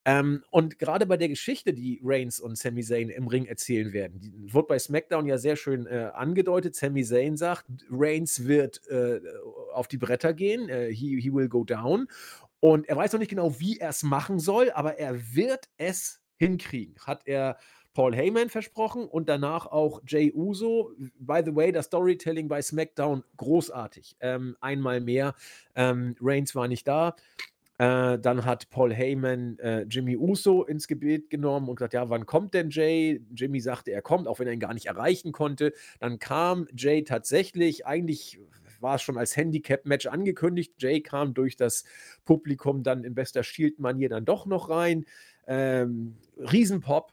Ähm, 0.04 0.42
und 0.50 0.78
gerade 0.78 1.06
bei 1.06 1.16
der 1.16 1.28
Geschichte, 1.28 1.72
die 1.72 2.00
Reigns 2.02 2.40
und 2.40 2.58
Sami 2.58 2.82
Zayn 2.82 3.08
im 3.08 3.28
Ring 3.28 3.46
erzählen 3.46 3.92
werden, 3.92 4.20
die 4.20 4.32
wird 4.52 4.66
bei 4.66 4.78
SmackDown 4.78 5.26
ja 5.26 5.38
sehr 5.38 5.56
schön 5.56 5.86
äh, 5.86 6.10
angedeutet. 6.14 6.74
Sami 6.74 7.04
Zayn 7.04 7.36
sagt, 7.36 7.66
Reigns 7.90 8.46
wird 8.46 8.86
äh, 8.88 9.20
auf 9.72 9.86
die 9.86 9.98
Bretter 9.98 10.34
gehen, 10.34 10.68
äh, 10.68 10.92
he, 10.92 11.20
he 11.20 11.32
will 11.32 11.48
go 11.48 11.62
down. 11.64 12.08
Und 12.58 12.88
er 12.88 12.96
weiß 12.96 13.12
noch 13.12 13.20
nicht 13.20 13.30
genau, 13.30 13.58
wie 13.60 13.78
er 13.78 13.90
es 13.90 14.02
machen 14.02 14.38
soll, 14.38 14.70
aber 14.72 14.98
er 14.98 15.34
wird 15.34 15.68
es 15.78 16.20
hinkriegen. 16.36 16.96
Hat 17.06 17.22
er 17.26 17.56
Paul 17.94 18.14
Heyman 18.14 18.48
versprochen 18.48 19.06
und 19.06 19.28
danach 19.28 19.66
auch 19.66 20.00
Jay 20.06 20.32
Uso. 20.32 20.92
By 21.18 21.42
the 21.44 21.54
way, 21.54 21.72
das 21.72 21.86
Storytelling 21.86 22.48
bei 22.48 22.62
SmackDown 22.62 23.22
großartig. 23.36 24.16
Ähm, 24.20 24.56
einmal 24.60 25.00
mehr. 25.00 25.34
Ähm, 25.74 26.16
Reigns 26.20 26.54
war 26.54 26.68
nicht 26.68 26.88
da. 26.88 27.14
Äh, 27.82 28.20
dann 28.20 28.44
hat 28.44 28.70
Paul 28.70 28.94
Heyman 28.94 29.58
äh, 29.58 29.82
Jimmy 29.90 30.16
Uso 30.16 30.62
ins 30.62 30.86
Gebet 30.86 31.30
genommen 31.30 31.68
und 31.68 31.74
gesagt, 31.74 31.94
ja, 31.94 32.08
wann 32.10 32.26
kommt 32.26 32.54
denn 32.54 32.70
Jay? 32.70 33.20
Jimmy 33.34 33.58
sagte, 33.58 33.90
er 33.90 34.02
kommt, 34.02 34.28
auch 34.28 34.38
wenn 34.38 34.46
er 34.46 34.52
ihn 34.52 34.60
gar 34.60 34.72
nicht 34.72 34.86
erreichen 34.86 35.32
konnte. 35.32 35.72
Dann 35.98 36.20
kam 36.20 36.68
Jay 36.76 37.02
tatsächlich, 37.02 37.84
eigentlich 37.84 38.38
war 38.78 38.94
es 38.94 39.02
schon 39.02 39.18
als 39.18 39.36
Handicap-Match 39.36 40.06
angekündigt. 40.06 40.74
Jay 40.78 41.00
kam 41.00 41.34
durch 41.34 41.56
das 41.56 41.82
Publikum 42.24 42.84
dann 42.84 43.02
in 43.02 43.16
bester 43.16 43.42
Shield-Manier 43.42 44.10
dann 44.10 44.24
doch 44.24 44.46
noch 44.46 44.70
rein. 44.70 45.04
Ähm, 45.48 46.14
Riesenpop. 46.36 47.12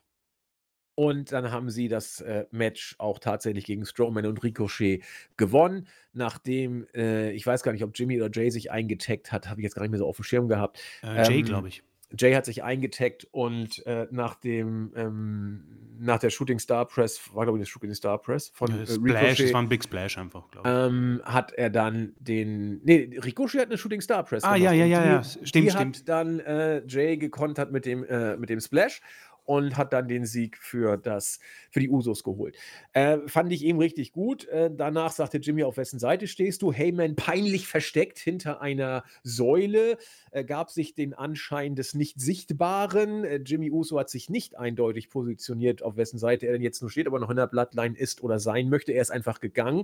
Und 0.99 1.31
dann 1.31 1.49
haben 1.49 1.69
sie 1.69 1.87
das 1.87 2.19
äh, 2.19 2.43
Match 2.51 2.95
auch 2.97 3.19
tatsächlich 3.19 3.63
gegen 3.63 3.85
Strowman 3.85 4.25
und 4.25 4.43
Ricochet 4.43 5.01
gewonnen, 5.37 5.87
nachdem, 6.11 6.87
äh, 6.93 7.31
ich 7.31 7.47
weiß 7.47 7.63
gar 7.63 7.71
nicht, 7.71 7.85
ob 7.85 7.97
Jimmy 7.97 8.21
oder 8.21 8.29
Jay 8.29 8.49
sich 8.49 8.69
eingetaggt 8.69 9.31
hat, 9.31 9.49
habe 9.49 9.61
ich 9.61 9.63
jetzt 9.63 9.75
gar 9.75 9.83
nicht 9.83 9.91
mehr 9.91 9.99
so 9.99 10.07
auf 10.07 10.17
dem 10.17 10.23
Schirm 10.23 10.49
gehabt. 10.49 10.77
Äh, 11.01 11.25
Jay, 11.25 11.39
ähm, 11.39 11.45
glaube 11.45 11.69
ich. 11.69 11.83
Jay 12.17 12.33
hat 12.33 12.43
sich 12.43 12.63
eingetaggt 12.63 13.29
und 13.31 13.85
äh, 13.85 14.07
nach 14.11 14.35
dem 14.35 14.91
ähm, 14.97 15.63
nach 15.99 16.19
der 16.19 16.29
Shooting 16.31 16.59
Star 16.59 16.85
Press, 16.85 17.21
war 17.33 17.45
glaube 17.45 17.59
ich 17.59 17.63
der 17.63 17.69
Shooting 17.69 17.93
Star 17.93 18.17
Press 18.17 18.51
von 18.53 18.69
ja, 18.69 18.81
äh, 18.81 18.87
Splash, 18.87 19.37
das 19.37 19.53
war 19.53 19.61
ein 19.61 19.69
Big 19.69 19.83
Splash 19.83 20.17
einfach, 20.17 20.49
glaube 20.49 20.67
ich. 20.67 20.75
Ähm, 20.75 21.21
hat 21.23 21.51
er 21.53 21.69
dann 21.69 22.13
den, 22.19 22.81
nee, 22.83 23.17
Ricochet 23.23 23.61
hat 23.61 23.67
eine 23.67 23.77
Shooting 23.77 24.01
Star 24.01 24.23
Press 24.23 24.43
Ah, 24.43 24.55
ja, 24.55 24.71
ja, 24.71 24.85
ja, 24.85 25.05
ja, 25.05 25.23
stimmt, 25.23 25.67
die 25.67 25.69
stimmt. 25.71 25.97
hat 25.99 26.09
dann 26.09 26.39
äh, 26.39 26.81
Jay 26.87 27.17
gekontert 27.17 27.71
mit 27.71 27.85
dem, 27.85 28.03
äh, 28.03 28.37
mit 28.37 28.49
dem 28.49 28.59
Splash 28.59 29.01
und 29.49 29.77
hat 29.77 29.93
dann 29.93 30.07
den 30.07 30.27
Sieg 30.27 30.57
für, 30.57 30.95
das, 30.95 31.39
für 31.71 31.79
die 31.79 31.89
Usos 31.89 32.23
geholt. 32.23 32.55
Äh, 32.93 33.17
fand 33.25 33.51
ich 33.51 33.65
eben 33.65 33.79
richtig 33.79 34.11
gut. 34.11 34.47
Äh, 34.47 34.69
danach 34.71 35.11
sagte 35.11 35.39
Jimmy, 35.39 35.63
auf 35.63 35.77
wessen 35.77 35.97
Seite 35.97 36.27
stehst 36.27 36.61
du? 36.61 36.71
Heyman 36.71 37.15
peinlich 37.15 37.65
versteckt 37.65 38.19
hinter 38.19 38.61
einer 38.61 39.03
Säule, 39.23 39.97
äh, 40.29 40.43
gab 40.43 40.69
sich 40.69 40.93
den 40.93 41.15
Anschein 41.15 41.73
des 41.73 41.95
Nicht-Sichtbaren. 41.95 43.23
Äh, 43.23 43.37
Jimmy 43.37 43.71
Uso 43.71 43.97
hat 43.97 44.11
sich 44.11 44.29
nicht 44.29 44.55
eindeutig 44.55 45.09
positioniert, 45.09 45.81
auf 45.81 45.97
wessen 45.97 46.19
Seite 46.19 46.45
er 46.45 46.53
denn 46.53 46.61
jetzt 46.61 46.81
nur 46.81 46.91
steht, 46.91 47.07
aber 47.07 47.17
noch 47.17 47.31
in 47.31 47.37
der 47.37 47.47
Bloodline 47.47 47.97
ist 47.97 48.21
oder 48.21 48.37
sein 48.37 48.69
möchte. 48.69 48.91
Er 48.91 49.01
ist 49.01 49.09
einfach 49.09 49.39
gegangen. 49.39 49.81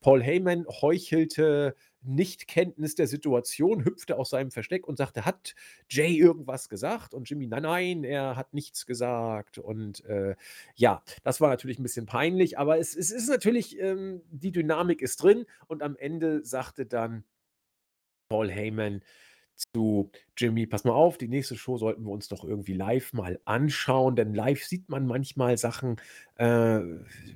Paul 0.00 0.22
Heyman 0.22 0.64
heuchelte 0.80 1.74
Nichtkenntnis 2.02 2.94
der 2.94 3.06
Situation, 3.06 3.84
hüpfte 3.84 4.18
aus 4.18 4.30
seinem 4.30 4.50
Versteck 4.50 4.86
und 4.86 4.96
sagte, 4.96 5.24
hat 5.24 5.54
Jay 5.88 6.16
irgendwas 6.16 6.68
gesagt? 6.68 7.14
Und 7.14 7.28
Jimmy, 7.28 7.46
nein, 7.46 7.62
nein, 7.62 8.04
er 8.04 8.36
hat 8.36 8.54
nichts 8.54 8.86
gesagt. 8.86 9.58
Und 9.58 10.04
äh, 10.04 10.34
ja, 10.74 11.02
das 11.22 11.40
war 11.40 11.48
natürlich 11.48 11.78
ein 11.78 11.84
bisschen 11.84 12.06
peinlich, 12.06 12.58
aber 12.58 12.78
es, 12.78 12.96
es 12.96 13.10
ist 13.10 13.28
natürlich, 13.28 13.78
ähm, 13.78 14.22
die 14.30 14.52
Dynamik 14.52 15.02
ist 15.02 15.22
drin 15.22 15.46
und 15.66 15.82
am 15.82 15.96
Ende 15.96 16.44
sagte 16.44 16.86
dann 16.86 17.24
Paul 18.28 18.50
Heyman 18.50 19.02
zu 19.54 20.10
Jimmy, 20.42 20.66
pass 20.66 20.82
mal 20.82 20.90
auf, 20.90 21.18
die 21.18 21.28
nächste 21.28 21.54
Show 21.54 21.78
sollten 21.78 22.02
wir 22.02 22.10
uns 22.10 22.26
doch 22.26 22.42
irgendwie 22.42 22.72
live 22.72 23.12
mal 23.12 23.38
anschauen, 23.44 24.16
denn 24.16 24.34
live 24.34 24.64
sieht 24.64 24.88
man 24.88 25.06
manchmal 25.06 25.56
Sachen 25.56 26.00
äh, 26.34 26.80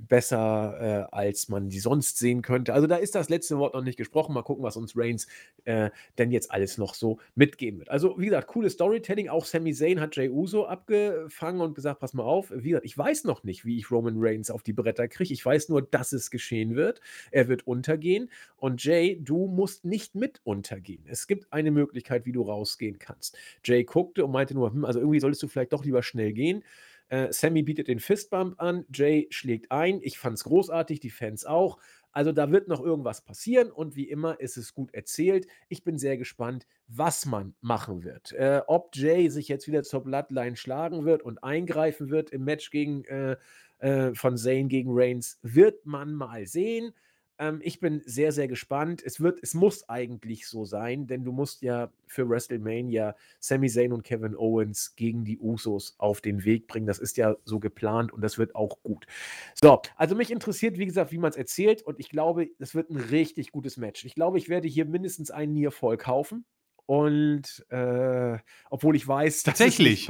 besser, 0.09 1.07
äh, 1.13 1.15
als 1.15 1.49
man 1.49 1.69
die 1.69 1.79
sonst 1.79 2.19
sehen 2.19 2.43
könnte. 2.43 2.75
Also 2.75 2.89
da 2.89 2.97
ist 2.97 3.15
das 3.15 3.29
letzte 3.29 3.59
Wort 3.59 3.75
noch 3.75 3.85
nicht 3.85 3.97
gesprochen. 3.97 4.35
Mal 4.35 4.43
gucken, 4.43 4.65
was 4.65 4.77
uns 4.77 4.97
Reigns 4.97 5.29
äh, 5.67 5.91
denn 6.19 6.33
jetzt 6.33 6.51
alles 6.51 6.79
noch 6.79 6.95
so 6.95 7.21
mitgeben 7.37 7.79
wird. 7.79 7.91
Also, 7.91 8.19
wie 8.19 8.25
gesagt, 8.27 8.49
cooles 8.49 8.73
Storytelling. 8.73 9.29
Auch 9.29 9.45
Sami 9.45 9.73
Zayn 9.73 10.01
hat 10.01 10.17
Jay 10.17 10.29
Uso 10.29 10.67
abgefangen 10.67 11.61
und 11.61 11.77
gesagt, 11.77 12.01
pass 12.01 12.13
mal 12.13 12.25
auf, 12.25 12.51
wie 12.51 12.71
gesagt, 12.71 12.87
ich 12.87 12.99
weiß 12.99 13.23
noch 13.23 13.45
nicht, 13.45 13.65
wie 13.65 13.79
ich 13.79 13.89
Roman 13.93 14.17
Reigns 14.17 14.51
auf 14.51 14.65
die 14.65 14.73
Bretter 14.73 15.07
kriege. 15.07 15.33
Ich 15.33 15.47
weiß 15.47 15.69
nur, 15.69 15.83
dass 15.83 16.13
es 16.13 16.33
geschehen 16.33 16.75
wird. 16.75 17.01
Er 17.31 17.47
wird 17.47 17.69
untergehen. 17.69 18.31
Und 18.57 18.83
Jay, 18.83 19.21
du 19.23 19.47
musst 19.47 19.85
nicht 19.85 20.17
mit 20.17 20.41
untergehen. 20.43 21.05
Es 21.07 21.29
gibt 21.29 21.53
eine 21.53 21.71
Möglichkeit, 21.71 22.27
wie 22.27 22.33
du 22.33 22.43
rausgehen 22.43 22.96
kannst. 22.99 23.37
Jay 23.65 23.85
guckte 23.85 24.25
und 24.25 24.33
meinte 24.33 24.55
nur, 24.55 24.73
hm, 24.73 24.85
also 24.85 25.01
irgendwie 25.01 25.21
solltest 25.21 25.43
du 25.43 25.49
vielleicht 25.49 25.73
doch 25.73 25.85
lieber 25.85 26.03
schnell 26.03 26.33
gehen. 26.33 26.65
Äh, 27.09 27.33
Sammy 27.33 27.63
bietet 27.63 27.89
den 27.89 28.01
Fistbump 28.01 28.61
an, 28.61 28.85
Jay 28.93 29.29
schlägt 29.31 29.71
ein. 29.71 30.01
Ich 30.03 30.19
fand 30.19 30.37
es 30.37 30.45
großartig, 30.45 31.01
die 31.01 31.11
Fans 31.11 31.45
auch. 31.45 31.79
Also 32.11 32.33
da 32.33 32.51
wird 32.51 32.67
noch 32.67 32.81
irgendwas 32.81 33.21
passieren 33.21 33.71
und 33.71 33.95
wie 33.95 34.09
immer 34.09 34.41
ist 34.41 34.57
es 34.57 34.73
gut 34.73 34.95
erzählt. 34.95 35.47
Ich 35.69 35.85
bin 35.85 35.99
sehr 35.99 36.17
gespannt, 36.17 36.67
was 36.89 37.27
man 37.27 37.55
machen 37.61 38.05
wird. 38.05 38.33
Äh, 38.33 38.63
ob 38.67 38.97
Jay 38.97 39.29
sich 39.29 39.49
jetzt 39.49 39.69
wieder 39.69 39.83
zur 39.83 40.03
Bloodline 40.03 40.57
schlagen 40.57 41.05
wird 41.05 41.23
und 41.23 41.45
eingreifen 41.45 42.09
wird 42.09 42.31
im 42.31 42.45
Match 42.45 42.71
gegen 42.71 43.05
äh, 43.05 43.37
äh, 43.79 44.15
von 44.15 44.39
Zane 44.39 44.69
gegen 44.69 44.91
Reigns, 44.93 45.39
wird 45.43 45.85
man 45.85 46.15
mal 46.15 46.47
sehen. 46.47 46.95
Ähm, 47.39 47.61
ich 47.63 47.81
bin 47.81 48.03
sehr, 48.07 48.33
sehr 48.33 48.49
gespannt. 48.49 49.03
Es 49.05 49.21
wird, 49.21 49.39
es 49.43 49.55
muss 49.55 49.89
eigentlich 49.89 50.47
so 50.47 50.65
sein, 50.65 51.07
denn 51.07 51.25
du 51.25 51.33
musst 51.33 51.63
ja 51.63 51.91
für 52.07 52.29
WrestleMania 52.29 53.15
Sami 53.41 53.69
Zayn 53.69 53.93
und 53.93 54.05
Kevin 54.05 54.37
Owens 54.37 54.95
gegen 54.97 55.25
die 55.25 55.39
Usos 55.39 55.95
auf 55.99 56.21
den 56.21 56.45
Weg 56.45 56.67
bringen. 56.67 56.87
Das 56.87 56.99
ist 56.99 57.17
ja 57.17 57.37
so 57.45 57.59
geplant 57.59 58.13
und 58.13 58.23
das 58.23 58.39
wird 58.39 58.55
auch 58.55 58.83
gut. 58.83 59.07
So, 59.55 59.81
also 59.97 60.15
mich 60.15 60.31
interessiert, 60.31 60.79
wie 60.79 60.87
gesagt, 60.87 61.13
wie 61.13 61.19
man 61.19 61.31
es 61.31 61.37
erzählt 61.37 61.83
und 61.83 62.01
ich 62.01 62.09
glaube, 62.09 62.49
es 62.59 62.75
wird 62.75 62.91
ein 62.91 62.97
richtig 62.97 63.53
gutes 63.53 63.77
Match. 63.77 64.05
Ich 64.05 64.15
glaube, 64.15 64.39
ich 64.39 64.49
werde 64.49 64.69
hier 64.69 64.87
mindestens 64.87 65.31
einen 65.31 65.53
Nier 65.53 65.71
voll 65.71 65.97
kaufen. 65.97 66.45
Und 66.87 67.67
äh, 67.69 68.39
obwohl 68.71 68.95
ich 68.95 69.07
weiß, 69.07 69.43
dass 69.43 69.59
Tatsächlich. 69.59 70.09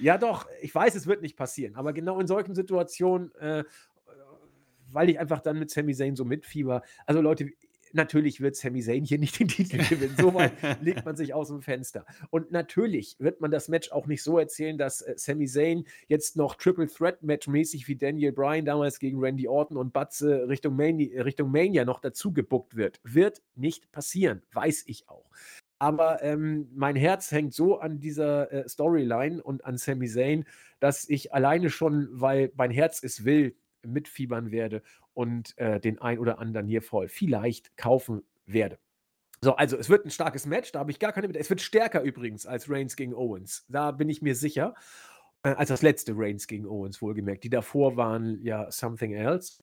ja, 0.00 0.18
doch, 0.18 0.46
ich 0.60 0.72
weiß, 0.72 0.94
es 0.94 1.06
wird 1.06 1.20
nicht 1.20 1.36
passieren. 1.36 1.74
Aber 1.74 1.92
genau 1.92 2.20
in 2.20 2.28
solchen 2.28 2.54
Situationen 2.54 3.34
äh, 3.34 3.64
weil 4.92 5.10
ich 5.10 5.18
einfach 5.18 5.40
dann 5.40 5.58
mit 5.58 5.70
Sami 5.70 5.94
Zayn 5.94 6.16
so 6.16 6.24
mitfieber. 6.24 6.82
Also 7.06 7.20
Leute, 7.20 7.50
natürlich 7.94 8.40
wird 8.40 8.56
Sami 8.56 8.80
Zayn 8.80 9.04
hier 9.04 9.18
nicht 9.18 9.38
den 9.38 9.48
Titel 9.48 9.78
gewinnen. 9.78 10.16
So 10.18 10.34
weit 10.34 10.52
legt 10.82 11.04
man 11.04 11.16
sich 11.16 11.34
aus 11.34 11.48
dem 11.48 11.62
Fenster. 11.62 12.04
Und 12.30 12.50
natürlich 12.50 13.16
wird 13.18 13.40
man 13.40 13.50
das 13.50 13.68
Match 13.68 13.92
auch 13.92 14.06
nicht 14.06 14.22
so 14.22 14.38
erzählen, 14.38 14.78
dass 14.78 15.02
äh, 15.02 15.14
Sami 15.16 15.46
Zayn 15.46 15.84
jetzt 16.08 16.36
noch 16.36 16.56
Triple 16.56 16.88
Threat 16.88 17.22
Match 17.22 17.48
mäßig 17.48 17.88
wie 17.88 17.96
Daniel 17.96 18.32
Bryan 18.32 18.64
damals 18.64 18.98
gegen 18.98 19.20
Randy 19.20 19.48
Orton 19.48 19.76
und 19.76 19.92
Batze 19.92 20.48
Richtung, 20.48 20.76
Mania, 20.76 21.22
Richtung 21.22 21.50
Mania 21.50 21.84
noch 21.84 22.00
dazu 22.00 22.32
gebuckt 22.32 22.76
wird. 22.76 23.00
Wird 23.04 23.42
nicht 23.54 23.90
passieren, 23.92 24.42
weiß 24.52 24.84
ich 24.86 25.08
auch. 25.08 25.30
Aber 25.78 26.22
ähm, 26.22 26.68
mein 26.76 26.94
Herz 26.94 27.32
hängt 27.32 27.54
so 27.54 27.80
an 27.80 27.98
dieser 27.98 28.52
äh, 28.52 28.68
Storyline 28.68 29.42
und 29.42 29.64
an 29.64 29.78
Sami 29.78 30.06
Zayn, 30.06 30.44
dass 30.78 31.08
ich 31.08 31.34
alleine 31.34 31.70
schon, 31.70 32.08
weil 32.12 32.52
mein 32.54 32.70
Herz 32.70 33.02
es 33.02 33.24
will, 33.24 33.56
mitfiebern 33.86 34.50
werde 34.50 34.82
und 35.14 35.56
äh, 35.58 35.80
den 35.80 36.00
ein 36.00 36.18
oder 36.18 36.38
anderen 36.38 36.66
hier 36.66 36.82
voll 36.82 37.08
vielleicht 37.08 37.76
kaufen 37.76 38.22
werde. 38.46 38.78
So, 39.40 39.56
also 39.56 39.76
es 39.76 39.88
wird 39.88 40.06
ein 40.06 40.10
starkes 40.10 40.46
Match, 40.46 40.70
da 40.70 40.78
habe 40.78 40.92
ich 40.92 41.00
gar 41.00 41.12
keine. 41.12 41.28
Es 41.36 41.50
wird 41.50 41.60
stärker 41.60 42.02
übrigens 42.02 42.46
als 42.46 42.70
Reigns 42.70 42.94
gegen 42.94 43.12
Owens. 43.12 43.64
Da 43.68 43.90
bin 43.90 44.08
ich 44.08 44.22
mir 44.22 44.36
sicher. 44.36 44.74
Äh, 45.42 45.50
als 45.50 45.68
das 45.68 45.82
letzte 45.82 46.12
Reigns 46.16 46.46
gegen 46.46 46.66
Owens, 46.66 47.02
wohlgemerkt. 47.02 47.44
Die 47.44 47.50
davor 47.50 47.96
waren 47.96 48.40
ja 48.42 48.70
Something 48.70 49.12
Else. 49.12 49.62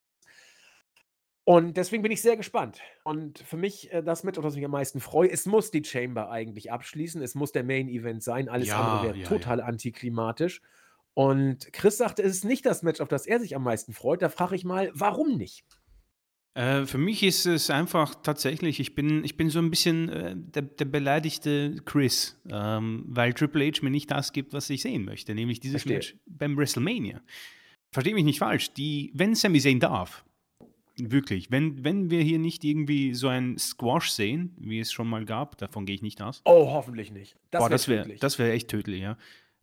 Und 1.46 1.78
deswegen 1.78 2.04
bin 2.04 2.12
ich 2.12 2.22
sehr 2.22 2.38
gespannt. 2.38 2.80
Und 3.04 3.40
für 3.40 3.58
mich 3.58 3.91
äh, 3.91 4.04
das 4.04 4.26
auf 4.26 4.34
das 4.34 4.54
ich 4.54 4.58
mich 4.58 4.66
am 4.66 4.72
meisten 4.72 5.00
freue, 5.00 5.32
es 5.32 5.46
muss 5.46 5.72
die 5.72 5.84
Chamber 5.84 6.30
eigentlich 6.30 6.72
abschließen. 6.72 7.22
Es 7.22 7.34
muss 7.34 7.52
der 7.52 7.64
Main 7.64 7.88
Event 7.88 8.22
sein. 8.22 8.50
Alles 8.50 8.68
ja, 8.68 8.80
andere 8.80 9.08
wäre 9.08 9.18
ja, 9.18 9.28
total 9.28 9.60
ja. 9.60 9.66
antiklimatisch. 9.66 10.62
Und 11.14 11.72
Chris 11.73 11.98
sagte, 11.98 12.22
es 12.23 12.38
ist 12.38 12.45
nicht 12.45 12.65
das 12.65 12.84
Match, 12.84 13.02
auf 13.02 13.07
das 13.07 13.26
er 13.26 13.40
sich 13.40 13.56
am 13.56 13.64
meisten 13.64 13.94
freut. 13.94 14.22
Da 14.22 14.30
frage 14.30 14.56
ich 14.56 14.64
mal, 14.64 14.91
warum 14.94 15.38
nicht? 15.38 15.65
Äh, 16.56 16.86
für 16.86 16.98
mich 16.98 17.23
ist 17.23 17.45
es 17.45 17.69
einfach 17.69 18.15
tatsächlich, 18.15 18.80
ich 18.80 18.95
bin, 18.95 19.23
ich 19.23 19.38
bin 19.38 19.49
so 19.49 19.60
ein 19.60 19.69
bisschen 19.69 20.10
äh, 20.10 20.36
der, 20.36 20.64
der 20.64 20.86
beleidigte 20.86 21.76
Chris, 21.86 22.38
ähm, 22.49 23.06
weil 23.07 23.34
Triple 23.34 23.65
H 23.68 23.81
mir 23.81 23.91
nicht 23.91 24.10
das 24.11 24.34
gibt, 24.34 24.53
was 24.53 24.69
ich 24.69 24.81
sehen 24.81 25.06
möchte, 25.06 25.36
nämlich 25.36 25.60
dieses 25.60 25.84
Verstehe. 25.84 25.98
Match 25.98 26.15
beim 26.26 26.57
WrestleMania. 26.57 27.22
Verstehe 27.94 28.14
mich 28.14 28.26
nicht 28.26 28.40
falsch, 28.40 28.73
die, 28.73 29.11
wenn 29.14 29.36
Sami 29.36 29.60
Zayn 29.60 29.80
darf, 29.80 30.26
wirklich, 30.98 31.49
wenn, 31.49 31.84
wenn 31.84 32.10
wir 32.10 32.22
hier 32.22 32.40
nicht 32.40 32.64
irgendwie 32.64 33.14
so 33.14 33.30
ein 33.30 33.57
Squash 33.57 34.11
sehen, 34.11 34.56
wie 34.60 34.80
es 34.80 34.91
schon 34.91 35.07
mal 35.07 35.26
gab, 35.26 35.57
davon 35.57 35.86
gehe 35.86 35.95
ich 35.95 36.02
nicht 36.02 36.22
aus. 36.22 36.41
Oh, 36.45 36.72
hoffentlich 36.72 37.11
nicht. 37.11 37.38
Das 37.52 37.88
wäre 37.88 38.07
wär, 38.07 38.15
das 38.18 38.38
wär 38.38 38.53
echt 38.53 38.68
tödlich, 38.68 39.02
ja 39.02 39.18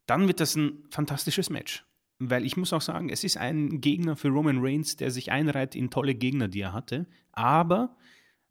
dann 0.06 0.28
wird 0.28 0.40
das 0.40 0.56
ein 0.56 0.84
fantastisches 0.90 1.50
Match. 1.50 1.84
Weil 2.18 2.46
ich 2.46 2.56
muss 2.56 2.72
auch 2.72 2.80
sagen, 2.80 3.10
es 3.10 3.24
ist 3.24 3.36
ein 3.36 3.80
Gegner 3.80 4.16
für 4.16 4.28
Roman 4.28 4.58
Reigns, 4.60 4.96
der 4.96 5.10
sich 5.10 5.30
einreiht 5.30 5.74
in 5.74 5.90
tolle 5.90 6.14
Gegner, 6.14 6.48
die 6.48 6.60
er 6.60 6.72
hatte. 6.72 7.06
Aber 7.32 7.96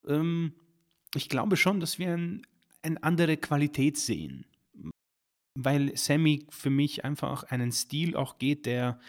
ähm, 0.07 0.53
ich 1.15 1.29
glaube 1.29 1.57
schon, 1.57 1.79
dass 1.79 1.97
wir 1.97 2.13
eine 2.13 2.41
ein 2.85 2.97
andere 2.99 3.35
Qualität 3.35 3.97
sehen. 3.97 4.45
Weil 5.55 5.97
Sammy 5.97 6.45
für 6.49 6.69
mich 6.69 7.03
einfach 7.03 7.43
einen 7.43 7.71
Stil 7.71 8.15
auch 8.15 8.37
geht, 8.37 8.65
der 8.65 8.99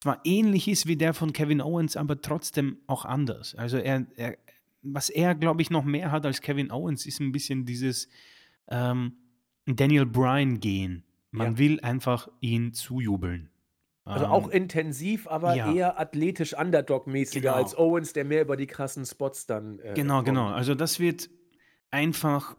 zwar 0.00 0.20
ähnlich 0.24 0.68
ist 0.68 0.86
wie 0.86 0.96
der 0.96 1.12
von 1.12 1.32
Kevin 1.32 1.60
Owens, 1.60 1.96
aber 1.96 2.22
trotzdem 2.22 2.78
auch 2.86 3.04
anders. 3.04 3.54
Also 3.54 3.76
er, 3.76 4.06
er 4.16 4.38
was 4.82 5.10
er, 5.10 5.34
glaube 5.34 5.60
ich, 5.60 5.68
noch 5.70 5.84
mehr 5.84 6.10
hat 6.10 6.24
als 6.24 6.40
Kevin 6.40 6.70
Owens, 6.70 7.04
ist 7.04 7.20
ein 7.20 7.32
bisschen 7.32 7.66
dieses 7.66 8.08
ähm, 8.68 9.12
Daniel 9.66 10.06
Bryan 10.06 10.60
gehen 10.60 11.04
man 11.30 11.52
ja. 11.52 11.58
will 11.58 11.80
einfach 11.80 12.28
ihn 12.40 12.72
zujubeln. 12.72 13.50
Also 14.04 14.26
auch 14.26 14.46
ähm, 14.46 14.62
intensiv, 14.62 15.28
aber 15.28 15.54
ja. 15.54 15.72
eher 15.72 16.00
athletisch 16.00 16.54
Underdog-mäßiger 16.54 17.50
genau. 17.50 17.54
als 17.54 17.76
Owens, 17.78 18.12
der 18.12 18.24
mehr 18.24 18.42
über 18.42 18.56
die 18.56 18.66
krassen 18.66 19.04
Spots 19.04 19.46
dann. 19.46 19.78
Äh, 19.78 19.94
genau, 19.94 20.16
kommt. 20.16 20.26
genau. 20.26 20.48
Also 20.48 20.74
das 20.74 20.98
wird 20.98 21.30
einfach 21.90 22.56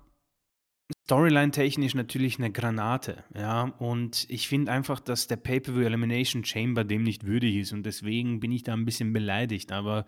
Storyline-technisch 1.06 1.96
natürlich 1.96 2.38
eine 2.38 2.52
Granate, 2.52 3.24
ja. 3.36 3.64
Und 3.80 4.26
ich 4.30 4.48
finde 4.48 4.72
einfach, 4.72 5.00
dass 5.00 5.28
der 5.28 5.38
Pay-Per-View 5.38 5.82
Elimination 5.82 6.46
Chamber 6.46 6.84
dem 6.84 7.04
nicht 7.04 7.26
würdig 7.26 7.56
ist 7.56 7.74
und 7.74 7.86
deswegen 7.86 8.40
bin 8.40 8.52
ich 8.52 8.64
da 8.64 8.74
ein 8.74 8.86
bisschen 8.86 9.12
beleidigt. 9.12 9.72
Aber 9.72 10.06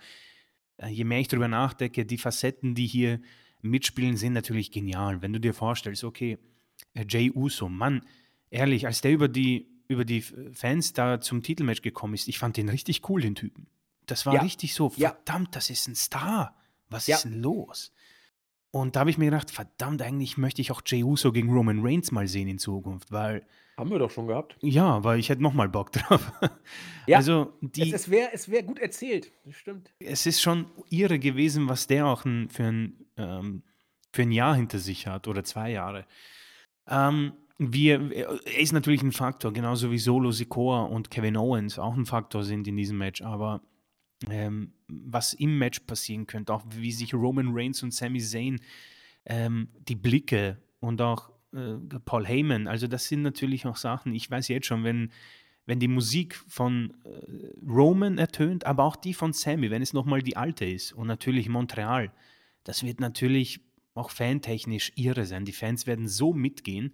äh, 0.77 0.87
je 0.87 1.03
mehr 1.03 1.19
ich 1.19 1.27
darüber 1.27 1.47
nachdenke, 1.47 2.05
die 2.05 2.17
Facetten, 2.17 2.75
die 2.75 2.87
hier 2.87 3.19
mitspielen, 3.61 4.17
sind 4.17 4.33
natürlich 4.33 4.71
genial. 4.71 5.21
Wenn 5.21 5.33
du 5.33 5.39
dir 5.39 5.53
vorstellst, 5.53 6.03
okay, 6.03 6.37
äh, 6.93 7.05
Jay 7.07 7.31
Uso, 7.33 7.69
Mann, 7.69 8.01
ehrlich, 8.53 8.85
als 8.85 9.01
der 9.01 9.11
über 9.11 9.27
die, 9.27 9.67
über 9.87 10.05
die 10.05 10.21
Fans 10.21 10.93
da 10.93 11.19
zum 11.19 11.43
Titelmatch 11.43 11.81
gekommen 11.81 12.13
ist, 12.13 12.27
ich 12.27 12.39
fand 12.39 12.55
den 12.57 12.69
richtig 12.69 13.09
cool, 13.09 13.21
den 13.21 13.35
Typen. 13.35 13.67
Das 14.05 14.25
war 14.25 14.35
ja. 14.35 14.41
richtig 14.41 14.73
so, 14.73 14.89
verdammt, 14.89 15.47
ja. 15.47 15.51
das 15.51 15.69
ist 15.69 15.87
ein 15.87 15.95
Star. 15.95 16.55
Was 16.89 17.07
ja. 17.07 17.15
ist 17.15 17.23
denn 17.23 17.41
los? 17.41 17.93
Und 18.71 18.95
da 18.95 19.01
habe 19.01 19.09
ich 19.09 19.17
mir 19.17 19.25
gedacht, 19.25 19.51
verdammt, 19.51 20.01
eigentlich 20.01 20.37
möchte 20.37 20.61
ich 20.61 20.71
auch 20.71 20.81
Jey 20.85 21.03
Uso 21.03 21.31
gegen 21.31 21.51
Roman 21.51 21.79
Reigns 21.85 22.11
mal 22.11 22.27
sehen 22.27 22.47
in 22.47 22.59
Zukunft, 22.59 23.11
weil. 23.11 23.45
Haben 23.77 23.91
wir 23.91 23.99
doch 23.99 24.11
schon 24.11 24.27
gehabt. 24.27 24.57
Ja, 24.61 25.03
weil 25.03 25.19
ich 25.19 25.29
hätte 25.29 25.41
nochmal 25.41 25.69
Bock 25.69 25.91
drauf. 25.93 26.31
Ja, 27.07 27.17
also 27.17 27.53
die, 27.61 27.89
es, 27.89 27.93
es 27.93 28.09
wäre 28.09 28.29
es 28.33 28.49
wär 28.49 28.63
gut 28.63 28.79
erzählt, 28.79 29.31
das 29.45 29.55
stimmt. 29.55 29.93
Es 29.99 30.25
ist 30.25 30.41
schon 30.41 30.65
irre 30.89 31.19
gewesen, 31.19 31.69
was 31.69 31.87
der 31.87 32.05
auch 32.05 32.25
ein, 32.25 32.49
für, 32.49 32.63
ein, 32.63 33.05
ähm, 33.17 33.63
für 34.11 34.23
ein 34.23 34.31
Jahr 34.31 34.55
hinter 34.55 34.79
sich 34.79 35.07
hat 35.07 35.27
oder 35.27 35.43
zwei 35.43 35.71
Jahre. 35.71 36.05
Ähm, 36.87 37.33
wir, 37.57 38.11
er 38.11 38.59
ist 38.59 38.73
natürlich 38.73 39.03
ein 39.03 39.11
Faktor, 39.11 39.53
genauso 39.53 39.91
wie 39.91 39.97
Solo 39.97 40.31
Sikoa 40.31 40.83
und 40.83 41.11
Kevin 41.11 41.37
Owens 41.37 41.77
auch 41.77 41.95
ein 41.95 42.05
Faktor 42.05 42.43
sind 42.43 42.67
in 42.67 42.77
diesem 42.77 42.97
Match, 42.97 43.21
aber 43.21 43.61
ähm, 44.29 44.73
was 44.87 45.33
im 45.33 45.57
Match 45.57 45.81
passieren 45.81 46.27
könnte, 46.27 46.53
auch 46.53 46.63
wie 46.69 46.91
sich 46.91 47.13
Roman 47.13 47.49
Reigns 47.51 47.83
und 47.83 47.93
Sami 47.93 48.19
Zayn 48.19 48.59
ähm, 49.25 49.69
die 49.87 49.95
Blicke 49.95 50.57
und 50.79 51.01
auch 51.01 51.29
äh, 51.53 51.75
Paul 52.05 52.25
Heyman, 52.25 52.67
also 52.67 52.87
das 52.87 53.07
sind 53.07 53.21
natürlich 53.21 53.65
auch 53.65 53.77
Sachen, 53.77 54.13
ich 54.13 54.29
weiß 54.29 54.47
jetzt 54.47 54.67
schon, 54.67 54.83
wenn, 54.83 55.11
wenn 55.65 55.79
die 55.79 55.87
Musik 55.87 56.35
von 56.47 56.93
äh, 57.05 57.69
Roman 57.69 58.17
ertönt, 58.17 58.65
aber 58.65 58.83
auch 58.83 58.95
die 58.95 59.13
von 59.13 59.33
Sammy, 59.33 59.69
wenn 59.69 59.81
es 59.81 59.93
nochmal 59.93 60.21
die 60.21 60.37
alte 60.37 60.65
ist 60.65 60.93
und 60.93 61.07
natürlich 61.07 61.49
Montreal, 61.49 62.11
das 62.63 62.83
wird 62.83 62.99
natürlich 62.99 63.61
auch 63.93 64.09
fantechnisch 64.09 64.91
irre 64.95 65.25
sein. 65.25 65.45
Die 65.45 65.51
Fans 65.51 65.85
werden 65.85 66.07
so 66.07 66.33
mitgehen, 66.33 66.93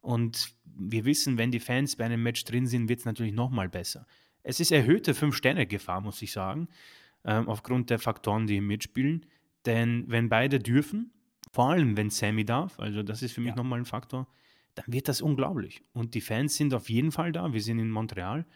und 0.00 0.54
wir 0.64 1.04
wissen, 1.04 1.38
wenn 1.38 1.50
die 1.50 1.60
Fans 1.60 1.96
bei 1.96 2.04
einem 2.04 2.22
Match 2.22 2.44
drin 2.44 2.66
sind, 2.66 2.88
wird 2.88 3.00
es 3.00 3.04
natürlich 3.04 3.34
nochmal 3.34 3.68
besser. 3.68 4.06
Es 4.42 4.60
ist 4.60 4.72
erhöhte 4.72 5.12
5-Sterne-Gefahr, 5.12 6.00
muss 6.00 6.22
ich 6.22 6.32
sagen, 6.32 6.68
ähm, 7.24 7.48
aufgrund 7.48 7.90
der 7.90 7.98
Faktoren, 7.98 8.46
die 8.46 8.60
mitspielen. 8.60 9.26
Denn 9.66 10.04
wenn 10.08 10.28
beide 10.28 10.58
dürfen, 10.58 11.12
vor 11.52 11.70
allem 11.70 11.96
wenn 11.96 12.10
Sammy 12.10 12.44
darf, 12.44 12.78
also 12.80 13.02
das 13.02 13.22
ist 13.22 13.32
für 13.32 13.40
mich 13.40 13.50
ja. 13.50 13.56
nochmal 13.56 13.80
ein 13.80 13.84
Faktor, 13.84 14.26
dann 14.74 14.86
wird 14.88 15.08
das 15.08 15.20
unglaublich. 15.20 15.82
Und 15.92 16.14
die 16.14 16.20
Fans 16.20 16.56
sind 16.56 16.72
auf 16.72 16.88
jeden 16.88 17.12
Fall 17.12 17.32
da. 17.32 17.52
Wir 17.52 17.60
sind 17.60 17.78
in 17.78 17.90
Montreal. 17.90 18.46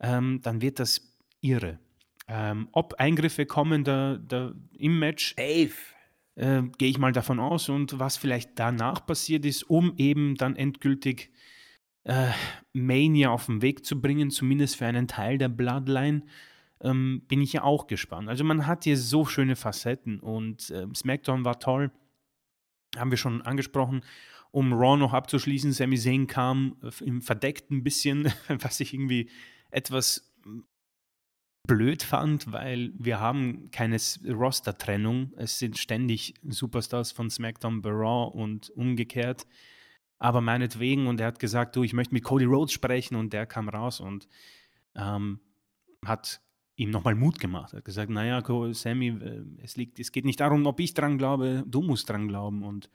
Ähm, 0.00 0.40
dann 0.42 0.60
wird 0.60 0.78
das 0.78 1.16
irre. 1.40 1.78
Ähm, 2.28 2.68
ob 2.72 2.94
Eingriffe 2.94 3.46
kommen 3.46 3.84
da, 3.84 4.18
da 4.18 4.52
im 4.76 4.98
Match, 4.98 5.34
Safe. 5.36 5.72
Äh, 6.34 6.62
gehe 6.78 6.88
ich 6.88 6.98
mal 6.98 7.12
davon 7.12 7.40
aus. 7.40 7.68
Und 7.68 7.98
was 7.98 8.16
vielleicht 8.16 8.58
danach 8.58 9.06
passiert 9.06 9.44
ist, 9.44 9.64
um 9.64 9.94
eben 9.96 10.34
dann 10.36 10.56
endgültig 10.56 11.30
äh, 12.04 12.30
Mania 12.72 13.30
auf 13.30 13.46
den 13.46 13.62
Weg 13.62 13.84
zu 13.84 14.00
bringen, 14.00 14.30
zumindest 14.30 14.76
für 14.76 14.86
einen 14.86 15.08
Teil 15.08 15.38
der 15.38 15.48
Bloodline, 15.48 16.22
ähm, 16.80 17.22
bin 17.28 17.40
ich 17.40 17.52
ja 17.52 17.62
auch 17.62 17.86
gespannt. 17.86 18.28
Also 18.28 18.44
man 18.44 18.66
hat 18.66 18.84
hier 18.84 18.96
so 18.96 19.24
schöne 19.24 19.56
Facetten 19.56 20.20
und 20.20 20.70
äh, 20.70 20.86
SmackDown 20.94 21.44
war 21.44 21.60
toll, 21.60 21.92
haben 22.96 23.10
wir 23.10 23.18
schon 23.18 23.42
angesprochen. 23.42 24.02
Um 24.50 24.74
Raw 24.74 24.98
noch 24.98 25.14
abzuschließen, 25.14 25.72
Sami 25.72 25.96
Zayn 25.96 26.26
kam 26.26 26.76
äh, 26.82 27.04
im 27.04 27.22
Verdeckten 27.22 27.78
ein 27.78 27.84
bisschen, 27.84 28.32
was 28.48 28.80
ich 28.80 28.94
irgendwie 28.94 29.30
etwas 29.70 30.32
blöd 31.66 32.02
fand, 32.02 32.52
weil 32.52 32.92
wir 32.98 33.20
haben 33.20 33.70
keine 33.70 33.96
Roster-Trennung. 34.26 35.32
Es 35.36 35.58
sind 35.58 35.78
ständig 35.78 36.34
Superstars 36.42 37.12
von 37.12 37.30
SmackDown 37.30 37.82
bei 37.82 37.90
und 37.90 38.70
umgekehrt. 38.70 39.46
Aber 40.18 40.40
meinetwegen, 40.40 41.06
und 41.06 41.20
er 41.20 41.28
hat 41.28 41.38
gesagt, 41.38 41.74
du, 41.76 41.82
ich 41.82 41.92
möchte 41.92 42.14
mit 42.14 42.24
Cody 42.24 42.44
Rhodes 42.44 42.72
sprechen 42.72 43.16
und 43.16 43.32
der 43.32 43.46
kam 43.46 43.68
raus 43.68 44.00
und 44.00 44.28
ähm, 44.94 45.40
hat 46.04 46.40
ihm 46.76 46.90
nochmal 46.90 47.14
Mut 47.14 47.38
gemacht. 47.38 47.72
Er 47.72 47.78
hat 47.78 47.84
gesagt, 47.84 48.10
naja, 48.10 48.42
Sammy, 48.72 49.08
äh, 49.08 49.44
es, 49.62 49.76
liegt, 49.76 49.98
es 49.98 50.12
geht 50.12 50.24
nicht 50.24 50.40
darum, 50.40 50.66
ob 50.66 50.80
ich 50.80 50.94
dran 50.94 51.18
glaube, 51.18 51.64
du 51.66 51.82
musst 51.82 52.08
dran 52.08 52.28
glauben. 52.28 52.62
Und 52.62 52.90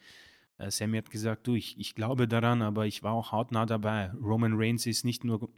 äh, 0.57 0.71
Sammy 0.71 0.97
hat 0.97 1.09
gesagt, 1.09 1.47
du, 1.47 1.55
ich, 1.55 1.77
ich 1.77 1.95
glaube 1.95 2.27
daran, 2.27 2.61
aber 2.61 2.85
ich 2.85 3.03
war 3.03 3.13
auch 3.13 3.31
hautnah 3.31 3.65
dabei. 3.65 4.11
Roman 4.21 4.53
Reigns 4.55 4.85
ist 4.85 5.05
nicht 5.05 5.23
nur 5.23 5.49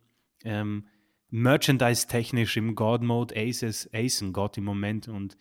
ähm, 0.43 0.85
Merchandise-technisch 1.29 2.57
im 2.57 2.75
God-Mode 2.75 3.35
Aces, 3.35 3.89
Acen-Gott 3.93 4.57
im 4.57 4.63
Moment 4.63 5.07
und 5.07 5.37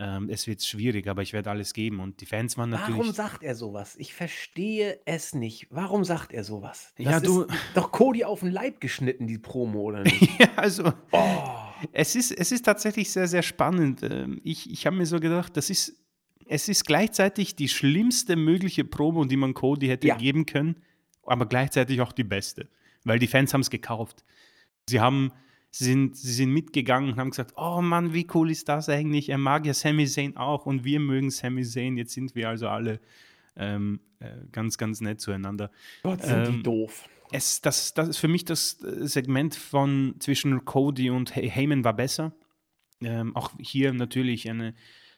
ähm, 0.00 0.28
es 0.30 0.46
wird 0.46 0.62
schwierig, 0.62 1.08
aber 1.08 1.22
ich 1.22 1.32
werde 1.32 1.50
alles 1.50 1.74
geben. 1.74 1.98
Und 1.98 2.20
die 2.20 2.26
Fans 2.26 2.56
waren 2.56 2.70
natürlich. 2.70 3.00
Warum 3.00 3.12
sagt 3.12 3.42
er 3.42 3.56
sowas? 3.56 3.96
Ich 3.98 4.14
verstehe 4.14 5.00
es 5.06 5.34
nicht. 5.34 5.66
Warum 5.70 6.04
sagt 6.04 6.32
er 6.32 6.44
sowas? 6.44 6.92
Das 6.96 7.04
Ja, 7.06 7.18
du- 7.20 7.46
doch 7.74 7.90
Cody 7.90 8.22
auf 8.22 8.40
den 8.40 8.52
Leib 8.52 8.80
geschnitten, 8.80 9.26
die 9.26 9.38
Promo, 9.38 9.80
oder 9.80 10.02
nicht? 10.04 10.38
ja, 10.40 10.48
also. 10.56 10.92
Oh. 11.10 11.48
Es 11.92 12.14
ist, 12.16 12.30
es 12.32 12.52
ist 12.52 12.64
tatsächlich 12.64 13.10
sehr, 13.10 13.26
sehr 13.28 13.42
spannend. 13.42 14.02
Ähm, 14.04 14.40
Ich, 14.44 14.70
ich 14.70 14.86
habe 14.86 14.96
mir 14.96 15.06
so 15.06 15.18
gedacht, 15.18 15.56
das 15.56 15.68
ist, 15.68 16.00
es 16.46 16.68
ist 16.68 16.84
gleichzeitig 16.86 17.56
die 17.56 17.68
schlimmste 17.68 18.36
mögliche 18.36 18.84
Promo, 18.84 19.24
die 19.24 19.36
man 19.36 19.52
Cody 19.54 19.88
hätte 19.88 20.06
Ja. 20.08 20.16
geben 20.16 20.46
können, 20.46 20.76
aber 21.24 21.46
gleichzeitig 21.46 22.00
auch 22.00 22.12
die 22.12 22.24
beste, 22.24 22.68
weil 23.04 23.18
die 23.18 23.26
Fans 23.26 23.52
haben 23.52 23.60
es 23.62 23.70
gekauft. 23.70 24.24
Sie 24.88 25.00
haben, 25.00 25.32
sie 25.70 25.84
sind, 25.84 26.16
sie 26.16 26.32
sind 26.32 26.50
mitgegangen 26.52 27.12
und 27.12 27.18
haben 27.18 27.30
gesagt, 27.30 27.52
oh 27.56 27.80
Mann, 27.82 28.14
wie 28.14 28.26
cool 28.34 28.50
ist 28.50 28.68
das 28.68 28.88
eigentlich? 28.88 29.28
Er 29.28 29.38
mag 29.38 29.66
ja 29.66 29.74
Sami 29.74 30.06
Zayn 30.06 30.36
auch 30.36 30.66
und 30.66 30.84
wir 30.84 31.00
mögen 31.00 31.30
Sami 31.30 31.62
Zayn. 31.64 31.96
Jetzt 31.96 32.12
sind 32.14 32.34
wir 32.34 32.48
also 32.48 32.68
alle 32.68 33.00
ähm, 33.56 34.00
äh, 34.20 34.30
ganz, 34.52 34.78
ganz 34.78 35.00
nett 35.00 35.20
zueinander. 35.20 35.70
Gott, 36.02 36.22
sind 36.22 36.46
die 36.46 36.52
Ähm, 36.54 36.62
doof. 36.62 37.08
es, 37.32 37.60
das, 37.60 37.92
das 37.94 38.08
ist 38.08 38.18
für 38.18 38.28
mich 38.28 38.44
das 38.44 38.82
äh, 38.82 39.06
Segment 39.06 39.54
von 39.54 40.14
zwischen 40.20 40.64
Cody 40.64 41.10
und 41.10 41.34
Hey- 41.34 41.50
Heyman 41.50 41.84
war 41.84 41.94
besser. 41.94 42.32
Ähm, 43.00 43.36
auch 43.36 43.52
hier 43.60 43.92
natürlich 43.92 44.48
eine 44.50 44.74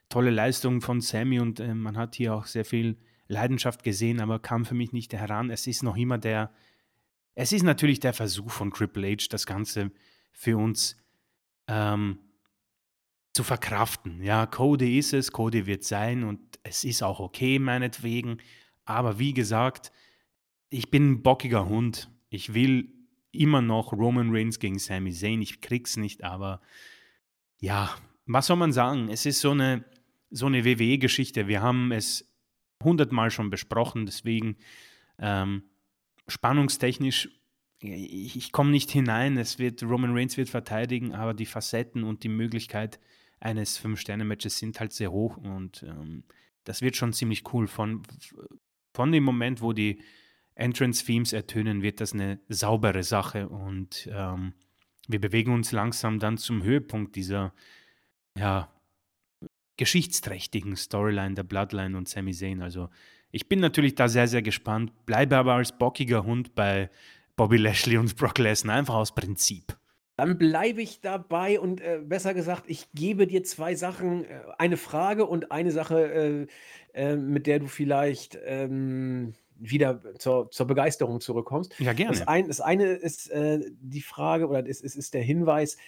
tolle 0.08 0.30
Leistung 0.30 0.80
von 0.80 1.00
Sammy 1.00 1.40
und 1.40 1.60
äh, 1.60 1.74
man 1.74 1.96
hat 1.96 2.14
hier 2.16 2.34
auch 2.34 2.46
sehr 2.46 2.64
viel 2.64 2.96
Leidenschaft 3.28 3.84
gesehen, 3.84 4.20
aber 4.20 4.38
kam 4.40 4.64
für 4.64 4.74
mich 4.74 4.92
nicht 4.92 5.12
heran. 5.12 5.50
Es 5.50 5.66
ist 5.66 5.82
noch 5.82 5.96
immer 5.96 6.18
der, 6.18 6.50
es 7.40 7.52
ist 7.52 7.62
natürlich 7.62 8.00
der 8.00 8.12
Versuch 8.12 8.50
von 8.50 8.70
Triple 8.70 9.12
H, 9.12 9.28
das 9.30 9.46
Ganze 9.46 9.92
für 10.30 10.58
uns 10.58 10.98
ähm, 11.68 12.18
zu 13.32 13.44
verkraften. 13.44 14.22
Ja, 14.22 14.44
Cody 14.44 14.98
ist 14.98 15.14
es, 15.14 15.32
Cody 15.32 15.64
wird 15.64 15.82
sein 15.82 16.24
und 16.24 16.38
es 16.64 16.84
ist 16.84 17.02
auch 17.02 17.18
okay, 17.18 17.58
meinetwegen. 17.58 18.42
Aber 18.84 19.18
wie 19.18 19.32
gesagt, 19.32 19.90
ich 20.68 20.90
bin 20.90 21.12
ein 21.12 21.22
bockiger 21.22 21.66
Hund. 21.66 22.10
Ich 22.28 22.52
will 22.52 22.92
immer 23.32 23.62
noch 23.62 23.94
Roman 23.94 24.36
Reigns 24.36 24.58
gegen 24.58 24.78
Sami 24.78 25.10
Zayn. 25.10 25.40
Ich 25.40 25.62
krieg's 25.62 25.96
nicht, 25.96 26.22
aber 26.22 26.60
ja, 27.58 27.96
was 28.26 28.48
soll 28.48 28.58
man 28.58 28.72
sagen? 28.72 29.08
Es 29.08 29.24
ist 29.24 29.40
so 29.40 29.52
eine, 29.52 29.86
so 30.28 30.44
eine 30.44 30.66
WWE-Geschichte. 30.66 31.48
Wir 31.48 31.62
haben 31.62 31.90
es 31.90 32.30
hundertmal 32.84 33.30
schon 33.30 33.48
besprochen, 33.48 34.04
deswegen 34.04 34.58
ähm, 35.18 35.62
spannungstechnisch, 36.30 37.28
ich, 37.80 38.36
ich 38.36 38.52
komme 38.52 38.70
nicht 38.70 38.90
hinein. 38.90 39.36
Es 39.36 39.58
wird, 39.58 39.82
Roman 39.82 40.14
Reigns 40.16 40.36
wird 40.36 40.48
verteidigen, 40.48 41.14
aber 41.14 41.34
die 41.34 41.46
Facetten 41.46 42.04
und 42.04 42.24
die 42.24 42.28
Möglichkeit 42.28 43.00
eines 43.40 43.78
Fünf-Sterne-Matches 43.78 44.58
sind 44.58 44.80
halt 44.80 44.92
sehr 44.92 45.10
hoch 45.12 45.36
und 45.38 45.82
ähm, 45.82 46.24
das 46.64 46.82
wird 46.82 46.96
schon 46.96 47.12
ziemlich 47.12 47.52
cool. 47.54 47.66
Von, 47.66 48.02
von 48.92 49.12
dem 49.12 49.24
Moment, 49.24 49.62
wo 49.62 49.72
die 49.72 50.02
Entrance-Themes 50.54 51.32
ertönen, 51.32 51.82
wird 51.82 52.00
das 52.00 52.12
eine 52.12 52.38
saubere 52.48 53.02
Sache 53.02 53.48
und 53.48 54.08
ähm, 54.12 54.52
wir 55.08 55.20
bewegen 55.20 55.54
uns 55.54 55.72
langsam 55.72 56.18
dann 56.18 56.36
zum 56.36 56.62
Höhepunkt 56.62 57.16
dieser 57.16 57.54
ja, 58.36 58.70
geschichtsträchtigen 59.76 60.76
Storyline 60.76 61.34
der 61.34 61.42
Bloodline 61.42 61.96
und 61.96 62.08
Sami 62.08 62.32
Zayn. 62.32 62.60
Also 62.62 62.90
ich 63.32 63.48
bin 63.48 63.60
natürlich 63.60 63.94
da 63.94 64.08
sehr, 64.08 64.28
sehr 64.28 64.42
gespannt, 64.42 64.92
bleibe 65.06 65.36
aber 65.36 65.54
als 65.54 65.72
bockiger 65.72 66.24
Hund 66.24 66.54
bei 66.54 66.90
Bobby 67.36 67.56
Lashley 67.56 67.96
und 67.96 68.16
Brock 68.16 68.38
Lesnar, 68.38 68.76
einfach 68.76 68.94
aus 68.94 69.14
Prinzip. 69.14 69.76
Dann 70.16 70.36
bleibe 70.36 70.82
ich 70.82 71.00
dabei 71.00 71.58
und 71.58 71.80
äh, 71.80 71.98
besser 72.04 72.34
gesagt, 72.34 72.64
ich 72.66 72.92
gebe 72.92 73.26
dir 73.26 73.42
zwei 73.42 73.74
Sachen, 73.74 74.24
äh, 74.24 74.40
eine 74.58 74.76
Frage 74.76 75.24
und 75.24 75.50
eine 75.50 75.70
Sache, 75.70 76.46
äh, 76.94 77.02
äh, 77.12 77.16
mit 77.16 77.46
der 77.46 77.60
du 77.60 77.68
vielleicht 77.68 78.38
ähm, 78.44 79.32
wieder 79.56 80.02
zur, 80.18 80.50
zur 80.50 80.66
Begeisterung 80.66 81.20
zurückkommst. 81.20 81.78
Ja, 81.78 81.94
gerne. 81.94 82.12
Das, 82.12 82.28
ein, 82.28 82.48
das 82.48 82.60
eine 82.60 82.86
ist 82.92 83.30
äh, 83.30 83.60
die 83.80 84.02
Frage 84.02 84.48
oder 84.48 84.66
es 84.66 84.82
ist, 84.82 84.96
ist 84.96 85.14
der 85.14 85.22
Hinweis, 85.22 85.78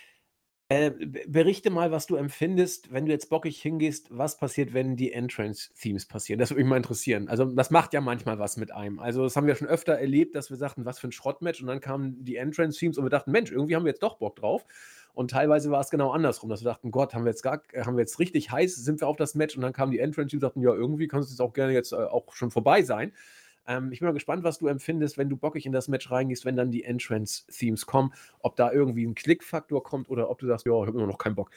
äh, 0.72 0.90
berichte 1.26 1.70
mal, 1.70 1.90
was 1.90 2.06
du 2.06 2.16
empfindest, 2.16 2.92
wenn 2.92 3.04
du 3.04 3.12
jetzt 3.12 3.28
bockig 3.28 3.60
hingehst, 3.60 4.06
was 4.10 4.38
passiert, 4.38 4.72
wenn 4.72 4.96
die 4.96 5.12
Entrance-Themes 5.12 6.06
passieren. 6.06 6.38
Das 6.38 6.50
würde 6.50 6.62
mich 6.62 6.70
mal 6.70 6.76
interessieren. 6.78 7.28
Also 7.28 7.44
das 7.44 7.70
macht 7.70 7.92
ja 7.92 8.00
manchmal 8.00 8.38
was 8.38 8.56
mit 8.56 8.72
einem. 8.72 8.98
Also 8.98 9.24
das 9.24 9.36
haben 9.36 9.46
wir 9.46 9.54
schon 9.54 9.68
öfter 9.68 9.94
erlebt, 9.94 10.34
dass 10.34 10.50
wir 10.50 10.56
sagten, 10.56 10.84
was 10.84 10.98
für 10.98 11.08
ein 11.08 11.12
Schrottmatch 11.12 11.60
und 11.60 11.66
dann 11.66 11.80
kamen 11.80 12.24
die 12.24 12.36
Entrance-Themes 12.36 12.96
und 12.96 13.04
wir 13.04 13.10
dachten, 13.10 13.32
Mensch, 13.32 13.50
irgendwie 13.50 13.76
haben 13.76 13.84
wir 13.84 13.90
jetzt 13.90 14.02
doch 14.02 14.16
Bock 14.16 14.36
drauf. 14.36 14.64
Und 15.14 15.30
teilweise 15.30 15.70
war 15.70 15.80
es 15.80 15.90
genau 15.90 16.10
andersrum, 16.10 16.48
dass 16.48 16.62
wir 16.62 16.70
dachten, 16.70 16.90
Gott, 16.90 17.12
haben 17.12 17.24
wir 17.24 17.30
jetzt 17.30 17.42
gar, 17.42 17.60
haben 17.84 17.96
wir 17.96 18.00
jetzt 18.00 18.18
richtig 18.18 18.50
heiß, 18.50 18.76
sind 18.76 19.00
wir 19.00 19.08
auf 19.08 19.16
das 19.16 19.34
Match 19.34 19.56
und 19.56 19.62
dann 19.62 19.74
kamen 19.74 19.92
die 19.92 19.98
Entrance-Teams 19.98 20.42
und 20.42 20.48
sagten, 20.48 20.62
ja, 20.62 20.72
irgendwie 20.72 21.06
kann 21.06 21.20
es 21.20 21.28
jetzt 21.28 21.40
auch 21.40 21.52
gerne 21.52 21.74
jetzt 21.74 21.92
äh, 21.92 21.96
auch 21.96 22.32
schon 22.32 22.50
vorbei 22.50 22.82
sein. 22.82 23.12
Ähm, 23.66 23.92
ich 23.92 24.00
bin 24.00 24.06
mal 24.06 24.12
gespannt, 24.12 24.44
was 24.44 24.58
du 24.58 24.66
empfindest, 24.66 25.18
wenn 25.18 25.28
du 25.28 25.36
bockig 25.36 25.66
in 25.66 25.72
das 25.72 25.88
Match 25.88 26.10
reingehst, 26.10 26.44
wenn 26.44 26.56
dann 26.56 26.70
die 26.70 26.84
Entrance-Themes 26.84 27.86
kommen, 27.86 28.12
ob 28.40 28.56
da 28.56 28.72
irgendwie 28.72 29.06
ein 29.06 29.14
Klickfaktor 29.14 29.82
kommt 29.82 30.08
oder 30.08 30.30
ob 30.30 30.38
du 30.38 30.46
sagst, 30.46 30.66
ja, 30.66 30.72
ich 30.72 30.86
habe 30.86 30.98
immer 30.98 31.06
noch 31.06 31.18
keinen 31.18 31.34
Bock. 31.34 31.50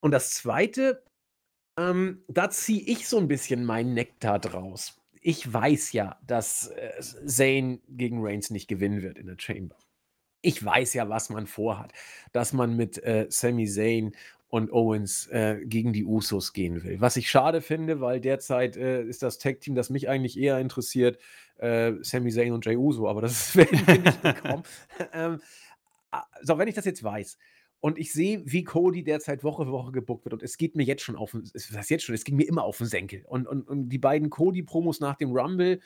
Und 0.00 0.12
das 0.12 0.32
Zweite, 0.32 1.02
ähm, 1.78 2.22
da 2.28 2.50
ziehe 2.50 2.82
ich 2.82 3.08
so 3.08 3.18
ein 3.18 3.28
bisschen 3.28 3.64
meinen 3.64 3.94
Nektar 3.94 4.38
draus. 4.38 5.00
Ich 5.20 5.52
weiß 5.52 5.92
ja, 5.92 6.18
dass 6.26 6.68
äh, 6.68 7.00
Zayn 7.26 7.80
gegen 7.88 8.24
Reigns 8.24 8.50
nicht 8.50 8.68
gewinnen 8.68 9.02
wird 9.02 9.18
in 9.18 9.26
der 9.26 9.36
Chamber. 9.38 9.76
Ich 10.40 10.64
weiß 10.64 10.94
ja, 10.94 11.08
was 11.08 11.30
man 11.30 11.46
vorhat, 11.46 11.92
dass 12.32 12.52
man 12.52 12.76
mit 12.76 13.02
äh, 13.02 13.26
Sami 13.28 13.66
Zayn 13.66 14.12
und 14.48 14.72
Owens 14.72 15.26
äh, 15.28 15.58
gegen 15.64 15.92
die 15.92 16.04
Usos 16.04 16.52
gehen 16.52 16.82
will. 16.82 17.00
Was 17.00 17.16
ich 17.16 17.30
schade 17.30 17.60
finde, 17.60 18.00
weil 18.00 18.20
derzeit 18.20 18.76
äh, 18.76 19.02
ist 19.04 19.22
das 19.22 19.38
Tag-Team, 19.38 19.74
das 19.74 19.90
mich 19.90 20.08
eigentlich 20.08 20.38
eher 20.38 20.58
interessiert, 20.58 21.18
äh, 21.58 21.92
Sami 22.00 22.30
Zayn 22.32 22.52
und 22.52 22.64
Jey 22.64 22.76
Uso, 22.76 23.08
aber 23.08 23.20
das 23.20 23.54
werden 23.56 23.86
wir 23.86 23.98
nicht 23.98 24.22
bekommen. 24.22 24.62
ähm, 25.12 25.40
so, 26.42 26.56
wenn 26.58 26.68
ich 26.68 26.74
das 26.74 26.86
jetzt 26.86 27.04
weiß 27.04 27.36
und 27.80 27.98
ich 27.98 28.12
sehe, 28.12 28.42
wie 28.46 28.64
Cody 28.64 29.04
derzeit 29.04 29.44
Woche 29.44 29.64
für 29.66 29.70
Woche 29.72 29.92
gebuckt 29.92 30.24
wird 30.24 30.32
und 30.32 30.42
es 30.42 30.56
geht 30.56 30.74
mir 30.76 30.82
jetzt 30.84 31.02
schon 31.02 31.16
auf 31.16 31.32
den, 31.32 31.42
es- 31.52 31.88
jetzt 31.90 32.04
schon, 32.04 32.14
es 32.14 32.24
ging 32.24 32.36
mir 32.36 32.48
immer 32.48 32.64
auf 32.64 32.78
den 32.78 32.86
Senkel. 32.86 33.22
Und, 33.26 33.46
und, 33.46 33.68
und 33.68 33.90
die 33.90 33.98
beiden 33.98 34.30
Cody-Promos 34.30 35.00
nach 35.00 35.16
dem 35.16 35.30
Rumble, 35.32 35.80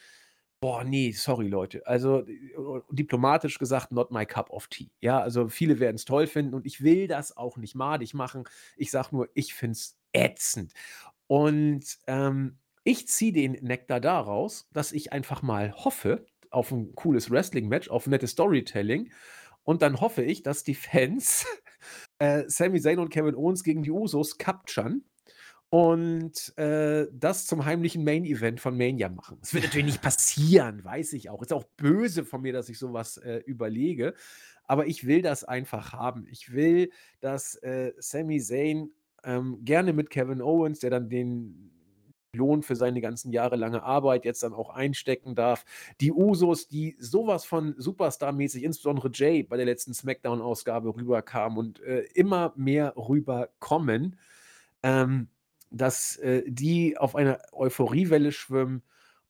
boah, 0.62 0.84
nee, 0.84 1.10
sorry 1.10 1.48
Leute. 1.48 1.84
Also 1.88 2.20
äh, 2.20 2.80
diplomatisch 2.90 3.58
gesagt, 3.58 3.90
not 3.90 4.12
my 4.12 4.24
cup 4.24 4.48
of 4.50 4.68
tea. 4.68 4.90
Ja, 5.00 5.18
also 5.18 5.48
viele 5.48 5.80
werden 5.80 5.96
es 5.96 6.04
toll 6.04 6.28
finden 6.28 6.54
und 6.54 6.66
ich 6.66 6.82
will 6.84 7.08
das 7.08 7.36
auch 7.36 7.56
nicht 7.56 7.74
madig 7.74 8.14
machen. 8.14 8.44
Ich 8.76 8.92
sage 8.92 9.08
nur, 9.10 9.28
ich 9.34 9.54
finde 9.54 9.72
es 9.72 9.98
ätzend. 10.12 10.72
Und 11.26 11.98
ähm, 12.06 12.58
ich 12.84 13.08
ziehe 13.08 13.32
den 13.32 13.52
Nektar 13.60 14.00
daraus, 14.00 14.68
dass 14.72 14.92
ich 14.92 15.12
einfach 15.12 15.42
mal 15.42 15.72
hoffe 15.72 16.26
auf 16.50 16.70
ein 16.70 16.94
cooles 16.94 17.28
Wrestling-Match, 17.28 17.88
auf 17.88 18.06
nettes 18.06 18.30
Storytelling. 18.30 19.10
Und 19.64 19.82
dann 19.82 20.00
hoffe 20.00 20.22
ich, 20.22 20.44
dass 20.44 20.62
die 20.62 20.76
Fans 20.76 21.44
äh, 22.20 22.44
Sami 22.46 22.80
Zayn 22.80 23.00
und 23.00 23.08
Kevin 23.08 23.34
Owens 23.34 23.64
gegen 23.64 23.82
die 23.82 23.90
Usos 23.90 24.38
capturen 24.38 25.04
und, 25.74 26.52
äh, 26.58 27.06
das 27.14 27.46
zum 27.46 27.64
heimlichen 27.64 28.04
Main 28.04 28.26
Event 28.26 28.60
von 28.60 28.76
Mania 28.76 29.08
machen. 29.08 29.38
Das 29.40 29.54
wird 29.54 29.64
natürlich 29.64 29.86
nicht 29.86 30.02
passieren, 30.02 30.84
weiß 30.84 31.14
ich 31.14 31.30
auch. 31.30 31.40
Ist 31.40 31.50
auch 31.54 31.64
böse 31.78 32.26
von 32.26 32.42
mir, 32.42 32.52
dass 32.52 32.68
ich 32.68 32.78
so 32.78 32.92
was, 32.92 33.16
äh, 33.16 33.38
überlege, 33.46 34.12
aber 34.66 34.86
ich 34.86 35.06
will 35.06 35.22
das 35.22 35.44
einfach 35.44 35.94
haben. 35.94 36.26
Ich 36.30 36.52
will, 36.52 36.90
dass, 37.20 37.54
äh, 37.56 37.94
Sami 37.96 38.38
Zayn, 38.38 38.90
ähm, 39.24 39.60
gerne 39.64 39.94
mit 39.94 40.10
Kevin 40.10 40.42
Owens, 40.42 40.80
der 40.80 40.90
dann 40.90 41.08
den 41.08 41.70
Lohn 42.34 42.62
für 42.62 42.76
seine 42.76 43.00
ganzen 43.00 43.32
jahrelange 43.32 43.82
Arbeit 43.82 44.26
jetzt 44.26 44.42
dann 44.42 44.52
auch 44.52 44.68
einstecken 44.68 45.34
darf. 45.34 45.64
Die 46.02 46.12
Usos, 46.12 46.68
die 46.68 46.96
sowas 46.98 47.46
von 47.46 47.74
Superstar-mäßig, 47.78 48.62
insbesondere 48.62 49.10
Jay 49.14 49.42
bei 49.42 49.56
der 49.56 49.64
letzten 49.66 49.94
SmackDown-Ausgabe 49.94 50.94
rüberkam 50.94 51.56
und, 51.56 51.80
äh, 51.80 52.02
immer 52.14 52.52
mehr 52.56 52.92
rüberkommen, 52.96 54.18
ähm, 54.82 55.28
dass, 55.72 56.16
äh, 56.16 56.42
die 56.46 56.96
auf 56.98 57.16
einer 57.16 57.40
Euphoriewelle 57.52 58.32
schwimmen 58.32 58.82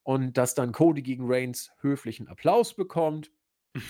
und 0.03 0.37
dass 0.37 0.55
dann 0.55 0.71
Cody 0.71 1.01
gegen 1.01 1.25
Reigns 1.25 1.71
höflichen 1.81 2.27
Applaus 2.27 2.75
bekommt 2.75 3.31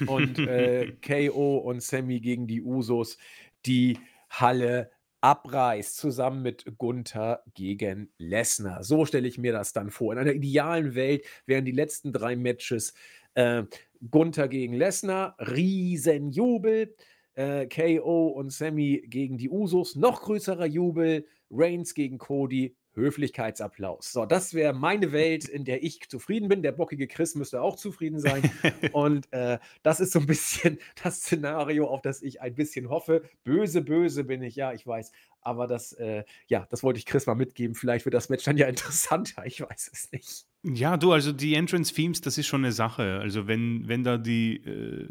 und, 0.07 0.39
äh, 0.39 0.93
KO 1.01 1.57
und 1.57 1.81
Sami 1.81 2.19
gegen 2.19 2.47
die 2.47 2.61
Usos 2.61 3.17
die 3.65 3.97
Halle 4.29 4.91
abreißt, 5.21 5.95
zusammen 5.95 6.41
mit 6.41 6.65
Gunther 6.77 7.43
gegen 7.53 8.11
Lesnar. 8.17 8.83
So 8.83 9.05
stelle 9.05 9.27
ich 9.27 9.37
mir 9.37 9.53
das 9.53 9.71
dann 9.71 9.89
vor. 9.89 10.11
In 10.11 10.19
einer 10.19 10.33
idealen 10.33 10.95
Welt 10.95 11.25
wären 11.45 11.63
die 11.63 11.71
letzten 11.71 12.11
3 12.11 12.35
Matches, 12.35 12.93
äh, 13.35 13.63
Gunther 14.11 14.49
gegen 14.49 14.73
Lesnar, 14.73 15.37
Riesenjubel, 15.39 16.93
äh, 17.35 17.67
KO 17.67 18.27
und 18.27 18.51
Sami 18.51 19.03
gegen 19.07 19.37
die 19.37 19.49
Usos, 19.49 19.95
noch 19.95 20.21
größerer 20.23 20.65
Jubel, 20.65 21.25
Reigns 21.53 21.93
gegen 21.93 22.17
Cody, 22.17 22.75
Höflichkeitsapplaus. 22.95 24.11
So, 24.11 24.25
das 24.25 24.53
wäre 24.53 24.73
meine 24.73 25.11
Welt, 25.11 25.45
in 25.45 25.65
der 25.65 25.83
ich 25.83 26.07
zufrieden 26.09 26.47
bin. 26.47 26.61
Der 26.61 26.71
bockige 26.71 27.07
Chris 27.07 27.35
müsste 27.35 27.61
auch 27.61 27.75
zufrieden 27.75 28.19
sein. 28.19 28.51
Und 28.91 29.31
äh, 29.31 29.57
das 29.81 29.99
ist 29.99 30.13
so 30.13 30.19
ein 30.19 30.27
bisschen 30.27 30.77
das 31.03 31.21
Szenario, 31.21 31.87
auf 31.87 32.01
das 32.01 32.21
ich 32.21 32.41
ein 32.41 32.55
bisschen 32.55 32.89
hoffe. 32.89 33.23
Böse, 33.43 33.81
böse 33.81 34.23
bin 34.23 34.43
ich, 34.43 34.55
ja, 34.55 34.73
ich 34.73 34.85
weiß. 34.85 35.11
Aber 35.41 35.67
das, 35.67 35.93
äh, 35.93 36.23
ja, 36.47 36.67
das 36.69 36.83
wollte 36.83 36.99
ich 36.99 37.05
Chris 37.05 37.25
mal 37.25 37.35
mitgeben. 37.35 37.75
Vielleicht 37.75 38.05
wird 38.05 38.13
das 38.13 38.29
Match 38.29 38.45
dann 38.45 38.57
ja 38.57 38.67
interessanter. 38.67 39.45
Ich 39.45 39.61
weiß 39.61 39.89
es 39.91 40.11
nicht. 40.11 40.45
Ja, 40.63 40.95
du, 40.95 41.11
also 41.11 41.31
die 41.31 41.55
Entrance-Themes, 41.55 42.21
das 42.21 42.37
ist 42.37 42.47
schon 42.47 42.63
eine 42.63 42.71
Sache. 42.71 43.19
Also 43.19 43.47
wenn, 43.47 43.87
wenn 43.87 44.03
da 44.03 44.17
die 44.17 44.57
äh, 44.57 45.07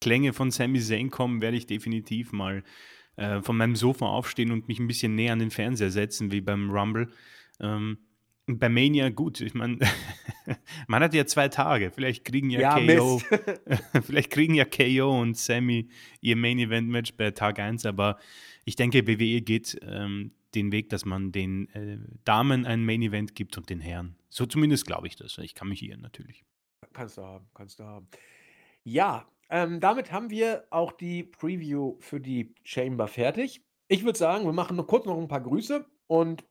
Klänge 0.00 0.32
von 0.32 0.50
Sami 0.50 0.80
Zayn 0.80 1.10
kommen, 1.10 1.40
werde 1.40 1.56
ich 1.56 1.66
definitiv 1.66 2.32
mal 2.32 2.62
äh, 3.16 3.42
von 3.42 3.56
meinem 3.56 3.76
Sofa 3.76 4.06
aufstehen 4.06 4.50
und 4.50 4.68
mich 4.68 4.78
ein 4.78 4.86
bisschen 4.86 5.14
näher 5.14 5.32
an 5.32 5.38
den 5.38 5.50
Fernseher 5.50 5.90
setzen, 5.90 6.32
wie 6.32 6.40
beim 6.40 6.70
Rumble. 6.70 7.10
Ähm, 7.60 7.98
bei 8.46 8.68
Mania, 8.68 9.08
gut, 9.10 9.40
ich 9.40 9.54
meine, 9.54 9.78
man 10.88 11.02
hat 11.02 11.14
ja 11.14 11.26
zwei 11.26 11.48
Tage. 11.48 11.90
Vielleicht 11.90 12.24
kriegen 12.24 12.50
ja, 12.50 12.78
ja 12.78 12.96
KO, 12.96 13.22
vielleicht 14.02 14.30
kriegen 14.30 14.54
ja 14.54 14.64
KO 14.64 15.20
und 15.20 15.36
Sammy 15.36 15.88
ihr 16.20 16.36
Main 16.36 16.58
Event 16.58 16.88
Match 16.88 17.14
bei 17.14 17.30
Tag 17.30 17.58
1, 17.58 17.86
aber 17.86 18.18
ich 18.64 18.76
denke, 18.76 19.06
WWE 19.06 19.40
geht 19.42 19.78
ähm, 19.82 20.32
den 20.54 20.72
Weg, 20.72 20.88
dass 20.90 21.04
man 21.04 21.32
den 21.32 21.68
äh, 21.70 21.98
Damen 22.24 22.66
ein 22.66 22.84
Main 22.84 23.02
Event 23.02 23.34
gibt 23.34 23.56
und 23.56 23.70
den 23.70 23.80
Herren. 23.80 24.16
So 24.28 24.46
zumindest 24.46 24.86
glaube 24.86 25.06
ich 25.06 25.16
das. 25.16 25.38
Ich 25.38 25.54
kann 25.54 25.68
mich 25.68 25.82
irren 25.82 26.00
natürlich. 26.00 26.44
Kannst 26.92 27.16
du 27.16 27.22
haben, 27.22 27.46
kannst 27.54 27.78
du 27.78 27.84
haben. 27.84 28.08
Ja, 28.84 29.26
ähm, 29.52 29.80
damit 29.80 30.10
haben 30.10 30.30
wir 30.30 30.66
auch 30.70 30.92
die 30.92 31.24
Preview 31.24 31.96
für 32.00 32.20
die 32.20 32.54
Chamber 32.64 33.06
fertig. 33.06 33.62
Ich 33.86 34.02
würde 34.02 34.18
sagen, 34.18 34.46
wir 34.46 34.52
machen 34.54 34.76
noch 34.76 34.86
kurz 34.86 35.04
noch 35.04 35.18
ein 35.18 35.28
paar 35.28 35.42
Grüße 35.42 35.84
und 36.06 36.44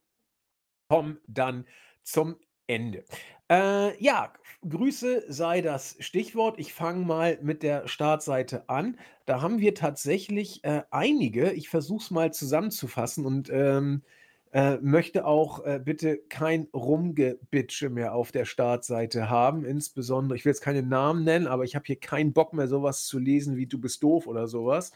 kommen 0.87 1.19
dann 1.27 1.65
zum 2.03 2.37
Ende. 2.67 3.03
Äh, 3.49 4.01
ja, 4.01 4.31
Grüße 4.69 5.25
sei 5.27 5.61
das 5.61 5.97
Stichwort. 5.99 6.59
Ich 6.59 6.73
fange 6.73 7.03
mal 7.03 7.39
mit 7.41 7.63
der 7.63 7.87
Startseite 7.87 8.69
an. 8.69 8.99
Da 9.25 9.41
haben 9.41 9.59
wir 9.59 9.73
tatsächlich 9.73 10.63
äh, 10.63 10.83
einige. 10.91 11.51
Ich 11.53 11.69
versuche 11.69 12.03
es 12.03 12.11
mal 12.11 12.31
zusammenzufassen 12.31 13.25
und 13.25 13.49
ähm, 13.49 14.03
äh, 14.53 14.77
möchte 14.77 15.25
auch 15.25 15.63
äh, 15.65 15.79
bitte 15.83 16.17
kein 16.29 16.67
Rumgebitsche 16.73 17.89
mehr 17.89 18.13
auf 18.13 18.31
der 18.31 18.45
Startseite 18.45 19.29
haben. 19.29 19.63
Insbesondere, 19.63 20.37
ich 20.37 20.45
will 20.45 20.51
jetzt 20.51 20.61
keine 20.61 20.83
Namen 20.83 21.23
nennen, 21.23 21.47
aber 21.47 21.63
ich 21.63 21.75
habe 21.75 21.85
hier 21.85 21.99
keinen 21.99 22.33
Bock 22.33 22.53
mehr, 22.53 22.67
sowas 22.67 23.05
zu 23.05 23.17
lesen 23.17 23.55
wie 23.55 23.67
du 23.67 23.79
bist 23.79 24.03
doof 24.03 24.27
oder 24.27 24.47
sowas. 24.47 24.91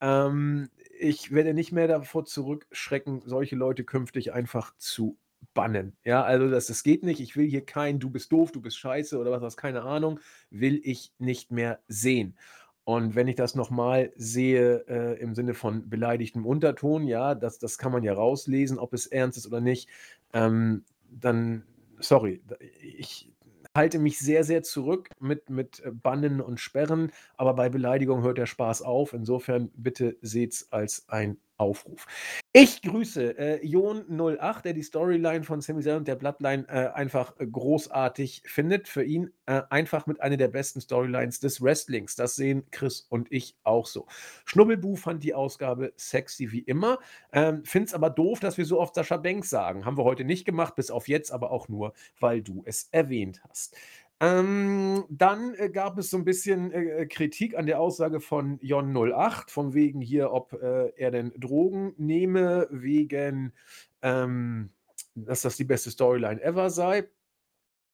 Ähm, 0.00 0.68
ich 0.98 1.32
werde 1.32 1.54
nicht 1.54 1.72
mehr 1.72 1.88
davor 1.88 2.24
zurückschrecken, 2.24 3.22
solche 3.26 3.56
Leute 3.56 3.84
künftig 3.84 4.32
einfach 4.32 4.76
zu 4.78 5.18
bannen. 5.54 5.96
Ja, 6.04 6.22
also 6.22 6.48
das, 6.48 6.66
das 6.66 6.82
geht 6.82 7.02
nicht. 7.02 7.20
Ich 7.20 7.36
will 7.36 7.48
hier 7.48 7.64
kein 7.64 7.98
du 7.98 8.10
bist 8.10 8.30
doof, 8.32 8.52
du 8.52 8.60
bist 8.60 8.78
scheiße 8.78 9.18
oder 9.18 9.32
was, 9.32 9.42
was 9.42 9.56
keine 9.56 9.82
Ahnung, 9.82 10.20
will 10.50 10.80
ich 10.84 11.12
nicht 11.18 11.50
mehr 11.50 11.80
sehen. 11.88 12.36
Und 12.84 13.14
wenn 13.14 13.28
ich 13.28 13.36
das 13.36 13.54
nochmal 13.54 14.12
sehe, 14.16 14.84
äh, 14.88 15.20
im 15.20 15.34
Sinne 15.34 15.54
von 15.54 15.88
beleidigtem 15.88 16.44
Unterton, 16.46 17.06
ja, 17.06 17.34
das 17.34 17.58
das 17.58 17.78
kann 17.78 17.92
man 17.92 18.02
ja 18.02 18.12
rauslesen, 18.12 18.78
ob 18.78 18.92
es 18.92 19.06
ernst 19.06 19.38
ist 19.38 19.46
oder 19.46 19.60
nicht, 19.60 19.88
ähm, 20.32 20.84
dann 21.10 21.64
sorry, 22.00 22.42
ich 22.80 23.32
halte 23.76 23.98
mich 23.98 24.18
sehr, 24.18 24.44
sehr 24.44 24.62
zurück 24.64 25.10
mit 25.20 25.48
mit, 25.48 25.80
äh, 25.80 25.92
Bannen 25.92 26.40
und 26.40 26.58
Sperren, 26.60 27.12
aber 27.36 27.54
bei 27.54 27.68
Beleidigung 27.68 28.22
hört 28.22 28.38
der 28.38 28.46
Spaß 28.46 28.82
auf. 28.82 29.12
Insofern 29.12 29.70
bitte 29.76 30.16
seht's 30.20 30.72
als 30.72 31.08
ein 31.08 31.38
Aufruf. 31.62 32.06
Ich 32.52 32.82
grüße 32.82 33.38
äh, 33.38 33.64
Jon08, 33.64 34.62
der 34.62 34.72
die 34.74 34.82
Storyline 34.82 35.44
von 35.44 35.60
Sami 35.60 35.82
Zayn 35.82 35.98
und 35.98 36.08
der 36.08 36.16
Bloodline 36.16 36.66
äh, 36.68 36.88
einfach 36.88 37.34
äh, 37.38 37.46
großartig 37.46 38.42
findet. 38.44 38.88
Für 38.88 39.04
ihn 39.04 39.30
äh, 39.46 39.62
einfach 39.70 40.06
mit 40.06 40.20
einer 40.20 40.36
der 40.36 40.48
besten 40.48 40.80
Storylines 40.80 41.40
des 41.40 41.62
Wrestlings. 41.62 42.16
Das 42.16 42.36
sehen 42.36 42.64
Chris 42.70 43.06
und 43.08 43.30
ich 43.30 43.56
auch 43.62 43.86
so. 43.86 44.06
Schnubbelbu 44.44 44.96
fand 44.96 45.22
die 45.24 45.34
Ausgabe 45.34 45.92
sexy 45.96 46.52
wie 46.52 46.60
immer. 46.60 46.98
Ähm, 47.32 47.64
Find's 47.64 47.94
aber 47.94 48.10
doof, 48.10 48.40
dass 48.40 48.58
wir 48.58 48.66
so 48.66 48.80
oft 48.80 48.94
Sascha 48.94 49.16
Banks 49.16 49.48
sagen. 49.48 49.84
Haben 49.84 49.96
wir 49.96 50.04
heute 50.04 50.24
nicht 50.24 50.44
gemacht, 50.44 50.74
bis 50.74 50.90
auf 50.90 51.08
jetzt, 51.08 51.30
aber 51.32 51.52
auch 51.52 51.68
nur, 51.68 51.92
weil 52.20 52.42
du 52.42 52.62
es 52.66 52.88
erwähnt 52.90 53.40
hast. 53.48 53.76
Ähm, 54.22 55.04
dann, 55.08 55.52
äh, 55.56 55.68
gab 55.68 55.98
es 55.98 56.10
so 56.10 56.16
ein 56.16 56.24
bisschen, 56.24 56.70
äh, 56.70 57.02
äh 57.02 57.06
Kritik 57.06 57.56
an 57.58 57.66
der 57.66 57.80
Aussage 57.80 58.20
von 58.20 58.60
Jon08, 58.60 59.50
von 59.50 59.74
wegen 59.74 60.00
hier, 60.00 60.30
ob, 60.30 60.52
äh, 60.52 60.92
er 60.94 61.10
denn 61.10 61.32
Drogen 61.36 61.92
nehme, 61.96 62.68
wegen, 62.70 63.52
ähm, 64.00 64.70
dass 65.16 65.42
das 65.42 65.56
die 65.56 65.64
beste 65.64 65.90
Storyline 65.90 66.40
ever 66.40 66.70
sei. 66.70 67.08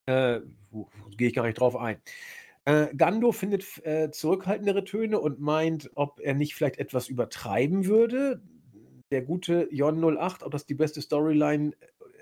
Äh, 0.04 0.40
gehe 1.16 1.28
ich 1.28 1.34
gar 1.34 1.46
nicht 1.46 1.58
drauf 1.58 1.76
ein. 1.76 1.96
Äh, 2.66 2.94
Gando 2.94 3.32
findet 3.32 3.64
zurückhaltendere 4.12 4.84
Töne 4.84 5.20
und 5.20 5.40
meint, 5.40 5.90
ob 5.94 6.20
er 6.20 6.34
nicht 6.34 6.54
vielleicht 6.54 6.78
etwas 6.78 7.08
übertreiben 7.08 7.86
würde. 7.86 8.42
Der 9.10 9.22
gute 9.22 9.70
Jon08, 9.70 10.44
ob 10.44 10.52
das 10.52 10.66
die 10.66 10.74
beste 10.74 11.00
Storyline 11.00 11.72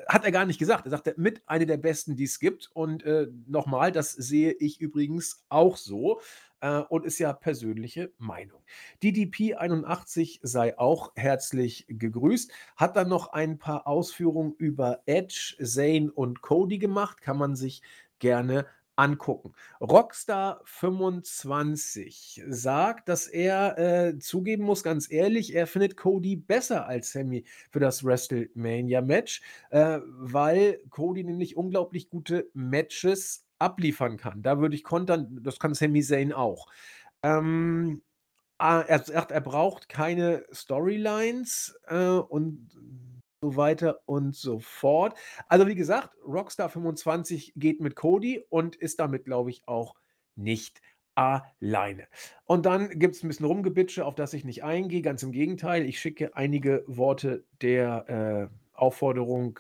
hat 0.07 0.25
er 0.25 0.33
gar 0.33 0.47
nicht 0.47 0.59
gesagt. 0.59 0.87
Er 0.87 0.91
sagte, 0.91 1.15
mit 1.17 1.43
eine 1.47 1.67
der 1.67 1.77
besten, 1.77 2.17
die 2.17 2.25
es 2.25 2.39
gibt. 2.39 2.71
Und 2.75 3.03
äh, 3.05 3.29
nochmal, 3.47 3.93
das 3.93 4.13
sehe 4.13 4.53
ich 4.53 4.81
übrigens 4.81 5.45
auch 5.49 5.77
so 5.77 6.21
äh, 6.61 6.81
und 6.81 7.05
ist 7.05 7.19
ja 7.19 7.33
persönliche 7.33 8.13
Meinung. 8.19 8.63
DDP81 9.03 10.41
sei 10.43 10.79
auch 10.79 11.13
herzlich 11.17 11.87
gegrüßt, 11.89 12.53
hat 12.77 12.97
dann 12.97 13.09
noch 13.09 13.33
ein 13.33 13.59
paar 13.59 13.87
Ausführungen 13.87 14.55
über 14.59 15.03
Edge, 15.07 15.57
Zane 15.63 16.11
und 16.13 16.43
Cody 16.43 16.79
gemacht, 16.79 17.21
kann 17.21 17.39
man 17.39 17.57
sich 17.57 17.83
gerne 18.19 18.67
angucken. 18.97 19.53
Rockstar 19.81 20.61
25 20.65 22.43
sagt, 22.49 23.09
dass 23.09 23.27
er 23.29 23.79
äh, 23.79 24.19
zugeben 24.19 24.65
muss, 24.65 24.83
ganz 24.83 25.11
ehrlich, 25.11 25.55
er 25.55 25.67
findet 25.67 25.97
Cody 25.97 26.37
besser 26.37 26.87
als 26.87 27.13
Sammy 27.13 27.45
für 27.71 27.81
das 27.81 28.05
WrestleMania-Match, 28.05 29.43
äh, 29.71 30.01
weil 30.05 30.81
Cody 30.91 31.25
nämlich 31.25 31.57
unglaublich 31.57 32.09
gute 32.09 32.49
Matches 32.55 33.45
abliefern 33.59 34.17
kann. 34.17 34.43
Da 34.43 34.59
würde 34.59 34.75
ich 34.75 34.85
kontern, 34.85 35.41
das 35.43 35.59
kann 35.59 35.75
Sami 35.75 36.03
Zayn 36.03 36.33
auch. 36.33 36.67
Ähm, 37.23 38.03
ah, 38.59 38.81
er 38.81 38.99
sagt, 39.01 39.31
er 39.31 39.41
braucht 39.41 39.89
keine 39.89 40.45
Storylines 40.53 41.79
äh, 41.87 42.09
und 42.09 42.71
so 43.53 43.57
weiter 43.57 44.01
und 44.07 44.35
so 44.35 44.59
fort. 44.59 45.17
Also, 45.49 45.67
wie 45.67 45.75
gesagt, 45.75 46.11
Rockstar 46.27 46.69
25 46.69 47.53
geht 47.57 47.81
mit 47.81 47.95
Cody 47.97 48.45
und 48.49 48.77
ist 48.77 49.01
damit, 49.01 49.25
glaube 49.25 49.51
ich, 49.51 49.63
auch 49.67 49.95
nicht 50.35 50.81
alleine. 51.15 52.09
Und 52.45 52.67
dann 52.67 52.91
gibt 52.91 53.17
es 53.17 53.23
ein 53.23 53.29
bisschen 53.29 53.47
Rumgebitsche, 53.47 54.05
auf 54.05 54.15
das 54.15 54.35
ich 54.35 54.45
nicht 54.45 54.65
eingehe. 54.65 55.01
Ganz 55.03 55.23
im 55.23 55.33
Gegenteil, 55.33 55.87
ich 55.87 55.99
schicke 56.01 56.37
einige 56.37 56.85
Worte 56.87 57.45
der, 57.63 58.51
äh, 58.51 58.57
Aufforderung 58.77 59.59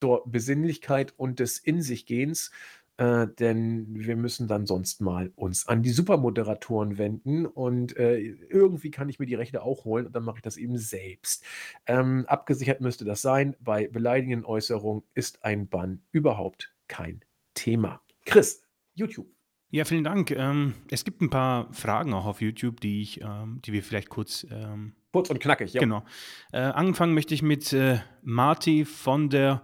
zur 0.00 0.22
Besinnlichkeit 0.26 1.14
und 1.16 1.38
des 1.38 1.58
In-sich-Gehens 1.58 2.50
äh, 2.98 3.26
denn 3.38 3.86
wir 3.90 4.16
müssen 4.16 4.48
dann 4.48 4.66
sonst 4.66 5.00
mal 5.00 5.32
uns 5.36 5.66
an 5.66 5.82
die 5.82 5.90
Supermoderatoren 5.90 6.98
wenden 6.98 7.46
und 7.46 7.96
äh, 7.96 8.18
irgendwie 8.18 8.90
kann 8.90 9.08
ich 9.08 9.18
mir 9.18 9.26
die 9.26 9.34
Rechte 9.34 9.62
auch 9.62 9.84
holen 9.84 10.06
und 10.06 10.16
dann 10.16 10.24
mache 10.24 10.38
ich 10.38 10.42
das 10.42 10.56
eben 10.56 10.78
selbst. 10.78 11.44
Ähm, 11.86 12.24
abgesichert 12.26 12.80
müsste 12.80 13.04
das 13.04 13.22
sein. 13.22 13.56
Bei 13.60 13.88
beleidigenden 13.88 14.44
Äußerungen 14.44 15.02
ist 15.14 15.44
ein 15.44 15.68
Bann 15.68 16.02
überhaupt 16.12 16.74
kein 16.88 17.20
Thema. 17.54 18.00
Chris, 18.24 18.62
YouTube. 18.94 19.28
Ja, 19.70 19.84
vielen 19.84 20.04
Dank. 20.04 20.30
Ähm, 20.30 20.74
es 20.90 21.04
gibt 21.04 21.20
ein 21.20 21.30
paar 21.30 21.72
Fragen 21.72 22.14
auch 22.14 22.24
auf 22.24 22.40
YouTube, 22.40 22.80
die 22.80 23.02
ich, 23.02 23.20
ähm, 23.20 23.60
die 23.64 23.72
wir 23.72 23.82
vielleicht 23.82 24.08
kurz 24.08 24.46
ähm, 24.50 24.94
Kurz 25.16 25.30
und 25.30 25.40
knackig, 25.40 25.72
ja. 25.72 25.80
Genau. 25.80 26.04
Äh, 26.52 26.58
angefangen 26.58 27.14
möchte 27.14 27.32
ich 27.32 27.40
mit 27.40 27.72
äh, 27.72 28.00
Marty 28.22 28.84
von 28.84 29.30
der 29.30 29.62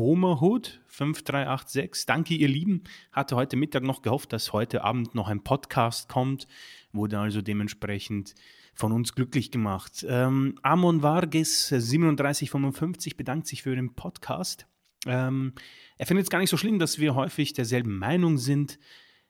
Homerhood 0.00 0.80
5386. 0.86 2.06
Danke, 2.06 2.34
ihr 2.34 2.48
Lieben. 2.48 2.84
Hatte 3.12 3.36
heute 3.36 3.56
Mittag 3.56 3.82
noch 3.82 4.00
gehofft, 4.00 4.32
dass 4.32 4.54
heute 4.54 4.82
Abend 4.82 5.14
noch 5.14 5.28
ein 5.28 5.44
Podcast 5.44 6.08
kommt. 6.08 6.48
Wurde 6.92 7.18
also 7.18 7.42
dementsprechend 7.42 8.34
von 8.72 8.92
uns 8.92 9.14
glücklich 9.14 9.50
gemacht. 9.50 10.04
Ähm, 10.08 10.54
Amon 10.62 11.02
Vargas 11.02 11.68
3755 11.68 13.18
bedankt 13.18 13.46
sich 13.46 13.62
für 13.62 13.76
den 13.76 13.94
Podcast. 13.94 14.66
Ähm, 15.06 15.52
er 15.98 16.06
findet 16.06 16.24
es 16.24 16.30
gar 16.30 16.38
nicht 16.38 16.50
so 16.50 16.56
schlimm, 16.56 16.78
dass 16.78 16.98
wir 16.98 17.14
häufig 17.14 17.52
derselben 17.52 17.98
Meinung 17.98 18.38
sind. 18.38 18.78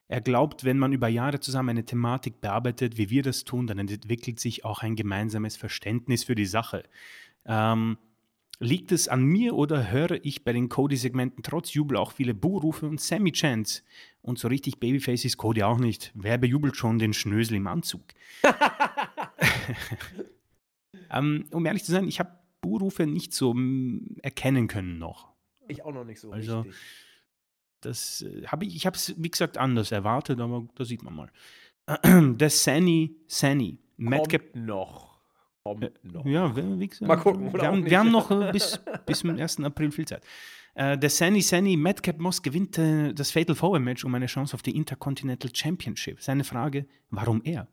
Er 0.06 0.20
glaubt, 0.20 0.64
wenn 0.64 0.78
man 0.78 0.92
über 0.92 1.08
Jahre 1.08 1.40
zusammen 1.40 1.70
eine 1.70 1.84
Thematik 1.84 2.40
bearbeitet, 2.40 2.96
wie 2.96 3.10
wir 3.10 3.22
das 3.22 3.42
tun, 3.42 3.66
dann 3.66 3.78
entwickelt 3.80 4.38
sich 4.38 4.64
auch 4.64 4.82
ein 4.82 4.94
gemeinsames 4.94 5.56
Verständnis 5.56 6.22
für 6.22 6.36
die 6.36 6.46
Sache. 6.46 6.84
Ähm, 7.44 7.98
liegt 8.60 8.92
es 8.92 9.08
an 9.08 9.24
mir 9.24 9.54
oder 9.54 9.90
höre 9.90 10.24
ich 10.24 10.44
bei 10.44 10.52
den 10.52 10.68
Cody-Segmenten 10.68 11.42
trotz 11.42 11.72
Jubel 11.72 11.96
auch 11.96 12.12
viele 12.12 12.34
Buhrufe 12.34 12.86
und 12.86 13.00
Sammy-Chants? 13.00 13.82
Und 14.22 14.38
so 14.38 14.48
richtig 14.48 14.78
Babyface 14.78 15.24
ist 15.24 15.38
Cody 15.38 15.62
auch 15.62 15.78
nicht. 15.78 16.12
Wer 16.14 16.38
bejubelt 16.38 16.76
schon 16.76 16.98
den 16.98 17.14
Schnösel 17.14 17.56
im 17.56 17.66
Anzug? 17.66 18.02
ähm, 21.10 21.46
um 21.50 21.64
ehrlich 21.64 21.84
zu 21.84 21.92
sein, 21.92 22.06
ich 22.06 22.20
habe 22.20 22.38
Buhrufe 22.60 23.06
nicht 23.06 23.32
so 23.32 23.54
mm, 23.54 24.18
erkennen 24.22 24.68
können 24.68 24.98
noch. 24.98 25.32
Ich 25.68 25.82
auch 25.82 25.92
noch 25.92 26.04
nicht 26.04 26.20
so 26.20 26.30
also, 26.30 26.60
richtig. 26.60 26.80
Das 27.80 28.22
äh, 28.22 28.46
habe 28.46 28.66
ich, 28.66 28.76
ich 28.76 28.84
habe 28.84 28.96
es, 28.96 29.14
wie 29.16 29.30
gesagt, 29.30 29.56
anders 29.56 29.90
erwartet, 29.90 30.38
aber 30.38 30.68
da 30.74 30.84
sieht 30.84 31.02
man 31.02 31.14
mal. 31.14 31.32
Der 32.36 32.50
Sani, 32.50 33.16
Sani, 33.26 33.78
Madcap. 33.96 34.54
noch. 34.54 35.09
Äh, 35.64 35.90
noch. 36.02 36.24
Ja, 36.24 36.56
wie 36.56 36.88
gesagt. 36.88 37.06
Mal 37.06 37.16
gucken. 37.16 37.52
Wir 37.52 37.62
haben, 37.62 37.84
wir 37.84 37.98
haben, 37.98 38.10
noch 38.10 38.30
äh, 38.48 38.50
bis, 38.52 38.80
bis 39.04 39.18
zum 39.20 39.30
1. 39.30 39.60
April 39.60 39.90
viel 39.90 40.06
Zeit. 40.06 40.22
Uh, 40.78 40.96
der 40.96 41.10
Sani 41.10 41.42
Sani 41.42 41.76
Madcap 41.76 42.20
Moss 42.20 42.40
gewinnt 42.40 42.78
uh, 42.78 43.12
das 43.12 43.32
Fatal 43.32 43.56
Four 43.56 43.80
Match 43.80 44.04
um 44.04 44.14
eine 44.14 44.26
Chance 44.26 44.54
auf 44.54 44.62
die 44.62 44.74
Intercontinental 44.76 45.50
Championship. 45.52 46.22
Seine 46.22 46.44
Frage, 46.44 46.86
warum 47.10 47.42
er? 47.44 47.66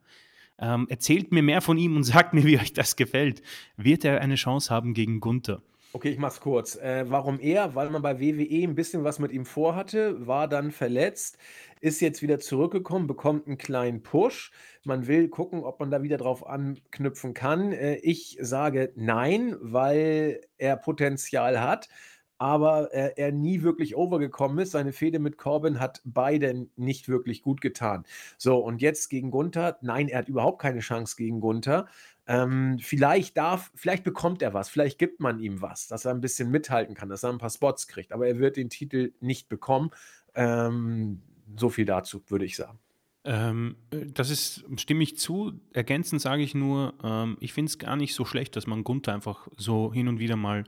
Ähm, 0.59 0.87
erzählt 0.89 1.31
mir 1.31 1.43
mehr 1.43 1.61
von 1.61 1.77
ihm 1.77 1.95
und 1.95 2.03
sagt 2.03 2.33
mir, 2.33 2.43
wie 2.43 2.57
euch 2.57 2.73
das 2.73 2.95
gefällt. 2.95 3.41
Wird 3.77 4.03
er 4.03 4.19
eine 4.19 4.35
Chance 4.35 4.73
haben 4.73 4.93
gegen 4.93 5.19
Gunther? 5.19 5.61
Okay, 5.93 6.09
ich 6.09 6.19
mach's 6.19 6.41
kurz. 6.41 6.75
Äh, 6.75 7.05
warum 7.07 7.39
er? 7.39 7.75
Weil 7.75 7.89
man 7.89 8.01
bei 8.01 8.19
WWE 8.19 8.63
ein 8.63 8.75
bisschen 8.75 9.03
was 9.03 9.19
mit 9.19 9.31
ihm 9.31 9.45
vorhatte, 9.45 10.27
war 10.27 10.47
dann 10.47 10.71
verletzt, 10.71 11.37
ist 11.81 12.01
jetzt 12.01 12.21
wieder 12.21 12.39
zurückgekommen, 12.39 13.07
bekommt 13.07 13.47
einen 13.47 13.57
kleinen 13.57 14.03
Push. 14.03 14.51
Man 14.83 15.07
will 15.07 15.27
gucken, 15.29 15.63
ob 15.63 15.79
man 15.79 15.91
da 15.91 16.03
wieder 16.03 16.17
drauf 16.17 16.47
anknüpfen 16.47 17.33
kann. 17.33 17.71
Äh, 17.71 17.95
ich 17.97 18.37
sage 18.41 18.91
nein, 18.95 19.55
weil 19.59 20.41
er 20.57 20.77
Potenzial 20.77 21.61
hat 21.61 21.89
aber 22.37 22.93
er, 22.93 23.17
er 23.17 23.31
nie 23.31 23.63
wirklich 23.63 23.95
overgekommen 23.95 24.59
ist. 24.59 24.71
Seine 24.71 24.93
Fehde 24.93 25.19
mit 25.19 25.37
Corbin 25.37 25.79
hat 25.79 26.01
beiden 26.05 26.69
nicht 26.75 27.09
wirklich 27.09 27.41
gut 27.41 27.61
getan. 27.61 28.05
So, 28.37 28.57
und 28.57 28.81
jetzt 28.81 29.09
gegen 29.09 29.31
Gunther, 29.31 29.77
nein, 29.81 30.07
er 30.07 30.19
hat 30.19 30.29
überhaupt 30.29 30.61
keine 30.61 30.79
Chance 30.79 31.15
gegen 31.17 31.39
Gunther. 31.39 31.87
Ähm, 32.27 32.77
vielleicht 32.81 33.37
darf, 33.37 33.71
vielleicht 33.73 34.03
bekommt 34.03 34.41
er 34.41 34.53
was, 34.53 34.69
vielleicht 34.69 34.99
gibt 34.99 35.19
man 35.19 35.39
ihm 35.39 35.61
was, 35.61 35.87
dass 35.87 36.05
er 36.05 36.11
ein 36.11 36.21
bisschen 36.21 36.51
mithalten 36.51 36.93
kann, 36.93 37.09
dass 37.09 37.23
er 37.23 37.29
ein 37.29 37.37
paar 37.37 37.49
Spots 37.49 37.87
kriegt, 37.87 38.11
aber 38.11 38.27
er 38.27 38.37
wird 38.37 38.57
den 38.57 38.69
Titel 38.69 39.13
nicht 39.21 39.47
bekommen. 39.47 39.91
Ähm, 40.35 41.21
so 41.55 41.69
viel 41.69 41.85
dazu, 41.85 42.21
würde 42.27 42.45
ich 42.45 42.55
sagen. 42.55 42.79
Ähm, 43.23 43.75
äh, 43.91 44.05
das 44.07 44.29
ist, 44.29 44.63
stimme 44.77 45.03
ich 45.03 45.17
zu. 45.17 45.59
Ergänzend 45.73 46.21
sage 46.21 46.43
ich 46.43 46.55
nur, 46.55 46.93
ähm, 47.03 47.37
ich 47.39 47.53
finde 47.53 47.69
es 47.69 47.77
gar 47.77 47.95
nicht 47.95 48.13
so 48.13 48.25
schlecht, 48.25 48.55
dass 48.55 48.67
man 48.67 48.83
Gunther 48.83 49.13
einfach 49.13 49.47
so 49.57 49.93
hin 49.93 50.07
und 50.07 50.19
wieder 50.19 50.35
mal 50.37 50.63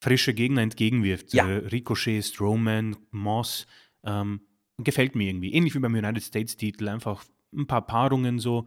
frische 0.00 0.34
Gegner 0.34 0.62
entgegenwirft. 0.62 1.32
Ja. 1.32 1.48
Äh, 1.48 1.66
Ricochet, 1.68 2.24
Strowman, 2.24 2.96
Moss. 3.10 3.66
Ähm, 4.04 4.40
gefällt 4.78 5.14
mir 5.14 5.28
irgendwie. 5.28 5.52
Ähnlich 5.52 5.74
wie 5.74 5.78
beim 5.78 5.94
United 5.94 6.22
States-Titel. 6.22 6.88
Einfach 6.88 7.24
ein 7.54 7.66
paar 7.66 7.86
Paarungen 7.86 8.38
so. 8.38 8.66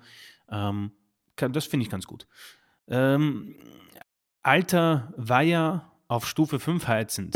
Ähm, 0.50 0.92
das 1.36 1.66
finde 1.66 1.84
ich 1.84 1.90
ganz 1.90 2.08
gut. 2.08 2.28
Ähm, 2.88 3.56
alter 4.42 5.14
Weiher 5.16 5.92
auf 6.08 6.28
Stufe 6.28 6.60
5 6.60 6.88
heizend. 6.88 7.36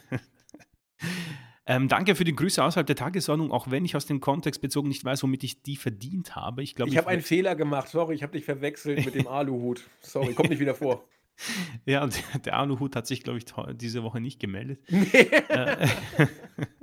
Ähm, 1.68 1.88
danke 1.88 2.14
für 2.14 2.22
die 2.22 2.34
Grüße 2.34 2.62
außerhalb 2.62 2.86
der 2.86 2.94
Tagesordnung, 2.94 3.50
auch 3.50 3.70
wenn 3.70 3.84
ich 3.84 3.96
aus 3.96 4.06
dem 4.06 4.20
Kontext 4.20 4.60
bezogen 4.60 4.88
nicht 4.88 5.04
weiß, 5.04 5.24
womit 5.24 5.42
ich 5.42 5.62
die 5.62 5.76
verdient 5.76 6.36
habe. 6.36 6.62
Ich, 6.62 6.78
ich, 6.78 6.86
ich 6.86 6.96
habe 6.96 7.08
einen 7.08 7.22
Fehler 7.22 7.56
gemacht. 7.56 7.88
Sorry, 7.88 8.14
ich 8.14 8.22
habe 8.22 8.32
dich 8.32 8.44
verwechselt 8.44 9.04
mit 9.04 9.16
dem 9.16 9.26
Aluhut. 9.26 9.82
Sorry, 10.00 10.32
kommt 10.34 10.50
nicht 10.50 10.60
wieder 10.60 10.74
vor. 10.74 11.04
Ja, 11.84 12.06
der, 12.06 12.38
der 12.38 12.56
Aluhut 12.56 12.96
hat 12.96 13.06
sich, 13.06 13.22
glaube 13.22 13.38
ich, 13.38 13.44
diese 13.74 14.02
Woche 14.02 14.22
nicht 14.22 14.40
gemeldet. 14.40 14.80
Nee. 14.88 15.04
Äh, 15.04 15.86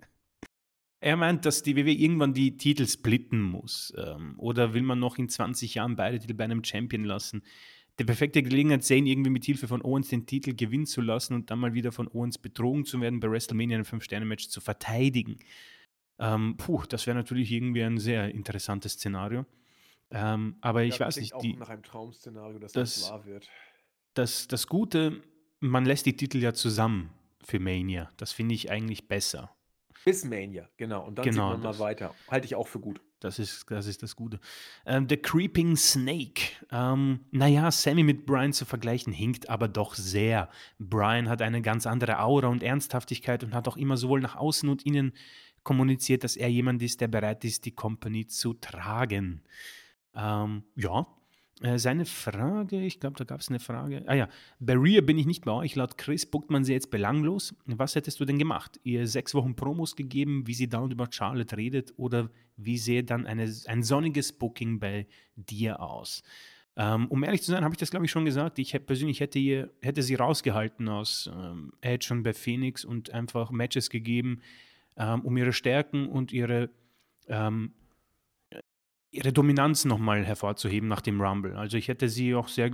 er 0.99 1.17
meint, 1.17 1.47
dass 1.47 1.63
die 1.63 1.75
WWE 1.75 1.91
irgendwann 1.91 2.35
die 2.35 2.55
Titel 2.55 2.85
splitten 2.85 3.41
muss. 3.41 3.91
Ähm, 3.97 4.35
oder 4.37 4.75
will 4.75 4.83
man 4.83 4.99
noch 4.99 5.17
in 5.17 5.27
20 5.27 5.73
Jahren 5.73 5.95
beide 5.95 6.19
Titel 6.19 6.35
bei 6.35 6.43
einem 6.43 6.63
Champion 6.63 7.03
lassen? 7.03 7.41
Die 7.99 8.05
perfekte 8.05 8.41
Gelegenheit 8.41 8.83
sehen, 8.83 9.05
irgendwie 9.05 9.29
mit 9.29 9.45
Hilfe 9.45 9.67
von 9.67 9.83
Owens 9.83 10.09
den 10.09 10.25
Titel 10.25 10.55
gewinnen 10.55 10.87
zu 10.87 11.01
lassen 11.01 11.35
und 11.35 11.51
dann 11.51 11.59
mal 11.59 11.73
wieder 11.73 11.91
von 11.91 12.07
Owens 12.07 12.37
betrogen 12.37 12.85
zu 12.85 12.99
werden, 12.99 13.19
bei 13.19 13.29
WrestleMania 13.29 13.77
ein 13.77 13.85
5-Sterne-Match 13.85 14.49
zu 14.49 14.61
verteidigen. 14.61 15.37
Ähm, 16.17 16.57
puh, 16.57 16.83
das 16.89 17.05
wäre 17.05 17.15
natürlich 17.15 17.51
irgendwie 17.51 17.83
ein 17.83 17.99
sehr 17.99 18.33
interessantes 18.33 18.93
Szenario. 18.93 19.45
Ähm, 20.09 20.55
aber 20.61 20.83
ich 20.83 20.97
ja, 20.97 21.07
weiß 21.07 21.17
nicht. 21.17 21.33
Die, 21.41 21.53
auch 21.53 21.59
nach 21.59 21.69
einem 21.69 21.83
Traum-Szenario, 21.83 22.59
dass 22.59 22.71
das, 22.71 22.95
das 22.95 23.09
wahr 23.11 23.25
wird 23.25 23.49
das, 24.13 24.47
das 24.47 24.67
Gute, 24.67 25.21
man 25.59 25.85
lässt 25.85 26.05
die 26.05 26.15
Titel 26.15 26.37
ja 26.37 26.53
zusammen 26.53 27.11
für 27.43 27.59
Mania. 27.59 28.09
Das 28.17 28.31
finde 28.31 28.55
ich 28.55 28.69
eigentlich 28.69 29.07
besser. 29.07 29.55
Bis 30.05 30.25
Mania, 30.25 30.69
genau. 30.77 31.05
Und 31.05 31.17
dann 31.17 31.25
genau, 31.25 31.53
sieht 31.53 31.63
man 31.63 31.71
mal 31.71 31.79
weiter. 31.79 32.13
Halte 32.29 32.45
ich 32.45 32.55
auch 32.55 32.67
für 32.67 32.79
gut. 32.79 33.01
Das 33.23 33.39
ist 33.39 33.65
das, 33.69 33.87
ist 33.87 34.03
das 34.03 34.15
Gute. 34.15 34.39
Ähm, 34.85 35.07
The 35.09 35.17
Creeping 35.17 35.75
Snake. 35.75 36.43
Ähm, 36.71 37.21
naja, 37.31 37.71
Sammy 37.71 38.03
mit 38.03 38.25
Brian 38.25 38.53
zu 38.53 38.65
vergleichen 38.65 39.13
hinkt 39.13 39.49
aber 39.49 39.67
doch 39.67 39.95
sehr. 39.95 40.49
Brian 40.79 41.29
hat 41.29 41.41
eine 41.41 41.61
ganz 41.61 41.87
andere 41.87 42.19
Aura 42.19 42.47
und 42.47 42.63
Ernsthaftigkeit 42.63 43.43
und 43.43 43.53
hat 43.53 43.67
auch 43.67 43.77
immer 43.77 43.97
sowohl 43.97 44.21
nach 44.21 44.35
außen 44.35 44.67
und 44.69 44.85
innen 44.85 45.13
kommuniziert, 45.63 46.23
dass 46.23 46.35
er 46.35 46.49
jemand 46.49 46.81
ist, 46.81 47.01
der 47.01 47.07
bereit 47.07 47.43
ist, 47.45 47.65
die 47.65 47.71
Company 47.71 48.27
zu 48.27 48.53
tragen. 48.53 49.41
Ähm, 50.13 50.63
ja, 50.75 51.07
äh, 51.61 51.77
seine 51.77 52.05
Frage, 52.05 52.81
ich 52.81 52.99
glaube, 52.99 53.15
da 53.17 53.23
gab 53.23 53.39
es 53.39 53.49
eine 53.49 53.59
Frage. 53.59 54.03
Ah 54.07 54.15
ja, 54.15 54.29
bei 54.59 54.73
Rhea 54.73 55.01
bin 55.01 55.17
ich 55.17 55.25
nicht 55.25 55.45
bei 55.45 55.51
euch. 55.51 55.75
Laut 55.75 55.97
Chris 55.97 56.25
buckt 56.25 56.49
man 56.49 56.63
sie 56.63 56.73
jetzt 56.73 56.89
belanglos. 56.89 57.55
Was 57.65 57.95
hättest 57.95 58.19
du 58.19 58.25
denn 58.25 58.39
gemacht? 58.39 58.79
Ihr 58.83 59.07
sechs 59.07 59.33
Wochen 59.35 59.55
Promos 59.55 59.95
gegeben, 59.95 60.47
wie 60.47 60.53
sie 60.53 60.67
dauernd 60.67 60.93
über 60.93 61.07
Charlotte 61.11 61.55
redet 61.55 61.93
oder 61.97 62.29
wie 62.57 62.77
sähe 62.77 63.03
dann 63.03 63.27
eine, 63.27 63.51
ein 63.67 63.83
sonniges 63.83 64.33
Booking 64.33 64.79
bei 64.79 65.07
dir 65.35 65.79
aus? 65.79 66.23
Ähm, 66.75 67.07
um 67.09 67.23
ehrlich 67.23 67.43
zu 67.43 67.51
sein, 67.51 67.63
habe 67.63 67.75
ich 67.75 67.79
das, 67.79 67.91
glaube 67.91 68.05
ich, 68.05 68.11
schon 68.11 68.25
gesagt. 68.25 68.57
Ich 68.57 68.73
hätte, 68.73 68.85
persönlich 68.85 69.19
hätte, 69.19 69.37
ihr, 69.37 69.71
hätte 69.81 70.01
sie 70.01 70.15
rausgehalten 70.15 70.89
aus 70.89 71.29
ähm, 71.33 71.71
Edge 71.81 72.11
und 72.11 72.23
bei 72.23 72.33
Phoenix 72.33 72.83
und 72.83 73.11
einfach 73.11 73.51
Matches 73.51 73.91
gegeben, 73.91 74.41
ähm, 74.97 75.21
um 75.21 75.37
ihre 75.37 75.53
Stärken 75.53 76.07
und 76.07 76.33
ihre 76.33 76.71
ähm, 77.27 77.73
ihre 79.13 79.31
Dominanz 79.31 79.85
nochmal 79.85 80.25
hervorzuheben 80.25 80.89
nach 80.89 81.01
dem 81.01 81.21
Rumble. 81.21 81.55
Also 81.55 81.77
ich 81.77 81.87
hätte 81.87 82.09
sie 82.09 82.33
auch 82.33 82.47
sehr 82.47 82.71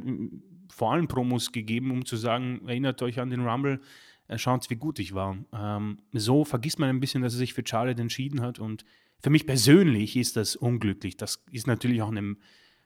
vor 0.69 0.93
allem 0.93 1.07
Promos 1.07 1.51
gegeben, 1.51 1.91
um 1.91 2.05
zu 2.05 2.15
sagen, 2.15 2.61
erinnert 2.65 3.01
euch 3.01 3.19
an 3.19 3.29
den 3.29 3.45
Rumble, 3.45 3.81
äh, 4.27 4.37
schaut, 4.37 4.69
wie 4.69 4.75
gut 4.75 4.99
ich 4.99 5.13
war. 5.13 5.37
Ähm, 5.53 5.99
so 6.13 6.45
vergisst 6.45 6.79
man 6.79 6.89
ein 6.89 7.01
bisschen, 7.01 7.21
dass 7.21 7.33
er 7.33 7.39
sich 7.39 7.53
für 7.53 7.63
Charlotte 7.65 8.01
entschieden 8.01 8.41
hat 8.41 8.59
und 8.59 8.85
für 9.21 9.29
mich 9.29 9.45
persönlich 9.45 10.15
ist 10.15 10.37
das 10.37 10.55
unglücklich. 10.55 11.17
Das 11.17 11.43
ist 11.51 11.67
natürlich 11.67 12.01
auch 12.01 12.11
eine 12.11 12.37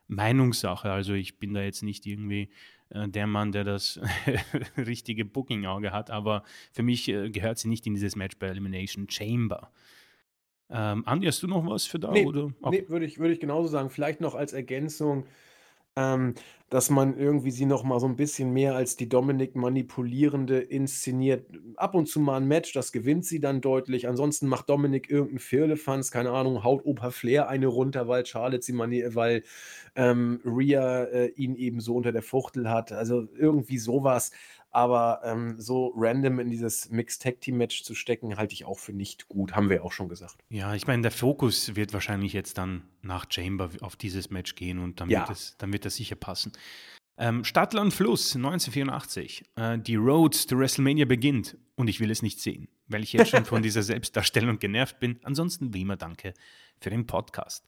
Meinungssache. 0.07 0.91
Also 0.91 1.13
ich 1.13 1.37
bin 1.37 1.53
da 1.53 1.61
jetzt 1.61 1.83
nicht 1.83 2.07
irgendwie 2.07 2.49
äh, 2.89 3.07
der 3.07 3.27
Mann, 3.27 3.51
der 3.51 3.63
das 3.63 3.99
richtige 4.77 5.25
Booking-Auge 5.25 5.91
hat, 5.91 6.09
aber 6.09 6.43
für 6.71 6.81
mich 6.81 7.07
äh, 7.07 7.29
gehört 7.29 7.59
sie 7.59 7.67
nicht 7.67 7.85
in 7.85 7.93
dieses 7.93 8.15
Match 8.15 8.37
bei 8.39 8.47
Elimination 8.47 9.07
Chamber. 9.09 9.71
Ähm, 10.73 11.03
Andi, 11.07 11.27
hast 11.27 11.41
du 11.43 11.47
noch 11.47 11.65
was 11.67 11.85
für 11.85 11.99
da? 11.99 12.09
Nee, 12.09 12.35
Okay. 12.61 12.73
nee 12.79 12.87
würde 12.89 13.05
ich, 13.05 13.19
würd 13.19 13.31
ich 13.31 13.39
genauso 13.39 13.67
sagen. 13.69 13.89
Vielleicht 13.89 14.21
noch 14.21 14.35
als 14.35 14.53
Ergänzung, 14.53 15.25
ähm, 15.95 16.35
dass 16.69 16.89
man 16.89 17.17
irgendwie 17.17 17.51
sie 17.51 17.65
noch 17.67 17.83
mal 17.83 17.99
so 17.99 18.07
'n 18.07 18.15
bisschen 18.17 18.51
mehr 18.53 18.75
als 18.75 18.95
die 18.97 19.09
Dominik 19.09 19.55
Manipulierende 19.55 20.59
inszeniert. 20.59 21.47
Ab 21.77 21.95
und 21.95 22.07
zu 22.07 22.19
mal 22.19 22.37
'n 22.41 22.47
Match, 22.47 22.73
das 22.73 22.91
gewinnt 22.93 23.25
sie 23.25 23.39
dann 23.39 23.61
deutlich. 23.61 24.07
Ansonsten 24.07 24.47
macht 24.47 24.69
Dominik 24.69 25.09
irgend 25.09 25.33
'n 25.35 25.39
Firlefanz, 25.39 26.11
keine 26.11 26.31
Ahnung, 26.31 26.63
haut 26.63 26.85
Opa 26.85 27.11
Flair 27.11 27.47
eine 27.49 27.67
runter, 27.67 28.07
weil 28.07 28.25
Charlotte 28.25 28.63
sie 28.63 28.73
weil, 29.15 29.43
ähm, 29.95 30.41
Rhea, 30.45 31.05
äh, 31.05 31.27
ihn 31.35 31.55
eben 31.55 31.79
so 31.81 31.95
unter 31.95 32.11
der 32.13 32.23
Fuchtel 32.23 32.69
hat. 32.69 32.91
Also, 32.91 33.27
irgendwie 33.37 33.77
so 33.79 34.03
was. 34.03 34.31
Aber, 34.73 35.21
ähm, 35.23 35.55
so 35.61 35.93
random 35.95 36.39
in 36.39 36.49
dieses 36.49 36.89
Mixed 36.89 37.21
Tag 37.21 37.39
Team 37.41 37.57
Match 37.57 37.83
zu 37.83 37.93
stecken, 37.93 38.35
halte 38.37 38.53
ich 38.53 38.65
auch 38.65 38.79
für 38.79 38.91
nicht 38.91 39.27
gut, 39.27 39.55
haben 39.55 39.69
wir 39.69 39.85
auch 39.85 39.91
schon 39.91 40.09
gesagt. 40.09 40.35
Ja, 40.49 40.73
ich 40.73 40.87
meine, 40.87 41.03
der 41.03 41.11
Fokus 41.11 41.75
wird 41.75 41.93
wahrscheinlich 41.93 42.33
jetzt 42.33 42.57
dann 42.57 42.83
nach 43.03 43.27
Chamber 43.29 43.69
auf 43.81 43.95
dieses 43.95 44.31
Match 44.31 44.55
gehen 44.55 44.79
und 44.79 44.99
dann 44.99 45.09
wird 45.09 45.27
Ja. 45.27 45.31
es 45.31 45.55
dann 45.59 45.71
wird 45.71 45.85
das 45.85 45.95
sicher 45.95 46.15
passen. 46.15 46.51
Ähm, 47.19 47.43
Stadt, 47.43 47.73
Land, 47.73 47.93
Fluss, 47.93 48.35
1984. 48.35 49.45
Äh, 49.55 49.77
die 49.77 49.95
Road 49.95 50.47
to 50.49 50.57
WrestleMania 50.57 51.05
beginnt 51.05 51.55
und 51.75 51.87
ich 51.87 51.99
will 51.99 52.09
es 52.09 52.23
nicht 52.23 52.39
sehen, 52.39 52.67
weil 52.87 53.03
ich 53.03 53.13
jetzt 53.13 53.29
schon 53.29 53.45
von 53.45 53.61
dieser 53.63 53.83
Selbstdarstellung 53.83 54.57
genervt 54.57 54.99
bin. 54.99 55.19
Ansonsten 55.23 55.73
wie 55.75 55.81
immer 55.81 55.97
danke 55.97 56.33
für 56.81 56.89
den 56.89 57.05
Podcast. 57.05 57.63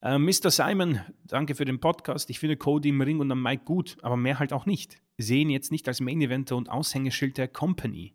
Äh, 0.00 0.18
Mr. 0.18 0.50
Simon, 0.50 1.00
danke 1.24 1.54
für 1.54 1.64
den 1.64 1.78
Podcast. 1.78 2.28
Ich 2.30 2.40
finde 2.40 2.56
Cody 2.56 2.88
im 2.88 3.00
Ring 3.00 3.20
und 3.20 3.30
am 3.30 3.40
Mic 3.40 3.64
gut, 3.64 3.96
aber 4.02 4.16
mehr 4.16 4.40
halt 4.40 4.52
auch 4.52 4.66
nicht. 4.66 5.00
Sehe 5.22 5.42
ihn 5.42 5.50
jetzt 5.50 5.72
nicht 5.72 5.88
als 5.88 6.00
Main 6.00 6.20
Eventer 6.20 6.56
und 6.56 6.68
Aushängeschild 6.68 7.38
der 7.38 7.48
Company. 7.48 8.14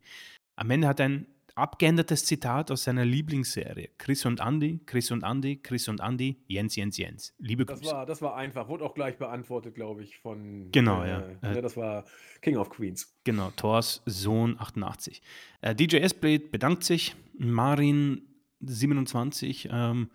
Am 0.55 0.69
Ende 0.69 0.87
hat 0.87 0.99
er 0.99 1.09
ein 1.09 1.27
abgeändertes 1.57 2.25
Zitat 2.25 2.69
aus 2.69 2.83
seiner 2.83 3.03
Lieblingsserie. 3.03 3.89
Chris 3.97 4.25
und 4.25 4.39
Andy, 4.39 4.79
Chris 4.85 5.09
und 5.11 5.23
Andy, 5.23 5.57
Chris 5.57 5.87
und 5.87 6.01
Andy, 6.01 6.37
Jens, 6.47 6.75
Jens, 6.75 6.97
Jens. 6.97 7.33
Liebe 7.39 7.65
Das 7.65 7.79
Grüße. 7.79 7.91
war 7.91 8.05
das 8.05 8.21
war 8.21 8.35
einfach. 8.35 8.69
Wurde 8.69 8.85
auch 8.85 8.93
gleich 8.93 9.17
beantwortet, 9.17 9.73
glaube 9.75 10.03
ich, 10.03 10.17
von, 10.17 10.71
Genau, 10.71 11.03
äh, 11.03 11.09
ja. 11.09 11.19
Äh, 11.41 11.53
ne, 11.55 11.61
das 11.61 11.75
war 11.75 12.05
King 12.41 12.57
of 12.57 12.69
Queens. 12.69 13.15
Genau, 13.23 13.51
Thors 13.55 14.03
Sohn 14.05 14.55
88. 14.59 15.21
Äh, 15.61 15.73
DJ 15.75 15.97
S-Blade 15.97 16.45
bedankt 16.51 16.83
sich. 16.83 17.15
Marin 17.39 18.21
27 18.61 19.69
ähm, 19.71 20.09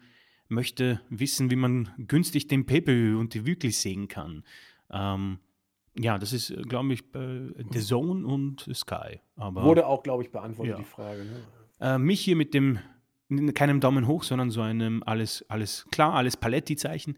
möchte 0.48 1.01
wissen, 1.09 1.51
wie 1.51 1.56
man 1.56 1.90
günstig 1.98 2.47
den 2.47 2.66
Pay-Per-View 2.66 3.19
und 3.19 3.35
die 3.35 3.47
wirklich 3.47 3.78
sehen 3.78 4.09
kann. 4.09 4.44
Ähm, 4.90 5.39
ja, 5.98 6.19
das 6.19 6.32
ist, 6.32 6.55
glaube 6.69 6.93
ich, 6.94 7.05
The 7.12 7.81
Zone 7.81 8.27
und 8.27 8.69
Sky. 8.74 9.20
Aber 9.36 9.64
Wurde 9.64 9.86
auch, 9.86 10.02
glaube 10.02 10.23
ich, 10.23 10.31
beantwortet, 10.31 10.73
Ja. 10.73 10.78
die 10.78 10.85
Frage, 10.85 11.24
ne? 11.24 11.40
äh, 11.81 11.98
mich 11.98 12.20
hier 12.20 12.36
mit 12.36 12.55
dem, 12.55 12.78
keinem 13.55 13.81
Daumen 13.81 14.06
hoch, 14.06 14.23
sondern 14.24 14.51
so 14.51 14.60
einem 14.62 15.02
alles, 15.05 15.44
alles 15.48 15.86
klar, 15.90 16.14
alles 16.14 16.36
Paletti-Zeichen. 16.36 17.16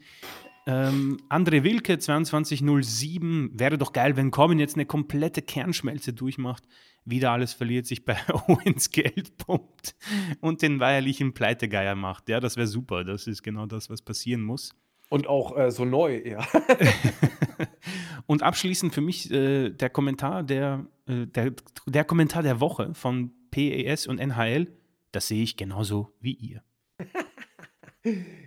Ähm, 0.67 1.19
André 1.29 1.63
Wilke, 1.63 1.99
2207. 1.99 3.51
Wäre 3.59 3.77
doch 3.77 3.93
geil, 3.93 4.17
wenn 4.17 4.31
Corbin 4.31 4.59
jetzt 4.59 4.77
eine 4.77 4.87
komplette 4.87 5.43
Kernschmelze 5.43 6.13
durchmacht, 6.15 6.63
wieder 7.05 7.33
alles 7.33 7.53
verliert, 7.53 7.87
sich 7.87 8.05
bei 8.07 8.17
Owens 8.49 8.91
Geld 8.91 9.37
pumpt 9.37 9.95
und 10.41 10.63
den 10.63 10.81
weiherlichen 10.81 11.35
Pleitegeier 11.35 11.95
macht. 11.95 12.31
Ja, 12.31 12.41
das 12.41 12.57
wäre 12.57 12.67
super. 12.67 13.05
Das 13.05 13.27
ist 13.27 13.43
genau 13.43 13.67
das, 13.67 13.91
was 13.91 14.01
passieren 14.01 14.41
muss. 14.43 14.75
Und 15.11 15.27
auch, 15.27 15.55
äh, 15.57 15.71
so 15.71 15.85
neu, 15.85 16.23
ja. 16.25 16.41
und 18.27 18.43
abschließend 18.43 18.95
für 18.95 19.01
mich 19.01 19.31
äh, 19.31 19.71
der 19.71 19.91
Kommentar 19.91 20.43
der, 20.43 20.87
äh, 21.07 21.27
der, 21.27 21.53
der 21.87 22.05
Kommentar 22.05 22.43
der 22.43 22.61
Woche 22.61 22.95
von 22.95 23.33
PES 23.51 24.07
und 24.07 24.19
NHL. 24.19 24.69
Das 25.13 25.29
sehe 25.29 25.43
ich 25.43 25.57
genauso 25.57 26.13
wie 26.21 26.35
ihr. 26.35 26.63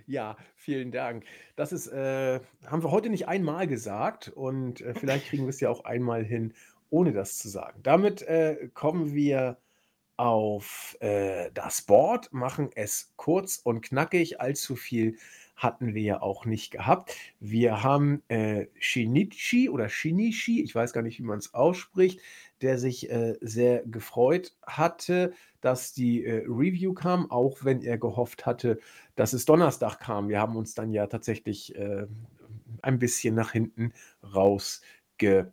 Ja, 0.06 0.36
vielen 0.54 0.92
Dank. 0.92 1.24
Das 1.56 1.72
ist, 1.72 1.88
äh 1.88 2.38
haben 2.64 2.84
wir 2.84 2.92
heute 2.92 3.10
nicht 3.10 3.26
einmal 3.26 3.66
gesagt 3.66 4.28
und, 4.28 4.80
äh, 4.80 4.94
vielleicht 4.94 5.26
kriegen 5.26 5.44
wir 5.44 5.50
es 5.50 5.58
ja 5.58 5.68
auch 5.68 5.84
einmal 5.84 6.24
hin, 6.24 6.54
ohne 6.90 7.12
das 7.12 7.38
zu 7.38 7.48
sagen. 7.48 7.80
Damit, 7.82 8.22
äh, 8.22 8.70
kommen 8.72 9.14
wir 9.14 9.58
auf, 10.16 10.96
äh, 11.00 11.50
das 11.54 11.82
Board, 11.82 12.32
machen 12.32 12.70
es 12.74 13.12
kurz 13.16 13.58
und 13.62 13.82
knackig. 13.82 14.40
Allzu 14.40 14.76
viel 14.76 15.16
hatten 15.58 15.94
wir 15.94 16.02
ja 16.02 16.22
auch 16.22 16.46
nicht 16.46 16.70
gehabt. 16.70 17.14
Wir 17.40 17.82
haben, 17.82 18.22
äh, 18.28 18.66
Shinichi 18.78 19.68
oder 19.68 19.88
Shinichi, 19.90 20.62
ich 20.62 20.74
weiß 20.74 20.92
gar 20.94 21.02
nicht, 21.02 21.18
wie 21.18 21.24
man's 21.24 21.52
ausspricht, 21.52 22.20
der 22.62 22.78
sich, 22.78 23.10
äh, 23.10 23.34
sehr 23.40 23.82
gefreut 23.84 24.56
hatte, 24.66 25.32
dass 25.60 25.92
die, 25.92 26.24
äh, 26.24 26.44
Review 26.46 26.94
kam, 26.94 27.30
auch 27.30 27.64
wenn 27.64 27.82
er 27.82 27.98
gehofft 27.98 28.46
hatte, 28.46 28.78
dass 29.16 29.32
es 29.32 29.44
Donnerstag 29.44 29.98
kam. 30.00 30.28
Wir 30.28 30.40
haben 30.40 30.56
uns 30.56 30.74
dann 30.74 30.92
ja 30.92 31.06
tatsächlich, 31.08 31.74
äh, 31.76 32.06
ein 32.82 32.98
bisschen 33.00 33.34
nach 33.34 33.52
hinten 33.52 33.92
rausgezogen. 34.22 35.52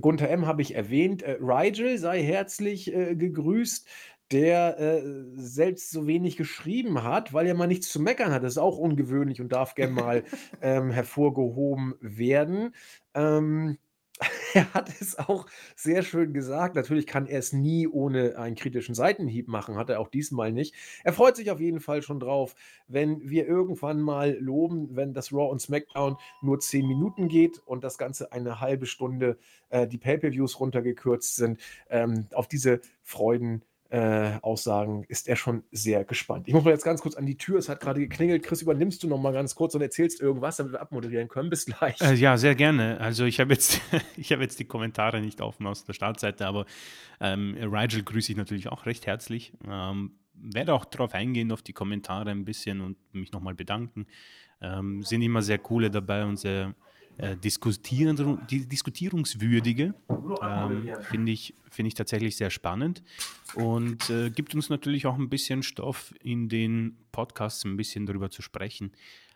Gunther 0.00 0.30
M. 0.30 0.46
habe 0.46 0.62
ich 0.62 0.74
erwähnt. 0.74 1.22
Äh, 1.22 1.38
Rigel 1.40 1.98
sei 1.98 2.22
herzlich, 2.22 2.92
äh, 2.94 3.14
gegrüßt, 3.16 3.88
der, 4.32 4.78
äh, 4.78 5.02
selbst 5.34 5.90
so 5.90 6.06
wenig 6.06 6.36
geschrieben 6.36 7.02
hat, 7.02 7.32
weil 7.32 7.46
er 7.46 7.54
mal 7.54 7.66
nichts 7.66 7.88
zu 7.88 8.00
meckern 8.00 8.32
hat. 8.32 8.42
Das 8.42 8.52
ist 8.52 8.58
auch 8.58 8.78
ungewöhnlich 8.78 9.40
und 9.40 9.52
darf 9.52 9.74
gern 9.74 9.92
mal, 9.92 10.24
ähm, 10.62 10.90
hervorgehoben 10.90 11.94
werden. 12.00 12.74
Ähm, 13.14 13.78
er 14.54 14.72
hat 14.74 14.90
es 15.00 15.18
auch 15.18 15.46
sehr 15.76 16.02
schön 16.02 16.32
gesagt. 16.32 16.74
Natürlich 16.74 17.06
kann 17.06 17.26
er 17.26 17.38
es 17.38 17.52
nie 17.52 17.86
ohne 17.88 18.36
einen 18.36 18.56
kritischen 18.56 18.94
Seitenhieb 18.94 19.48
machen, 19.48 19.76
hat 19.76 19.90
er 19.90 20.00
auch 20.00 20.08
diesmal 20.08 20.52
nicht. 20.52 20.74
Er 21.04 21.12
freut 21.12 21.36
sich 21.36 21.50
auf 21.50 21.60
jeden 21.60 21.80
Fall 21.80 22.02
schon 22.02 22.20
drauf, 22.20 22.54
wenn 22.86 23.28
wir 23.28 23.46
irgendwann 23.46 24.00
mal 24.00 24.36
loben, 24.38 24.94
wenn 24.94 25.14
das 25.14 25.32
Raw 25.32 25.50
und 25.50 25.60
SmackDown 25.60 26.16
nur 26.42 26.60
10 26.60 26.86
Minuten 26.86 27.28
geht 27.28 27.58
und 27.64 27.84
das 27.84 27.98
Ganze 27.98 28.32
eine 28.32 28.60
halbe 28.60 28.86
Stunde, 28.86 29.38
äh, 29.70 29.86
die 29.86 29.98
Pay-Per-Views 29.98 30.60
runtergekürzt 30.60 31.36
sind. 31.36 31.60
Ähm, 31.88 32.26
auf 32.32 32.46
diese 32.46 32.80
Freuden 33.02 33.62
äh, 33.90 34.38
Aussagen 34.42 35.04
ist 35.08 35.28
er 35.28 35.36
schon 35.36 35.64
sehr 35.72 36.04
gespannt. 36.04 36.46
Ich 36.46 36.54
muss 36.54 36.64
mal 36.64 36.70
jetzt 36.70 36.84
ganz 36.84 37.00
kurz 37.00 37.16
an 37.16 37.26
die 37.26 37.36
Tür, 37.36 37.58
es 37.58 37.68
hat 37.68 37.80
gerade 37.80 38.00
geklingelt. 38.00 38.44
Chris, 38.44 38.62
übernimmst 38.62 39.02
du 39.02 39.08
noch 39.08 39.20
mal 39.20 39.32
ganz 39.32 39.54
kurz 39.54 39.74
und 39.74 39.82
erzählst 39.82 40.20
irgendwas, 40.20 40.56
damit 40.56 40.72
wir 40.72 40.80
abmoderieren 40.80 41.28
können? 41.28 41.50
Bis 41.50 41.66
gleich. 41.66 42.00
Äh, 42.00 42.14
ja, 42.14 42.36
sehr 42.36 42.54
gerne. 42.54 43.00
Also 43.00 43.24
ich 43.24 43.40
habe 43.40 43.52
jetzt, 43.52 43.80
habe 43.92 44.42
jetzt 44.42 44.60
die 44.60 44.64
Kommentare 44.64 45.20
nicht 45.20 45.40
offen 45.40 45.66
aus 45.66 45.84
der 45.84 45.92
Startseite, 45.92 46.46
aber 46.46 46.66
ähm, 47.20 47.56
Rigel 47.60 48.04
grüße 48.04 48.30
ich 48.30 48.38
natürlich 48.38 48.68
auch 48.68 48.86
recht 48.86 49.06
herzlich. 49.06 49.52
Ähm, 49.68 50.12
werde 50.34 50.72
auch 50.72 50.84
darauf 50.84 51.12
eingehen, 51.12 51.50
auf 51.50 51.62
die 51.62 51.72
Kommentare 51.72 52.30
ein 52.30 52.44
bisschen 52.44 52.80
und 52.80 52.96
mich 53.12 53.32
nochmal 53.32 53.54
bedanken. 53.54 54.06
Ähm, 54.60 55.02
sind 55.02 55.22
immer 55.22 55.42
sehr 55.42 55.58
coole 55.58 55.90
dabei 55.90 56.24
und 56.24 56.36
sehr 56.36 56.74
äh, 57.18 57.36
diskutieren, 57.36 58.46
die, 58.48 58.66
diskutierungswürdige. 58.66 59.94
Ähm, 60.42 60.88
Finde 61.02 61.32
ich, 61.32 61.54
find 61.70 61.86
ich 61.86 61.94
tatsächlich 61.94 62.36
sehr 62.36 62.50
spannend 62.50 63.02
und 63.54 64.08
äh, 64.10 64.30
gibt 64.30 64.54
uns 64.54 64.70
natürlich 64.70 65.06
auch 65.06 65.18
ein 65.18 65.28
bisschen 65.28 65.62
Stoff 65.62 66.14
in 66.22 66.48
den 66.48 66.96
Podcasts, 67.12 67.64
ein 67.64 67.76
bisschen 67.76 68.06
darüber 68.06 68.30
zu 68.30 68.42
sprechen. 68.42 68.92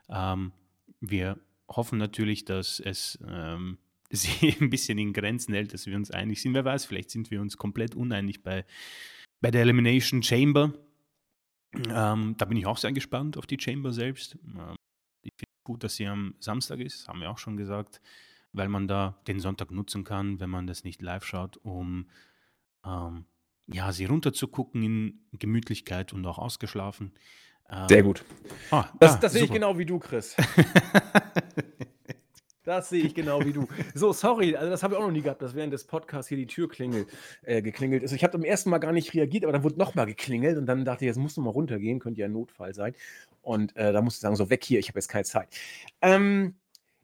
Ähm, 0.08 0.52
wir 1.00 1.38
hoffen 1.68 1.98
natürlich, 1.98 2.44
dass 2.44 2.80
es 2.80 3.18
ähm, 3.26 3.78
sich 4.10 4.60
ein 4.60 4.70
bisschen 4.70 4.98
in 4.98 5.12
Grenzen 5.12 5.54
hält, 5.54 5.74
dass 5.74 5.86
wir 5.86 5.96
uns 5.96 6.10
einig 6.10 6.40
sind. 6.40 6.54
Wer 6.54 6.64
weiß, 6.64 6.84
vielleicht 6.84 7.10
sind 7.10 7.30
wir 7.30 7.40
uns 7.40 7.56
komplett 7.56 7.94
uneinig 7.94 8.42
bei, 8.42 8.64
bei 9.40 9.50
der 9.50 9.62
Elimination 9.62 10.22
Chamber. 10.22 10.72
Ähm, 11.88 12.36
da 12.38 12.44
bin 12.44 12.56
ich 12.56 12.66
auch 12.66 12.78
sehr 12.78 12.92
gespannt 12.92 13.36
auf 13.36 13.46
die 13.46 13.58
Chamber 13.60 13.92
selbst. 13.92 14.38
Ähm, 15.64 15.72
gut, 15.72 15.82
dass 15.84 15.96
sie 15.96 16.06
am 16.06 16.34
Samstag 16.40 16.80
ist, 16.80 17.08
haben 17.08 17.20
wir 17.20 17.30
auch 17.30 17.38
schon 17.38 17.56
gesagt, 17.56 18.00
weil 18.52 18.68
man 18.68 18.86
da 18.86 19.16
den 19.26 19.40
Sonntag 19.40 19.70
nutzen 19.70 20.04
kann, 20.04 20.38
wenn 20.40 20.50
man 20.50 20.66
das 20.66 20.84
nicht 20.84 21.02
live 21.02 21.24
schaut, 21.24 21.56
um 21.62 22.06
ähm, 22.84 23.24
ja, 23.66 23.92
sie 23.92 24.04
runterzugucken 24.04 24.82
in 24.82 25.20
Gemütlichkeit 25.32 26.12
und 26.12 26.24
auch 26.26 26.38
ausgeschlafen. 26.38 27.12
Sehr 27.88 28.00
Ähm, 28.00 28.04
gut. 28.04 28.24
ah, 28.70 28.84
Das 29.00 29.14
ah, 29.14 29.18
das 29.20 29.32
sehe 29.32 29.44
ich 29.44 29.50
genau 29.50 29.78
wie 29.78 29.86
du, 29.86 29.98
Chris. 29.98 30.36
Das 32.64 32.88
sehe 32.88 33.04
ich 33.04 33.14
genau 33.14 33.44
wie 33.44 33.52
du. 33.52 33.68
So, 33.94 34.12
sorry, 34.12 34.56
also 34.56 34.70
das 34.70 34.82
habe 34.82 34.94
ich 34.94 34.98
auch 34.98 35.04
noch 35.04 35.12
nie 35.12 35.20
gehabt, 35.20 35.42
dass 35.42 35.54
während 35.54 35.72
des 35.72 35.84
Podcasts 35.84 36.28
hier 36.28 36.38
die 36.38 36.46
Tür 36.46 36.68
klingel 36.68 37.06
äh, 37.42 37.60
geklingelt 37.60 38.02
ist. 38.02 38.12
Ich 38.12 38.24
habe 38.24 38.32
beim 38.38 38.44
ersten 38.44 38.70
Mal 38.70 38.78
gar 38.78 38.92
nicht 38.92 39.12
reagiert, 39.12 39.44
aber 39.44 39.52
dann 39.52 39.62
wurde 39.64 39.78
noch 39.78 39.94
mal 39.94 40.06
geklingelt 40.06 40.56
und 40.56 40.64
dann 40.66 40.84
dachte 40.84 41.04
ich, 41.04 41.08
jetzt 41.08 41.18
musst 41.18 41.36
du 41.36 41.42
mal 41.42 41.50
runtergehen, 41.50 41.98
könnte 41.98 42.20
ja 42.20 42.26
ein 42.26 42.32
Notfall 42.32 42.74
sein. 42.74 42.94
Und, 43.42 43.76
äh, 43.76 43.92
da 43.92 44.00
musste 44.00 44.18
ich 44.18 44.20
sagen: 44.22 44.36
„So, 44.36 44.48
weg 44.48 44.64
hier, 44.64 44.78
ich 44.78 44.88
habe 44.88 44.98
jetzt 44.98 45.08
keine 45.08 45.24
Zeit.“ 45.24 45.48
Ähm, 46.00 46.54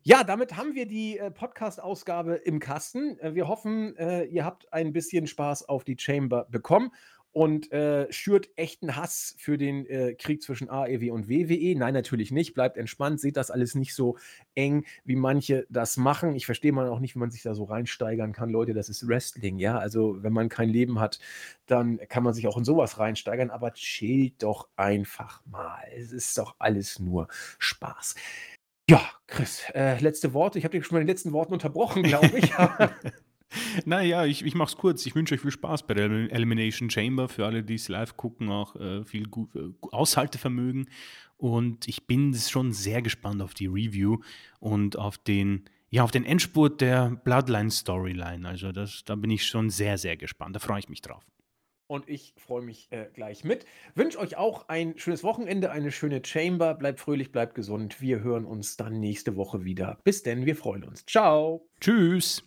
ja, 0.03 0.24
damit 0.24 0.57
haben 0.57 0.74
wir 0.74 0.87
die, 0.87 1.19
äh, 1.19 1.31
Podcast-Ausgabe 1.31 2.37
im 2.37 2.59
Kasten. 2.59 3.19
Äh, 3.19 3.35
wir 3.35 3.47
hoffen, 3.47 3.95
äh, 3.99 4.24
ihr 4.24 4.47
habt 4.47 4.73
ein 4.73 4.95
bisschen 4.95 5.27
Spaß 5.27 5.69
auf 5.69 5.85
die 5.85 5.97
Chamber 5.99 6.47
bekommen 6.51 6.91
und, 7.32 7.70
äh, 7.73 8.11
schürt 8.12 8.48
echten 8.57 8.97
Hass 8.97 9.35
für 9.39 9.57
den, 9.57 9.86
äh, 9.86 10.15
Krieg 10.15 10.43
zwischen 10.43 10.69
AEW 10.69 11.12
und 11.12 11.28
WWE. 11.28 11.77
Nein, 11.77 11.94
natürlich 11.94 12.31
nicht. 12.32 12.55
Bleibt 12.55 12.77
entspannt, 12.77 13.20
seht 13.20 13.36
das 13.36 13.51
alles 13.51 13.74
nicht 13.74 13.94
so 13.94 14.16
eng, 14.55 14.85
wie 15.05 15.16
manche 15.16 15.66
das 15.70 15.97
machen. 15.97 16.35
Ich 16.35 16.47
verstehe 16.47 16.73
mal 16.73 16.89
auch 16.89 17.01
nicht, 17.01 17.15
wie 17.15 17.20
man 17.20 17.31
sich 17.31 17.43
da 17.43 17.55
so 17.55 17.65
reinsteigern 17.65 18.32
kann. 18.32 18.51
Leute, 18.51 18.74
das 18.74 18.89
ist 18.89 19.07
Wrestling, 19.07 19.59
ja? 19.59 19.78
Also, 19.78 20.23
wenn 20.23 20.32
man 20.32 20.48
kein 20.48 20.69
Leben 20.69 20.98
hat, 20.98 21.20
dann 21.66 21.98
kann 22.09 22.24
man 22.24 22.35
sich 22.35 22.47
auch 22.48 22.57
in 22.57 22.65
so 22.65 22.77
was 22.77 22.98
reinsteigern, 22.98 23.51
aber 23.51 23.73
chillt 23.74 24.43
doch 24.43 24.69
einfach 24.77 25.44
mal. 25.47 25.85
Es 25.97 26.12
ist 26.12 26.36
doch 26.36 26.57
alles 26.59 26.98
nur 26.98 27.28
Spaß. 27.59 28.16
Ja, 28.89 29.01
Chris, 29.28 29.62
äh, 29.74 29.98
letzte 30.01 30.35
Worte. 30.35 30.59
Ich 30.59 30.65
habe 30.65 30.77
dich 30.77 30.85
schon 30.85 30.97
bei 30.97 31.01
den 31.01 31.07
letzten 31.07 31.32
Worten 31.32 31.52
unterbrochen, 31.52 32.02
glaube 32.05 32.39
ich. 32.39 32.52
Na 33.85 34.02
ja, 34.02 34.24
ich 34.24 34.44
ich 34.44 34.55
mache 34.55 34.70
es 34.70 34.77
kurz. 34.77 35.06
Ich 35.06 35.14
wünsche 35.14 35.35
euch 35.35 35.40
viel 35.40 35.51
Spaß 35.51 35.86
bei 35.86 35.94
der 35.94 36.05
Elim 36.05 36.28
Elimination 36.31 36.90
Chamber. 36.90 37.28
Für 37.28 37.47
alle, 37.47 37.62
die 37.62 37.74
es 37.74 37.89
live 37.89 38.16
gucken, 38.16 38.48
auch, 38.51 38.77
äh, 38.77 39.05
viel 39.05 39.28
gu 39.28 39.48
äh, 39.55 39.72
Aushaltevermögen. 39.93 40.89
Und 41.36 41.89
ich 41.89 42.06
bin 42.06 42.35
schon 42.35 42.72
sehr 42.72 43.02
gespannt 43.02 43.43
auf 43.43 43.55
die 43.55 43.66
Review 43.66 44.18
und 44.59 44.98
auf 44.98 45.18
den 45.18 45.64
ja, 45.93 46.05
auf 46.05 46.12
den 46.12 46.24
Endspurt 46.24 46.81
der 46.81 47.10
Bloodline-Storyline. 47.24 48.47
Also 48.47 48.70
das 48.70 49.05
da 49.05 49.16
bin 49.16 49.31
ich 49.31 49.47
schon 49.47 49.70
sehr, 49.70 49.98
sehr 49.98 50.16
gespannt. 50.16 50.55
Da 50.55 50.60
freue 50.60 50.78
ich 50.78 50.89
mich 50.89 51.02
drauf. 51.02 51.24
Und 51.89 52.09
ich 52.09 52.35
freue 52.36 52.62
mich, 52.62 52.86
äh, 52.90 53.06
gleich 53.12 53.43
mit. 53.43 53.64
Wünsche 53.97 54.20
euch 54.20 54.36
auch 54.36 54.68
ein 54.68 54.97
schönes 54.97 55.24
Wochenende, 55.24 55.72
eine 55.72 55.90
schöne 55.90 56.22
Chamber. 56.24 56.74
Bleibt 56.74 57.01
fröhlich, 57.01 57.32
bleibt 57.32 57.56
gesund. 57.56 58.01
Wir 58.01 58.20
hören 58.20 58.44
uns 58.44 58.77
dann 58.77 59.01
nächste 59.01 59.35
Woche 59.35 59.64
wieder. 59.64 59.98
Bis 60.05 60.22
denn, 60.22 60.47
wir 60.47 60.55
freuen 60.55 60.85
uns. 60.85 61.05
Ciao. 61.06 61.68
Tschüss. 61.81 62.44